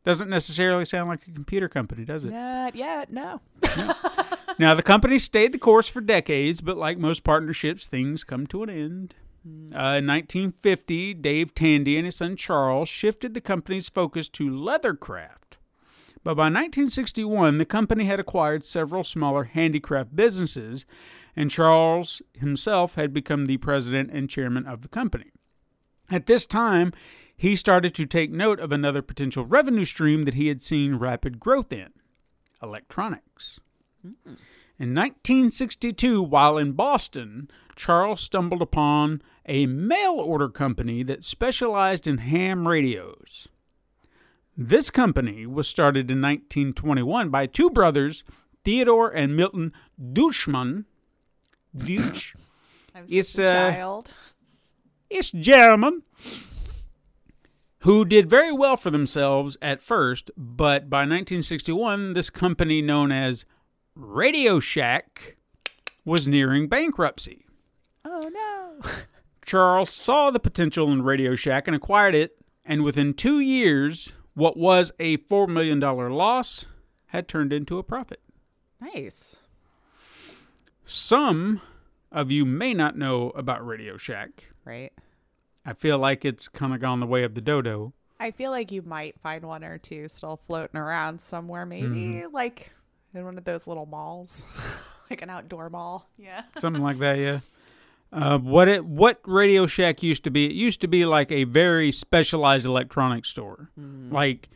Doesn't 0.06 0.30
necessarily 0.30 0.86
sound 0.86 1.10
like 1.10 1.28
a 1.28 1.32
computer 1.32 1.68
company, 1.68 2.06
does 2.06 2.24
it? 2.24 2.32
Not 2.32 2.76
yet, 2.76 3.12
no. 3.12 3.42
Now, 4.60 4.74
the 4.74 4.84
company 4.84 5.20
stayed 5.20 5.54
the 5.54 5.58
course 5.58 5.88
for 5.88 6.02
decades, 6.02 6.60
but 6.60 6.76
like 6.76 6.98
most 6.98 7.24
partnerships, 7.24 7.88
things 7.88 8.26
come 8.26 8.46
to 8.48 8.62
an 8.64 8.70
end. 8.70 9.16
Uh, 9.48 10.04
in 10.04 10.06
1950, 10.06 11.14
Dave 11.14 11.56
Tandy 11.56 11.96
and 11.96 12.06
his 12.06 12.18
son 12.18 12.36
Charles 12.36 12.90
shifted 12.90 13.34
the 13.34 13.40
company's 13.40 13.88
focus 13.88 14.28
to 14.28 14.50
leathercraft. 14.52 15.56
But 16.26 16.36
by 16.36 16.48
1961, 16.48 17.58
the 17.58 17.66
company 17.66 18.04
had 18.04 18.20
acquired 18.20 18.66
several 18.66 19.06
smaller 19.06 19.46
handicraft 19.46 20.14
businesses, 20.14 20.86
and 21.38 21.50
Charles 21.50 22.22
himself 22.34 22.96
had 22.96 23.14
become 23.14 23.46
the 23.46 23.58
president 23.58 24.12
and 24.12 24.30
chairman 24.30 24.68
of 24.68 24.82
the 24.82 24.90
company. 24.90 25.32
At 26.12 26.26
this 26.26 26.46
time, 26.46 26.92
he 27.38 27.56
started 27.56 27.96
to 27.96 28.06
take 28.06 28.30
note 28.30 28.60
of 28.60 28.74
another 28.74 29.02
potential 29.02 29.46
revenue 29.46 29.86
stream 29.86 30.26
that 30.26 30.34
he 30.34 30.50
had 30.50 30.62
seen 30.62 30.96
rapid 30.96 31.40
growth 31.40 31.72
in 31.72 31.94
electronics. 32.62 33.62
In 34.04 34.94
1962, 34.96 36.22
while 36.22 36.58
in 36.58 36.72
Boston, 36.72 37.50
Charles 37.76 38.22
stumbled 38.22 38.62
upon 38.62 39.22
a 39.46 39.66
mail 39.66 40.14
order 40.14 40.48
company 40.48 41.04
that 41.04 41.24
specialized 41.24 42.08
in 42.08 42.20
ham 42.20 42.68
radios. 42.68 43.50
This 44.56 44.90
company 44.90 45.46
was 45.46 45.68
started 45.68 46.12
in 46.12 46.22
1921 46.22 47.30
by 47.30 47.46
two 47.46 47.70
brothers, 47.70 48.24
Theodore 48.64 49.10
and 49.10 49.36
Milton. 49.36 49.74
I'm 52.96 53.08
such 53.08 53.18
It's, 53.18 53.38
a 53.40 53.46
uh, 53.46 53.72
child. 53.72 54.12
it's 55.10 55.32
German, 55.32 56.04
who 57.80 58.04
did 58.04 58.30
very 58.30 58.52
well 58.52 58.76
for 58.76 58.90
themselves 58.90 59.58
at 59.62 59.82
first, 59.82 60.32
but 60.36 60.90
by 60.90 61.00
1961, 61.00 62.14
this 62.14 62.30
company 62.30 62.82
known 62.82 63.12
as 63.12 63.46
Radio 64.02 64.60
Shack 64.60 65.36
was 66.06 66.28
nearing 66.28 66.68
bankruptcy. 66.68 67.46
Oh 68.06 68.30
no. 68.32 68.90
Charles 69.46 69.90
saw 69.90 70.32
the 70.32 70.40
potential 70.40 70.92
in 70.92 71.02
Radio 71.02 71.36
Shack 71.36 71.68
and 71.68 71.76
acquired 71.76 72.16
it, 72.16 72.38
and 72.64 72.84
within 72.84 73.14
two 73.14 73.40
years, 73.40 74.14
what 74.36 74.56
was 74.58 74.92
a 75.00 75.18
$4 75.18 75.50
million 75.50 75.80
loss 75.80 76.66
had 77.08 77.28
turned 77.28 77.52
into 77.52 77.78
a 77.78 77.84
profit. 77.84 78.22
nice. 78.80 79.36
Some 80.86 81.62
of 82.12 82.32
you 82.32 82.46
may 82.46 82.74
not 82.74 82.98
know 82.98 83.30
about 83.32 83.66
Radio 83.66 83.98
Shack. 83.98 84.46
Right. 84.66 84.92
I 85.66 85.74
feel 85.74 85.98
like 86.00 86.26
it's 86.26 86.48
kind 86.48 86.74
of 86.74 86.80
gone 86.80 87.00
the 87.00 87.06
way 87.06 87.24
of 87.24 87.36
the 87.36 87.42
dodo. 87.42 87.94
I 88.20 88.32
feel 88.32 88.52
like 88.52 88.72
you 88.72 88.82
might 88.82 89.20
find 89.20 89.46
one 89.46 89.64
or 89.64 89.78
two 89.78 90.08
still 90.10 90.38
floating 90.38 90.80
around 90.80 91.22
somewhere, 91.22 91.66
maybe 91.66 91.88
Mm-hmm. 91.88 92.34
like 92.34 92.72
in 93.14 93.26
one 93.26 93.38
of 93.38 93.44
those 93.44 93.68
little 93.68 93.86
malls, 93.86 94.46
like 95.10 95.22
an 95.22 95.30
outdoor 95.30 95.70
mall. 95.70 96.10
Yeah. 96.18 96.44
something 96.58 96.84
like 96.84 97.00
that. 97.00 97.18
Yeah. 97.18 97.40
Uh, 98.12 98.40
what 98.40 98.68
it 98.68 98.86
what 98.86 99.20
Radio 99.26 99.68
Shack 99.68 100.02
used 100.02 100.24
to 100.24 100.32
be? 100.32 100.46
It 100.46 100.54
used 100.54 100.82
to 100.82 100.88
be 100.88 101.06
like 101.06 101.32
a 101.32 101.44
very 101.44 101.92
specialized 101.92 102.66
electronics 102.66 103.30
store. 103.30 103.70
Like 103.78 104.50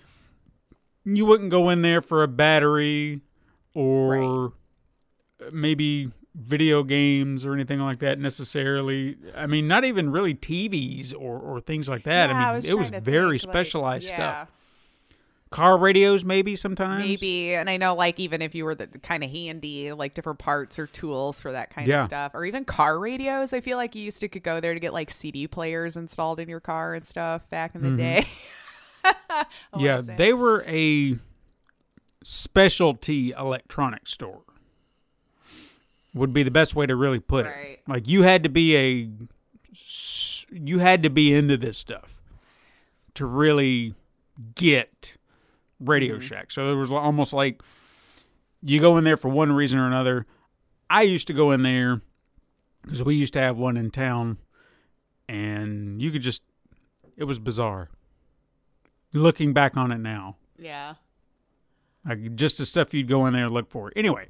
you 1.06 1.26
wouldn't 1.26 1.52
go 1.52 1.70
in 1.70 1.84
there 1.84 2.02
for 2.02 2.24
a 2.24 2.28
battery 2.28 3.22
or 3.76 4.54
maybe 5.52 6.12
video 6.36 6.84
games 6.84 7.46
or 7.46 7.54
anything 7.54 7.80
like 7.80 8.00
that 8.00 8.20
necessarily. 8.20 9.18
I 9.36 9.46
mean, 9.48 9.68
not 9.68 9.84
even 9.84 10.12
really 10.12 10.34
TVs 10.34 11.14
or, 11.14 11.40
or 11.40 11.62
things 11.62 11.88
like 11.88 12.04
that. 12.04 12.30
Yeah, 12.30 12.36
I 12.36 12.46
mean, 12.46 12.56
was 12.56 12.70
it 12.70 12.78
was 12.78 12.90
very 12.90 13.38
think, 13.38 13.48
like, 13.48 13.56
specialized 13.56 14.10
yeah. 14.10 14.16
stuff. 14.16 14.52
Car 15.54 15.78
radios, 15.78 16.26
maybe 16.26 16.56
sometimes. 16.56 17.04
Maybe, 17.04 17.54
and 17.54 17.70
I 17.70 17.78
know, 17.78 17.96
like, 17.96 18.20
even 18.20 18.42
if 18.42 18.54
you 18.56 18.66
were 18.66 18.76
the 18.76 18.88
kind 18.88 19.24
of 19.24 19.30
handy, 19.32 19.92
like 19.94 20.14
different 20.14 20.40
parts 20.40 20.78
or 20.80 20.88
tools 20.88 21.40
for 21.40 21.52
that 21.52 21.70
kind 21.70 21.88
Yeah. 21.88 22.02
of 22.02 22.06
stuff, 22.08 22.32
or 22.34 22.44
even 22.46 22.66
car 22.66 22.98
radios. 23.00 23.54
I 23.54 23.60
feel 23.62 23.78
like 23.78 23.96
you 23.96 24.02
used 24.04 24.20
to 24.22 24.28
could 24.28 24.44
go 24.44 24.60
there 24.60 24.74
to 24.74 24.80
get 24.80 24.94
like 24.94 25.10
CD 25.10 25.48
players 25.48 25.96
installed 25.96 26.40
in 26.40 26.50
your 26.50 26.60
car 26.60 26.94
and 26.94 27.06
stuff 27.06 27.50
back 27.50 27.76
in 27.76 27.84
the 27.84 27.92
day. 27.92 28.26
Mm-hmm. 28.26 28.50
Yeah, 29.78 30.00
they 30.02 30.32
were 30.32 30.64
a 30.66 31.18
specialty 32.24 33.32
electronics 33.32 34.12
store. 34.12 34.44
Would 36.14 36.32
be 36.34 36.44
the 36.44 36.52
best 36.52 36.76
way 36.76 36.86
to 36.86 36.96
really 36.96 37.20
put 37.20 37.46
Right. 37.46 37.80
it. 37.80 37.82
Like 37.88 38.08
you 38.08 38.22
had 38.22 38.44
to 38.44 38.50
be 38.50 38.76
a 38.78 39.10
you 40.52 40.80
had 40.80 41.02
to 41.04 41.10
be 41.10 41.34
into 41.34 41.58
this 41.58 41.78
stuff 41.78 42.22
to 43.16 43.26
really 43.26 43.96
get 44.56 45.18
Radio 45.88 46.20
Shack. 46.20 46.52
So 46.52 46.72
it 46.72 46.76
was 46.76 46.92
almost 46.92 47.34
like 47.34 47.62
you 48.62 48.80
go 48.80 48.98
in 48.98 49.04
there 49.04 49.18
for 49.18 49.30
one 49.30 49.52
reason 49.52 49.80
or 49.80 49.88
another. 49.88 50.26
I 50.90 51.04
used 51.04 51.28
to 51.28 51.34
go 51.34 51.52
in 51.52 51.64
there 51.64 52.02
because 52.82 53.04
we 53.04 53.16
used 53.16 53.34
to 53.34 53.40
have 53.40 53.58
one 53.58 53.78
in 53.78 53.92
town, 53.92 54.38
and 55.28 56.02
you 56.02 56.12
could 56.12 56.22
just 56.22 56.42
it 57.18 57.26
was 57.26 57.40
bizarre. 57.40 57.90
Looking 59.14 59.54
back 59.54 59.78
on 59.78 59.92
it 59.92 60.00
now, 60.00 60.38
yeah. 60.58 60.96
like 62.06 62.36
just 62.36 62.58
the 62.58 62.66
stuff 62.66 62.94
you'd 62.94 63.08
go 63.08 63.26
in 63.26 63.34
there 63.34 63.46
and 63.46 63.54
look 63.54 63.70
for. 63.70 63.92
Anyway, 63.96 64.28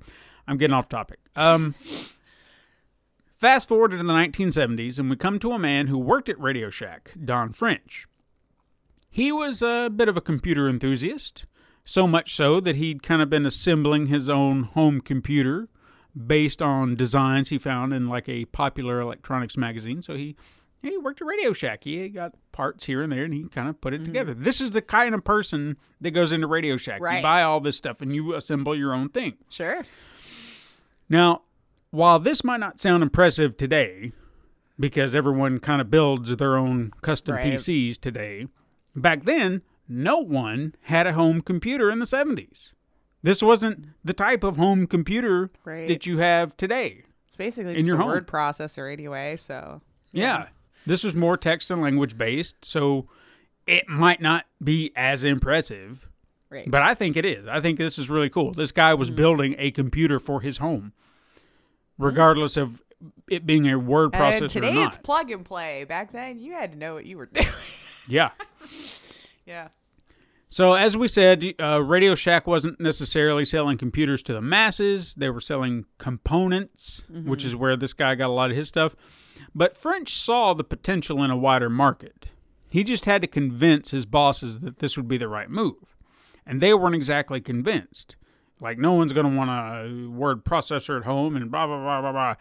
I'm 0.47 0.57
getting 0.57 0.73
off 0.73 0.89
topic. 0.89 1.19
Um, 1.35 1.75
fast 3.37 3.67
forward 3.67 3.91
to 3.91 3.97
the 3.97 4.03
1970s, 4.03 4.99
and 4.99 5.09
we 5.09 5.15
come 5.15 5.39
to 5.39 5.51
a 5.51 5.59
man 5.59 5.87
who 5.87 5.97
worked 5.97 6.27
at 6.27 6.39
Radio 6.39 6.69
Shack, 6.69 7.13
Don 7.23 7.53
French. 7.53 8.07
He 9.13 9.31
was 9.31 9.61
a 9.61 9.91
bit 9.95 10.09
of 10.09 10.17
a 10.17 10.21
computer 10.21 10.67
enthusiast, 10.67 11.45
so 11.85 12.07
much 12.07 12.35
so 12.35 12.59
that 12.59 12.77
he'd 12.77 13.03
kind 13.03 13.21
of 13.21 13.29
been 13.29 13.45
assembling 13.45 14.07
his 14.07 14.27
own 14.27 14.63
home 14.63 15.01
computer 15.01 15.67
based 16.17 16.63
on 16.63 16.95
designs 16.95 17.49
he 17.49 17.59
found 17.59 17.93
in 17.93 18.09
like 18.09 18.27
a 18.27 18.45
popular 18.45 18.99
electronics 18.99 19.55
magazine. 19.55 20.01
So 20.01 20.15
he 20.15 20.35
he 20.81 20.97
worked 20.97 21.21
at 21.21 21.27
Radio 21.27 21.53
Shack. 21.53 21.83
He 21.83 22.09
got 22.09 22.33
parts 22.51 22.85
here 22.85 23.03
and 23.03 23.13
there, 23.13 23.23
and 23.23 23.35
he 23.35 23.43
kind 23.43 23.69
of 23.69 23.79
put 23.79 23.93
it 23.93 23.97
mm-hmm. 23.97 24.05
together. 24.05 24.33
This 24.33 24.59
is 24.59 24.71
the 24.71 24.81
kind 24.81 25.13
of 25.13 25.23
person 25.23 25.77
that 26.01 26.09
goes 26.09 26.31
into 26.31 26.47
Radio 26.47 26.75
Shack. 26.75 26.99
You 26.99 27.21
buy 27.21 27.43
all 27.43 27.59
this 27.59 27.77
stuff 27.77 28.01
and 28.01 28.15
you 28.15 28.33
assemble 28.33 28.75
your 28.75 28.95
own 28.95 29.09
thing. 29.09 29.37
Sure. 29.47 29.83
Now, 31.07 31.43
while 31.91 32.17
this 32.17 32.43
might 32.43 32.59
not 32.59 32.79
sound 32.79 33.03
impressive 33.03 33.57
today, 33.57 34.11
because 34.79 35.13
everyone 35.13 35.59
kind 35.59 35.81
of 35.81 35.91
builds 35.91 36.35
their 36.35 36.57
own 36.57 36.93
custom 37.03 37.35
Right. 37.35 37.53
PCs 37.53 38.01
today, 38.01 38.47
back 38.95 39.23
then, 39.25 39.61
no 39.87 40.17
one 40.19 40.75
had 40.83 41.07
a 41.07 41.13
home 41.13 41.41
computer 41.41 41.91
in 41.91 41.99
the 41.99 42.05
70s. 42.05 42.71
This 43.21 43.41
wasn't 43.41 43.87
the 44.03 44.13
type 44.13 44.43
of 44.43 44.57
home 44.57 44.85
computer 44.87 45.49
Right. 45.63 45.87
that 45.87 46.05
you 46.05 46.17
have 46.19 46.57
today. 46.57 47.03
It's 47.27 47.37
basically 47.37 47.71
In 47.73 47.79
just 47.79 47.87
your 47.87 47.95
a 47.95 48.01
home. 48.01 48.11
word 48.11 48.27
processor 48.27 48.91
anyway. 48.91 49.37
So 49.37 49.81
Yeah. 50.11 50.47
This 50.85 51.03
was 51.03 51.15
more 51.15 51.37
text 51.37 51.71
and 51.71 51.81
language 51.81 52.17
based, 52.17 52.65
so 52.65 53.07
it 53.65 53.87
might 53.87 54.21
not 54.21 54.45
be 54.61 54.91
as 54.97 55.23
impressive, 55.23 56.09
right. 56.49 56.69
but 56.69 56.81
I 56.81 56.93
think 56.93 57.15
it 57.15 57.23
is. 57.23 57.47
I 57.47 57.61
think 57.61 57.77
this 57.77 57.97
is 57.97 58.09
really 58.09 58.29
cool. 58.29 58.51
This 58.53 58.73
guy 58.73 58.91
Mm-hmm. 58.91 58.99
was 58.99 59.09
building 59.09 59.55
a 59.57 59.71
computer 59.71 60.19
for 60.19 60.41
his 60.41 60.57
home, 60.57 60.91
regardless 61.97 62.57
of 62.57 62.81
it 63.29 63.45
being 63.45 63.69
a 63.69 63.77
word 63.79 64.11
processor 64.11 64.41
and 64.41 64.49
today 64.49 64.83
it's 64.83 64.97
plug 64.97 65.31
and 65.31 65.43
play. 65.45 65.83
Back 65.85 66.11
then, 66.11 66.39
you 66.39 66.53
had 66.53 66.73
to 66.73 66.77
know 66.77 66.93
what 66.93 67.05
you 67.05 67.17
were 67.17 67.25
doing. 67.33 67.47
Yeah. 68.07 68.31
yeah. 69.45 69.69
So 70.49 70.73
as 70.73 70.95
we 70.95 71.07
said, 71.07 71.55
uh, 71.59 71.81
Radio 71.81 72.13
Shack 72.13 72.45
wasn't 72.45 72.79
necessarily 72.79 73.43
selling 73.43 73.77
computers 73.77 74.21
to 74.23 74.33
the 74.33 74.41
masses. 74.41 75.15
They 75.15 75.29
were 75.31 75.41
selling 75.41 75.85
components, 75.97 77.03
which 77.09 77.43
is 77.43 77.55
where 77.55 77.75
this 77.75 77.93
guy 77.93 78.13
got 78.15 78.29
a 78.29 78.33
lot 78.33 78.51
of 78.51 78.55
his 78.57 78.67
stuff. 78.67 78.95
But 79.55 79.75
French 79.75 80.13
saw 80.13 80.53
the 80.53 80.63
potential 80.63 81.23
in 81.23 81.31
a 81.31 81.37
wider 81.37 81.69
market. 81.69 82.27
He 82.69 82.83
just 82.83 83.05
had 83.05 83.21
to 83.21 83.27
convince 83.27 83.91
his 83.91 84.05
bosses 84.05 84.59
that 84.59 84.79
this 84.79 84.95
would 84.95 85.07
be 85.07 85.17
the 85.17 85.27
right 85.27 85.49
move. 85.49 85.97
And 86.45 86.61
they 86.61 86.73
weren't 86.73 86.95
exactly 86.95 87.39
convinced. 87.41 88.15
Like, 88.59 88.77
no 88.77 88.93
one's 88.93 89.13
going 89.13 89.29
to 89.29 89.35
want 89.35 89.49
a 89.49 90.07
word 90.09 90.43
processor 90.45 90.97
at 90.97 91.05
home 91.05 91.35
and 91.35 91.49
blah, 91.51 91.65
blah, 91.67 91.81
blah, 91.81 92.01
blah, 92.01 92.11
blah. 92.11 92.35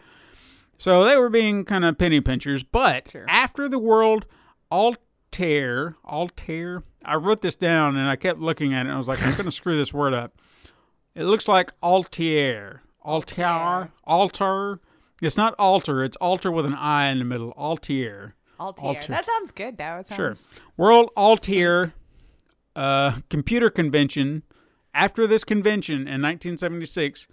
So 0.77 1.03
they 1.03 1.17
were 1.17 1.29
being 1.29 1.65
kind 1.65 1.83
of 1.85 1.97
penny 1.97 2.21
pinchers. 2.21 2.63
But 2.63 3.11
Sure. 3.11 3.25
after 3.27 3.67
the 3.67 3.79
world 3.79 4.25
Altair, 5.33 5.95
Altair, 6.05 6.83
I 7.03 7.15
wrote 7.15 7.41
this 7.41 7.55
down 7.55 7.97
and 7.97 8.07
I 8.07 8.15
kept 8.15 8.39
looking 8.39 8.71
at 8.75 8.81
it 8.85 8.89
and 8.89 8.91
I 8.91 8.97
was 8.97 9.07
like, 9.07 9.19
I'm 9.23 9.31
going 9.31 9.45
to 9.45 9.51
screw 9.51 9.75
this 9.75 9.91
word 9.91 10.13
up. 10.13 10.39
It 11.15 11.23
looks 11.23 11.47
like 11.47 11.73
Altair. 11.81 12.83
Altair. 13.03 13.91
Altar. 14.03 14.79
It's 15.23 15.35
not 15.35 15.55
altar, 15.57 16.03
it's 16.03 16.17
altar 16.17 16.51
with 16.51 16.65
an 16.67 16.75
I 16.75 17.07
in 17.09 17.17
the 17.17 17.25
middle. 17.25 17.51
Altair. 17.57 18.35
Altair. 18.59 18.85
Altair. 18.85 19.15
That 19.15 19.25
sounds 19.25 19.51
good, 19.51 19.77
though. 19.77 19.97
It 19.97 20.07
sounds 20.07 20.51
Sure. 20.51 20.61
World 20.77 21.09
Altair 21.17 21.93
uh, 22.75 23.17
Computer 23.29 23.69
Convention. 23.71 24.43
After 24.93 25.25
this 25.25 25.43
convention 25.43 25.95
in 26.01 26.21
1976, 26.21 27.27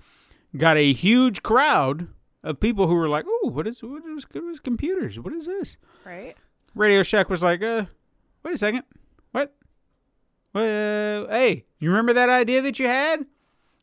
got 0.56 0.78
a 0.78 0.94
huge 0.94 1.42
crowd 1.42 2.08
of 2.42 2.58
people 2.58 2.86
who 2.86 2.94
were 2.94 3.08
like, 3.08 3.26
"Ooh, 3.26 3.48
what 3.48 3.66
is 3.66 3.82
what 3.82 4.02
is, 4.06 4.24
what 4.32 4.44
is 4.44 4.60
computers? 4.60 5.20
What 5.20 5.34
is 5.34 5.44
this?" 5.44 5.76
right. 6.06 6.34
Radio 6.74 7.02
Shack 7.02 7.28
was 7.30 7.42
like, 7.42 7.62
"Uh, 7.62 7.84
wait 8.44 8.54
a 8.54 8.58
second, 8.58 8.82
what? 9.32 9.54
Uh, 10.54 11.26
hey, 11.28 11.64
you 11.78 11.90
remember 11.90 12.12
that 12.14 12.28
idea 12.28 12.62
that 12.62 12.78
you 12.78 12.86
had? 12.86 13.24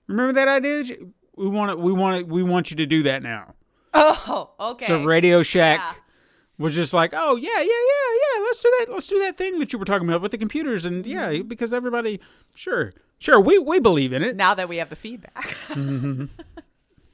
Remember 0.08 0.34
that 0.34 0.48
idea? 0.48 0.78
That 0.80 0.88
you, 0.90 1.14
we 1.36 1.48
want 1.48 1.72
it. 1.72 1.80
We 1.80 1.92
want 1.94 2.18
it. 2.18 2.28
We 2.28 2.44
want 2.44 2.72
you 2.72 2.78
to 2.78 2.86
do 2.86 3.04
that 3.04 3.22
now." 3.24 3.54
Oh, 3.94 4.52
okay. 4.72 4.86
So 4.88 5.04
Radio 5.04 5.44
Shack 5.44 5.80
Yeah. 5.80 5.94
was 6.58 6.74
just 6.76 6.94
like, 6.94 7.12
"Oh 7.16 7.36
yeah, 7.36 7.50
yeah, 7.58 7.64
yeah, 7.64 8.38
yeah. 8.38 8.44
Let's 8.44 8.62
do 8.62 8.74
that. 8.80 8.94
Let's 8.94 9.08
do 9.08 9.20
that 9.20 9.38
thing 9.38 9.60
that 9.60 9.72
you 9.74 9.80
were 9.80 9.86
talking 9.86 10.08
about 10.08 10.22
with 10.22 10.32
the 10.32 10.38
computers." 10.38 10.86
And 10.86 11.06
yeah, 11.06 11.30
Mm-hmm. 11.32 11.48
because 11.48 11.72
everybody, 11.74 12.20
sure, 12.56 12.94
sure, 13.20 13.40
we 13.40 13.58
we 13.58 13.80
believe 13.80 14.14
in 14.14 14.24
it. 14.24 14.36
now 14.36 14.54
that 14.54 14.68
we 14.70 14.78
have 14.78 14.90
the 14.90 14.96
feedback. 14.96 15.56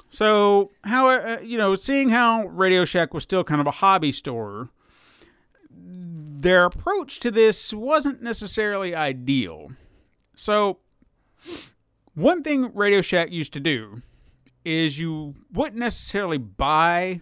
So 0.09 0.69
how 0.83 1.07
uh, 1.09 1.39
you 1.43 1.57
know, 1.57 1.73
seeing 1.73 2.09
how 2.09 2.45
Radio 2.45 2.85
Shack 2.85 3.15
was 3.15 3.23
still 3.23 3.43
kind 3.43 3.59
of 3.59 3.65
a 3.65 3.71
hobby 3.71 4.11
store, 4.11 4.69
their 6.43 6.65
approach 6.65 7.19
to 7.21 7.31
this 7.31 7.73
wasn't 7.73 8.21
necessarily 8.21 8.93
ideal. 8.93 9.71
So 10.35 10.79
one 12.15 12.43
thing 12.43 12.71
Radio 12.75 13.01
Shack 13.01 13.31
used 13.31 13.53
to 13.53 13.59
do 13.59 14.01
is 14.65 14.99
you 14.99 15.33
wouldn't 15.53 15.77
necessarily 15.77 16.37
buy 16.37 17.21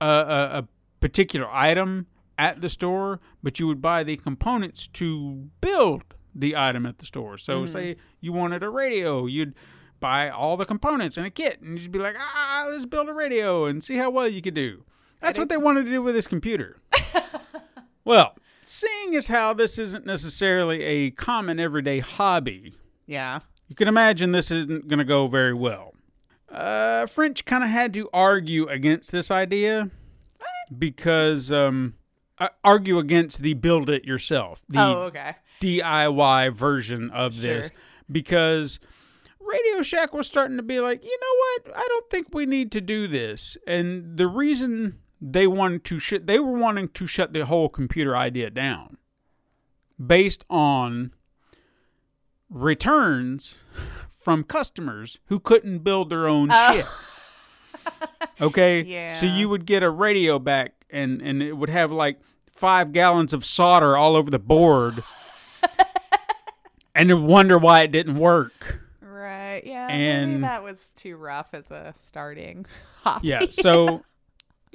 a, 0.00 0.06
a, 0.06 0.58
a 0.58 0.68
particular 1.00 1.48
item 1.50 2.06
at 2.38 2.60
the 2.60 2.68
store, 2.68 3.20
but 3.42 3.58
you 3.58 3.66
would 3.66 3.82
buy 3.82 4.04
the 4.04 4.16
components 4.16 4.86
to 4.88 5.48
build 5.60 6.02
the 6.34 6.56
item 6.56 6.86
at 6.86 6.98
the 6.98 7.06
store. 7.06 7.38
So 7.38 7.66
say 7.66 7.96
you 8.20 8.32
wanted 8.32 8.62
a 8.62 8.70
radio, 8.70 9.26
you'd 9.26 9.54
buy 9.98 10.28
all 10.30 10.56
the 10.56 10.66
components 10.66 11.18
in 11.18 11.24
a 11.24 11.30
kit 11.30 11.60
and 11.62 11.80
you'd 11.80 11.90
be 11.90 11.98
like, 11.98 12.14
ah, 12.16 12.66
let's 12.68 12.86
build 12.86 13.08
a 13.08 13.14
radio 13.14 13.64
and 13.64 13.82
see 13.82 13.96
how 13.96 14.10
well 14.10 14.28
you 14.28 14.40
could 14.40 14.54
do. 14.54 14.84
That's 15.20 15.38
what 15.38 15.48
they 15.48 15.56
wanted 15.56 15.86
to 15.86 15.90
do 15.90 16.02
with 16.02 16.14
this 16.14 16.26
computer. 16.28 16.76
well, 18.06 18.36
seeing 18.64 19.14
as 19.14 19.26
how 19.28 19.52
this 19.52 19.78
isn't 19.78 20.06
necessarily 20.06 20.82
a 20.82 21.10
common 21.10 21.60
everyday 21.60 21.98
hobby, 21.98 22.74
yeah. 23.06 23.40
you 23.68 23.76
can 23.76 23.88
imagine 23.88 24.32
this 24.32 24.50
isn't 24.50 24.88
going 24.88 24.98
to 25.00 25.04
go 25.04 25.26
very 25.26 25.52
well. 25.52 25.92
Uh, 26.50 27.04
French 27.06 27.44
kind 27.44 27.64
of 27.64 27.68
had 27.68 27.92
to 27.92 28.08
argue 28.12 28.68
against 28.68 29.10
this 29.10 29.30
idea 29.30 29.90
because 30.78 31.50
um, 31.50 31.94
uh, 32.38 32.48
argue 32.64 32.98
against 32.98 33.42
the 33.42 33.54
build 33.54 33.90
it 33.90 34.04
yourself, 34.04 34.62
the 34.68 34.80
Oh, 34.80 35.02
okay. 35.04 35.34
DIY 35.60 36.52
version 36.54 37.10
of 37.10 37.40
this, 37.40 37.70
because 38.10 38.78
Radio 39.40 39.82
Shack 39.82 40.12
was 40.12 40.28
starting 40.28 40.56
to 40.58 40.62
be 40.62 40.80
like, 40.80 41.02
you 41.04 41.18
know 41.20 41.70
what? 41.72 41.76
I 41.76 41.86
don't 41.88 42.10
think 42.10 42.32
we 42.32 42.46
need 42.46 42.70
to 42.72 42.80
do 42.80 43.08
this, 43.08 43.56
and 43.66 44.16
the 44.16 44.28
reason 44.28 44.98
they 45.32 45.46
wanted 45.46 45.84
to 45.84 45.98
shut 45.98 46.26
they 46.26 46.38
were 46.38 46.58
wanting 46.58 46.88
to 46.88 47.06
shut 47.06 47.32
the 47.32 47.44
whole 47.46 47.68
computer 47.68 48.16
idea 48.16 48.50
down 48.50 48.96
based 50.04 50.44
on 50.48 51.12
returns 52.48 53.56
from 54.08 54.44
customers 54.44 55.18
who 55.26 55.40
couldn't 55.40 55.78
build 55.78 56.10
their 56.10 56.28
own 56.28 56.48
oh. 56.52 56.72
shit. 56.72 56.86
Okay? 58.40 58.82
Yeah. 58.86 59.18
So 59.18 59.26
you 59.26 59.48
would 59.48 59.66
get 59.66 59.82
a 59.82 59.90
radio 59.90 60.38
back 60.38 60.84
and 60.90 61.20
and 61.22 61.42
it 61.42 61.54
would 61.54 61.70
have 61.70 61.90
like 61.90 62.20
5 62.52 62.92
gallons 62.92 63.32
of 63.32 63.44
solder 63.44 63.96
all 63.96 64.16
over 64.16 64.30
the 64.30 64.38
board. 64.38 64.94
and 66.94 67.10
then 67.10 67.26
wonder 67.26 67.58
why 67.58 67.82
it 67.82 67.92
didn't 67.92 68.16
work. 68.16 68.80
Right. 69.00 69.62
Yeah. 69.64 69.88
And- 69.88 70.30
maybe 70.30 70.42
that 70.42 70.62
was 70.62 70.90
too 70.90 71.16
rough 71.16 71.54
as 71.54 71.70
a 71.70 71.92
starting 71.96 72.66
hobby. 73.02 73.28
Yeah. 73.28 73.46
So 73.50 74.02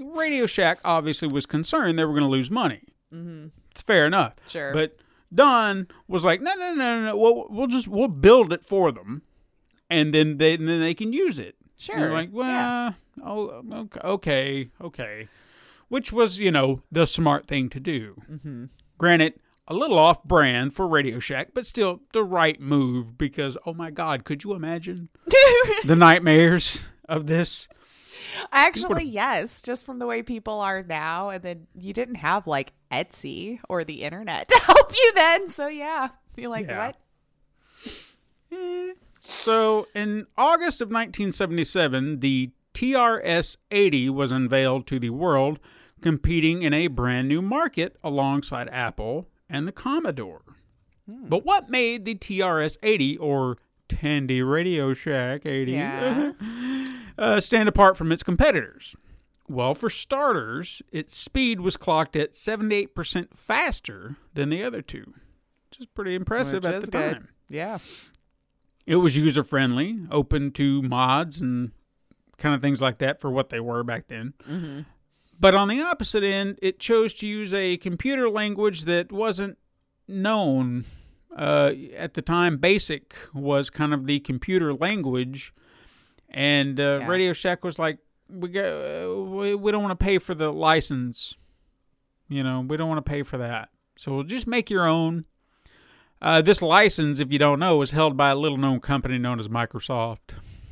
Radio 0.02 0.45
Shack 0.45 0.80
obviously 0.86 1.28
was 1.28 1.45
concerned 1.45 1.98
they 1.98 2.06
were 2.06 2.11
going 2.14 2.23
to 2.23 2.30
lose 2.30 2.52
money. 2.52 2.82
Mm-hmm. 3.14 3.48
It's 3.72 3.82
fair 3.82 4.06
enough. 4.06 4.34
Sure. 4.48 4.73
But 4.73 4.98
Don 5.34 5.88
was 6.07 6.26
like, 6.26 6.41
no, 6.41 6.53
no, 6.56 6.73
no, 6.73 6.99
no, 6.99 7.06
no. 7.06 7.18
We'll, 7.18 7.48
we'll 7.49 7.68
just 7.68 7.88
we'll 7.88 8.07
build 8.07 8.52
it 8.53 8.64
for 8.65 8.91
them, 8.91 9.22
and 9.90 10.14
then 10.14 10.38
they 10.38 10.56
and 10.56 10.68
then 10.68 10.80
they 10.82 10.94
can 10.94 11.14
use 11.14 11.40
it. 11.40 11.56
Sure. 11.80 11.95
And 11.95 12.03
you're 12.06 12.14
like, 12.14 12.30
well, 12.32 12.48
Yeah. 12.48 12.91
oh, 13.26 13.64
okay, 13.73 13.99
okay, 14.03 14.69
okay, 14.82 15.28
which 15.90 16.11
was 16.11 16.38
you 16.40 16.52
know 16.52 16.82
the 16.91 17.06
smart 17.06 17.48
thing 17.48 17.69
to 17.69 17.80
do. 17.80 18.22
Mm-hmm. 18.30 18.65
Granted, 18.98 19.34
a 19.68 19.73
little 19.73 19.98
off 19.98 20.23
brand 20.23 20.73
for 20.73 20.88
Radio 20.88 21.19
Shack, 21.19 21.49
but 21.53 21.65
still 21.65 22.02
the 22.14 22.23
right 22.23 22.60
move 22.60 23.18
because 23.18 23.57
oh 23.65 23.73
my 23.73 23.90
God, 23.90 24.26
could 24.26 24.44
you 24.44 24.53
imagine 24.53 25.10
the 25.86 25.95
nightmares 25.95 26.82
of 27.07 27.28
this? 27.28 27.68
Actually, 28.52 29.06
yes, 29.06 29.62
just 29.62 29.86
from 29.86 30.00
the 30.00 30.06
way 30.08 30.24
people 30.24 30.60
are 30.62 30.84
now. 30.84 31.30
And 31.30 31.44
then 31.44 31.68
you 31.76 31.94
didn't 31.94 32.16
have 32.16 32.48
like 32.48 32.74
Etsy 32.92 33.60
or 33.70 33.84
the 33.84 34.04
internet 34.04 34.48
to 34.50 34.58
help 34.60 34.92
you 34.96 35.12
then. 35.16 35.48
So, 35.48 35.68
yeah. 35.68 36.10
You're 36.36 36.50
like, 36.50 36.68
Yeah. 36.68 36.94
what? 38.52 38.96
So, 39.24 39.88
in 39.94 40.26
August 40.36 40.82
of 40.82 40.88
1977, 40.88 42.22
the 42.22 42.50
TRS 42.74 43.58
80 43.70 44.10
was 44.10 44.32
unveiled 44.32 44.88
to 44.88 44.98
the 45.00 45.12
world, 45.12 45.60
competing 46.02 46.64
in 46.64 46.74
a 46.74 46.88
brand 46.88 47.28
new 47.28 47.42
market 47.44 47.98
alongside 48.04 48.68
Apple 48.72 49.30
and 49.48 49.68
the 49.68 49.72
Commodore. 49.72 50.42
Hmm. 51.08 51.30
But 51.30 51.46
what 51.46 51.70
made 51.70 52.06
the 52.06 52.16
TRS 52.16 52.78
80 52.82 53.18
or 53.18 53.58
Tandy 53.88 54.42
Radio 54.42 54.94
Shack 54.96 55.46
80 55.46 55.72
Yeah. 55.74 56.32
Uh, 57.18 57.40
stand 57.40 57.70
apart 57.70 57.98
from 57.98 58.12
its 58.12 58.24
competitors? 58.24 58.96
Well, 59.48 59.74
for 59.74 59.90
starters, 59.90 60.82
its 60.92 61.16
speed 61.16 61.60
was 61.60 61.76
clocked 61.76 62.16
at 62.16 62.32
78% 62.34 63.36
faster 63.36 64.16
than 64.34 64.50
the 64.50 64.64
other 64.64 64.82
two, 64.82 65.14
which 65.70 65.80
is 65.82 65.88
pretty 65.94 66.16
impressive 66.16 66.64
Which 66.64 66.74
at 66.74 66.82
the 66.82 66.92
good. 66.92 67.14
time. 67.14 67.28
Yeah. 67.50 67.80
It 68.86 68.96
was 68.98 69.16
user 69.18 69.44
friendly, 69.44 70.00
open 70.10 70.52
to 70.52 70.82
mods 70.82 71.42
and 71.42 71.72
kind 72.38 72.56
of 72.56 72.62
things 72.62 72.82
like 72.82 72.98
that 73.00 73.20
for 73.22 73.30
what 73.30 73.50
they 73.50 73.60
were 73.60 73.84
back 73.84 74.08
then. 74.08 74.34
But 75.40 75.54
on 75.56 75.68
the 75.68 75.82
opposite 75.82 76.24
end, 76.24 76.58
it 76.62 76.80
chose 76.80 77.14
to 77.16 77.28
use 77.28 77.54
a 77.54 77.78
computer 77.78 78.30
language 78.30 78.84
that 78.84 79.12
wasn't 79.12 79.58
known 80.08 80.86
uh, 81.36 81.74
at 81.96 82.14
the 82.14 82.22
time. 82.22 82.58
BASIC 82.58 83.16
was 83.34 83.70
kind 83.70 83.94
of 83.94 84.06
the 84.08 84.20
computer 84.22 84.74
language, 84.74 85.54
and 86.32 86.80
uh, 86.80 86.99
Yeah. 87.02 87.08
Radio 87.08 87.34
Shack 87.34 87.64
was 87.64 87.78
like, 87.78 87.99
"We 88.30 88.49
got, 88.49 88.66
uh, 88.66 89.22
we, 89.22 89.53
we 89.56 89.72
don't 89.72 89.84
want 89.84 89.98
to 89.99 90.03
pay 90.03 90.18
for 90.18 90.34
the 90.34 90.49
license. 90.49 91.36
You 92.30 92.44
know, 92.44 92.62
we 92.62 92.78
don't 92.78 92.90
want 92.90 93.06
to 93.06 93.10
pay 93.10 93.24
for 93.24 93.38
that. 93.38 93.70
So 93.98 94.14
we'll 94.16 94.24
just 94.24 94.48
make 94.48 94.70
your 94.70 94.86
own." 94.88 95.26
Uh, 96.22 96.40
this 96.41 96.62
license, 96.62 97.20
if 97.20 97.32
you 97.32 97.40
don't 97.40 97.58
know, 97.60 97.82
is 97.82 97.90
held 97.91 98.16
by 98.16 98.30
a 98.30 98.36
little 98.36 98.58
known 98.58 98.80
company 98.80 99.18
known 99.18 99.40
as 99.40 99.48
Microsoft. 99.48 100.20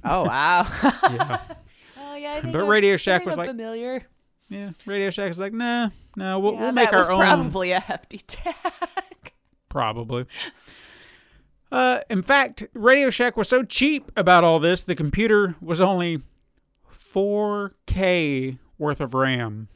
Oh, 0.03 0.23
wow. 0.25 0.67
Yeah. 0.83 1.41
oh, 1.99 2.15
yeah. 2.15 2.41
But 2.51 2.65
Radio 2.67 2.97
Shack 2.97 3.25
was 3.25 3.33
I'm 3.33 3.39
like- 3.39 3.49
familiar. 3.49 4.03
yeah, 4.49 4.71
Radio 4.85 5.09
Shack 5.09 5.31
is 5.31 5.39
like, 5.39 5.51
nah, 5.53 5.89
no, 6.15 6.37
we'll, 6.39 6.53
Yeah, 6.53 6.61
we'll 6.61 6.71
make 6.73 6.93
our 6.93 6.99
was 6.99 7.09
own. 7.09 7.21
probably 7.21 7.71
a 7.71 7.79
hefty 7.79 8.17
tag. 8.27 8.53
Probably. 9.69 10.25
Uh, 11.71 11.99
in 12.09 12.21
fact, 12.23 12.65
Radio 12.73 13.09
Shack 13.09 13.37
was 13.37 13.47
so 13.47 13.63
cheap 13.63 14.11
about 14.17 14.43
all 14.43 14.59
this, 14.59 14.83
the 14.83 14.95
computer 14.95 15.55
was 15.61 15.79
only 15.79 16.21
4K 16.91 18.57
worth 18.77 19.01
of 19.01 19.13
RAM. 19.13 19.67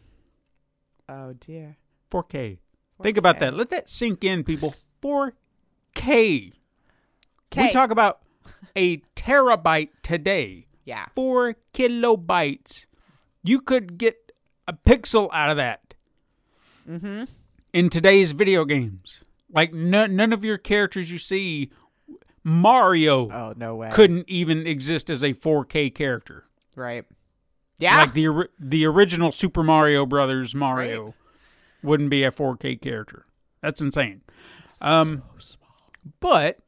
oh, 1.10 1.34
dear. 1.34 1.78
4K. 2.12 2.58
Think 3.02 3.18
about 3.18 3.40
that. 3.40 3.54
Let 3.54 3.70
that 3.72 3.90
sink 3.90 4.24
in, 4.24 4.44
people. 4.44 4.76
4K. 5.02 6.54
We 7.56 7.72
talk 7.72 7.92
about 7.92 8.22
a 8.76 8.98
terabyte 9.16 9.90
today. 10.02 10.68
Yeah. 10.86 11.06
Four 11.16 11.56
kilobytes. 11.74 12.86
You 13.44 13.62
could 13.62 13.98
get 13.98 14.32
a 14.68 14.74
pixel 14.74 15.30
out 15.34 15.50
of 15.50 15.58
that. 15.58 15.80
Mm-hmm. 16.90 17.24
in 17.72 17.90
today's 17.90 18.34
video 18.34 18.66
games. 18.66 19.22
Like 19.50 19.74
none, 19.74 20.18
none 20.18 20.34
of 20.34 20.44
your 20.44 20.58
characters 20.58 21.10
you 21.10 21.18
see, 21.18 21.72
Mario 22.44 23.30
Oh, 23.32 23.54
no 23.56 23.76
way. 23.76 23.90
couldn't 23.94 24.28
even 24.30 24.68
exist 24.68 25.10
as 25.10 25.24
a 25.24 25.34
4K 25.34 25.94
character. 25.94 26.46
Right. 26.76 27.06
Yeah. 27.80 27.98
Like 27.98 28.14
the 28.14 28.50
the 28.60 28.86
original 28.86 29.32
Super 29.32 29.64
Mario 29.64 30.06
Brothers 30.06 30.54
Mario 30.56 31.14
wouldn't 31.82 32.10
be 32.10 32.24
a 32.24 32.32
4K 32.32 32.80
character. 32.82 33.26
That's 33.62 33.82
insane. 33.82 34.22
Um, 34.82 35.24
but 36.20 36.60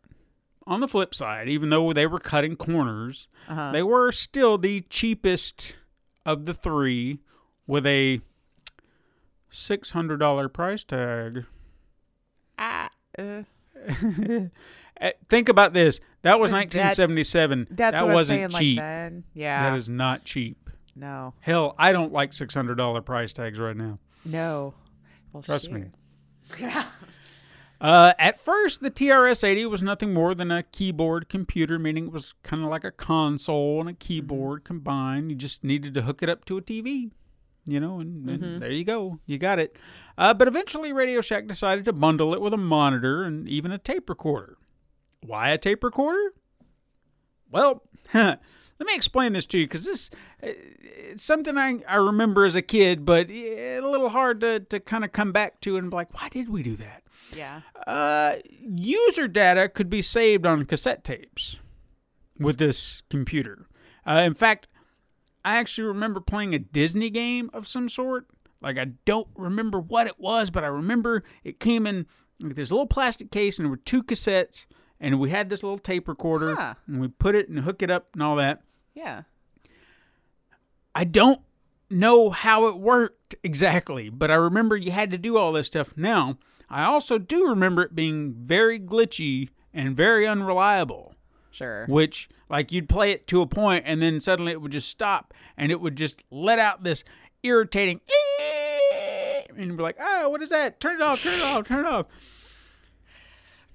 on 0.68 0.80
the 0.80 0.88
flip 0.88 1.14
side, 1.14 1.48
even 1.50 1.70
though 1.70 1.94
they 1.94 2.08
were 2.08 2.20
cutting 2.20 2.56
corners, 2.56 3.28
Uh-huh. 3.48 3.72
they 3.72 3.84
were 3.84 4.12
still 4.12 4.58
the 4.58 4.82
cheapest 4.90 5.78
of 6.26 6.46
the 6.46 6.54
three, 6.54 7.20
with 7.68 7.86
a 7.86 8.20
six 9.50 9.92
hundred 9.92 10.18
dollar 10.18 10.50
price 10.50 10.84
tag. 10.84 11.46
Ah, 12.58 12.90
uh, 13.18 13.22
Uh, 13.22 13.44
Think 15.30 15.50
about 15.50 15.74
this. 15.74 16.00
That 16.22 16.40
was 16.40 16.52
That- 16.52 16.58
1977. 16.58 17.68
that's 17.72 18.00
that 18.02 18.08
wasn't 18.08 18.52
saying. 18.54 18.62
cheap. 18.62 18.80
Like. 18.80 19.24
Yeah. 19.34 19.70
That 19.72 19.78
is 19.78 19.90
not 19.90 20.24
cheap. 20.26 20.70
no. 20.96 21.34
Hell, 21.42 21.76
I 21.78 21.92
don't 21.92 22.14
like 22.14 22.34
six 22.34 22.54
hundred 22.54 22.76
dollar 22.76 23.02
price 23.02 23.34
tags 23.34 23.60
right 23.60 23.76
now. 23.76 24.00
No. 24.26 24.74
Well, 25.34 25.44
Trust 25.44 25.70
me. 25.72 25.86
Uh, 27.82 28.14
at 28.18 28.40
first, 28.40 28.80
the 28.82 28.90
TRS-80 28.90 29.70
was 29.70 29.84
nothing 29.84 30.14
more 30.14 30.34
than 30.34 30.50
a 30.50 30.64
keyboard 30.64 31.28
computer, 31.28 31.78
meaning 31.78 32.06
it 32.08 32.12
was 32.14 32.34
kind 32.42 32.64
of 32.64 32.70
like 32.70 32.86
a 32.86 32.90
console 32.92 33.82
and 33.82 33.90
a 33.90 33.94
keyboard 33.94 34.64
combined. 34.64 35.30
You 35.30 35.36
just 35.36 35.62
needed 35.64 35.94
to 35.96 36.02
hook 36.04 36.24
it 36.24 36.30
up 36.30 36.46
to 36.46 36.58
a 36.58 36.62
TV, 36.62 37.12
you 37.66 37.80
know, 37.82 38.00
and, 38.00 38.30
and 38.30 38.62
there 38.62 38.72
you 38.72 38.86
go, 38.86 39.20
you 39.26 39.38
got 39.38 39.60
it. 39.60 39.76
Uh, 40.18 40.34
but 40.34 40.48
eventually, 40.48 40.94
Radio 40.94 41.20
Shack 41.20 41.48
decided 41.48 41.84
to 41.86 41.94
bundle 41.94 42.34
it 42.34 42.40
with 42.40 42.54
a 42.54 42.58
monitor 42.58 43.24
and 43.24 43.48
even 43.50 43.74
a 43.74 43.78
tape 43.78 44.10
recorder. 44.10 44.58
Why 45.26 45.50
a 45.50 45.58
tape 45.58 45.84
recorder? 45.84 46.34
Well, 47.52 47.84
let 48.14 48.40
me 48.80 48.96
explain 48.96 49.34
this 49.34 49.46
to 49.48 49.58
you 49.58 49.66
because 49.66 49.86
this 49.86 50.10
it's 50.42 51.24
something 51.24 51.58
I, 51.58 51.80
I 51.88 51.96
remember 51.96 52.46
as 52.46 52.56
a 52.56 52.62
kid, 52.62 53.06
but 53.06 53.30
a 53.32 53.80
little 53.80 54.10
hard 54.10 54.42
to, 54.42 54.60
to 54.60 54.80
kind 54.80 55.04
of 55.04 55.12
come 55.12 55.32
back 55.32 55.62
to 55.62 55.78
and 55.78 55.90
be 55.90 55.96
like, 55.96 56.14
why 56.14 56.30
did 56.30 56.50
we 56.50 56.64
do 56.64 56.76
that? 56.76 57.04
Yeah. 57.36 57.62
Uh, 57.88 58.36
user 58.60 59.28
data 59.28 59.70
could 59.70 59.90
be 59.90 60.02
saved 60.02 60.46
on 60.46 60.66
cassette 60.66 61.04
tapes 61.04 61.58
with 62.40 62.58
this 62.58 63.02
computer. 63.10 63.68
Uh, 64.06 64.22
in 64.26 64.34
fact, 64.34 64.68
I 65.44 65.58
actually 65.58 65.88
remember 65.88 66.20
playing 66.20 66.54
a 66.54 66.60
Disney 66.60 67.10
game 67.10 67.50
of 67.54 67.68
some 67.68 67.90
sort. 67.90 68.28
Like 68.62 68.78
I 68.78 68.86
don't 69.06 69.28
remember 69.36 69.80
what 69.80 70.08
it 70.08 70.20
was, 70.20 70.50
but 70.50 70.64
I 70.64 70.68
remember 70.68 71.24
it 71.44 71.60
came 71.60 71.86
in 71.88 72.08
like 72.40 72.56
this 72.56 72.72
little 72.72 72.88
plastic 72.88 73.32
case, 73.32 73.58
and 73.58 73.66
there 73.66 73.72
were 73.72 73.78
two 73.78 74.04
cassettes, 74.04 74.66
and 75.00 75.20
we 75.20 75.30
had 75.30 75.50
this 75.50 75.64
little 75.64 75.78
tape 75.80 76.08
recorder, 76.08 76.56
Huh. 76.56 76.74
and 76.88 77.00
we 77.02 77.08
put 77.08 77.36
it 77.36 77.50
and 77.50 77.60
hook 77.60 77.82
it 77.82 77.90
up 77.92 78.10
and 78.14 78.24
all 78.24 78.36
that. 78.38 78.62
Yeah. 78.94 79.24
I 80.94 81.04
don't 81.04 81.42
know 81.90 82.30
how 82.30 82.68
it 82.68 82.78
worked 82.78 83.36
exactly, 83.44 84.10
but 84.10 84.32
I 84.32 84.36
remember 84.36 84.76
you 84.78 84.92
had 84.92 85.12
to 85.12 85.18
do 85.18 85.38
all 85.38 85.52
this 85.52 85.68
stuff. 85.68 85.94
Now, 85.98 86.38
I 86.70 86.84
also 86.84 87.18
do 87.18 87.48
remember 87.50 87.84
it 87.84 87.96
being 87.96 88.34
very 88.34 88.80
glitchy 88.80 89.50
and 89.74 89.96
very 89.96 90.26
unreliable, 90.26 91.16
Sure. 91.52 91.86
which, 91.88 92.30
like, 92.50 92.72
you'd 92.72 92.90
play 92.90 93.12
it 93.12 93.28
to 93.28 93.42
a 93.42 93.46
point 93.48 93.84
and 93.86 94.02
then 94.02 94.20
suddenly 94.22 94.52
it 94.54 94.62
would 94.62 94.72
just 94.72 94.88
stop 94.90 95.34
and 95.58 95.72
it 95.72 95.82
would 95.82 95.96
just 95.96 96.24
let 96.32 96.60
out 96.60 96.84
this 96.84 97.04
irritating, 97.44 98.00
and 99.56 99.68
you'd 99.68 99.78
be 99.78 99.84
like, 99.84 99.98
oh, 100.00 100.30
what 100.30 100.42
is 100.42 100.50
that? 100.50 100.80
Turn 100.80 100.96
it 100.96 101.02
off, 101.02 101.22
turn 101.22 101.34
it 101.40 101.44
off, 101.44 101.68
turn 101.68 101.86
it 101.86 101.90
off. 101.90 102.06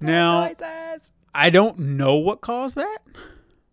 Now, 0.01 0.47
Noises. 0.47 1.11
I 1.35 1.51
don't 1.51 1.79
know 1.79 2.17
what 2.17 2.41
caused 2.41 2.75
that, 2.77 2.99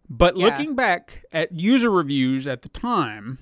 but 0.09 0.37
Yeah. 0.37 0.45
looking 0.45 0.75
back 0.75 1.23
at 1.31 1.51
user 1.53 1.89
reviews 1.89 2.45
at 2.47 2.61
the 2.61 2.69
time, 2.69 3.39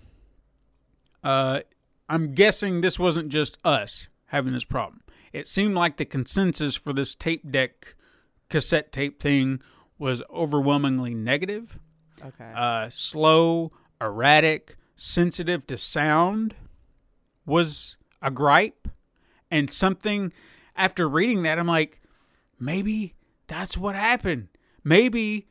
uh, 1.24 1.62
I'm 2.08 2.34
guessing 2.34 2.82
this 2.82 3.00
wasn't 3.00 3.30
just 3.30 3.58
us 3.66 4.10
having 4.28 4.54
this 4.54 4.64
problem. 4.64 5.02
It 5.34 5.48
seemed 5.48 5.76
like 5.76 5.98
the 5.98 6.06
consensus 6.06 6.76
for 6.76 6.94
this 6.94 7.16
tape 7.16 7.52
deck 7.52 7.96
cassette 8.50 8.92
tape 8.92 9.20
thing 9.20 9.60
was 9.98 10.22
overwhelmingly 10.30 11.14
negative, 11.16 11.80
Okay. 12.24 12.52
uh, 12.56 12.90
slow, 12.92 13.72
erratic, 14.00 14.78
sensitive 14.96 15.66
to 15.68 15.78
sound 15.78 16.56
was 17.46 17.98
a 18.22 18.32
gripe, 18.32 18.88
and 19.52 19.70
something. 19.72 20.32
After 20.76 21.08
reading 21.08 21.44
that, 21.44 21.58
I'm 21.60 21.68
like, 21.68 22.02
maybe 22.60 23.14
that's 23.48 23.78
what 23.78 23.96
happened. 23.96 24.48
Maybe 24.84 25.48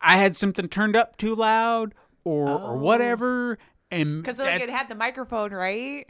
I 0.00 0.16
had 0.16 0.36
something 0.36 0.68
turned 0.68 0.96
up 0.96 1.16
too 1.16 1.34
loud 1.34 1.94
or 2.24 2.48
or 2.48 2.72
oh. 2.72 2.76
whatever, 2.76 3.58
and 3.90 4.22
Because 4.22 4.38
like 4.38 4.60
it 4.60 4.70
had 4.70 4.88
the 4.88 4.94
microphone, 4.94 5.52
right? 5.52 6.06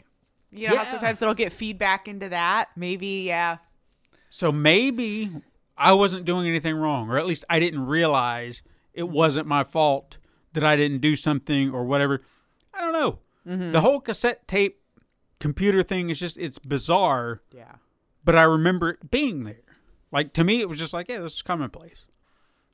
You 0.51 0.69
know 0.69 0.77
how 0.77 0.85
sometimes 0.85 1.21
it'll 1.21 1.33
get 1.33 1.51
feedback 1.51 2.07
into 2.07 2.29
that. 2.29 2.69
Maybe, 2.75 3.23
yeah. 3.25 3.57
So 4.29 4.51
maybe 4.51 5.31
I 5.77 5.93
wasn't 5.93 6.25
doing 6.25 6.47
anything 6.47 6.75
wrong, 6.75 7.09
or 7.09 7.17
at 7.17 7.25
least 7.25 7.43
I 7.49 7.59
didn't 7.59 7.85
realize 7.85 8.61
it 8.93 9.03
mm-hmm. 9.03 9.13
wasn't 9.13 9.47
my 9.47 9.63
fault 9.63 10.17
that 10.53 10.63
I 10.63 10.75
didn't 10.75 10.99
do 10.99 11.15
something 11.15 11.71
or 11.71 11.83
whatever. 11.83 12.21
I 12.73 12.81
don't 12.81 12.93
know. 12.93 13.19
Mm-hmm. 13.47 13.71
The 13.71 13.81
whole 13.81 13.99
cassette 13.99 14.47
tape 14.47 14.79
computer 15.39 15.83
thing 15.83 16.09
is 16.09 16.19
just 16.19 16.37
it's 16.37 16.59
bizarre, 16.59 17.41
Yeah. 17.51 17.75
but 18.23 18.35
I 18.35 18.43
remember 18.43 18.91
it 18.91 19.11
being 19.11 19.43
there. 19.43 19.57
Like 20.13 20.31
to 20.33 20.43
me, 20.43 20.61
it 20.61 20.69
was 20.69 20.77
just 20.77 20.93
like, 20.93 21.09
yeah, 21.09 21.17
this 21.17 21.33
is 21.33 21.41
commonplace. 21.41 22.05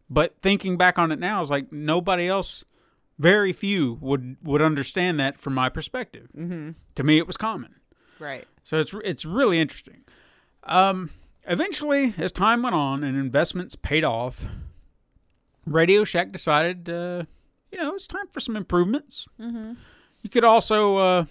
But 0.09 0.35
thinking 0.41 0.77
back 0.77 0.99
on 0.99 1.11
it 1.11 1.19
now, 1.19 1.41
it's 1.41 1.49
like 1.49 1.71
nobody 1.71 2.27
else, 2.27 2.65
very 3.17 3.53
few 3.53 3.97
would 4.01 4.35
would 4.43 4.61
understand 4.61 5.19
that 5.21 5.39
from 5.39 5.53
my 5.55 5.69
perspective. 5.69 6.27
Mm-hmm. 6.37 6.71
To 6.95 7.03
me, 7.03 7.17
it 7.17 7.25
was 7.25 7.37
common. 7.37 7.75
Right. 8.19 8.45
So 8.65 8.77
it's 8.77 8.93
it's 9.05 9.23
really 9.23 9.59
interesting. 9.59 10.03
Um, 10.63 11.11
eventually, 11.47 12.13
as 12.17 12.33
time 12.33 12.61
went 12.61 12.75
on 12.75 13.05
and 13.05 13.17
investments 13.17 13.75
paid 13.75 14.03
off, 14.03 14.43
Radio 15.65 16.03
Shack 16.03 16.33
decided, 16.33 16.89
uh, 16.89 17.23
you 17.71 17.79
know, 17.79 17.95
it's 17.95 18.07
time 18.07 18.27
for 18.27 18.41
some 18.41 18.57
improvements. 18.57 19.27
Mm-hmm. 19.39 19.73
You 20.21 20.29
could 20.29 20.43
also, 20.43 20.97
uh, 20.97 21.25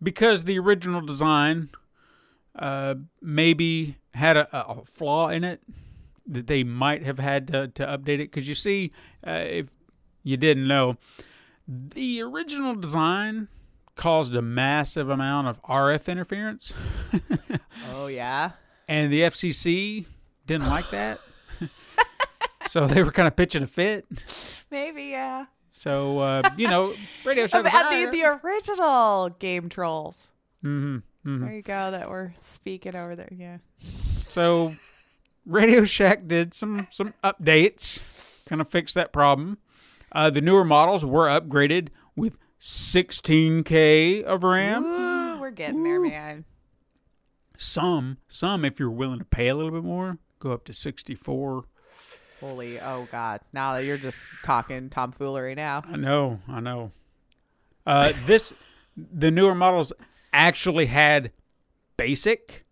because 0.00 0.44
the 0.44 0.58
original 0.60 1.00
design 1.00 1.70
uh, 2.56 2.94
maybe 3.20 3.96
had 4.16 4.36
a, 4.36 4.48
a 4.52 4.84
flaw 4.84 5.28
in 5.28 5.44
it, 5.44 5.60
that 6.26 6.46
they 6.46 6.64
might 6.64 7.04
have 7.04 7.18
had 7.18 7.46
to, 7.48 7.68
to 7.68 7.86
update 7.86 8.14
it. 8.20 8.30
Because 8.32 8.48
you 8.48 8.54
see, 8.54 8.90
uh, 9.26 9.44
if 9.46 9.68
you 10.24 10.36
didn't 10.36 10.66
know, 10.66 10.96
the 11.68 12.22
original 12.22 12.74
design 12.74 13.48
caused 13.94 14.34
a 14.36 14.42
massive 14.42 15.08
amount 15.08 15.48
of 15.48 15.62
RF 15.62 16.06
interference, 16.08 16.72
Oh 17.94 18.08
yeah. 18.08 18.52
and 18.88 19.12
the 19.12 19.22
FCC 19.22 20.04
didn't 20.46 20.68
like 20.68 20.90
that. 20.90 21.18
so 22.68 22.86
they 22.86 23.02
were 23.02 23.10
kind 23.12 23.26
of 23.26 23.34
pitching 23.36 23.62
a 23.62 23.66
fit. 23.66 24.04
Maybe 24.70 25.04
yeah. 25.04 25.46
So 25.72 26.18
uh, 26.20 26.42
you 26.56 26.68
know, 26.68 26.94
Radio 27.24 27.46
Shack. 27.46 27.64
At 27.72 27.90
the 27.90 28.10
the 28.10 28.38
original 28.44 29.30
game 29.30 29.68
trolls. 29.68 30.30
Hmm 31.26 31.44
There 31.44 31.54
you 31.54 31.62
go. 31.62 31.90
That 31.90 32.08
we're 32.08 32.32
speaking 32.40 32.94
over 32.94 33.16
there. 33.16 33.28
Yeah. 33.36 33.58
So 34.28 34.74
Radio 35.44 35.84
Shack 35.84 36.26
did 36.28 36.54
some 36.54 36.86
some 36.90 37.14
updates, 37.24 38.00
kind 38.46 38.60
of 38.60 38.68
fix 38.68 38.94
that 38.94 39.12
problem. 39.12 39.58
Uh, 40.12 40.30
the 40.30 40.40
newer 40.40 40.64
models 40.64 41.04
were 41.04 41.26
upgraded 41.26 41.88
with 42.14 42.38
16k 42.60 44.22
of 44.22 44.44
RAM. 44.44 44.84
Ooh, 44.84 45.40
we're 45.40 45.50
getting 45.50 45.82
there, 45.82 46.00
man. 46.00 46.44
Some, 47.58 48.18
some, 48.28 48.64
if 48.64 48.78
you're 48.78 48.90
willing 48.90 49.18
to 49.18 49.24
pay 49.24 49.48
a 49.48 49.54
little 49.54 49.72
bit 49.72 49.82
more, 49.82 50.18
go 50.38 50.52
up 50.52 50.64
to 50.66 50.72
64. 50.72 51.64
Holy, 52.40 52.78
oh 52.80 53.08
god! 53.10 53.40
Now 53.52 53.74
that 53.74 53.84
you're 53.84 53.96
just 53.96 54.28
talking 54.44 54.90
tomfoolery 54.90 55.54
now. 55.54 55.82
I 55.90 55.96
know, 55.96 56.40
I 56.48 56.60
know. 56.60 56.92
Uh, 57.86 58.12
this, 58.26 58.52
the 58.96 59.30
newer 59.30 59.54
models 59.54 59.92
actually 60.36 60.86
had 60.86 61.32
basic. 61.96 62.64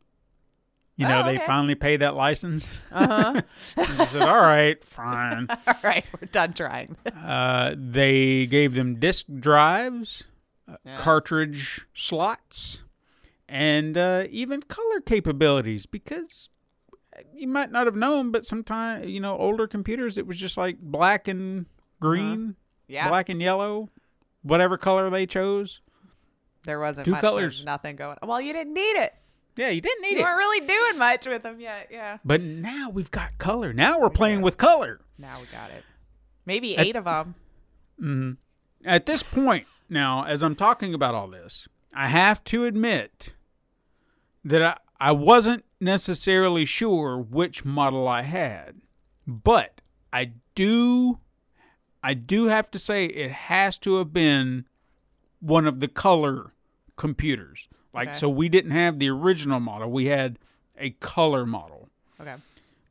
You 0.97 1.09
know, 1.09 1.20
Oh, 1.20 1.23
they 1.24 1.39
finally 1.39 1.74
paid 1.74 1.97
that 2.03 2.15
license. 2.15 2.69
Uh 2.93 3.07
huh. 3.35 3.43
I 3.77 4.05
said, 4.07 4.23
"All 4.23 4.41
right, 4.41 4.82
fine." 4.85 5.49
All 5.66 5.74
right, 5.82 6.05
we're 6.12 6.28
done 6.28 6.53
trying. 6.53 6.97
Uh, 7.20 7.74
they 7.77 8.47
gave 8.47 8.74
them 8.74 9.01
disk 9.01 9.27
drives, 9.41 10.23
uh, 10.69 10.77
Yeah. 10.85 10.97
cartridge 10.99 11.85
slots, 11.95 12.85
and 13.49 13.99
uh, 13.99 14.27
even 14.31 14.62
color 14.62 15.01
capabilities. 15.01 15.85
Because 15.86 16.49
you 17.32 17.49
might 17.49 17.73
not 17.73 17.86
have 17.86 17.97
known, 17.97 18.31
but 18.31 18.45
sometimes 18.45 19.09
you 19.09 19.19
know 19.19 19.36
older 19.36 19.66
computers, 19.66 20.16
it 20.16 20.28
was 20.28 20.36
just 20.36 20.57
like 20.57 20.78
black 20.78 21.27
and 21.27 21.66
green, 21.99 22.55
Yeah, 22.86 23.09
black 23.09 23.28
and 23.28 23.43
yellow, 23.43 23.89
whatever 24.43 24.77
color 24.78 25.11
they 25.11 25.27
chose. 25.27 25.81
There 26.65 26.81
wasn't 26.81 27.07
Two 27.07 27.12
much 27.12 27.20
colors. 27.20 27.61
Of 27.61 27.66
nothing 27.66 27.97
going. 27.97 28.16
On. 28.23 28.28
Well, 28.28 28.41
you 28.41 28.53
didn't 28.53 28.74
need 28.74 28.97
it. 28.97 29.15
Yeah, 29.57 29.69
you 29.69 29.81
didn't 29.81 30.03
need 30.03 30.12
it. 30.12 30.19
You 30.19 30.20
it. 30.20 30.23
weren't 30.23 30.39
really 30.39 30.66
doing 30.66 30.99
much 30.99 31.27
with 31.27 31.43
them 31.43 31.61
yet. 31.61 31.89
Yeah. 31.91 32.19
But 32.24 32.41
now 32.43 32.91
we've 32.91 33.11
got 33.11 33.39
color. 33.39 33.73
Now 33.73 34.01
we're 34.01 34.11
playing 34.11 34.41
with 34.43 34.57
color. 34.57 35.01
Now 35.19 35.41
we 35.41 35.47
got 35.47 35.70
it. 35.70 35.85
Maybe 36.45 36.77
eight 36.77 36.97
of 36.97 37.05
them. 37.05 37.35
Mm-hmm. 38.01 38.32
At 38.85 39.07
this 39.07 39.23
point, 39.23 39.66
now, 39.89 40.24
as 40.24 40.43
I'm 40.43 40.57
talking 40.57 40.93
about 40.93 41.15
all 41.15 41.28
this, 41.28 41.69
I 41.95 42.09
have 42.09 42.43
to 42.45 42.65
admit 42.65 43.32
that 44.45 44.62
I, 44.62 44.77
I 44.99 45.12
wasn't 45.12 45.65
necessarily 45.81 46.65
sure 46.65 47.19
which 47.19 47.65
model 47.65 48.09
I 48.09 48.23
had. 48.23 48.81
But 49.27 49.81
I 50.12 50.32
do 50.55 51.20
I 52.03 52.15
do 52.15 52.47
have 52.47 52.70
to 52.73 52.78
say 52.78 53.07
it 53.07 53.31
has 53.31 53.78
to 53.78 53.97
have 53.97 54.12
been 54.12 54.66
one 55.41 55.66
of 55.66 55.81
the 55.81 55.89
color 55.89 56.53
computers. 56.96 57.68
Like 57.92 58.08
Okay. 58.08 58.18
so 58.18 58.28
we 58.28 58.48
didn't 58.48 58.72
have 58.72 58.98
the 58.98 59.08
original 59.10 59.60
model. 59.60 59.90
We 59.90 60.06
had 60.06 60.38
a 60.78 60.90
color 60.90 61.46
model 61.46 61.88
Okay. 62.20 62.34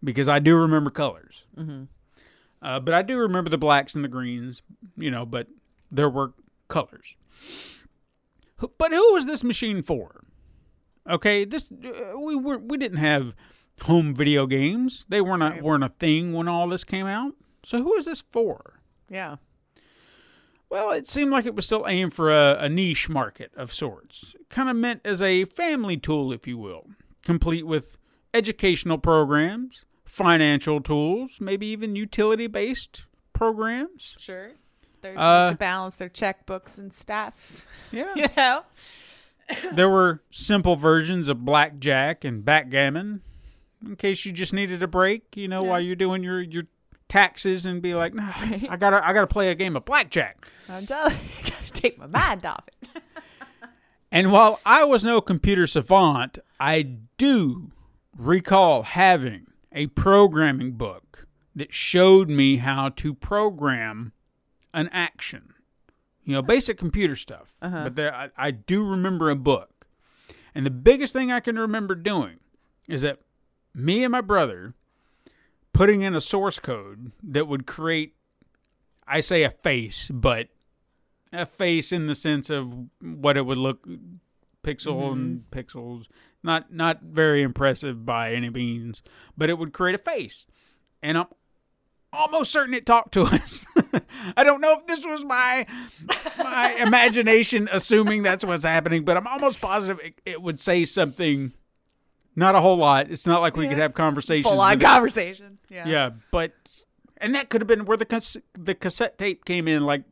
because 0.03 0.29
I 0.29 0.39
do 0.39 0.55
remember 0.57 0.89
colors. 0.89 1.45
Mm-hmm. 1.57 1.83
Uh, 2.61 2.79
but 2.79 2.93
I 2.93 3.01
do 3.01 3.17
remember 3.17 3.49
the 3.49 3.57
blacks 3.57 3.93
and 3.95 4.03
the 4.03 4.07
greens, 4.09 4.61
you 4.95 5.11
know, 5.11 5.25
but 5.25 5.47
there 5.91 6.09
were 6.09 6.33
colors. 6.69 7.17
But 8.77 8.91
who 8.93 9.13
was 9.13 9.25
this 9.25 9.43
machine 9.43 9.81
for? 9.81 10.21
Okay, 11.09 11.43
this 11.43 11.69
uh, 11.71 12.17
we 12.17 12.35
were 12.35 12.57
we 12.57 12.77
didn't 12.77 12.99
have 12.99 13.35
home 13.81 14.15
video 14.15 14.45
games. 14.47 15.05
They 15.09 15.19
weren't 15.19 15.43
a, 15.43 15.49
Right. 15.49 15.61
weren't 15.63 15.83
a 15.83 15.89
thing 15.89 16.31
when 16.31 16.47
all 16.47 16.69
this 16.69 16.85
came 16.85 17.05
out. 17.05 17.33
So 17.65 17.83
who 17.83 17.95
is 17.95 18.05
this 18.05 18.23
for? 18.31 18.79
Yeah. 19.09 19.35
Well, 20.73 20.89
it 20.89 21.05
seemed 21.05 21.29
like 21.29 21.45
it 21.45 21.53
was 21.53 21.65
still 21.67 21.85
aimed 21.87 22.15
for 22.15 22.31
a, 22.31 22.57
a 22.61 22.67
niche 22.67 23.07
market 23.07 23.51
of 23.55 23.71
sorts. 23.71 24.33
Kind 24.49 24.69
of 24.69 24.75
meant 24.75 25.01
as 25.05 25.21
a 25.21 25.45
family 25.45 25.97
tool, 25.97 26.33
if 26.33 26.47
you 26.47 26.57
will, 26.57 26.87
complete 27.23 27.67
with 27.67 27.95
educational 28.33 28.97
programs, 28.97 29.85
financial 30.03 30.81
tools, 30.81 31.37
maybe 31.39 31.67
even 31.67 31.95
utility 31.95 32.47
based 32.47 33.05
programs. 33.33 34.15
Sure. 34.17 34.53
They're 35.03 35.13
Uh, 35.15 35.41
supposed 35.41 35.51
to 35.51 35.57
balance 35.57 35.95
their 35.97 36.09
checkbooks 36.09 36.79
and 36.79 36.91
stuff. 36.91 37.67
Yeah. 37.91 38.11
You 38.15 38.25
know. 38.35 38.63
there 39.75 39.89
were 39.91 40.23
simple 40.31 40.75
versions 40.75 41.27
of 41.27 41.45
blackjack 41.45 42.23
and 42.25 42.43
backgammon 42.43 43.21
in 43.85 43.95
case 43.97 44.25
you 44.25 44.31
just 44.31 44.53
needed 44.53 44.81
a 44.81 44.87
break, 44.87 45.21
you 45.35 45.47
know, 45.47 45.61
Yeah. 45.63 45.69
while 45.69 45.79
you're 45.81 45.95
doing 45.95 46.23
your, 46.23 46.41
your 46.41 46.63
taxes 47.13 47.67
and 47.67 47.79
be 47.79 47.93
like, 47.93 48.15
no, 48.15 48.27
I 48.69 48.75
gotta 48.75 49.05
I 49.05 49.13
gotta 49.13 49.27
play 49.27 49.49
a 49.49 49.55
game 49.55 49.75
of 49.75 49.85
blackjack. 49.85 50.47
I'm 50.67 50.87
telling 50.87 51.13
you, 51.13 51.19
I 51.39 51.49
gotta 51.49 51.73
take 51.73 51.97
my 51.99 52.07
mind 52.07 52.45
off 52.45 52.67
it. 52.67 52.89
And 54.11 54.31
while 54.31 54.59
I 54.63 54.83
was 54.83 55.03
no 55.03 55.21
computer 55.21 55.65
savant, 55.65 56.37
I 56.59 56.83
do 57.17 57.71
recall 58.15 58.83
having 58.83 59.47
a 59.71 59.87
programming 59.87 60.73
book 60.73 61.25
that 61.55 61.73
showed 61.73 62.29
me 62.29 62.57
how 62.57 62.89
to 62.89 63.15
program 63.15 64.11
an 64.71 64.87
action. 64.91 65.55
You 66.25 66.33
know, 66.33 66.43
basic 66.43 66.77
computer 66.77 67.15
stuff. 67.15 67.55
Uh-huh. 67.59 67.85
But 67.85 67.95
there, 67.95 68.13
I, 68.13 68.29
I 68.37 68.51
do 68.51 68.87
remember 68.87 69.31
a 69.31 69.35
book. 69.35 69.87
And 70.53 70.63
the 70.63 70.69
biggest 70.69 71.11
thing 71.11 71.31
I 71.31 71.39
can 71.39 71.57
remember 71.57 71.95
doing 71.95 72.35
is 72.87 73.01
that 73.01 73.17
me 73.73 74.03
and 74.03 74.11
my 74.11 74.21
brother 74.21 74.75
putting 75.73 76.01
in 76.01 76.15
a 76.15 76.21
source 76.21 76.59
code 76.59 77.11
that 77.21 77.47
would 77.47 77.67
create, 77.67 78.15
I 79.07 79.19
say 79.19 79.43
a 79.43 79.49
face, 79.49 80.09
but 80.13 80.49
a 81.33 81.45
face 81.45 81.91
in 81.91 82.07
the 82.07 82.15
sense 82.15 82.49
of 82.49 82.73
what 83.01 83.37
it 83.37 83.45
would 83.45 83.57
look 83.57 83.85
pixel 84.63 85.01
mm-hmm. 85.01 85.13
and 85.13 85.43
pixels. 85.51 86.07
Not 86.43 86.73
not 86.73 87.01
very 87.01 87.41
impressive 87.41 88.05
by 88.05 88.33
any 88.33 88.49
means 88.49 89.01
but 89.37 89.49
it 89.49 89.57
would 89.57 89.73
create 89.73 89.95
a 89.95 89.99
face. 89.99 90.45
And 91.01 91.17
i'm 91.17 91.27
almost 92.13 92.51
certain 92.51 92.73
it 92.73 92.85
talked 92.85 93.13
to 93.13 93.23
us. 93.23 93.65
I 94.37 94.43
don't 94.43 94.61
know 94.61 94.77
if 94.77 94.85
this 94.87 95.05
was 95.05 95.25
my 95.25 95.65
my 96.37 96.73
imagination 96.79 97.67
assuming 97.71 98.23
that's 98.23 98.45
what's 98.45 98.63
happening 98.63 99.03
but 99.03 99.17
i'm 99.17 99.27
almost 99.27 99.59
positive 99.59 99.99
it, 100.03 100.21
it 100.25 100.41
would 100.41 100.59
say 100.59 100.85
something 100.85 101.53
not 102.35 102.55
a 102.55 102.59
whole 102.61 102.77
lot 102.77 103.09
it's 103.11 103.27
not 103.27 103.41
like 103.41 103.55
we 103.57 103.67
could 103.67 103.77
have 103.77 103.93
conversations 103.93 104.47
Full 104.51 104.59
on 104.61 104.79
conversation. 104.79 105.57
Yeah. 105.69 105.87
Yeah, 105.87 106.09
but 106.31 106.51
and 107.17 107.35
that 107.35 107.49
could 107.49 107.61
have 107.61 107.67
been 107.67 107.85
where 107.85 107.97
the 107.97 108.05
cas- 108.05 108.37
the 108.53 108.75
cassette 108.75 109.17
tape 109.17 109.45
came 109.45 109.67
in. 109.67 109.85
Like 109.85 110.03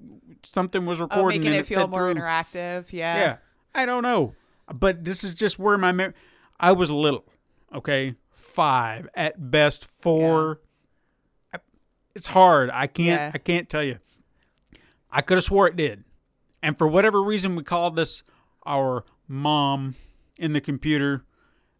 something 0.43 0.85
was 0.85 0.99
Oh, 0.99 1.03
recording, 1.05 1.41
making 1.41 1.53
and 1.55 1.61
it 1.61 1.67
feel 1.67 1.87
more 1.87 2.11
through. 2.11 2.21
interactive. 2.21 2.91
Yeah. 2.93 3.15
Yeah, 3.15 3.37
I 3.75 3.85
don't 3.85 4.03
know, 4.03 4.33
but 4.73 5.03
this 5.03 5.23
is 5.23 5.33
just 5.33 5.59
where 5.59 5.77
my 5.77 5.91
mem- 5.91 6.13
I 6.59 6.71
was 6.71 6.89
little. 6.91 7.25
Okay, 7.73 8.15
five 8.31 9.07
at 9.15 9.49
best, 9.51 9.85
four. 9.85 10.59
I- 11.53 11.59
It's 12.15 12.27
hard. 12.27 12.69
I 12.71 12.87
can't. 12.87 13.21
Yeah. 13.21 13.31
I 13.33 13.37
can't 13.37 13.69
tell 13.69 13.83
you. 13.83 13.99
I 15.11 15.21
could 15.21 15.37
have 15.37 15.43
swore 15.43 15.67
it 15.67 15.75
did, 15.75 16.03
and 16.63 16.77
for 16.77 16.87
whatever 16.87 17.21
reason, 17.21 17.55
we 17.55 17.63
called 17.63 17.95
this 17.95 18.23
our 18.65 19.03
mom 19.27 19.95
in 20.37 20.53
the 20.53 20.61
computer. 20.61 21.25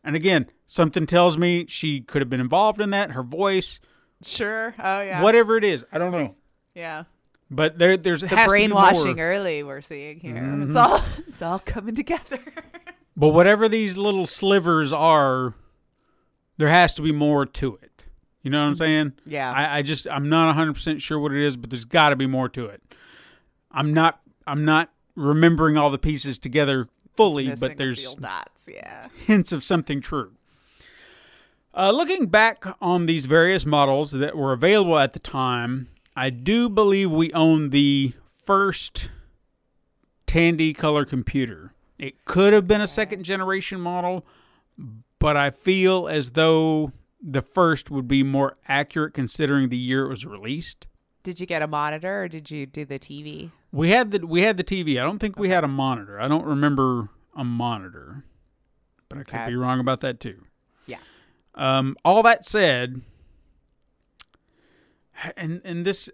And 0.03 0.15
again, 0.15 0.47
Something 0.71 1.05
tells 1.05 1.37
me 1.37 1.65
she 1.67 1.99
could 1.99 2.21
have 2.21 2.29
been 2.29 2.39
involved 2.39 2.79
in 2.79 2.91
that. 2.91 3.11
Her 3.11 3.23
voice, 3.23 3.81
Sure. 4.23 4.73
Oh 4.79 5.01
yeah. 5.01 5.21
whatever 5.21 5.57
it 5.57 5.65
is, 5.65 5.85
I 5.91 5.97
don't 5.97 6.13
know. 6.13 6.35
Yeah. 6.73 7.03
But 7.49 7.77
there, 7.77 7.97
there's 7.97 8.21
The 8.21 8.29
has 8.29 8.37
to 8.37 8.43
be 8.45 8.47
brainwashing 8.47 9.03
more. 9.03 9.07
Mm-hmm. 9.07 9.19
early 9.19 9.63
we're 9.63 9.81
seeing 9.81 10.21
here. 10.21 10.37
It's 10.65 10.77
all 10.77 10.95
it's 11.27 11.41
all 11.41 11.59
coming 11.59 11.95
together. 11.95 12.39
But 13.17 13.29
whatever 13.29 13.67
these 13.67 13.97
little 13.97 14.25
slivers 14.25 14.93
are, 14.93 15.55
there 16.57 16.69
has 16.69 16.93
to 16.93 17.01
be 17.01 17.11
more 17.11 17.45
to 17.45 17.77
it. 17.81 18.05
You 18.41 18.49
know 18.49 18.61
what 18.61 18.69
I'm 18.69 18.75
saying? 18.77 19.13
Yeah. 19.25 19.51
I, 19.51 19.79
I 19.79 19.81
just 19.81 20.07
I'm 20.09 20.29
not 20.29 20.45
100 20.47 20.73
percent 20.73 21.01
sure 21.01 21.19
what 21.19 21.33
it 21.33 21.45
is, 21.45 21.57
but 21.57 21.69
there's 21.69 21.83
got 21.83 22.11
to 22.11 22.15
be 22.15 22.27
more 22.27 22.47
to 22.47 22.67
it. 22.67 22.81
I'm 23.69 23.93
not 23.93 24.21
I'm 24.47 24.63
not 24.63 24.89
remembering 25.17 25.75
all 25.75 25.89
the 25.89 25.97
pieces 25.99 26.39
together 26.39 26.87
fully, 27.15 27.53
but 27.59 27.77
there's 27.77 28.15
dots. 28.15 28.69
Yeah. 28.71 29.07
hints 29.25 29.51
of 29.51 29.63
something 29.63 30.01
true. 30.01 30.31
Uh, 31.73 31.91
looking 31.91 32.25
back 32.25 32.65
on 32.81 33.05
these 33.05 33.25
various 33.25 33.65
models 33.65 34.11
that 34.11 34.35
were 34.35 34.51
available 34.51 34.97
at 34.97 35.13
the 35.13 35.19
time, 35.19 35.87
I 36.15 36.29
do 36.29 36.67
believe 36.67 37.09
we 37.09 37.31
own 37.31 37.69
the 37.69 38.13
first 38.25 39.09
Tandy 40.25 40.73
color 40.73 41.05
computer. 41.05 41.73
It 41.97 42.25
could 42.25 42.51
have 42.51 42.67
been 42.67 42.81
a 42.81 42.87
second 42.87 43.23
generation 43.23 43.79
model, 43.79 44.25
but 45.19 45.37
I 45.37 45.49
feel 45.49 46.07
as 46.07 46.31
though 46.31 46.91
the 47.21 47.41
first 47.41 47.91
would 47.91 48.07
be 48.07 48.23
more 48.23 48.57
accurate 48.67 49.13
considering 49.13 49.69
the 49.69 49.77
year 49.77 50.05
it 50.05 50.09
was 50.09 50.25
released. 50.25 50.87
Did 51.23 51.39
you 51.39 51.45
get 51.45 51.61
a 51.61 51.67
monitor 51.67 52.23
or 52.23 52.27
did 52.27 52.49
you 52.49 52.65
do 52.65 52.83
the 52.83 52.97
TV? 52.97 53.51
We 53.71 53.89
had 53.91 54.11
the 54.11 54.25
we 54.25 54.41
had 54.41 54.57
the 54.57 54.63
TV. 54.63 54.99
I 54.99 55.03
don't 55.03 55.19
think 55.19 55.39
we 55.39 55.49
had 55.49 55.63
a 55.63 55.67
monitor. 55.67 56.19
I 56.19 56.27
don't 56.27 56.45
remember 56.45 57.09
a 57.35 57.43
monitor, 57.43 58.25
but 59.07 59.19
I 59.19 59.23
could 59.23 59.47
be 59.47 59.55
wrong 59.55 59.79
about 59.79 60.01
that 60.01 60.19
too. 60.19 60.43
Yeah. 60.85 60.97
Um, 61.55 61.95
all 62.03 62.21
that 62.23 62.45
said, 62.45 63.01
and 65.37 65.61
and 65.63 65.85
this 65.85 66.09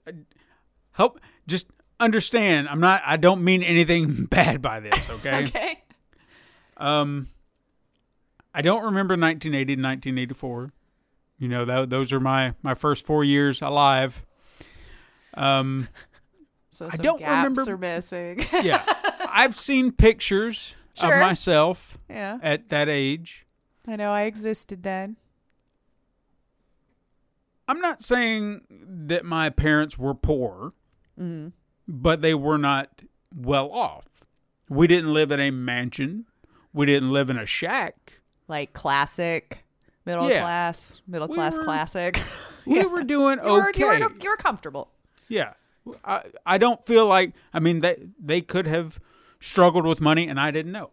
help 0.91 1.19
just 1.47 1.67
understand. 1.99 2.67
I'm 2.69 2.79
not. 2.79 3.01
I 3.05 3.17
don't 3.17 3.43
mean 3.43 3.63
anything 3.63 4.25
bad 4.29 4.61
by 4.61 4.79
this. 4.79 5.09
Okay. 5.17 5.45
Okay. 5.45 5.83
Um, 6.77 7.29
I 8.53 8.61
don't 8.61 8.83
remember 8.83 9.13
1980 9.13 9.75
to 9.77 9.81
1984. 9.81 10.71
You 11.39 11.47
know, 11.47 11.65
that, 11.65 11.89
those 11.89 12.13
are 12.13 12.19
my 12.19 12.53
my 12.61 12.75
first 12.75 13.03
four 13.05 13.23
years 13.23 13.61
alive. 13.63 14.21
Um. 15.33 15.87
So 16.77 16.89
I 16.91 16.97
don't 16.97 17.19
remember- 17.21 17.63
are 17.71 17.77
missing. 17.77 18.45
yeah, 18.61 18.83
I've 19.31 19.59
seen 19.59 19.91
pictures 19.91 20.75
Sure. 20.93 21.13
of 21.15 21.21
myself 21.21 21.97
yeah. 22.09 22.37
at 22.41 22.69
that 22.69 22.87
age. 22.89 23.45
I 23.87 23.95
know 23.95 24.11
I 24.11 24.23
existed 24.23 24.83
then. 24.83 25.17
I'm 27.67 27.79
not 27.81 28.01
saying 28.01 28.61
that 28.69 29.25
my 29.25 29.49
parents 29.49 29.97
were 29.97 30.13
poor, 30.13 30.73
Mm-hmm. 31.19 31.47
but 31.87 32.21
they 32.21 32.33
were 32.35 32.57
not 32.59 33.01
well 33.35 33.71
off. 33.71 34.05
We 34.69 34.85
didn't 34.87 35.13
live 35.13 35.31
in 35.31 35.39
a 35.39 35.49
mansion. 35.51 36.25
We 36.73 36.85
didn't 36.85 37.11
live 37.11 37.29
in 37.31 37.37
a 37.37 37.45
shack. 37.47 38.19
Like 38.47 38.73
classic, 38.73 39.65
middle 40.05 40.29
Yeah. 40.29 40.41
class, 40.41 41.01
middle 41.07 41.27
We 41.27 41.33
class 41.35 41.57
were- 41.57 41.63
classic. 41.63 42.21
We 42.67 42.75
Yeah. 42.81 42.85
were 42.85 43.03
doing 43.03 43.39
You 43.43 43.51
were, 43.51 43.69
okay. 43.69 43.79
you, 43.79 43.87
were, 43.87 44.11
you 44.21 44.29
were 44.29 44.37
comfortable. 44.37 44.91
Yeah. 45.27 45.53
I, 46.03 46.23
I 46.45 46.57
don't 46.57 46.85
feel 46.85 47.05
like, 47.05 47.33
I 47.53 47.59
mean, 47.59 47.79
they, 47.81 48.07
they 48.19 48.41
could 48.41 48.67
have 48.67 48.99
struggled 49.39 49.85
with 49.85 49.99
money 50.01 50.27
and 50.27 50.39
I 50.39 50.51
didn't 50.51 50.71
know. 50.71 50.91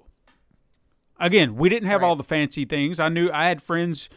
Again, 1.18 1.56
we 1.56 1.68
didn't 1.68 1.88
have 1.88 2.00
Right. 2.02 2.08
all 2.08 2.16
the 2.16 2.24
fancy 2.24 2.64
things. 2.64 2.98
I 2.98 3.08
knew 3.08 3.30
I 3.32 3.46
had 3.46 3.62
friends 3.62 4.08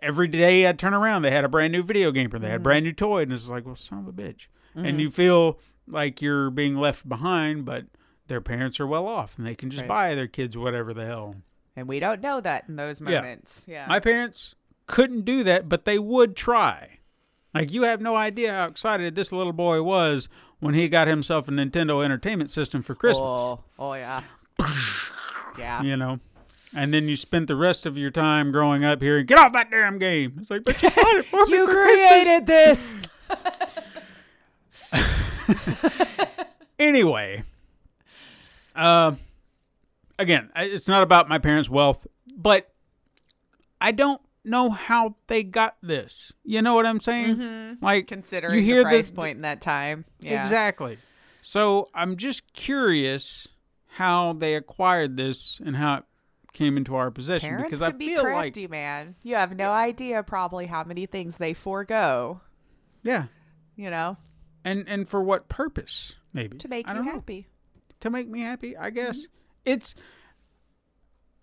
every 0.00 0.28
day 0.28 0.66
I'd 0.66 0.78
turn 0.78 0.94
around, 0.94 1.22
they 1.22 1.30
had 1.32 1.44
a 1.44 1.48
brand 1.48 1.72
new 1.72 1.82
video 1.82 2.12
game 2.12 2.28
or 2.32 2.38
they 2.38 2.46
Mm-hmm. 2.46 2.50
had 2.52 2.60
a 2.60 2.62
brand 2.62 2.84
new 2.84 2.92
toy. 2.92 3.22
And 3.22 3.32
it's 3.32 3.48
like, 3.48 3.66
well, 3.66 3.76
son 3.76 3.98
of 3.98 4.06
a 4.08 4.12
bitch. 4.12 4.46
And 4.74 5.00
you 5.00 5.10
feel 5.10 5.58
like 5.88 6.22
you're 6.22 6.50
being 6.50 6.76
left 6.76 7.08
behind, 7.08 7.64
but 7.64 7.86
their 8.28 8.40
parents 8.40 8.78
are 8.78 8.86
well 8.86 9.08
off 9.08 9.36
and 9.36 9.44
they 9.44 9.56
can 9.56 9.70
just 9.70 9.80
Right. 9.82 9.88
buy 9.88 10.14
their 10.14 10.28
kids 10.28 10.56
whatever 10.56 10.94
the 10.94 11.04
hell. 11.04 11.34
And 11.74 11.88
we 11.88 11.98
don't 11.98 12.20
know 12.20 12.40
that 12.40 12.64
in 12.68 12.76
those 12.76 13.00
Yeah. 13.00 13.06
moments. 13.20 13.64
Yeah. 13.66 13.86
My 13.88 13.98
parents 13.98 14.54
couldn't 14.86 15.22
do 15.24 15.42
that, 15.44 15.68
but 15.68 15.84
they 15.84 15.98
would 15.98 16.36
try. 16.36 16.97
Like 17.54 17.72
you 17.72 17.82
have 17.82 18.00
no 18.00 18.16
idea 18.16 18.52
how 18.52 18.66
excited 18.66 19.14
this 19.14 19.32
little 19.32 19.52
boy 19.52 19.82
was 19.82 20.28
when 20.60 20.74
he 20.74 20.88
got 20.88 21.08
himself 21.08 21.48
a 21.48 21.50
Nintendo 21.50 22.04
Entertainment 22.04 22.50
System 22.50 22.82
for 22.82 22.94
Christmas. 22.94 23.20
Oh, 23.20 23.64
oh 23.78 23.94
yeah. 23.94 24.22
yeah. 25.58 25.82
You 25.82 25.96
know, 25.96 26.20
and 26.74 26.92
then 26.92 27.08
you 27.08 27.16
spent 27.16 27.46
the 27.48 27.56
rest 27.56 27.86
of 27.86 27.96
your 27.96 28.10
time 28.10 28.52
growing 28.52 28.84
up 28.84 29.00
hearing, 29.00 29.26
"Get 29.26 29.38
off 29.38 29.52
that 29.54 29.70
damn 29.70 29.98
game!" 29.98 30.36
It's 30.40 30.50
like, 30.50 30.64
but 30.64 30.82
you 30.82 30.90
bought 30.90 31.14
it 31.16 31.24
for 31.24 31.46
me. 31.46 31.56
You 31.56 31.66
created 31.66 32.46
this. 32.46 33.02
anyway, 36.78 37.42
uh, 38.76 39.12
again, 40.18 40.50
it's 40.56 40.88
not 40.88 41.02
about 41.02 41.28
my 41.28 41.38
parents' 41.38 41.68
wealth, 41.70 42.06
but 42.36 42.70
I 43.80 43.92
don't 43.92 44.20
know 44.44 44.70
how 44.70 45.16
they 45.26 45.42
got 45.42 45.76
this. 45.82 46.32
You 46.44 46.62
know 46.62 46.74
what 46.74 46.86
I'm 46.86 47.00
saying? 47.00 47.78
Like 47.82 48.06
Considering 48.06 48.54
you 48.56 48.62
hear 48.62 48.82
the 48.84 48.88
price 48.90 49.10
point 49.10 49.36
in 49.36 49.42
that 49.42 49.60
time. 49.60 50.04
Yeah. 50.20 50.40
Exactly. 50.42 50.98
So 51.42 51.88
I'm 51.94 52.16
just 52.16 52.52
curious 52.52 53.48
how 53.86 54.32
they 54.34 54.54
acquired 54.54 55.16
this 55.16 55.60
and 55.64 55.76
how 55.76 55.96
it 55.96 56.04
came 56.52 56.76
into 56.76 56.94
our 56.94 57.10
possession 57.10 57.48
Parents 57.50 57.68
because 57.68 57.82
I 57.82 57.90
be 57.92 58.06
feel 58.06 58.22
crafty, 58.22 58.62
like 58.62 58.70
man. 58.70 59.14
You 59.22 59.34
have 59.36 59.56
no 59.56 59.72
idea 59.72 60.22
probably 60.22 60.66
how 60.66 60.84
many 60.84 61.06
things 61.06 61.38
they 61.38 61.54
forego, 61.54 62.40
yeah, 63.02 63.26
you 63.76 63.90
know, 63.90 64.16
and 64.64 64.84
and 64.88 65.08
for 65.08 65.22
what 65.22 65.48
purpose? 65.48 66.14
Maybe 66.32 66.58
to 66.58 66.68
make 66.68 66.86
you 66.86 66.94
know. 66.94 67.02
happy. 67.02 67.46
to 68.00 68.10
make 68.10 68.28
me 68.28 68.40
happy. 68.42 68.76
I 68.76 68.90
guess 68.90 69.18
Mm-hmm. 69.22 69.32
it's. 69.72 69.94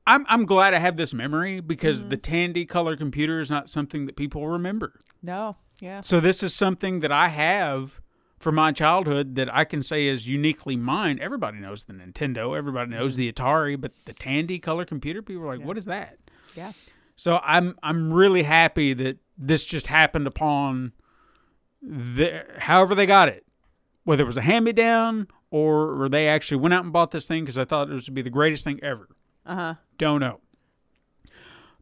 I'm 0.08 0.26
I'm 0.30 0.46
glad 0.46 0.74
I 0.74 0.80
have 0.80 0.98
this 0.98 1.14
memory 1.14 1.60
because 1.62 2.00
Mm-hmm. 2.02 2.10
the 2.10 2.18
Tandy 2.18 2.66
color 2.66 2.96
computer 2.96 3.40
is 3.40 3.50
not 3.50 3.70
something 3.70 4.06
that 4.06 4.16
people 4.16 4.48
remember. 4.48 5.02
No. 5.24 5.58
Yeah. 5.80 6.02
So 6.02 6.20
this 6.20 6.44
is 6.44 6.54
something 6.54 7.00
that 7.02 7.12
I 7.12 7.28
have 7.30 8.00
from 8.38 8.56
my 8.56 8.72
childhood 8.72 9.36
that 9.36 9.54
I 9.54 9.64
can 9.66 9.82
say 9.82 10.06
is 10.08 10.28
uniquely 10.28 10.76
mine. 10.76 11.18
Everybody 11.20 11.58
knows 11.58 11.84
the 11.86 11.94
Nintendo, 11.94 12.56
everybody 12.58 12.92
knows 12.92 13.14
Mm-hmm. 13.14 13.22
the 13.22 13.32
Atari, 13.34 13.82
but 13.82 13.92
the 14.06 14.14
Tandy 14.14 14.60
color 14.60 14.86
computer, 14.86 15.22
people 15.22 15.44
are 15.44 15.58
like, 15.58 15.66
"What 15.66 15.78
is 15.78 15.86
that?" 15.86 16.18
Yeah. 16.56 16.74
So 17.16 17.40
I'm 17.44 17.78
I'm 17.82 18.14
really 18.14 18.44
happy 18.44 18.94
that 18.94 19.18
this 19.38 19.66
just 19.66 19.88
happened 19.88 20.28
upon 20.28 20.92
the 21.82 22.46
however 22.58 22.96
they 22.96 23.06
got 23.06 23.30
it, 23.30 23.46
whether 24.04 24.24
it 24.24 24.28
was 24.28 24.38
a 24.38 24.42
hand 24.42 24.66
me 24.66 24.72
down 24.74 25.28
or, 25.52 26.02
or 26.04 26.10
they 26.10 26.28
actually 26.28 26.58
went 26.58 26.74
out 26.74 26.84
and 26.84 26.94
bought 26.94 27.12
this 27.12 27.28
thing 27.28 27.44
because 27.44 27.58
I 27.58 27.66
thought 27.66 27.90
it 27.90 27.94
was 27.94 28.06
to 28.06 28.12
be 28.12 28.22
the 28.22 28.30
greatest 28.30 28.64
thing 28.64 28.80
ever. 28.84 29.08
Uh 29.46 29.56
huh. 29.56 29.74
Don't 29.98 30.20
know. 30.20 30.40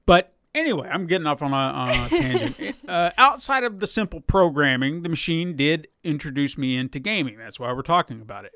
But 0.06 0.34
anyway, 0.54 0.90
I'm 0.92 1.08
getting 1.08 1.28
off 1.28 1.42
on 1.42 1.52
a, 1.52 1.56
on 1.56 1.90
a 1.90 2.10
tangent. 2.10 2.76
uh, 2.88 3.12
outside 3.18 3.64
of 3.64 3.80
the 3.80 3.88
simple 3.88 4.22
programming, 4.22 5.04
the 5.04 5.10
machine 5.10 5.56
did 5.56 5.88
introduce 6.04 6.58
me 6.58 6.78
into 6.78 7.00
gaming. 7.00 7.38
That's 7.38 7.60
why 7.60 7.72
we're 7.74 7.82
talking 7.82 8.22
about 8.22 8.46
it. 8.46 8.54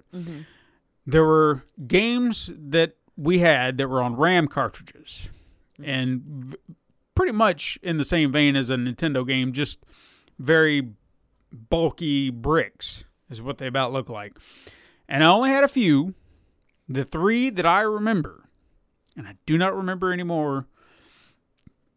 There 1.06 1.24
were 1.24 1.64
games 1.88 2.52
that 2.54 2.98
we 3.16 3.40
had 3.40 3.78
that 3.78 3.88
were 3.88 4.02
on 4.02 4.16
RAM 4.16 4.48
cartridges, 4.48 5.30
and 5.82 6.22
v- 6.26 6.58
pretty 7.16 7.32
much 7.32 7.80
in 7.82 7.98
the 7.98 8.06
same 8.06 8.32
vein 8.32 8.56
as 8.56 8.70
a 8.70 8.76
Nintendo 8.76 9.26
game, 9.26 9.54
just 9.54 9.80
very 10.38 10.90
bulky 11.52 12.30
bricks 12.30 13.06
is 13.30 13.42
what 13.42 13.58
they 13.58 13.68
about 13.68 13.94
look 13.94 14.10
like. 14.10 14.34
And 15.08 15.24
I 15.24 15.28
only 15.28 15.50
had 15.50 15.64
a 15.64 15.70
few. 15.70 16.14
The 16.90 17.04
three 17.04 17.50
that 17.50 17.66
I 17.66 17.82
remember 17.82 18.47
and 19.18 19.28
I 19.28 19.34
do 19.46 19.58
not 19.58 19.76
remember 19.76 20.14
anymore. 20.14 20.68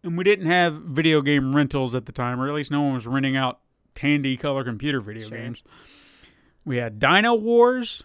And 0.02 0.16
we 0.16 0.24
didn't 0.24 0.46
have 0.46 0.74
video 0.74 1.20
game 1.20 1.54
rentals 1.54 1.94
at 1.94 2.06
the 2.06 2.12
time, 2.12 2.40
or 2.40 2.48
at 2.48 2.54
least 2.54 2.70
no 2.70 2.80
one 2.80 2.94
was 2.94 3.06
renting 3.06 3.36
out 3.36 3.60
Tandy 3.94 4.36
color 4.36 4.64
computer 4.64 4.98
video 5.00 5.28
Sure. 5.28 5.36
games. 5.38 5.62
We 6.64 6.78
had 6.78 6.98
Dino 6.98 7.34
Wars, 7.34 8.02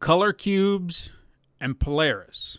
Color 0.00 0.32
Cubes, 0.34 1.10
and 1.60 1.80
Polaris. 1.80 2.58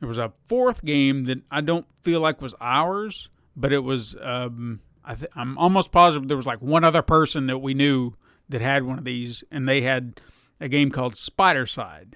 There 0.00 0.08
was 0.08 0.18
a 0.18 0.32
fourth 0.46 0.84
game 0.84 1.24
that 1.26 1.42
I 1.50 1.60
don't 1.60 1.86
feel 2.02 2.20
like 2.20 2.40
was 2.40 2.54
ours, 2.60 3.28
but 3.54 3.72
it 3.72 3.80
was. 3.80 4.16
Um, 4.20 4.80
I 5.04 5.14
th- 5.14 5.30
I'm 5.36 5.56
almost 5.58 5.92
positive 5.92 6.26
there 6.28 6.36
was 6.36 6.46
like 6.46 6.60
one 6.62 6.84
other 6.84 7.02
person 7.02 7.46
that 7.46 7.58
we 7.58 7.74
knew 7.74 8.14
that 8.48 8.60
had 8.60 8.84
one 8.84 8.98
of 8.98 9.04
these, 9.04 9.44
and 9.52 9.68
they 9.68 9.82
had 9.82 10.20
a 10.58 10.68
game 10.68 10.90
called 10.90 11.14
Spidercide 11.14 12.14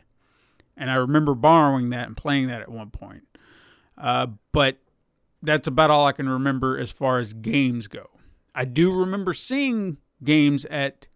and 0.77 0.91
I 0.91 0.95
remember 0.97 1.35
borrowing 1.35 1.91
that 1.91 2.07
and 2.07 2.17
playing 2.17 2.49
that 2.49 2.61
at 2.61 2.71
one 2.71 2.91
point. 2.91 3.25
Uh, 3.97 4.29
but 4.53 4.79
that's 5.43 5.69
about 5.69 5.91
all 5.91 6.07
I 6.07 6.13
can 6.13 6.29
remember 6.29 6.79
as 6.79 6.91
far 6.91 7.19
as 7.19 7.33
games 7.33 7.87
go. 7.87 8.11
I 8.55 8.65
do 8.65 8.93
remember 8.93 9.35
seeing 9.35 9.99
games 10.23 10.65
at 10.67 11.07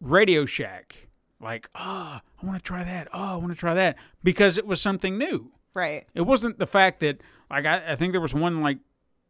Radio 0.00 0.46
Shack, 0.46 1.08
like, 1.40 1.68
oh, 1.74 2.20
I 2.20 2.46
want 2.46 2.56
to 2.58 2.62
try 2.62 2.84
that. 2.84 3.08
Oh, 3.12 3.34
I 3.34 3.36
want 3.36 3.50
to 3.50 3.58
try 3.58 3.74
that 3.74 3.96
because 4.22 4.58
it 4.58 4.66
was 4.66 4.80
something 4.80 5.18
new. 5.18 5.52
Right. 5.74 6.06
It 6.14 6.22
wasn't 6.22 6.58
the 6.58 6.66
fact 6.66 7.00
that 7.00 7.20
like 7.50 7.66
I, 7.66 7.92
I 7.92 7.96
think 7.96 8.12
there 8.12 8.20
was 8.20 8.34
one 8.34 8.60
like 8.60 8.78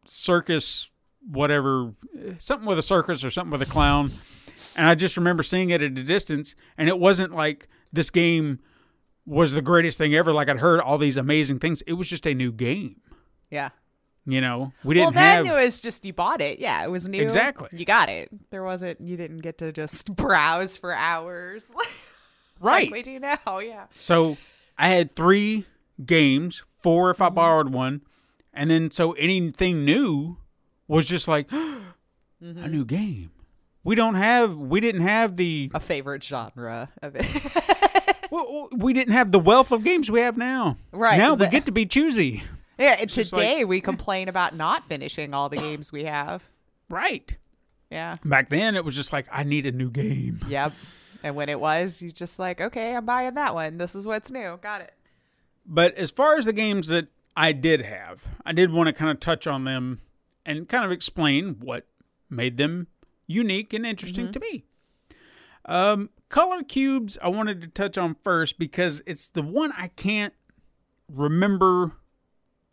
circus 0.06 0.90
whatever 1.30 1.92
something 2.38 2.66
with 2.66 2.78
a 2.78 2.82
circus 2.82 3.24
or 3.24 3.30
something 3.30 3.50
with 3.50 3.60
a 3.60 3.70
clown 3.70 4.10
and 4.76 4.86
I 4.86 4.94
just 4.94 5.16
remember 5.16 5.42
seeing 5.42 5.70
it 5.70 5.82
at 5.82 5.90
a 5.90 6.02
distance 6.02 6.54
and 6.78 6.88
it 6.88 6.98
wasn't 6.98 7.34
like 7.34 7.68
this 7.92 8.08
game 8.08 8.60
was 9.28 9.52
the 9.52 9.62
greatest 9.62 9.98
thing 9.98 10.14
ever 10.14 10.32
like 10.32 10.48
I'd 10.48 10.58
heard 10.58 10.80
all 10.80 10.98
these 10.98 11.16
amazing 11.16 11.58
things. 11.58 11.82
It 11.82 11.92
was 11.92 12.08
just 12.08 12.26
a 12.26 12.34
new 12.34 12.50
game. 12.50 13.00
Yeah. 13.50 13.70
You 14.24 14.40
know, 14.42 14.72
we 14.84 14.94
didn't 14.94 15.14
then 15.14 15.46
have 15.46 15.56
it 15.56 15.64
was 15.64 15.80
just 15.80 16.04
you 16.04 16.12
bought 16.12 16.42
it. 16.42 16.58
Yeah, 16.58 16.84
it 16.84 16.90
was 16.90 17.08
new. 17.08 17.22
Exactly. 17.22 17.68
You 17.72 17.86
got 17.86 18.10
it. 18.10 18.28
There 18.50 18.62
wasn't. 18.62 19.00
You 19.00 19.16
didn't 19.16 19.38
get 19.38 19.56
to 19.58 19.72
just 19.72 20.14
browse 20.16 20.76
for 20.76 20.92
hours. 20.92 21.72
right. 22.60 22.90
like 22.90 22.90
we 22.90 23.02
do 23.02 23.18
now. 23.18 23.58
Yeah. 23.58 23.86
So 23.98 24.36
I 24.76 24.88
had 24.88 25.10
three 25.10 25.64
games, 26.04 26.62
four 26.80 27.10
if 27.10 27.22
I 27.22 27.26
mm-hmm. 27.26 27.36
borrowed 27.36 27.68
one, 27.70 28.02
and 28.52 28.70
then 28.70 28.90
so 28.90 29.12
anything 29.12 29.86
new 29.86 30.36
was 30.86 31.06
just 31.06 31.26
like 31.26 31.48
mm-hmm. 31.50 32.62
a 32.62 32.68
new 32.68 32.84
game. 32.84 33.30
We 33.82 33.94
don't 33.94 34.16
have, 34.16 34.56
we 34.56 34.80
didn't 34.80 35.02
have 35.02 35.36
the, 35.36 35.70
A 35.72 35.80
favorite 35.80 36.22
genre 36.22 36.90
of 37.00 37.16
it. 37.16 37.24
well, 38.30 38.68
we 38.76 38.92
didn't 38.92 39.14
have 39.14 39.32
the 39.32 39.38
wealth 39.38 39.72
of 39.72 39.84
games 39.84 40.10
we 40.10 40.20
have 40.20 40.36
now. 40.36 40.76
Right, 40.92 41.18
now 41.18 41.34
we 41.34 41.48
get 41.48 41.66
to 41.66 41.72
be 41.72 41.86
choosy. 41.86 42.42
yeah. 42.78 42.96
and 43.00 43.10
just 43.10 43.34
Today 43.34 43.64
we 43.64 43.80
complain 43.80 44.28
about 44.28 44.54
not 44.54 44.88
finishing 44.88 45.34
all 45.34 45.48
the 45.48 45.56
games 45.56 45.92
we 45.92 46.04
have. 46.04 46.44
Right. 46.88 47.36
Yeah. 47.90 48.16
Back 48.24 48.50
then 48.50 48.76
it 48.76 48.84
was 48.84 48.94
just 48.94 49.12
like 49.12 49.26
I 49.30 49.44
need 49.44 49.66
a 49.66 49.72
new 49.72 49.90
game. 49.90 50.40
Yep. 50.48 50.72
And 51.22 51.34
when 51.34 51.48
it 51.48 51.58
was, 51.58 52.00
you 52.00 52.10
just 52.10 52.38
like, 52.38 52.60
okay, 52.60 52.94
I'm 52.94 53.04
buying 53.04 53.34
that 53.34 53.54
one. 53.54 53.78
This 53.78 53.94
is 53.94 54.06
what's 54.06 54.30
new. 54.30 54.58
Got 54.62 54.82
it. 54.82 54.94
But 55.66 55.94
as 55.96 56.10
far 56.10 56.36
as 56.36 56.44
the 56.44 56.52
games 56.52 56.88
that 56.88 57.08
I 57.36 57.52
did 57.52 57.82
have, 57.82 58.24
I 58.46 58.52
did 58.52 58.72
want 58.72 58.86
to 58.86 58.92
kind 58.92 59.10
of 59.10 59.20
touch 59.20 59.46
on 59.46 59.64
them 59.64 60.00
and 60.46 60.68
kind 60.68 60.84
of 60.84 60.92
explain 60.92 61.56
what 61.60 61.86
made 62.30 62.56
them 62.56 62.86
unique 63.26 63.72
and 63.72 63.84
interesting 63.84 64.32
to 64.32 64.40
me. 64.40 64.64
Um, 65.64 66.10
Color 66.28 66.62
Cubes, 66.64 67.16
I 67.22 67.28
wanted 67.28 67.60
to 67.62 67.68
touch 67.68 67.96
on 67.96 68.16
first 68.22 68.58
because 68.58 69.02
it's 69.06 69.28
the 69.28 69.42
one 69.42 69.72
I 69.72 69.88
can't 69.88 70.34
remember. 71.12 71.92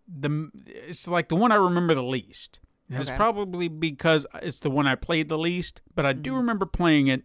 The 0.07 0.49
it's 0.65 1.07
like 1.07 1.29
the 1.29 1.35
one 1.35 1.51
I 1.51 1.55
remember 1.55 1.93
the 1.93 2.03
least. 2.03 2.59
And 2.89 3.01
It's 3.01 3.11
probably 3.11 3.67
because 3.67 4.27
it's 4.41 4.59
the 4.59 4.69
one 4.69 4.85
I 4.85 4.95
played 4.95 5.27
the 5.27 5.37
least, 5.37 5.81
but 5.95 6.05
I 6.05 6.13
do 6.13 6.33
mm. 6.33 6.37
remember 6.37 6.65
playing 6.65 7.07
it. 7.07 7.23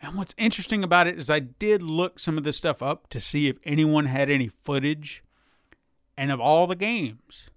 And 0.00 0.16
what's 0.16 0.34
interesting 0.36 0.82
about 0.82 1.06
it 1.06 1.16
is 1.16 1.30
I 1.30 1.38
did 1.38 1.80
look 1.80 2.18
some 2.18 2.36
of 2.36 2.42
this 2.42 2.56
stuff 2.56 2.82
up 2.82 3.08
to 3.10 3.20
see 3.20 3.46
if 3.46 3.58
anyone 3.62 4.06
had 4.06 4.28
any 4.28 4.48
footage. 4.48 5.22
And 6.16 6.32
of 6.32 6.40
all 6.40 6.66
the 6.66 6.74
games, 6.74 7.50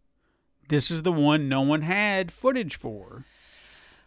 this 0.70 0.92
is 0.92 1.02
the 1.02 1.12
one 1.12 1.50
no 1.50 1.62
one 1.62 1.82
had 1.82 2.32
footage 2.32 2.76
for. 2.76 3.26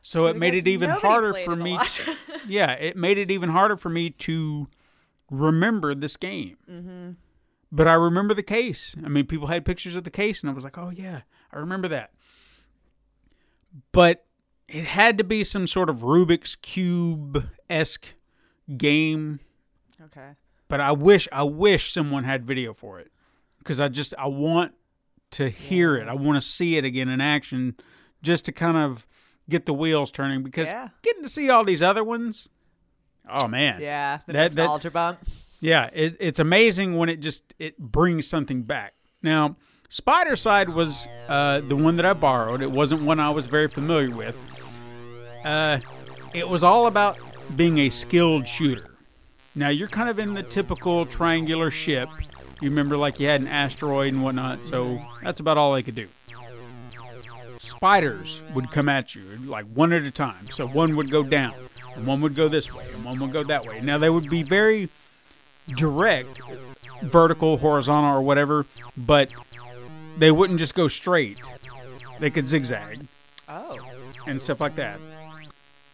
So, 0.09 0.23
So 0.23 0.29
it 0.31 0.39
made 0.39 0.55
it 0.55 0.67
even 0.67 0.89
harder 0.89 1.35
for 1.35 1.55
me. 1.55 1.73
lot. 1.73 2.01
yeah, 2.49 2.73
it 2.73 2.97
made 2.97 3.19
it 3.19 3.31
even 3.31 3.51
harder 3.51 3.77
for 3.77 3.91
me 3.91 4.09
to 4.09 4.67
remember 5.31 5.95
this 5.95 6.17
game. 6.17 6.57
Mm-hmm. 6.67 7.11
But 7.71 7.89
I 7.89 7.93
remember 7.93 8.33
the 8.33 8.43
case. 8.43 8.97
I 9.05 9.09
mean, 9.09 9.27
people 9.27 9.49
had 9.49 9.67
pictures 9.67 9.97
of 9.97 10.05
the 10.05 10.11
case, 10.11 10.41
and 10.41 10.49
I 10.49 10.55
was 10.55 10.65
like, 10.65 10.79
oh, 10.79 10.89
yeah, 10.89 11.21
I 11.53 11.59
remember 11.59 11.89
that. 11.89 12.13
But 13.93 14.25
it 14.67 14.87
had 14.87 15.19
to 15.19 15.25
be 15.25 15.45
some 15.45 15.67
sort 15.67 15.91
of 15.91 15.99
Rubik's 15.99 16.57
Cube 16.57 17.45
esque 17.69 18.15
game. 18.79 19.41
Okay. 20.03 20.31
But 20.69 20.81
I 20.81 20.93
wish, 20.93 21.29
I 21.31 21.43
wish 21.43 21.93
someone 21.93 22.25
had 22.25 22.47
video 22.47 22.73
for 22.73 22.99
it 22.99 23.13
because 23.59 23.79
I 23.79 23.89
just, 23.89 24.15
I 24.19 24.29
want 24.29 24.73
to 25.33 25.51
hear 25.51 25.97
it. 25.97 26.09
I 26.09 26.15
want 26.15 26.43
to 26.43 26.49
see 26.49 26.79
it 26.79 26.85
again 26.87 27.11
in 27.11 27.21
action 27.21 27.77
just 28.23 28.47
to 28.47 28.53
kind 28.53 28.79
of 28.79 29.07
get 29.49 29.67
the 29.67 29.73
wheels 29.75 30.11
turning 30.11 30.43
because 30.43 30.69
Yeah. 30.69 30.89
getting 31.03 31.23
to 31.23 31.29
see 31.29 31.51
all 31.51 31.65
these 31.65 31.83
other 31.83 32.05
ones, 32.05 32.49
oh 33.29 33.49
man. 33.49 33.81
Yeah. 33.81 34.19
The 34.27 34.33
That- 34.33 34.51
that- 34.53 34.57
nostalgia 34.57 34.91
bump. 34.91 35.19
Yeah, 35.61 35.91
it, 35.93 36.17
it's 36.21 36.39
amazing 36.39 36.97
when 36.97 37.09
it 37.09 37.19
just 37.21 37.43
it 37.59 37.77
brings 37.79 38.27
something 38.29 38.63
back. 38.63 38.95
Now, 39.23 39.57
Spidercide 39.91 40.73
was 40.73 41.09
uh, 41.29 41.61
the 41.67 41.75
one 41.75 41.97
that 41.97 42.07
I 42.07 42.13
borrowed. 42.13 42.63
It 42.63 42.71
wasn't 42.71 43.03
one 43.03 43.19
I 43.19 43.31
was 43.31 43.47
very 43.47 43.67
familiar 43.69 44.15
with. 44.15 44.37
Uh, 45.45 45.79
it 46.35 46.49
was 46.49 46.63
all 46.63 46.87
about 46.87 47.19
being 47.57 47.79
a 47.79 47.89
skilled 47.91 48.47
shooter. 48.47 48.95
Now 49.55 49.71
you're 49.71 49.89
kind 49.89 50.09
of 50.09 50.19
in 50.21 50.35
the 50.35 50.43
typical 50.45 51.07
triangular 51.07 51.71
ship. 51.71 52.09
You 52.61 52.71
remember, 52.71 52.97
like 52.97 53.19
you 53.19 53.27
had 53.29 53.41
an 53.41 53.49
asteroid 53.49 54.13
and 54.13 54.23
whatnot. 54.23 54.65
So 54.65 55.01
that's 55.23 55.41
about 55.41 55.57
all 55.59 55.73
they 55.75 55.83
could 55.83 55.95
do. 55.97 56.07
Spiders 57.59 58.43
would 58.55 58.71
come 58.71 58.89
at 58.89 59.15
you 59.15 59.23
like 59.45 59.67
one 59.75 59.93
at 59.93 60.03
a 60.03 60.11
time. 60.11 60.49
So 60.51 60.67
one 60.67 60.97
would 60.97 61.11
go 61.11 61.23
down, 61.23 61.55
and 61.95 62.07
one 62.07 62.21
would 62.21 62.35
go 62.35 62.49
this 62.49 62.73
way, 62.75 62.85
and 62.95 63.05
one 63.05 63.19
would 63.21 63.33
go 63.33 63.43
that 63.45 63.65
way. 63.67 63.81
Now 63.81 63.99
they 63.99 64.11
would 64.11 64.29
be 64.31 64.43
very 64.43 64.89
direct, 65.77 66.41
vertical, 67.03 67.59
horizontal, 67.59 68.15
or 68.17 68.23
whatever, 68.23 68.67
but 68.97 69.31
they 70.17 70.31
wouldn't 70.31 70.59
just 70.59 70.75
go 70.75 70.89
straight. 70.89 71.39
They 72.21 72.31
could 72.31 72.47
zigzag 72.47 73.07
Oh. 73.49 73.77
and 74.27 74.41
stuff 74.41 74.61
like 74.61 74.77
that. 74.77 74.99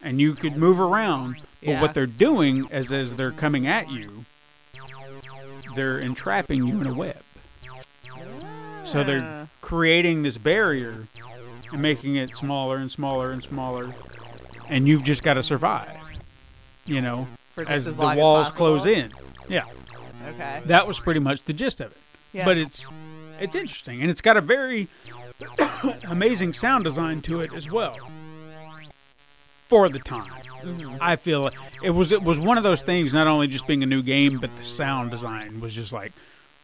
And 0.03 0.21
you 0.21 0.35
could 0.35 0.57
move 0.57 0.81
around, 0.81 1.37
but 1.61 1.69
Yeah. 1.71 1.81
what 1.83 1.95
they're 1.95 2.07
doing 2.07 2.67
is 2.69 2.93
as 2.93 3.15
they're 3.15 3.33
coming 3.33 3.67
at 3.67 3.91
you, 3.91 4.25
they're 5.75 5.99
entrapping 5.99 6.67
you 6.67 6.81
in 6.81 6.87
a 6.87 6.95
web. 6.95 7.23
So 8.85 9.01
Ah. 9.01 9.03
they're 9.05 9.49
creating 9.61 10.23
this 10.23 10.37
barrier 10.39 11.09
and 11.75 11.83
making 11.83 12.17
it 12.17 12.35
smaller 12.35 12.77
and 12.79 12.91
smaller 12.91 13.33
and 13.33 13.43
smaller, 13.43 13.93
and 14.71 14.89
you've 14.89 15.05
just 15.05 15.23
got 15.23 15.35
to 15.35 15.43
survive. 15.43 15.91
You 16.87 17.01
know, 17.03 17.27
as, 17.59 17.87
as 17.89 17.97
the 17.97 18.01
long 18.03 18.13
as 18.13 18.19
walls 18.19 18.49
close 18.51 18.87
in. 18.87 19.11
Yeah, 19.49 19.65
Okay. 20.29 20.63
that 20.67 20.87
was 20.87 20.99
pretty 21.01 21.21
much 21.21 21.43
the 21.45 21.53
gist 21.53 21.81
of 21.81 21.91
it. 21.93 21.99
Yeah. 22.33 22.45
But 22.45 22.57
it's 22.57 22.87
it's 23.41 23.55
interesting, 23.55 24.01
and 24.01 24.11
it's 24.11 24.21
got 24.21 24.37
a 24.37 24.41
very 24.41 24.89
amazing 26.09 26.53
sound 26.53 26.85
design 26.85 27.21
to 27.23 27.41
it 27.41 27.53
as 27.53 27.71
well. 27.71 27.97
For 29.69 29.89
the 29.89 29.99
time, 29.99 30.31
Mm-hmm. 30.65 30.97
I 30.99 31.17
feel 31.17 31.51
it 31.83 31.91
was 31.91 32.11
it 32.11 32.23
was 32.23 32.39
one 32.39 32.57
of 32.57 32.63
those 32.63 32.81
things. 32.81 33.13
Not 33.13 33.27
only 33.27 33.49
just 33.49 33.67
being 33.67 33.83
a 33.83 33.87
new 33.87 34.03
game, 34.03 34.39
but 34.39 34.55
the 34.57 34.63
sound 34.63 35.11
design 35.11 35.61
was 35.61 35.75
just 35.75 35.93
like, 35.93 36.13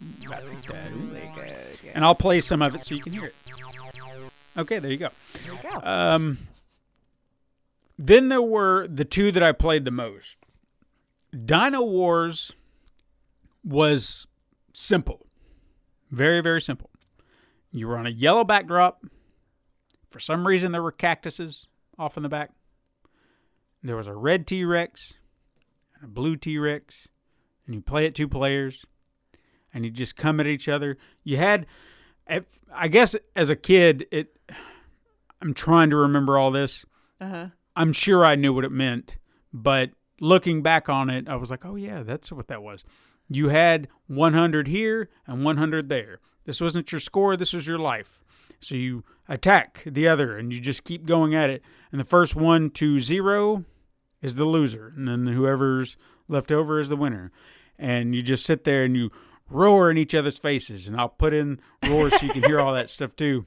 "Ooh, 0.02 0.32
I 0.32 0.40
like 0.40 0.62
that. 0.68 0.90
Really 0.90 1.30
good. 1.34 1.54
Yeah. 1.84 1.90
and 1.96 2.02
I'll 2.04 2.14
play 2.14 2.40
some 2.40 2.62
of 2.62 2.74
it 2.74 2.82
so 2.82 2.94
you 2.94 3.02
can 3.02 3.12
hear 3.12 3.24
it. 3.26 3.34
Okay, 4.56 4.78
there 4.78 4.90
you 4.90 4.96
go. 4.96 5.10
There 5.32 5.52
you 5.52 5.58
go. 5.62 5.80
Um, 5.82 6.38
then 7.98 8.28
there 8.28 8.42
were 8.42 8.86
the 8.88 9.04
two 9.04 9.30
that 9.32 9.42
I 9.42 9.52
played 9.52 9.84
the 9.84 9.90
most. 9.90 10.36
Dino 11.32 11.82
Wars 11.82 12.52
was 13.62 14.26
simple, 14.72 15.26
very 16.10 16.40
very 16.40 16.60
simple. 16.60 16.90
You 17.72 17.86
were 17.86 17.96
on 17.96 18.06
a 18.06 18.10
yellow 18.10 18.42
backdrop. 18.42 19.04
For 20.08 20.18
some 20.18 20.46
reason, 20.46 20.72
there 20.72 20.82
were 20.82 20.90
cactuses 20.90 21.68
off 21.96 22.16
in 22.16 22.24
the 22.24 22.28
back. 22.28 22.50
There 23.82 23.96
was 23.96 24.08
a 24.08 24.14
red 24.14 24.46
T 24.46 24.64
Rex 24.64 25.14
and 25.94 26.04
a 26.04 26.08
blue 26.08 26.36
T 26.36 26.58
Rex, 26.58 27.08
and 27.64 27.74
you 27.76 27.80
play 27.80 28.06
it 28.06 28.14
two 28.14 28.26
players, 28.28 28.84
and 29.72 29.84
you 29.84 29.90
just 29.90 30.16
come 30.16 30.40
at 30.40 30.46
each 30.46 30.68
other. 30.68 30.98
You 31.22 31.36
had, 31.36 31.66
I 32.72 32.88
guess, 32.88 33.16
as 33.34 33.50
a 33.50 33.56
kid, 33.56 34.06
it. 34.10 34.36
I'm 35.42 35.54
trying 35.54 35.90
to 35.90 35.96
remember 35.96 36.38
all 36.38 36.50
this. 36.50 36.84
Uh-huh. 37.20 37.46
I'm 37.74 37.92
sure 37.92 38.24
I 38.24 38.34
knew 38.34 38.52
what 38.52 38.64
it 38.64 38.72
meant, 38.72 39.16
but 39.52 39.90
looking 40.20 40.62
back 40.62 40.88
on 40.88 41.08
it, 41.08 41.28
I 41.28 41.36
was 41.36 41.50
like, 41.50 41.64
oh, 41.64 41.76
yeah, 41.76 42.02
that's 42.02 42.30
what 42.30 42.48
that 42.48 42.62
was. 42.62 42.84
You 43.28 43.48
had 43.48 43.88
100 44.08 44.68
here 44.68 45.08
and 45.26 45.44
100 45.44 45.88
there. 45.88 46.20
This 46.44 46.60
wasn't 46.60 46.92
your 46.92 47.00
score, 47.00 47.36
this 47.36 47.52
was 47.52 47.66
your 47.66 47.78
life. 47.78 48.20
So 48.60 48.74
you 48.74 49.04
attack 49.28 49.82
the 49.86 50.06
other 50.08 50.36
and 50.36 50.52
you 50.52 50.60
just 50.60 50.84
keep 50.84 51.06
going 51.06 51.34
at 51.34 51.48
it. 51.48 51.62
And 51.90 52.00
the 52.00 52.04
first 52.04 52.36
one 52.36 52.70
to 52.70 52.98
zero 52.98 53.64
is 54.20 54.36
the 54.36 54.44
loser. 54.44 54.92
And 54.96 55.08
then 55.08 55.26
whoever's 55.28 55.96
left 56.28 56.52
over 56.52 56.78
is 56.78 56.88
the 56.88 56.96
winner. 56.96 57.32
And 57.78 58.14
you 58.14 58.20
just 58.20 58.44
sit 58.44 58.64
there 58.64 58.84
and 58.84 58.94
you 58.96 59.10
roar 59.50 59.90
in 59.90 59.98
each 59.98 60.14
other's 60.14 60.38
faces. 60.38 60.88
And 60.88 60.98
I'll 60.98 61.08
put 61.08 61.34
in 61.34 61.60
roar 61.86 62.10
so 62.10 62.24
you 62.24 62.32
can 62.32 62.42
hear 62.44 62.60
all 62.60 62.74
that 62.74 62.88
stuff 62.88 63.14
too. 63.16 63.44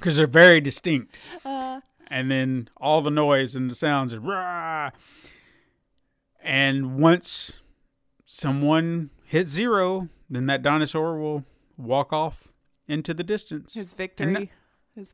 because 0.00 0.16
they're 0.16 0.26
very 0.26 0.60
distinct. 0.60 1.18
Uh-huh. 1.44 1.80
and 2.08 2.30
then 2.30 2.68
all 2.78 3.02
the 3.02 3.10
noise 3.10 3.54
and 3.54 3.70
the 3.70 3.74
sounds 3.74 4.12
is 4.12 4.18
rah. 4.18 4.90
And 6.42 6.98
once 6.98 7.52
someone 8.24 9.10
hits 9.24 9.50
zero, 9.50 10.08
then 10.28 10.46
that 10.46 10.62
dinosaur 10.62 11.18
will 11.18 11.44
walk 11.76 12.12
off 12.12 12.48
into 12.88 13.12
the 13.12 13.22
distance. 13.22 13.74
His 13.74 13.92
victory. 13.94 14.34
And, 14.34 14.48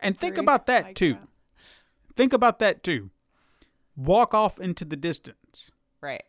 and 0.00 0.16
think 0.16 0.38
about 0.38 0.66
that 0.66 0.84
like 0.84 0.96
too. 0.96 1.16
think 2.14 2.32
about 2.32 2.58
that 2.60 2.82
too. 2.82 3.10
Walk 3.96 4.34
off 4.34 4.58
into 4.60 4.84
the 4.84 4.96
distance. 4.96 5.70
Right. 6.00 6.24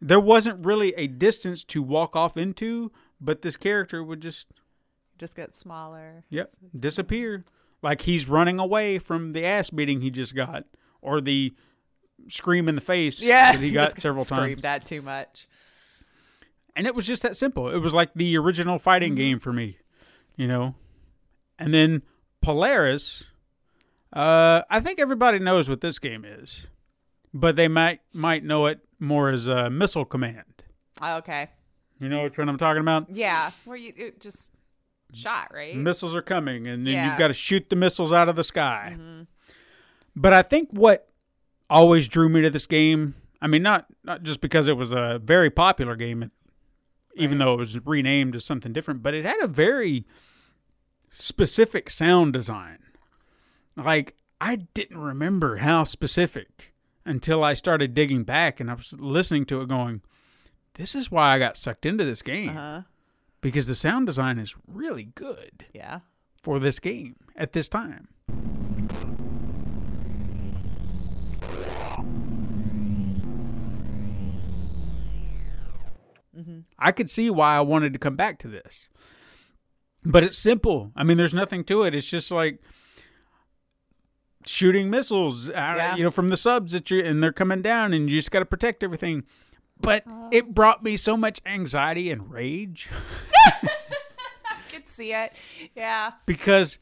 There 0.00 0.20
wasn't 0.20 0.64
really 0.64 0.94
a 0.94 1.06
distance 1.06 1.62
to 1.64 1.82
walk 1.82 2.16
off 2.16 2.36
into, 2.36 2.90
but 3.20 3.42
this 3.42 3.56
character 3.56 4.02
would 4.02 4.20
just 4.20 4.46
Just 5.18 5.36
get 5.36 5.54
smaller. 5.54 6.24
Yep. 6.30 6.52
Disappear. 6.74 7.44
Like 7.82 8.02
he's 8.02 8.28
running 8.28 8.58
away 8.58 8.98
from 8.98 9.32
the 9.32 9.44
ass 9.44 9.70
beating 9.70 10.00
he 10.00 10.10
just 10.10 10.34
got 10.34 10.64
or 11.02 11.20
the 11.20 11.54
scream 12.28 12.68
in 12.68 12.74
the 12.74 12.80
face 12.80 13.22
Yeah. 13.22 13.52
that 13.52 13.60
he 13.60 13.70
got 13.72 14.00
several 14.00 14.24
times. 14.24 14.42
Screamed 14.42 14.64
at 14.64 14.84
too 14.86 15.02
much. 15.02 15.48
And 16.76 16.86
it 16.86 16.94
was 16.94 17.06
just 17.06 17.22
that 17.22 17.36
simple. 17.36 17.68
It 17.68 17.78
was 17.78 17.92
like 17.92 18.14
the 18.14 18.38
original 18.38 18.78
fighting 18.78 19.12
mm-hmm. 19.12 19.18
game 19.18 19.40
for 19.40 19.52
me, 19.52 19.76
you 20.36 20.46
know. 20.46 20.74
And 21.58 21.74
then 21.74 22.02
Polaris, 22.42 23.24
uh, 24.12 24.62
I 24.70 24.80
think 24.80 24.98
everybody 24.98 25.38
knows 25.38 25.68
what 25.68 25.80
this 25.80 25.98
game 25.98 26.24
is, 26.24 26.66
but 27.32 27.56
they 27.56 27.68
might 27.68 28.00
might 28.12 28.44
know 28.44 28.66
it 28.66 28.80
more 28.98 29.28
as 29.30 29.46
a 29.46 29.70
missile 29.70 30.04
command. 30.04 30.44
Oh, 31.02 31.16
okay. 31.18 31.48
You 31.98 32.08
know 32.08 32.22
which 32.24 32.38
one 32.38 32.48
I'm 32.48 32.58
talking 32.58 32.80
about? 32.80 33.06
Yeah. 33.10 33.50
Where 33.64 33.76
you 33.76 33.92
it 33.96 34.20
just 34.20 34.50
shot, 35.12 35.52
right? 35.52 35.76
Missiles 35.76 36.14
are 36.16 36.22
coming, 36.22 36.66
and 36.66 36.86
then 36.86 36.94
Yeah. 36.94 37.00
Mm-hmm. 37.02 37.10
you've 37.10 37.18
got 37.18 37.28
to 37.28 37.34
shoot 37.34 37.68
the 37.70 37.76
missiles 37.76 38.12
out 38.12 38.28
of 38.28 38.36
the 38.36 38.44
sky. 38.44 38.96
But 40.16 40.32
I 40.32 40.42
think 40.42 40.68
what 40.70 41.08
always 41.68 42.08
drew 42.08 42.28
me 42.28 42.40
to 42.42 42.50
this 42.50 42.66
game, 42.66 43.14
I 43.40 43.46
mean, 43.46 43.62
not 43.62 43.86
not 44.04 44.22
just 44.22 44.40
because 44.40 44.66
it 44.66 44.76
was 44.76 44.92
a 44.92 45.20
very 45.22 45.50
popular 45.50 45.94
game, 45.94 46.30
even 47.14 47.38
though 47.38 47.54
it 47.54 47.58
was 47.58 47.78
renamed 47.86 48.34
as 48.34 48.44
something 48.44 48.72
different, 48.72 49.02
but 49.02 49.14
it 49.14 49.24
had 49.24 49.40
a 49.40 49.46
very 49.46 50.04
specific 51.12 51.90
sound 51.90 52.32
design. 52.32 52.78
Like 53.76 54.16
I 54.40 54.56
didn't 54.74 54.98
remember 54.98 55.56
how 55.56 55.84
specific 55.84 56.72
until 57.04 57.42
I 57.44 57.54
started 57.54 57.94
digging 57.94 58.24
back 58.24 58.60
and 58.60 58.70
I 58.70 58.74
was 58.74 58.92
listening 58.98 59.46
to 59.46 59.60
it, 59.62 59.68
going, 59.68 60.02
"This 60.74 60.94
is 60.94 61.10
why 61.10 61.34
I 61.34 61.38
got 61.38 61.56
sucked 61.56 61.86
into 61.86 62.04
this 62.04 62.22
game." 62.22 62.50
Uh-huh. 62.50 62.82
Because 63.40 63.66
the 63.66 63.74
sound 63.74 64.06
design 64.06 64.38
is 64.38 64.54
really 64.66 65.04
good 65.14 65.64
Yeah. 65.72 66.00
for 66.42 66.58
this 66.58 66.78
game 66.78 67.16
at 67.36 67.52
this 67.52 67.68
time. 67.68 68.08
I 76.78 76.92
could 76.92 77.10
see 77.10 77.28
why 77.30 77.56
I 77.56 77.60
wanted 77.60 77.92
to 77.92 77.98
come 77.98 78.16
back 78.16 78.38
to 78.40 78.48
this. 78.48 78.88
But 80.04 80.24
it's 80.24 80.38
simple. 80.38 80.92
I 80.96 81.04
mean, 81.04 81.16
there's 81.18 81.34
nothing 81.34 81.62
to 81.64 81.82
it. 81.82 81.94
It's 81.94 82.06
just 82.08 82.30
like 82.30 82.60
shooting 84.46 84.88
missiles, 84.90 85.48
uh, 85.48 85.52
Yeah. 85.52 85.96
you 85.96 86.02
know, 86.02 86.10
from 86.10 86.30
the 86.30 86.36
subs 86.36 86.72
that 86.72 86.90
you 86.90 87.00
and 87.04 87.22
they're 87.22 87.32
coming 87.32 87.62
down, 87.62 87.92
and 87.92 88.08
you 88.08 88.16
just 88.18 88.30
got 88.30 88.38
to 88.40 88.46
protect 88.46 88.82
everything. 88.82 89.24
But 89.80 90.04
it 90.30 90.54
brought 90.54 90.82
me 90.82 90.96
so 90.96 91.16
much 91.16 91.40
anxiety 91.46 92.10
and 92.10 92.30
rage. 92.30 92.88
I 93.46 93.68
could 94.70 94.86
see 94.86 95.12
it. 95.12 95.32
Yeah. 95.74 96.12
because 96.26 96.78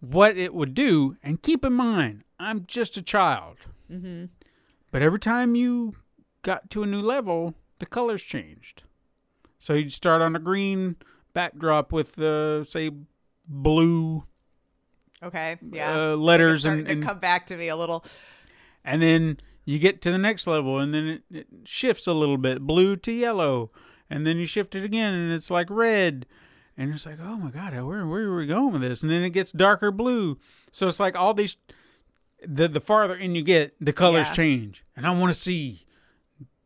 what 0.00 0.36
it 0.36 0.52
would 0.52 0.74
do, 0.74 1.14
and 1.22 1.40
keep 1.42 1.64
in 1.64 1.72
mind, 1.74 2.24
I'm 2.38 2.64
just 2.66 2.96
a 2.96 3.02
child. 3.02 3.58
Mm-hmm. 3.90 4.24
But 4.90 5.00
every 5.02 5.18
time 5.20 5.54
you 5.54 5.94
got 6.42 6.68
to 6.70 6.82
a 6.82 6.86
new 6.86 7.00
level, 7.00 7.54
the 7.78 7.86
colors 7.86 8.22
changed. 8.22 8.82
So 9.58 9.74
you'd 9.74 9.92
start 9.92 10.20
on 10.22 10.34
a 10.34 10.40
green 10.40 10.96
backdrop 11.32 11.92
with, 11.92 12.18
uh, 12.18 12.64
say, 12.64 12.90
blue 13.46 14.24
Okay. 15.22 15.56
Yeah. 15.70 16.12
uh, 16.12 16.16
letters, 16.16 16.64
and, 16.64 16.86
and, 16.88 17.02
come 17.02 17.18
back 17.20 17.46
to 17.46 17.56
me 17.56 17.68
a 17.68 17.76
little. 17.76 18.04
and 18.84 19.00
then 19.00 19.38
you 19.64 19.78
get 19.78 20.02
to 20.02 20.10
the 20.10 20.18
next 20.18 20.46
level, 20.46 20.78
and 20.78 20.92
then 20.92 21.06
it, 21.06 21.22
it 21.30 21.46
shifts 21.64 22.06
a 22.08 22.12
little 22.12 22.38
bit, 22.38 22.60
blue 22.62 22.96
to 22.96 23.12
yellow, 23.12 23.70
and 24.10 24.26
then 24.26 24.36
you 24.36 24.46
shift 24.46 24.74
it 24.74 24.82
again, 24.84 25.14
and 25.14 25.32
it's 25.32 25.50
like 25.50 25.68
red, 25.70 26.26
and 26.76 26.92
it's 26.92 27.06
like, 27.06 27.18
oh 27.22 27.36
my 27.36 27.50
god, 27.50 27.72
where 27.72 28.04
where 28.06 28.22
are 28.22 28.36
we 28.36 28.46
going 28.46 28.72
with 28.72 28.82
this? 28.82 29.02
And 29.02 29.12
then 29.12 29.22
it 29.22 29.30
gets 29.30 29.52
darker 29.52 29.92
blue, 29.92 30.38
so 30.72 30.88
it's 30.88 30.98
like 31.00 31.16
all 31.16 31.34
these. 31.34 31.56
The 32.44 32.66
the 32.66 32.80
farther 32.80 33.14
in 33.14 33.36
you 33.36 33.44
get, 33.44 33.76
the 33.80 33.92
colors 33.92 34.26
Yeah. 34.26 34.32
change, 34.32 34.84
and 34.96 35.06
I 35.06 35.10
want 35.12 35.32
to 35.32 35.40
see 35.40 35.86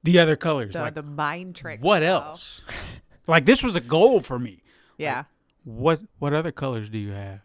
the 0.02 0.18
other 0.18 0.34
colors. 0.36 0.72
The, 0.72 0.80
like 0.80 0.94
the 0.94 1.02
mind 1.02 1.54
tricks. 1.56 1.82
what 1.82 2.00
though. 2.00 2.06
else? 2.22 2.62
like 3.26 3.44
this 3.46 3.62
was 3.62 3.76
a 3.76 3.80
goal 3.80 4.20
for 4.20 4.38
me. 4.38 4.62
Yeah. 4.98 5.24
What 5.64 6.00
what 6.18 6.32
other 6.32 6.52
colors 6.52 6.88
do 6.88 6.98
you 6.98 7.12
have? 7.12 7.40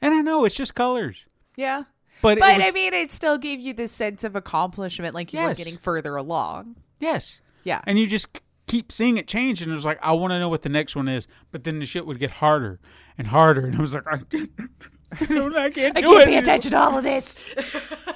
And 0.00 0.12
I 0.14 0.20
know 0.20 0.44
it's 0.44 0.54
just 0.54 0.74
colors, 0.74 1.26
Yeah. 1.56 1.84
but 2.22 2.38
But 2.38 2.56
was- 2.56 2.64
I 2.68 2.70
mean, 2.72 2.92
it 2.94 3.10
still 3.10 3.38
gave 3.38 3.60
you 3.60 3.72
this 3.72 3.92
sense 3.92 4.24
of 4.24 4.34
accomplishment, 4.36 5.14
like 5.14 5.32
you 5.32 5.40
were 5.40 5.54
getting 5.54 5.76
further 5.76 6.16
along. 6.16 6.76
yes. 7.00 7.40
Yeah. 7.64 7.80
and 7.86 7.96
you 7.98 8.08
just 8.08 8.40
keep 8.66 8.90
seeing 8.90 9.18
it 9.18 9.28
change 9.28 9.60
and 9.62 9.70
it 9.70 9.74
was 9.74 9.84
like 9.84 9.98
i 10.02 10.10
want 10.12 10.30
to 10.32 10.38
know 10.40 10.48
what 10.48 10.62
the 10.62 10.68
next 10.68 10.96
one 10.96 11.06
is 11.08 11.26
but 11.52 11.62
then 11.62 11.78
the 11.78 11.84
shit 11.86 12.06
would 12.06 12.18
get 12.18 12.30
harder 12.30 12.80
and 13.18 13.26
harder 13.28 13.66
and 13.66 13.76
i 13.76 13.80
was 13.80 13.92
like 13.94 14.06
i, 14.06 14.14
I 15.20 15.24
don't 15.26 15.54
I 15.56 15.68
can't 15.70 15.96
I 15.96 16.00
can't 16.02 16.24
pay 16.24 16.36
attention 16.38 16.70
to 16.72 16.78
all 16.78 16.96
of 16.98 17.04
this. 17.04 17.34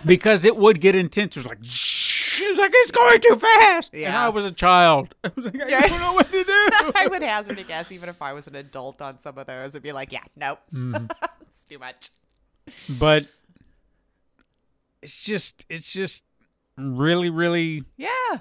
because 0.06 0.44
it 0.46 0.56
would 0.56 0.80
get 0.80 0.94
intense 0.94 1.36
it 1.36 1.40
was 1.40 1.46
like 1.46 1.58
shh 1.62 2.15
was 2.44 2.58
like 2.58 2.70
it's 2.74 2.90
going 2.90 3.20
too 3.20 3.36
fast 3.36 3.92
and 3.92 4.02
Yeah. 4.02 4.26
i 4.26 4.28
was 4.28 4.44
a 4.44 4.50
child 4.50 5.14
i 5.24 5.30
was 5.34 5.44
like 5.44 5.60
i 5.62 5.68
Yeah. 5.68 5.80
don't 5.86 6.00
know 6.00 6.12
what 6.14 6.30
to 6.30 6.44
do 6.44 6.68
I 6.96 7.06
would 7.08 7.22
hazard 7.22 7.58
a 7.58 7.62
guess, 7.62 7.90
even 7.92 8.08
if 8.08 8.20
I 8.22 8.32
was 8.32 8.46
an 8.46 8.54
adult 8.56 9.00
on 9.02 9.18
some 9.18 9.38
of 9.38 9.46
those, 9.46 9.74
I'd 9.76 9.82
be 9.82 9.92
like, 9.92 10.12
yeah, 10.12 10.24
nope. 10.36 10.58
Mm-hmm. 10.72 11.06
it's 11.42 11.64
too 11.64 11.78
much. 11.78 12.10
but 12.88 13.26
it's 15.02 15.22
just 15.22 15.64
it's 15.68 15.90
just 15.92 16.24
really 16.76 17.30
really 17.30 17.84
Yeah. 17.96 18.38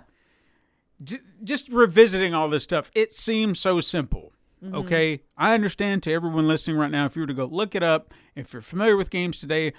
j- 1.04 1.20
just 1.44 1.70
revisiting 1.70 2.34
all 2.34 2.50
this 2.50 2.64
stuff, 2.64 2.92
it 2.96 3.14
seems 3.14 3.60
so 3.60 3.82
simple. 3.82 4.34
Mm-hmm. 4.64 4.76
Okay, 4.76 5.22
I 5.38 5.54
understand 5.54 6.04
to 6.04 6.14
everyone 6.14 6.48
listening 6.48 6.78
right 6.78 6.90
now. 6.92 7.06
If 7.06 7.16
you 7.16 7.22
were 7.22 7.28
to 7.28 7.34
go 7.34 7.46
look 7.46 7.76
it 7.76 7.84
up, 7.84 8.14
if 8.36 8.54
you're 8.54 8.62
familiar 8.62 8.98
with 8.98 9.10
games 9.10 9.40
today, 9.40 9.74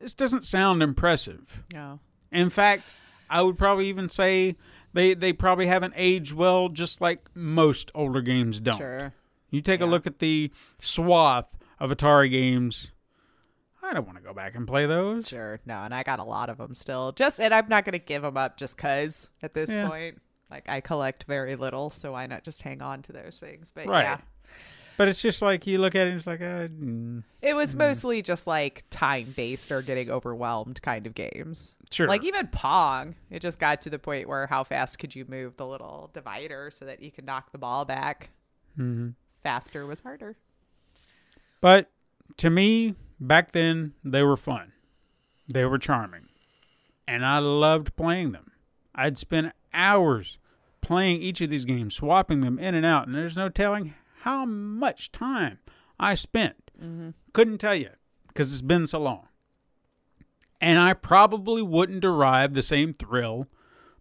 this 0.00 0.14
doesn't 0.14 0.44
sound 0.44 0.82
impressive. 0.82 1.62
No. 1.72 2.00
In 2.32 2.50
fact, 2.50 2.82
I 3.30 3.42
would 3.42 3.58
probably 3.58 3.88
even 3.88 4.08
say 4.08 4.54
they 4.92 5.14
they 5.14 5.32
probably 5.32 5.66
haven't 5.66 5.94
aged 5.96 6.32
well, 6.32 6.68
just 6.68 7.00
like 7.00 7.20
most 7.34 7.90
older 7.94 8.20
games 8.20 8.60
don't. 8.60 8.76
Sure. 8.78 9.12
You 9.50 9.60
take 9.60 9.80
a 9.80 9.86
look 9.86 10.06
at 10.06 10.18
the 10.18 10.50
swath 10.80 11.48
of 11.78 11.90
Atari 11.90 12.30
games. 12.30 12.90
I 13.82 13.92
don't 13.92 14.06
want 14.06 14.16
to 14.18 14.24
go 14.24 14.32
back 14.32 14.54
and 14.56 14.66
play 14.66 14.86
those. 14.86 15.28
Sure. 15.28 15.60
No, 15.66 15.82
and 15.82 15.94
I 15.94 16.02
got 16.02 16.18
a 16.18 16.24
lot 16.24 16.48
of 16.48 16.56
them 16.58 16.72
still. 16.74 17.12
Just, 17.12 17.38
and 17.38 17.52
I'm 17.52 17.68
not 17.68 17.84
going 17.84 17.92
to 17.92 17.98
give 17.98 18.22
them 18.22 18.36
up 18.36 18.56
just 18.56 18.76
because 18.76 19.28
at 19.42 19.52
this 19.54 19.70
Yeah. 19.74 19.88
point. 19.88 20.20
Like, 20.50 20.68
I 20.68 20.80
collect 20.80 21.24
very 21.24 21.54
little, 21.56 21.90
so 21.90 22.12
why 22.12 22.26
not 22.26 22.44
just 22.44 22.62
hang 22.62 22.80
on 22.80 23.02
to 23.02 23.12
those 23.12 23.38
things? 23.38 23.70
But 23.74 23.86
Right. 23.86 24.02
yeah. 24.04 24.18
But 24.96 25.08
it's 25.08 25.20
just 25.20 25.42
like 25.42 25.66
you 25.66 25.78
look 25.78 25.94
at 25.94 26.06
it, 26.06 26.10
and 26.10 26.18
it's 26.18 26.26
like, 26.26 26.40
uh, 26.40 26.68
mm, 26.68 27.24
It 27.42 27.54
was 27.54 27.74
mostly 27.74 28.22
just 28.22 28.46
like 28.46 28.84
time 28.90 29.32
based 29.36 29.72
or 29.72 29.82
getting 29.82 30.10
overwhelmed 30.10 30.80
kind 30.82 31.06
of 31.06 31.14
games. 31.14 31.74
sure. 31.90 32.06
Like 32.06 32.22
even 32.24 32.46
Pong, 32.48 33.16
it 33.30 33.40
just 33.40 33.58
got 33.58 33.82
to 33.82 33.90
the 33.90 33.98
point 33.98 34.28
where 34.28 34.46
how 34.46 34.62
fast 34.62 34.98
could 34.98 35.14
you 35.14 35.24
move 35.28 35.56
the 35.56 35.66
little 35.66 36.10
divider 36.12 36.70
so 36.70 36.84
that 36.84 37.02
you 37.02 37.10
could 37.10 37.24
knock 37.26 37.50
the 37.50 37.58
ball 37.58 37.84
back? 37.84 38.30
Mm-hmm. 38.78 39.10
Faster 39.42 39.84
was 39.84 40.00
harder. 40.00 40.36
But 41.60 41.90
to 42.36 42.50
me, 42.50 42.94
back 43.18 43.52
then, 43.52 43.94
they 44.04 44.22
were 44.22 44.36
fun. 44.36 44.72
They 45.48 45.64
were 45.64 45.78
charming. 45.78 46.28
And 47.06 47.26
I 47.26 47.38
loved 47.38 47.96
playing 47.96 48.32
them. 48.32 48.52
I'd 48.94 49.18
spend 49.18 49.52
hours 49.72 50.38
playing 50.80 51.20
each 51.20 51.40
of 51.40 51.50
these 51.50 51.64
games, 51.64 51.94
swapping 51.96 52.42
them 52.42 52.58
in 52.58 52.74
and 52.74 52.86
out, 52.86 53.06
and 53.06 53.14
there's 53.14 53.36
no 53.36 53.48
telling 53.48 53.94
how 54.24 54.46
much 54.46 55.12
time 55.12 55.58
I 56.00 56.14
spent. 56.14 56.70
Mm-hmm. 56.82 57.10
Couldn't 57.34 57.58
tell 57.58 57.74
you 57.74 57.90
because 58.28 58.50
it's 58.50 58.62
been 58.62 58.86
so 58.86 58.98
long. 58.98 59.28
And 60.62 60.80
I 60.80 60.94
probably 60.94 61.60
wouldn't 61.60 62.00
derive 62.00 62.54
the 62.54 62.62
same 62.62 62.94
thrill 62.94 63.48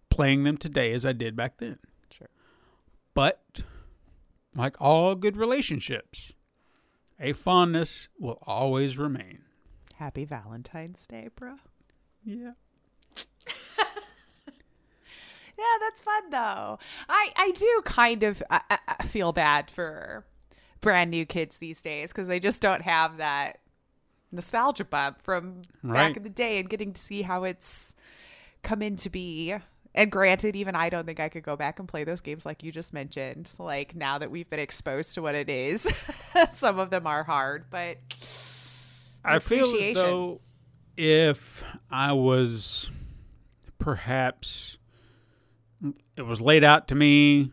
playing 0.10 0.46
them 0.46 0.56
today 0.56 0.94
as 0.94 1.06
I 1.06 1.12
did 1.12 1.36
back 1.36 1.58
then. 1.58 1.78
Sure. 2.10 2.30
But 3.14 3.64
like 4.56 4.78
all 4.80 5.16
good 5.16 5.36
relationships, 5.36 6.32
a 7.20 7.34
fondness 7.34 8.08
will 8.18 8.40
always 8.44 8.98
remain. 8.98 9.40
Happy 9.96 10.24
Valentine's 10.24 11.06
Day, 11.06 11.28
bro. 11.36 11.56
Yeah. 12.24 12.54
Yeah, 15.58 15.64
that's 15.82 16.02
fun 16.02 16.30
though. 16.30 16.80
I 17.10 17.30
I 17.36 17.52
do 17.56 17.82
kind 17.86 18.24
of 18.24 18.42
I, 18.50 18.62
I- 19.00 19.04
feel 19.04 19.32
bad 19.34 19.70
for 19.72 20.26
brand 20.82 21.12
new 21.12 21.26
kids 21.26 21.60
these 21.60 21.82
days 21.82 22.12
because 22.12 22.28
they 22.28 22.40
just 22.40 22.62
don't 22.62 22.82
have 22.82 23.18
that 23.18 23.60
nostalgia 24.32 24.84
bump 24.84 25.22
from 25.22 25.62
Right. 25.84 25.94
back 26.10 26.18
in 26.18 26.24
the 26.24 26.30
day 26.30 26.58
and 26.60 26.68
getting 26.70 26.92
to 26.94 27.02
see 27.02 27.22
how 27.22 27.44
it's 27.44 27.96
come 28.64 28.82
into 28.82 29.10
be. 29.10 29.54
And 29.96 30.12
granted, 30.12 30.56
even 30.56 30.76
I 30.76 30.90
don't 30.90 31.06
think 31.06 31.20
I 31.20 31.30
could 31.30 31.44
go 31.44 31.56
back 31.56 31.78
and 31.78 31.88
play 31.88 32.04
those 32.04 32.20
games 32.20 32.46
like 32.48 32.64
you 32.64 32.72
just 32.72 32.94
mentioned. 32.94 33.52
Like 33.60 33.96
now 33.96 34.18
that 34.18 34.32
we've 34.32 34.50
been 34.50 34.60
exposed 34.60 35.14
to 35.14 35.22
what 35.22 35.36
it 35.36 35.50
is, 35.52 35.84
some 36.52 36.80
of 36.80 36.90
them 36.90 37.06
are 37.06 37.24
hard, 37.24 37.66
but 37.70 37.98
I 39.24 39.38
feel 39.40 39.74
as 39.80 39.94
though 39.94 40.42
if 40.98 41.64
I 41.92 42.12
was 42.14 42.90
perhaps 43.78 44.78
it 46.16 46.22
was 46.24 46.40
laid 46.42 46.64
out 46.64 46.88
to 46.90 46.96
me 46.96 47.52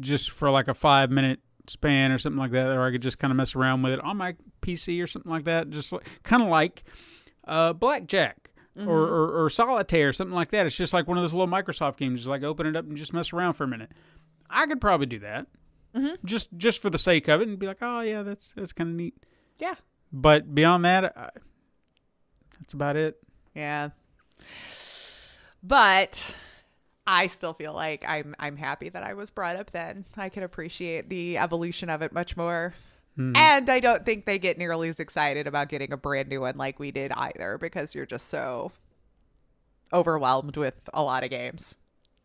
just 0.00 0.30
for 0.30 0.50
like 0.50 0.68
a 0.68 0.74
five 0.74 1.10
minute 1.10 1.40
span 1.68 2.12
or 2.12 2.18
something 2.18 2.38
like 2.38 2.52
that, 2.52 2.68
or 2.68 2.82
I 2.82 2.92
could 2.92 3.02
just 3.02 3.18
kind 3.18 3.30
of 3.30 3.36
mess 3.36 3.54
around 3.54 3.82
with 3.82 3.92
it 3.92 4.00
on 4.00 4.16
my 4.16 4.34
PC 4.62 5.02
or 5.02 5.06
something 5.06 5.30
like 5.30 5.44
that, 5.44 5.70
just 5.70 5.92
like, 5.92 6.06
kind 6.22 6.42
of 6.42 6.48
like 6.48 6.84
uh, 7.46 7.72
blackjack. 7.72 8.36
Or, 8.78 8.98
or, 8.98 9.44
or 9.44 9.48
solitaire, 9.48 10.12
something 10.12 10.34
like 10.34 10.50
that. 10.50 10.66
It's 10.66 10.76
just 10.76 10.92
like 10.92 11.08
one 11.08 11.16
of 11.16 11.24
those 11.24 11.32
little 11.32 11.48
Microsoft 11.48 11.96
games. 11.96 12.20
Just 12.20 12.28
like 12.28 12.42
open 12.42 12.66
it 12.66 12.76
up 12.76 12.84
and 12.84 12.94
just 12.94 13.14
mess 13.14 13.32
around 13.32 13.54
for 13.54 13.64
a 13.64 13.66
minute. 13.66 13.90
I 14.50 14.66
could 14.66 14.82
probably 14.82 15.06
do 15.06 15.18
that, 15.20 15.46
just 16.26 16.50
just 16.58 16.82
for 16.82 16.90
the 16.90 16.98
sake 16.98 17.26
of 17.28 17.40
it, 17.40 17.48
and 17.48 17.58
be 17.58 17.66
like, 17.66 17.78
oh 17.80 18.00
yeah, 18.00 18.22
that's 18.22 18.48
that's 18.54 18.74
kind 18.74 18.90
of 18.90 18.96
neat. 18.96 19.14
Yeah. 19.58 19.76
But 20.12 20.54
beyond 20.54 20.84
that, 20.84 21.16
I, 21.16 21.30
that's 22.60 22.74
about 22.74 22.96
it. 22.96 23.18
Yeah. 23.54 23.88
But 25.62 26.36
I 27.06 27.28
still 27.28 27.54
feel 27.54 27.72
like 27.72 28.04
I'm 28.06 28.34
I'm 28.38 28.56
happy 28.56 28.88
that 28.88 29.02
I 29.02 29.14
was 29.14 29.30
brought 29.30 29.56
up 29.56 29.70
then. 29.70 30.04
I 30.16 30.28
can 30.28 30.42
appreciate 30.42 31.08
the 31.08 31.38
evolution 31.38 31.88
of 31.88 32.02
it 32.02 32.12
much 32.12 32.36
more. 32.36 32.74
Hmm. 33.16 33.34
And 33.36 33.70
I 33.70 33.80
don't 33.80 34.04
think 34.04 34.26
they 34.26 34.38
get 34.38 34.58
nearly 34.58 34.88
as 34.88 35.00
excited 35.00 35.46
about 35.46 35.68
getting 35.68 35.92
a 35.92 35.96
brand 35.96 36.28
new 36.28 36.40
one 36.42 36.56
like 36.56 36.78
we 36.78 36.90
did 36.90 37.12
either 37.12 37.58
because 37.58 37.94
you're 37.94 38.06
just 38.06 38.28
so 38.28 38.72
overwhelmed 39.92 40.56
with 40.56 40.74
a 40.92 41.02
lot 41.02 41.24
of 41.24 41.30
games. 41.30 41.74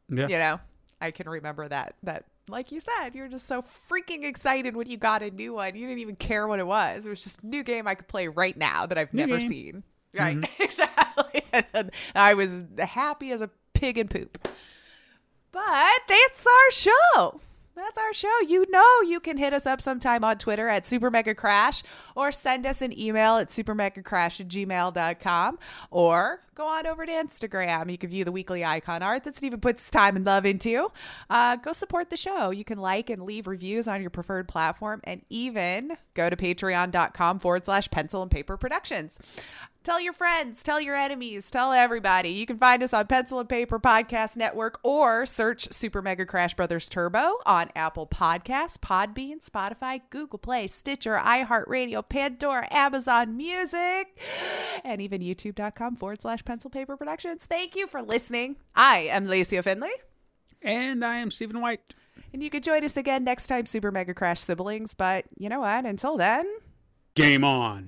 Yeah. 0.09 0.27
You 0.27 0.39
know, 0.39 0.59
I 0.99 1.11
can 1.11 1.29
remember 1.29 1.67
that 1.67 1.95
that 2.03 2.25
like 2.49 2.71
you 2.71 2.79
said, 2.79 3.15
you're 3.15 3.29
just 3.29 3.47
so 3.47 3.63
freaking 3.89 4.23
excited 4.23 4.75
when 4.75 4.89
you 4.89 4.97
got 4.97 5.21
a 5.21 5.29
new 5.29 5.53
one. 5.53 5.75
You 5.75 5.87
didn't 5.87 5.99
even 5.99 6.15
care 6.15 6.47
what 6.47 6.59
it 6.59 6.67
was. 6.67 7.05
It 7.05 7.09
was 7.09 7.23
just 7.23 7.43
a 7.43 7.47
new 7.47 7.63
game 7.63 7.87
I 7.87 7.95
could 7.95 8.07
play 8.07 8.27
right 8.27 8.57
now 8.57 8.85
that 8.87 8.97
I've 8.97 9.13
New 9.13 9.25
never 9.25 9.39
game. 9.39 9.49
seen. 9.49 9.83
Mm-hmm. 10.13 10.41
Right, 10.41 10.49
exactly. 10.59 11.41
And 11.73 11.91
I 12.13 12.33
was 12.33 12.63
happy 12.79 13.31
as 13.31 13.41
a 13.41 13.49
pig 13.81 13.97
and 13.97 14.11
poop. 14.11 14.47
But 15.51 16.01
that's 16.07 16.45
our 16.45 16.71
show. 16.71 17.41
That's 17.75 17.97
our 17.97 18.13
show. 18.13 18.39
You 18.47 18.65
know 18.69 19.01
you 19.07 19.19
can 19.19 19.37
hit 19.37 19.53
us 19.53 19.65
up 19.65 19.81
sometime 19.81 20.23
on 20.23 20.37
Twitter 20.37 20.67
at 20.67 20.85
Super 20.85 21.09
Mega 21.09 21.33
Crash 21.33 21.81
or 22.15 22.31
send 22.31 22.67
us 22.67 22.81
an 22.83 22.97
email 22.97 23.37
at 23.37 23.47
supermegacrash 23.47 24.39
at 24.39 24.47
gmail.com 24.49 25.57
or 25.89 26.41
go 26.53 26.67
on 26.67 26.85
over 26.85 27.05
to 27.07 27.11
Instagram. 27.11 27.89
You 27.89 27.97
can 27.97 28.11
view 28.11 28.23
the 28.23 28.31
weekly 28.31 28.63
icon 28.63 29.01
art 29.01 29.23
that 29.23 29.35
Stephen 29.35 29.59
puts 29.59 29.89
time 29.89 30.15
and 30.15 30.25
love 30.25 30.45
into. 30.45 30.91
Uh, 31.29 31.55
go 31.55 31.73
support 31.73 32.11
the 32.11 32.17
show. 32.17 32.51
You 32.51 32.63
can 32.63 32.77
like 32.77 33.09
and 33.09 33.23
leave 33.23 33.47
reviews 33.47 33.87
on 33.87 34.01
your 34.01 34.11
preferred 34.11 34.47
platform 34.47 35.01
and 35.05 35.23
even 35.29 35.97
go 36.13 36.29
to 36.29 36.35
patreon.com 36.35 37.39
forward 37.39 37.65
slash 37.65 37.89
pencil 37.89 38.21
and 38.21 38.29
paper 38.29 38.57
productions. 38.57 39.17
Tell 39.83 39.99
your 39.99 40.13
friends, 40.13 40.61
tell 40.61 40.79
your 40.79 40.95
enemies, 40.95 41.49
tell 41.49 41.71
everybody. 41.73 42.29
You 42.29 42.45
can 42.45 42.59
find 42.59 42.83
us 42.83 42.93
on 42.93 43.07
Pencil 43.07 43.39
and 43.39 43.49
Paper 43.49 43.79
Podcast 43.79 44.37
Network 44.37 44.79
or 44.83 45.25
search 45.25 45.71
Super 45.73 46.03
Mega 46.03 46.23
Crash 46.23 46.53
Brothers 46.53 46.87
Turbo 46.87 47.37
on 47.47 47.71
Apple 47.75 48.05
Podcasts, 48.05 48.77
Podbean, 48.77 49.43
Spotify, 49.43 50.01
Google 50.11 50.37
Play, 50.37 50.67
Stitcher, 50.67 51.17
iHeartRadio, 51.17 52.07
Pandora, 52.07 52.67
Amazon 52.71 53.35
Music, 53.35 54.15
and 54.83 55.01
even 55.01 55.19
youtube.com 55.19 55.95
forward 55.95 56.21
slash 56.21 56.45
pencil 56.45 56.69
paper 56.69 56.95
productions. 56.95 57.47
Thank 57.47 57.75
you 57.75 57.87
for 57.87 58.03
listening. 58.03 58.57
I 58.75 59.09
am 59.09 59.25
Lacey 59.25 59.59
Finley, 59.63 59.89
And 60.61 61.03
I 61.03 61.15
am 61.17 61.31
Stephen 61.31 61.59
White. 61.59 61.95
and 62.33 62.43
you 62.43 62.51
can 62.51 62.61
join 62.61 62.83
us 62.85 62.97
again 62.97 63.23
next 63.23 63.47
time, 63.47 63.65
Super 63.65 63.89
Mega 63.91 64.13
Crash 64.13 64.41
siblings. 64.41 64.93
But 64.93 65.25
you 65.39 65.49
know 65.49 65.61
what? 65.61 65.85
Until 65.85 66.17
then. 66.17 66.45
Game 67.15 67.43
on. 67.43 67.87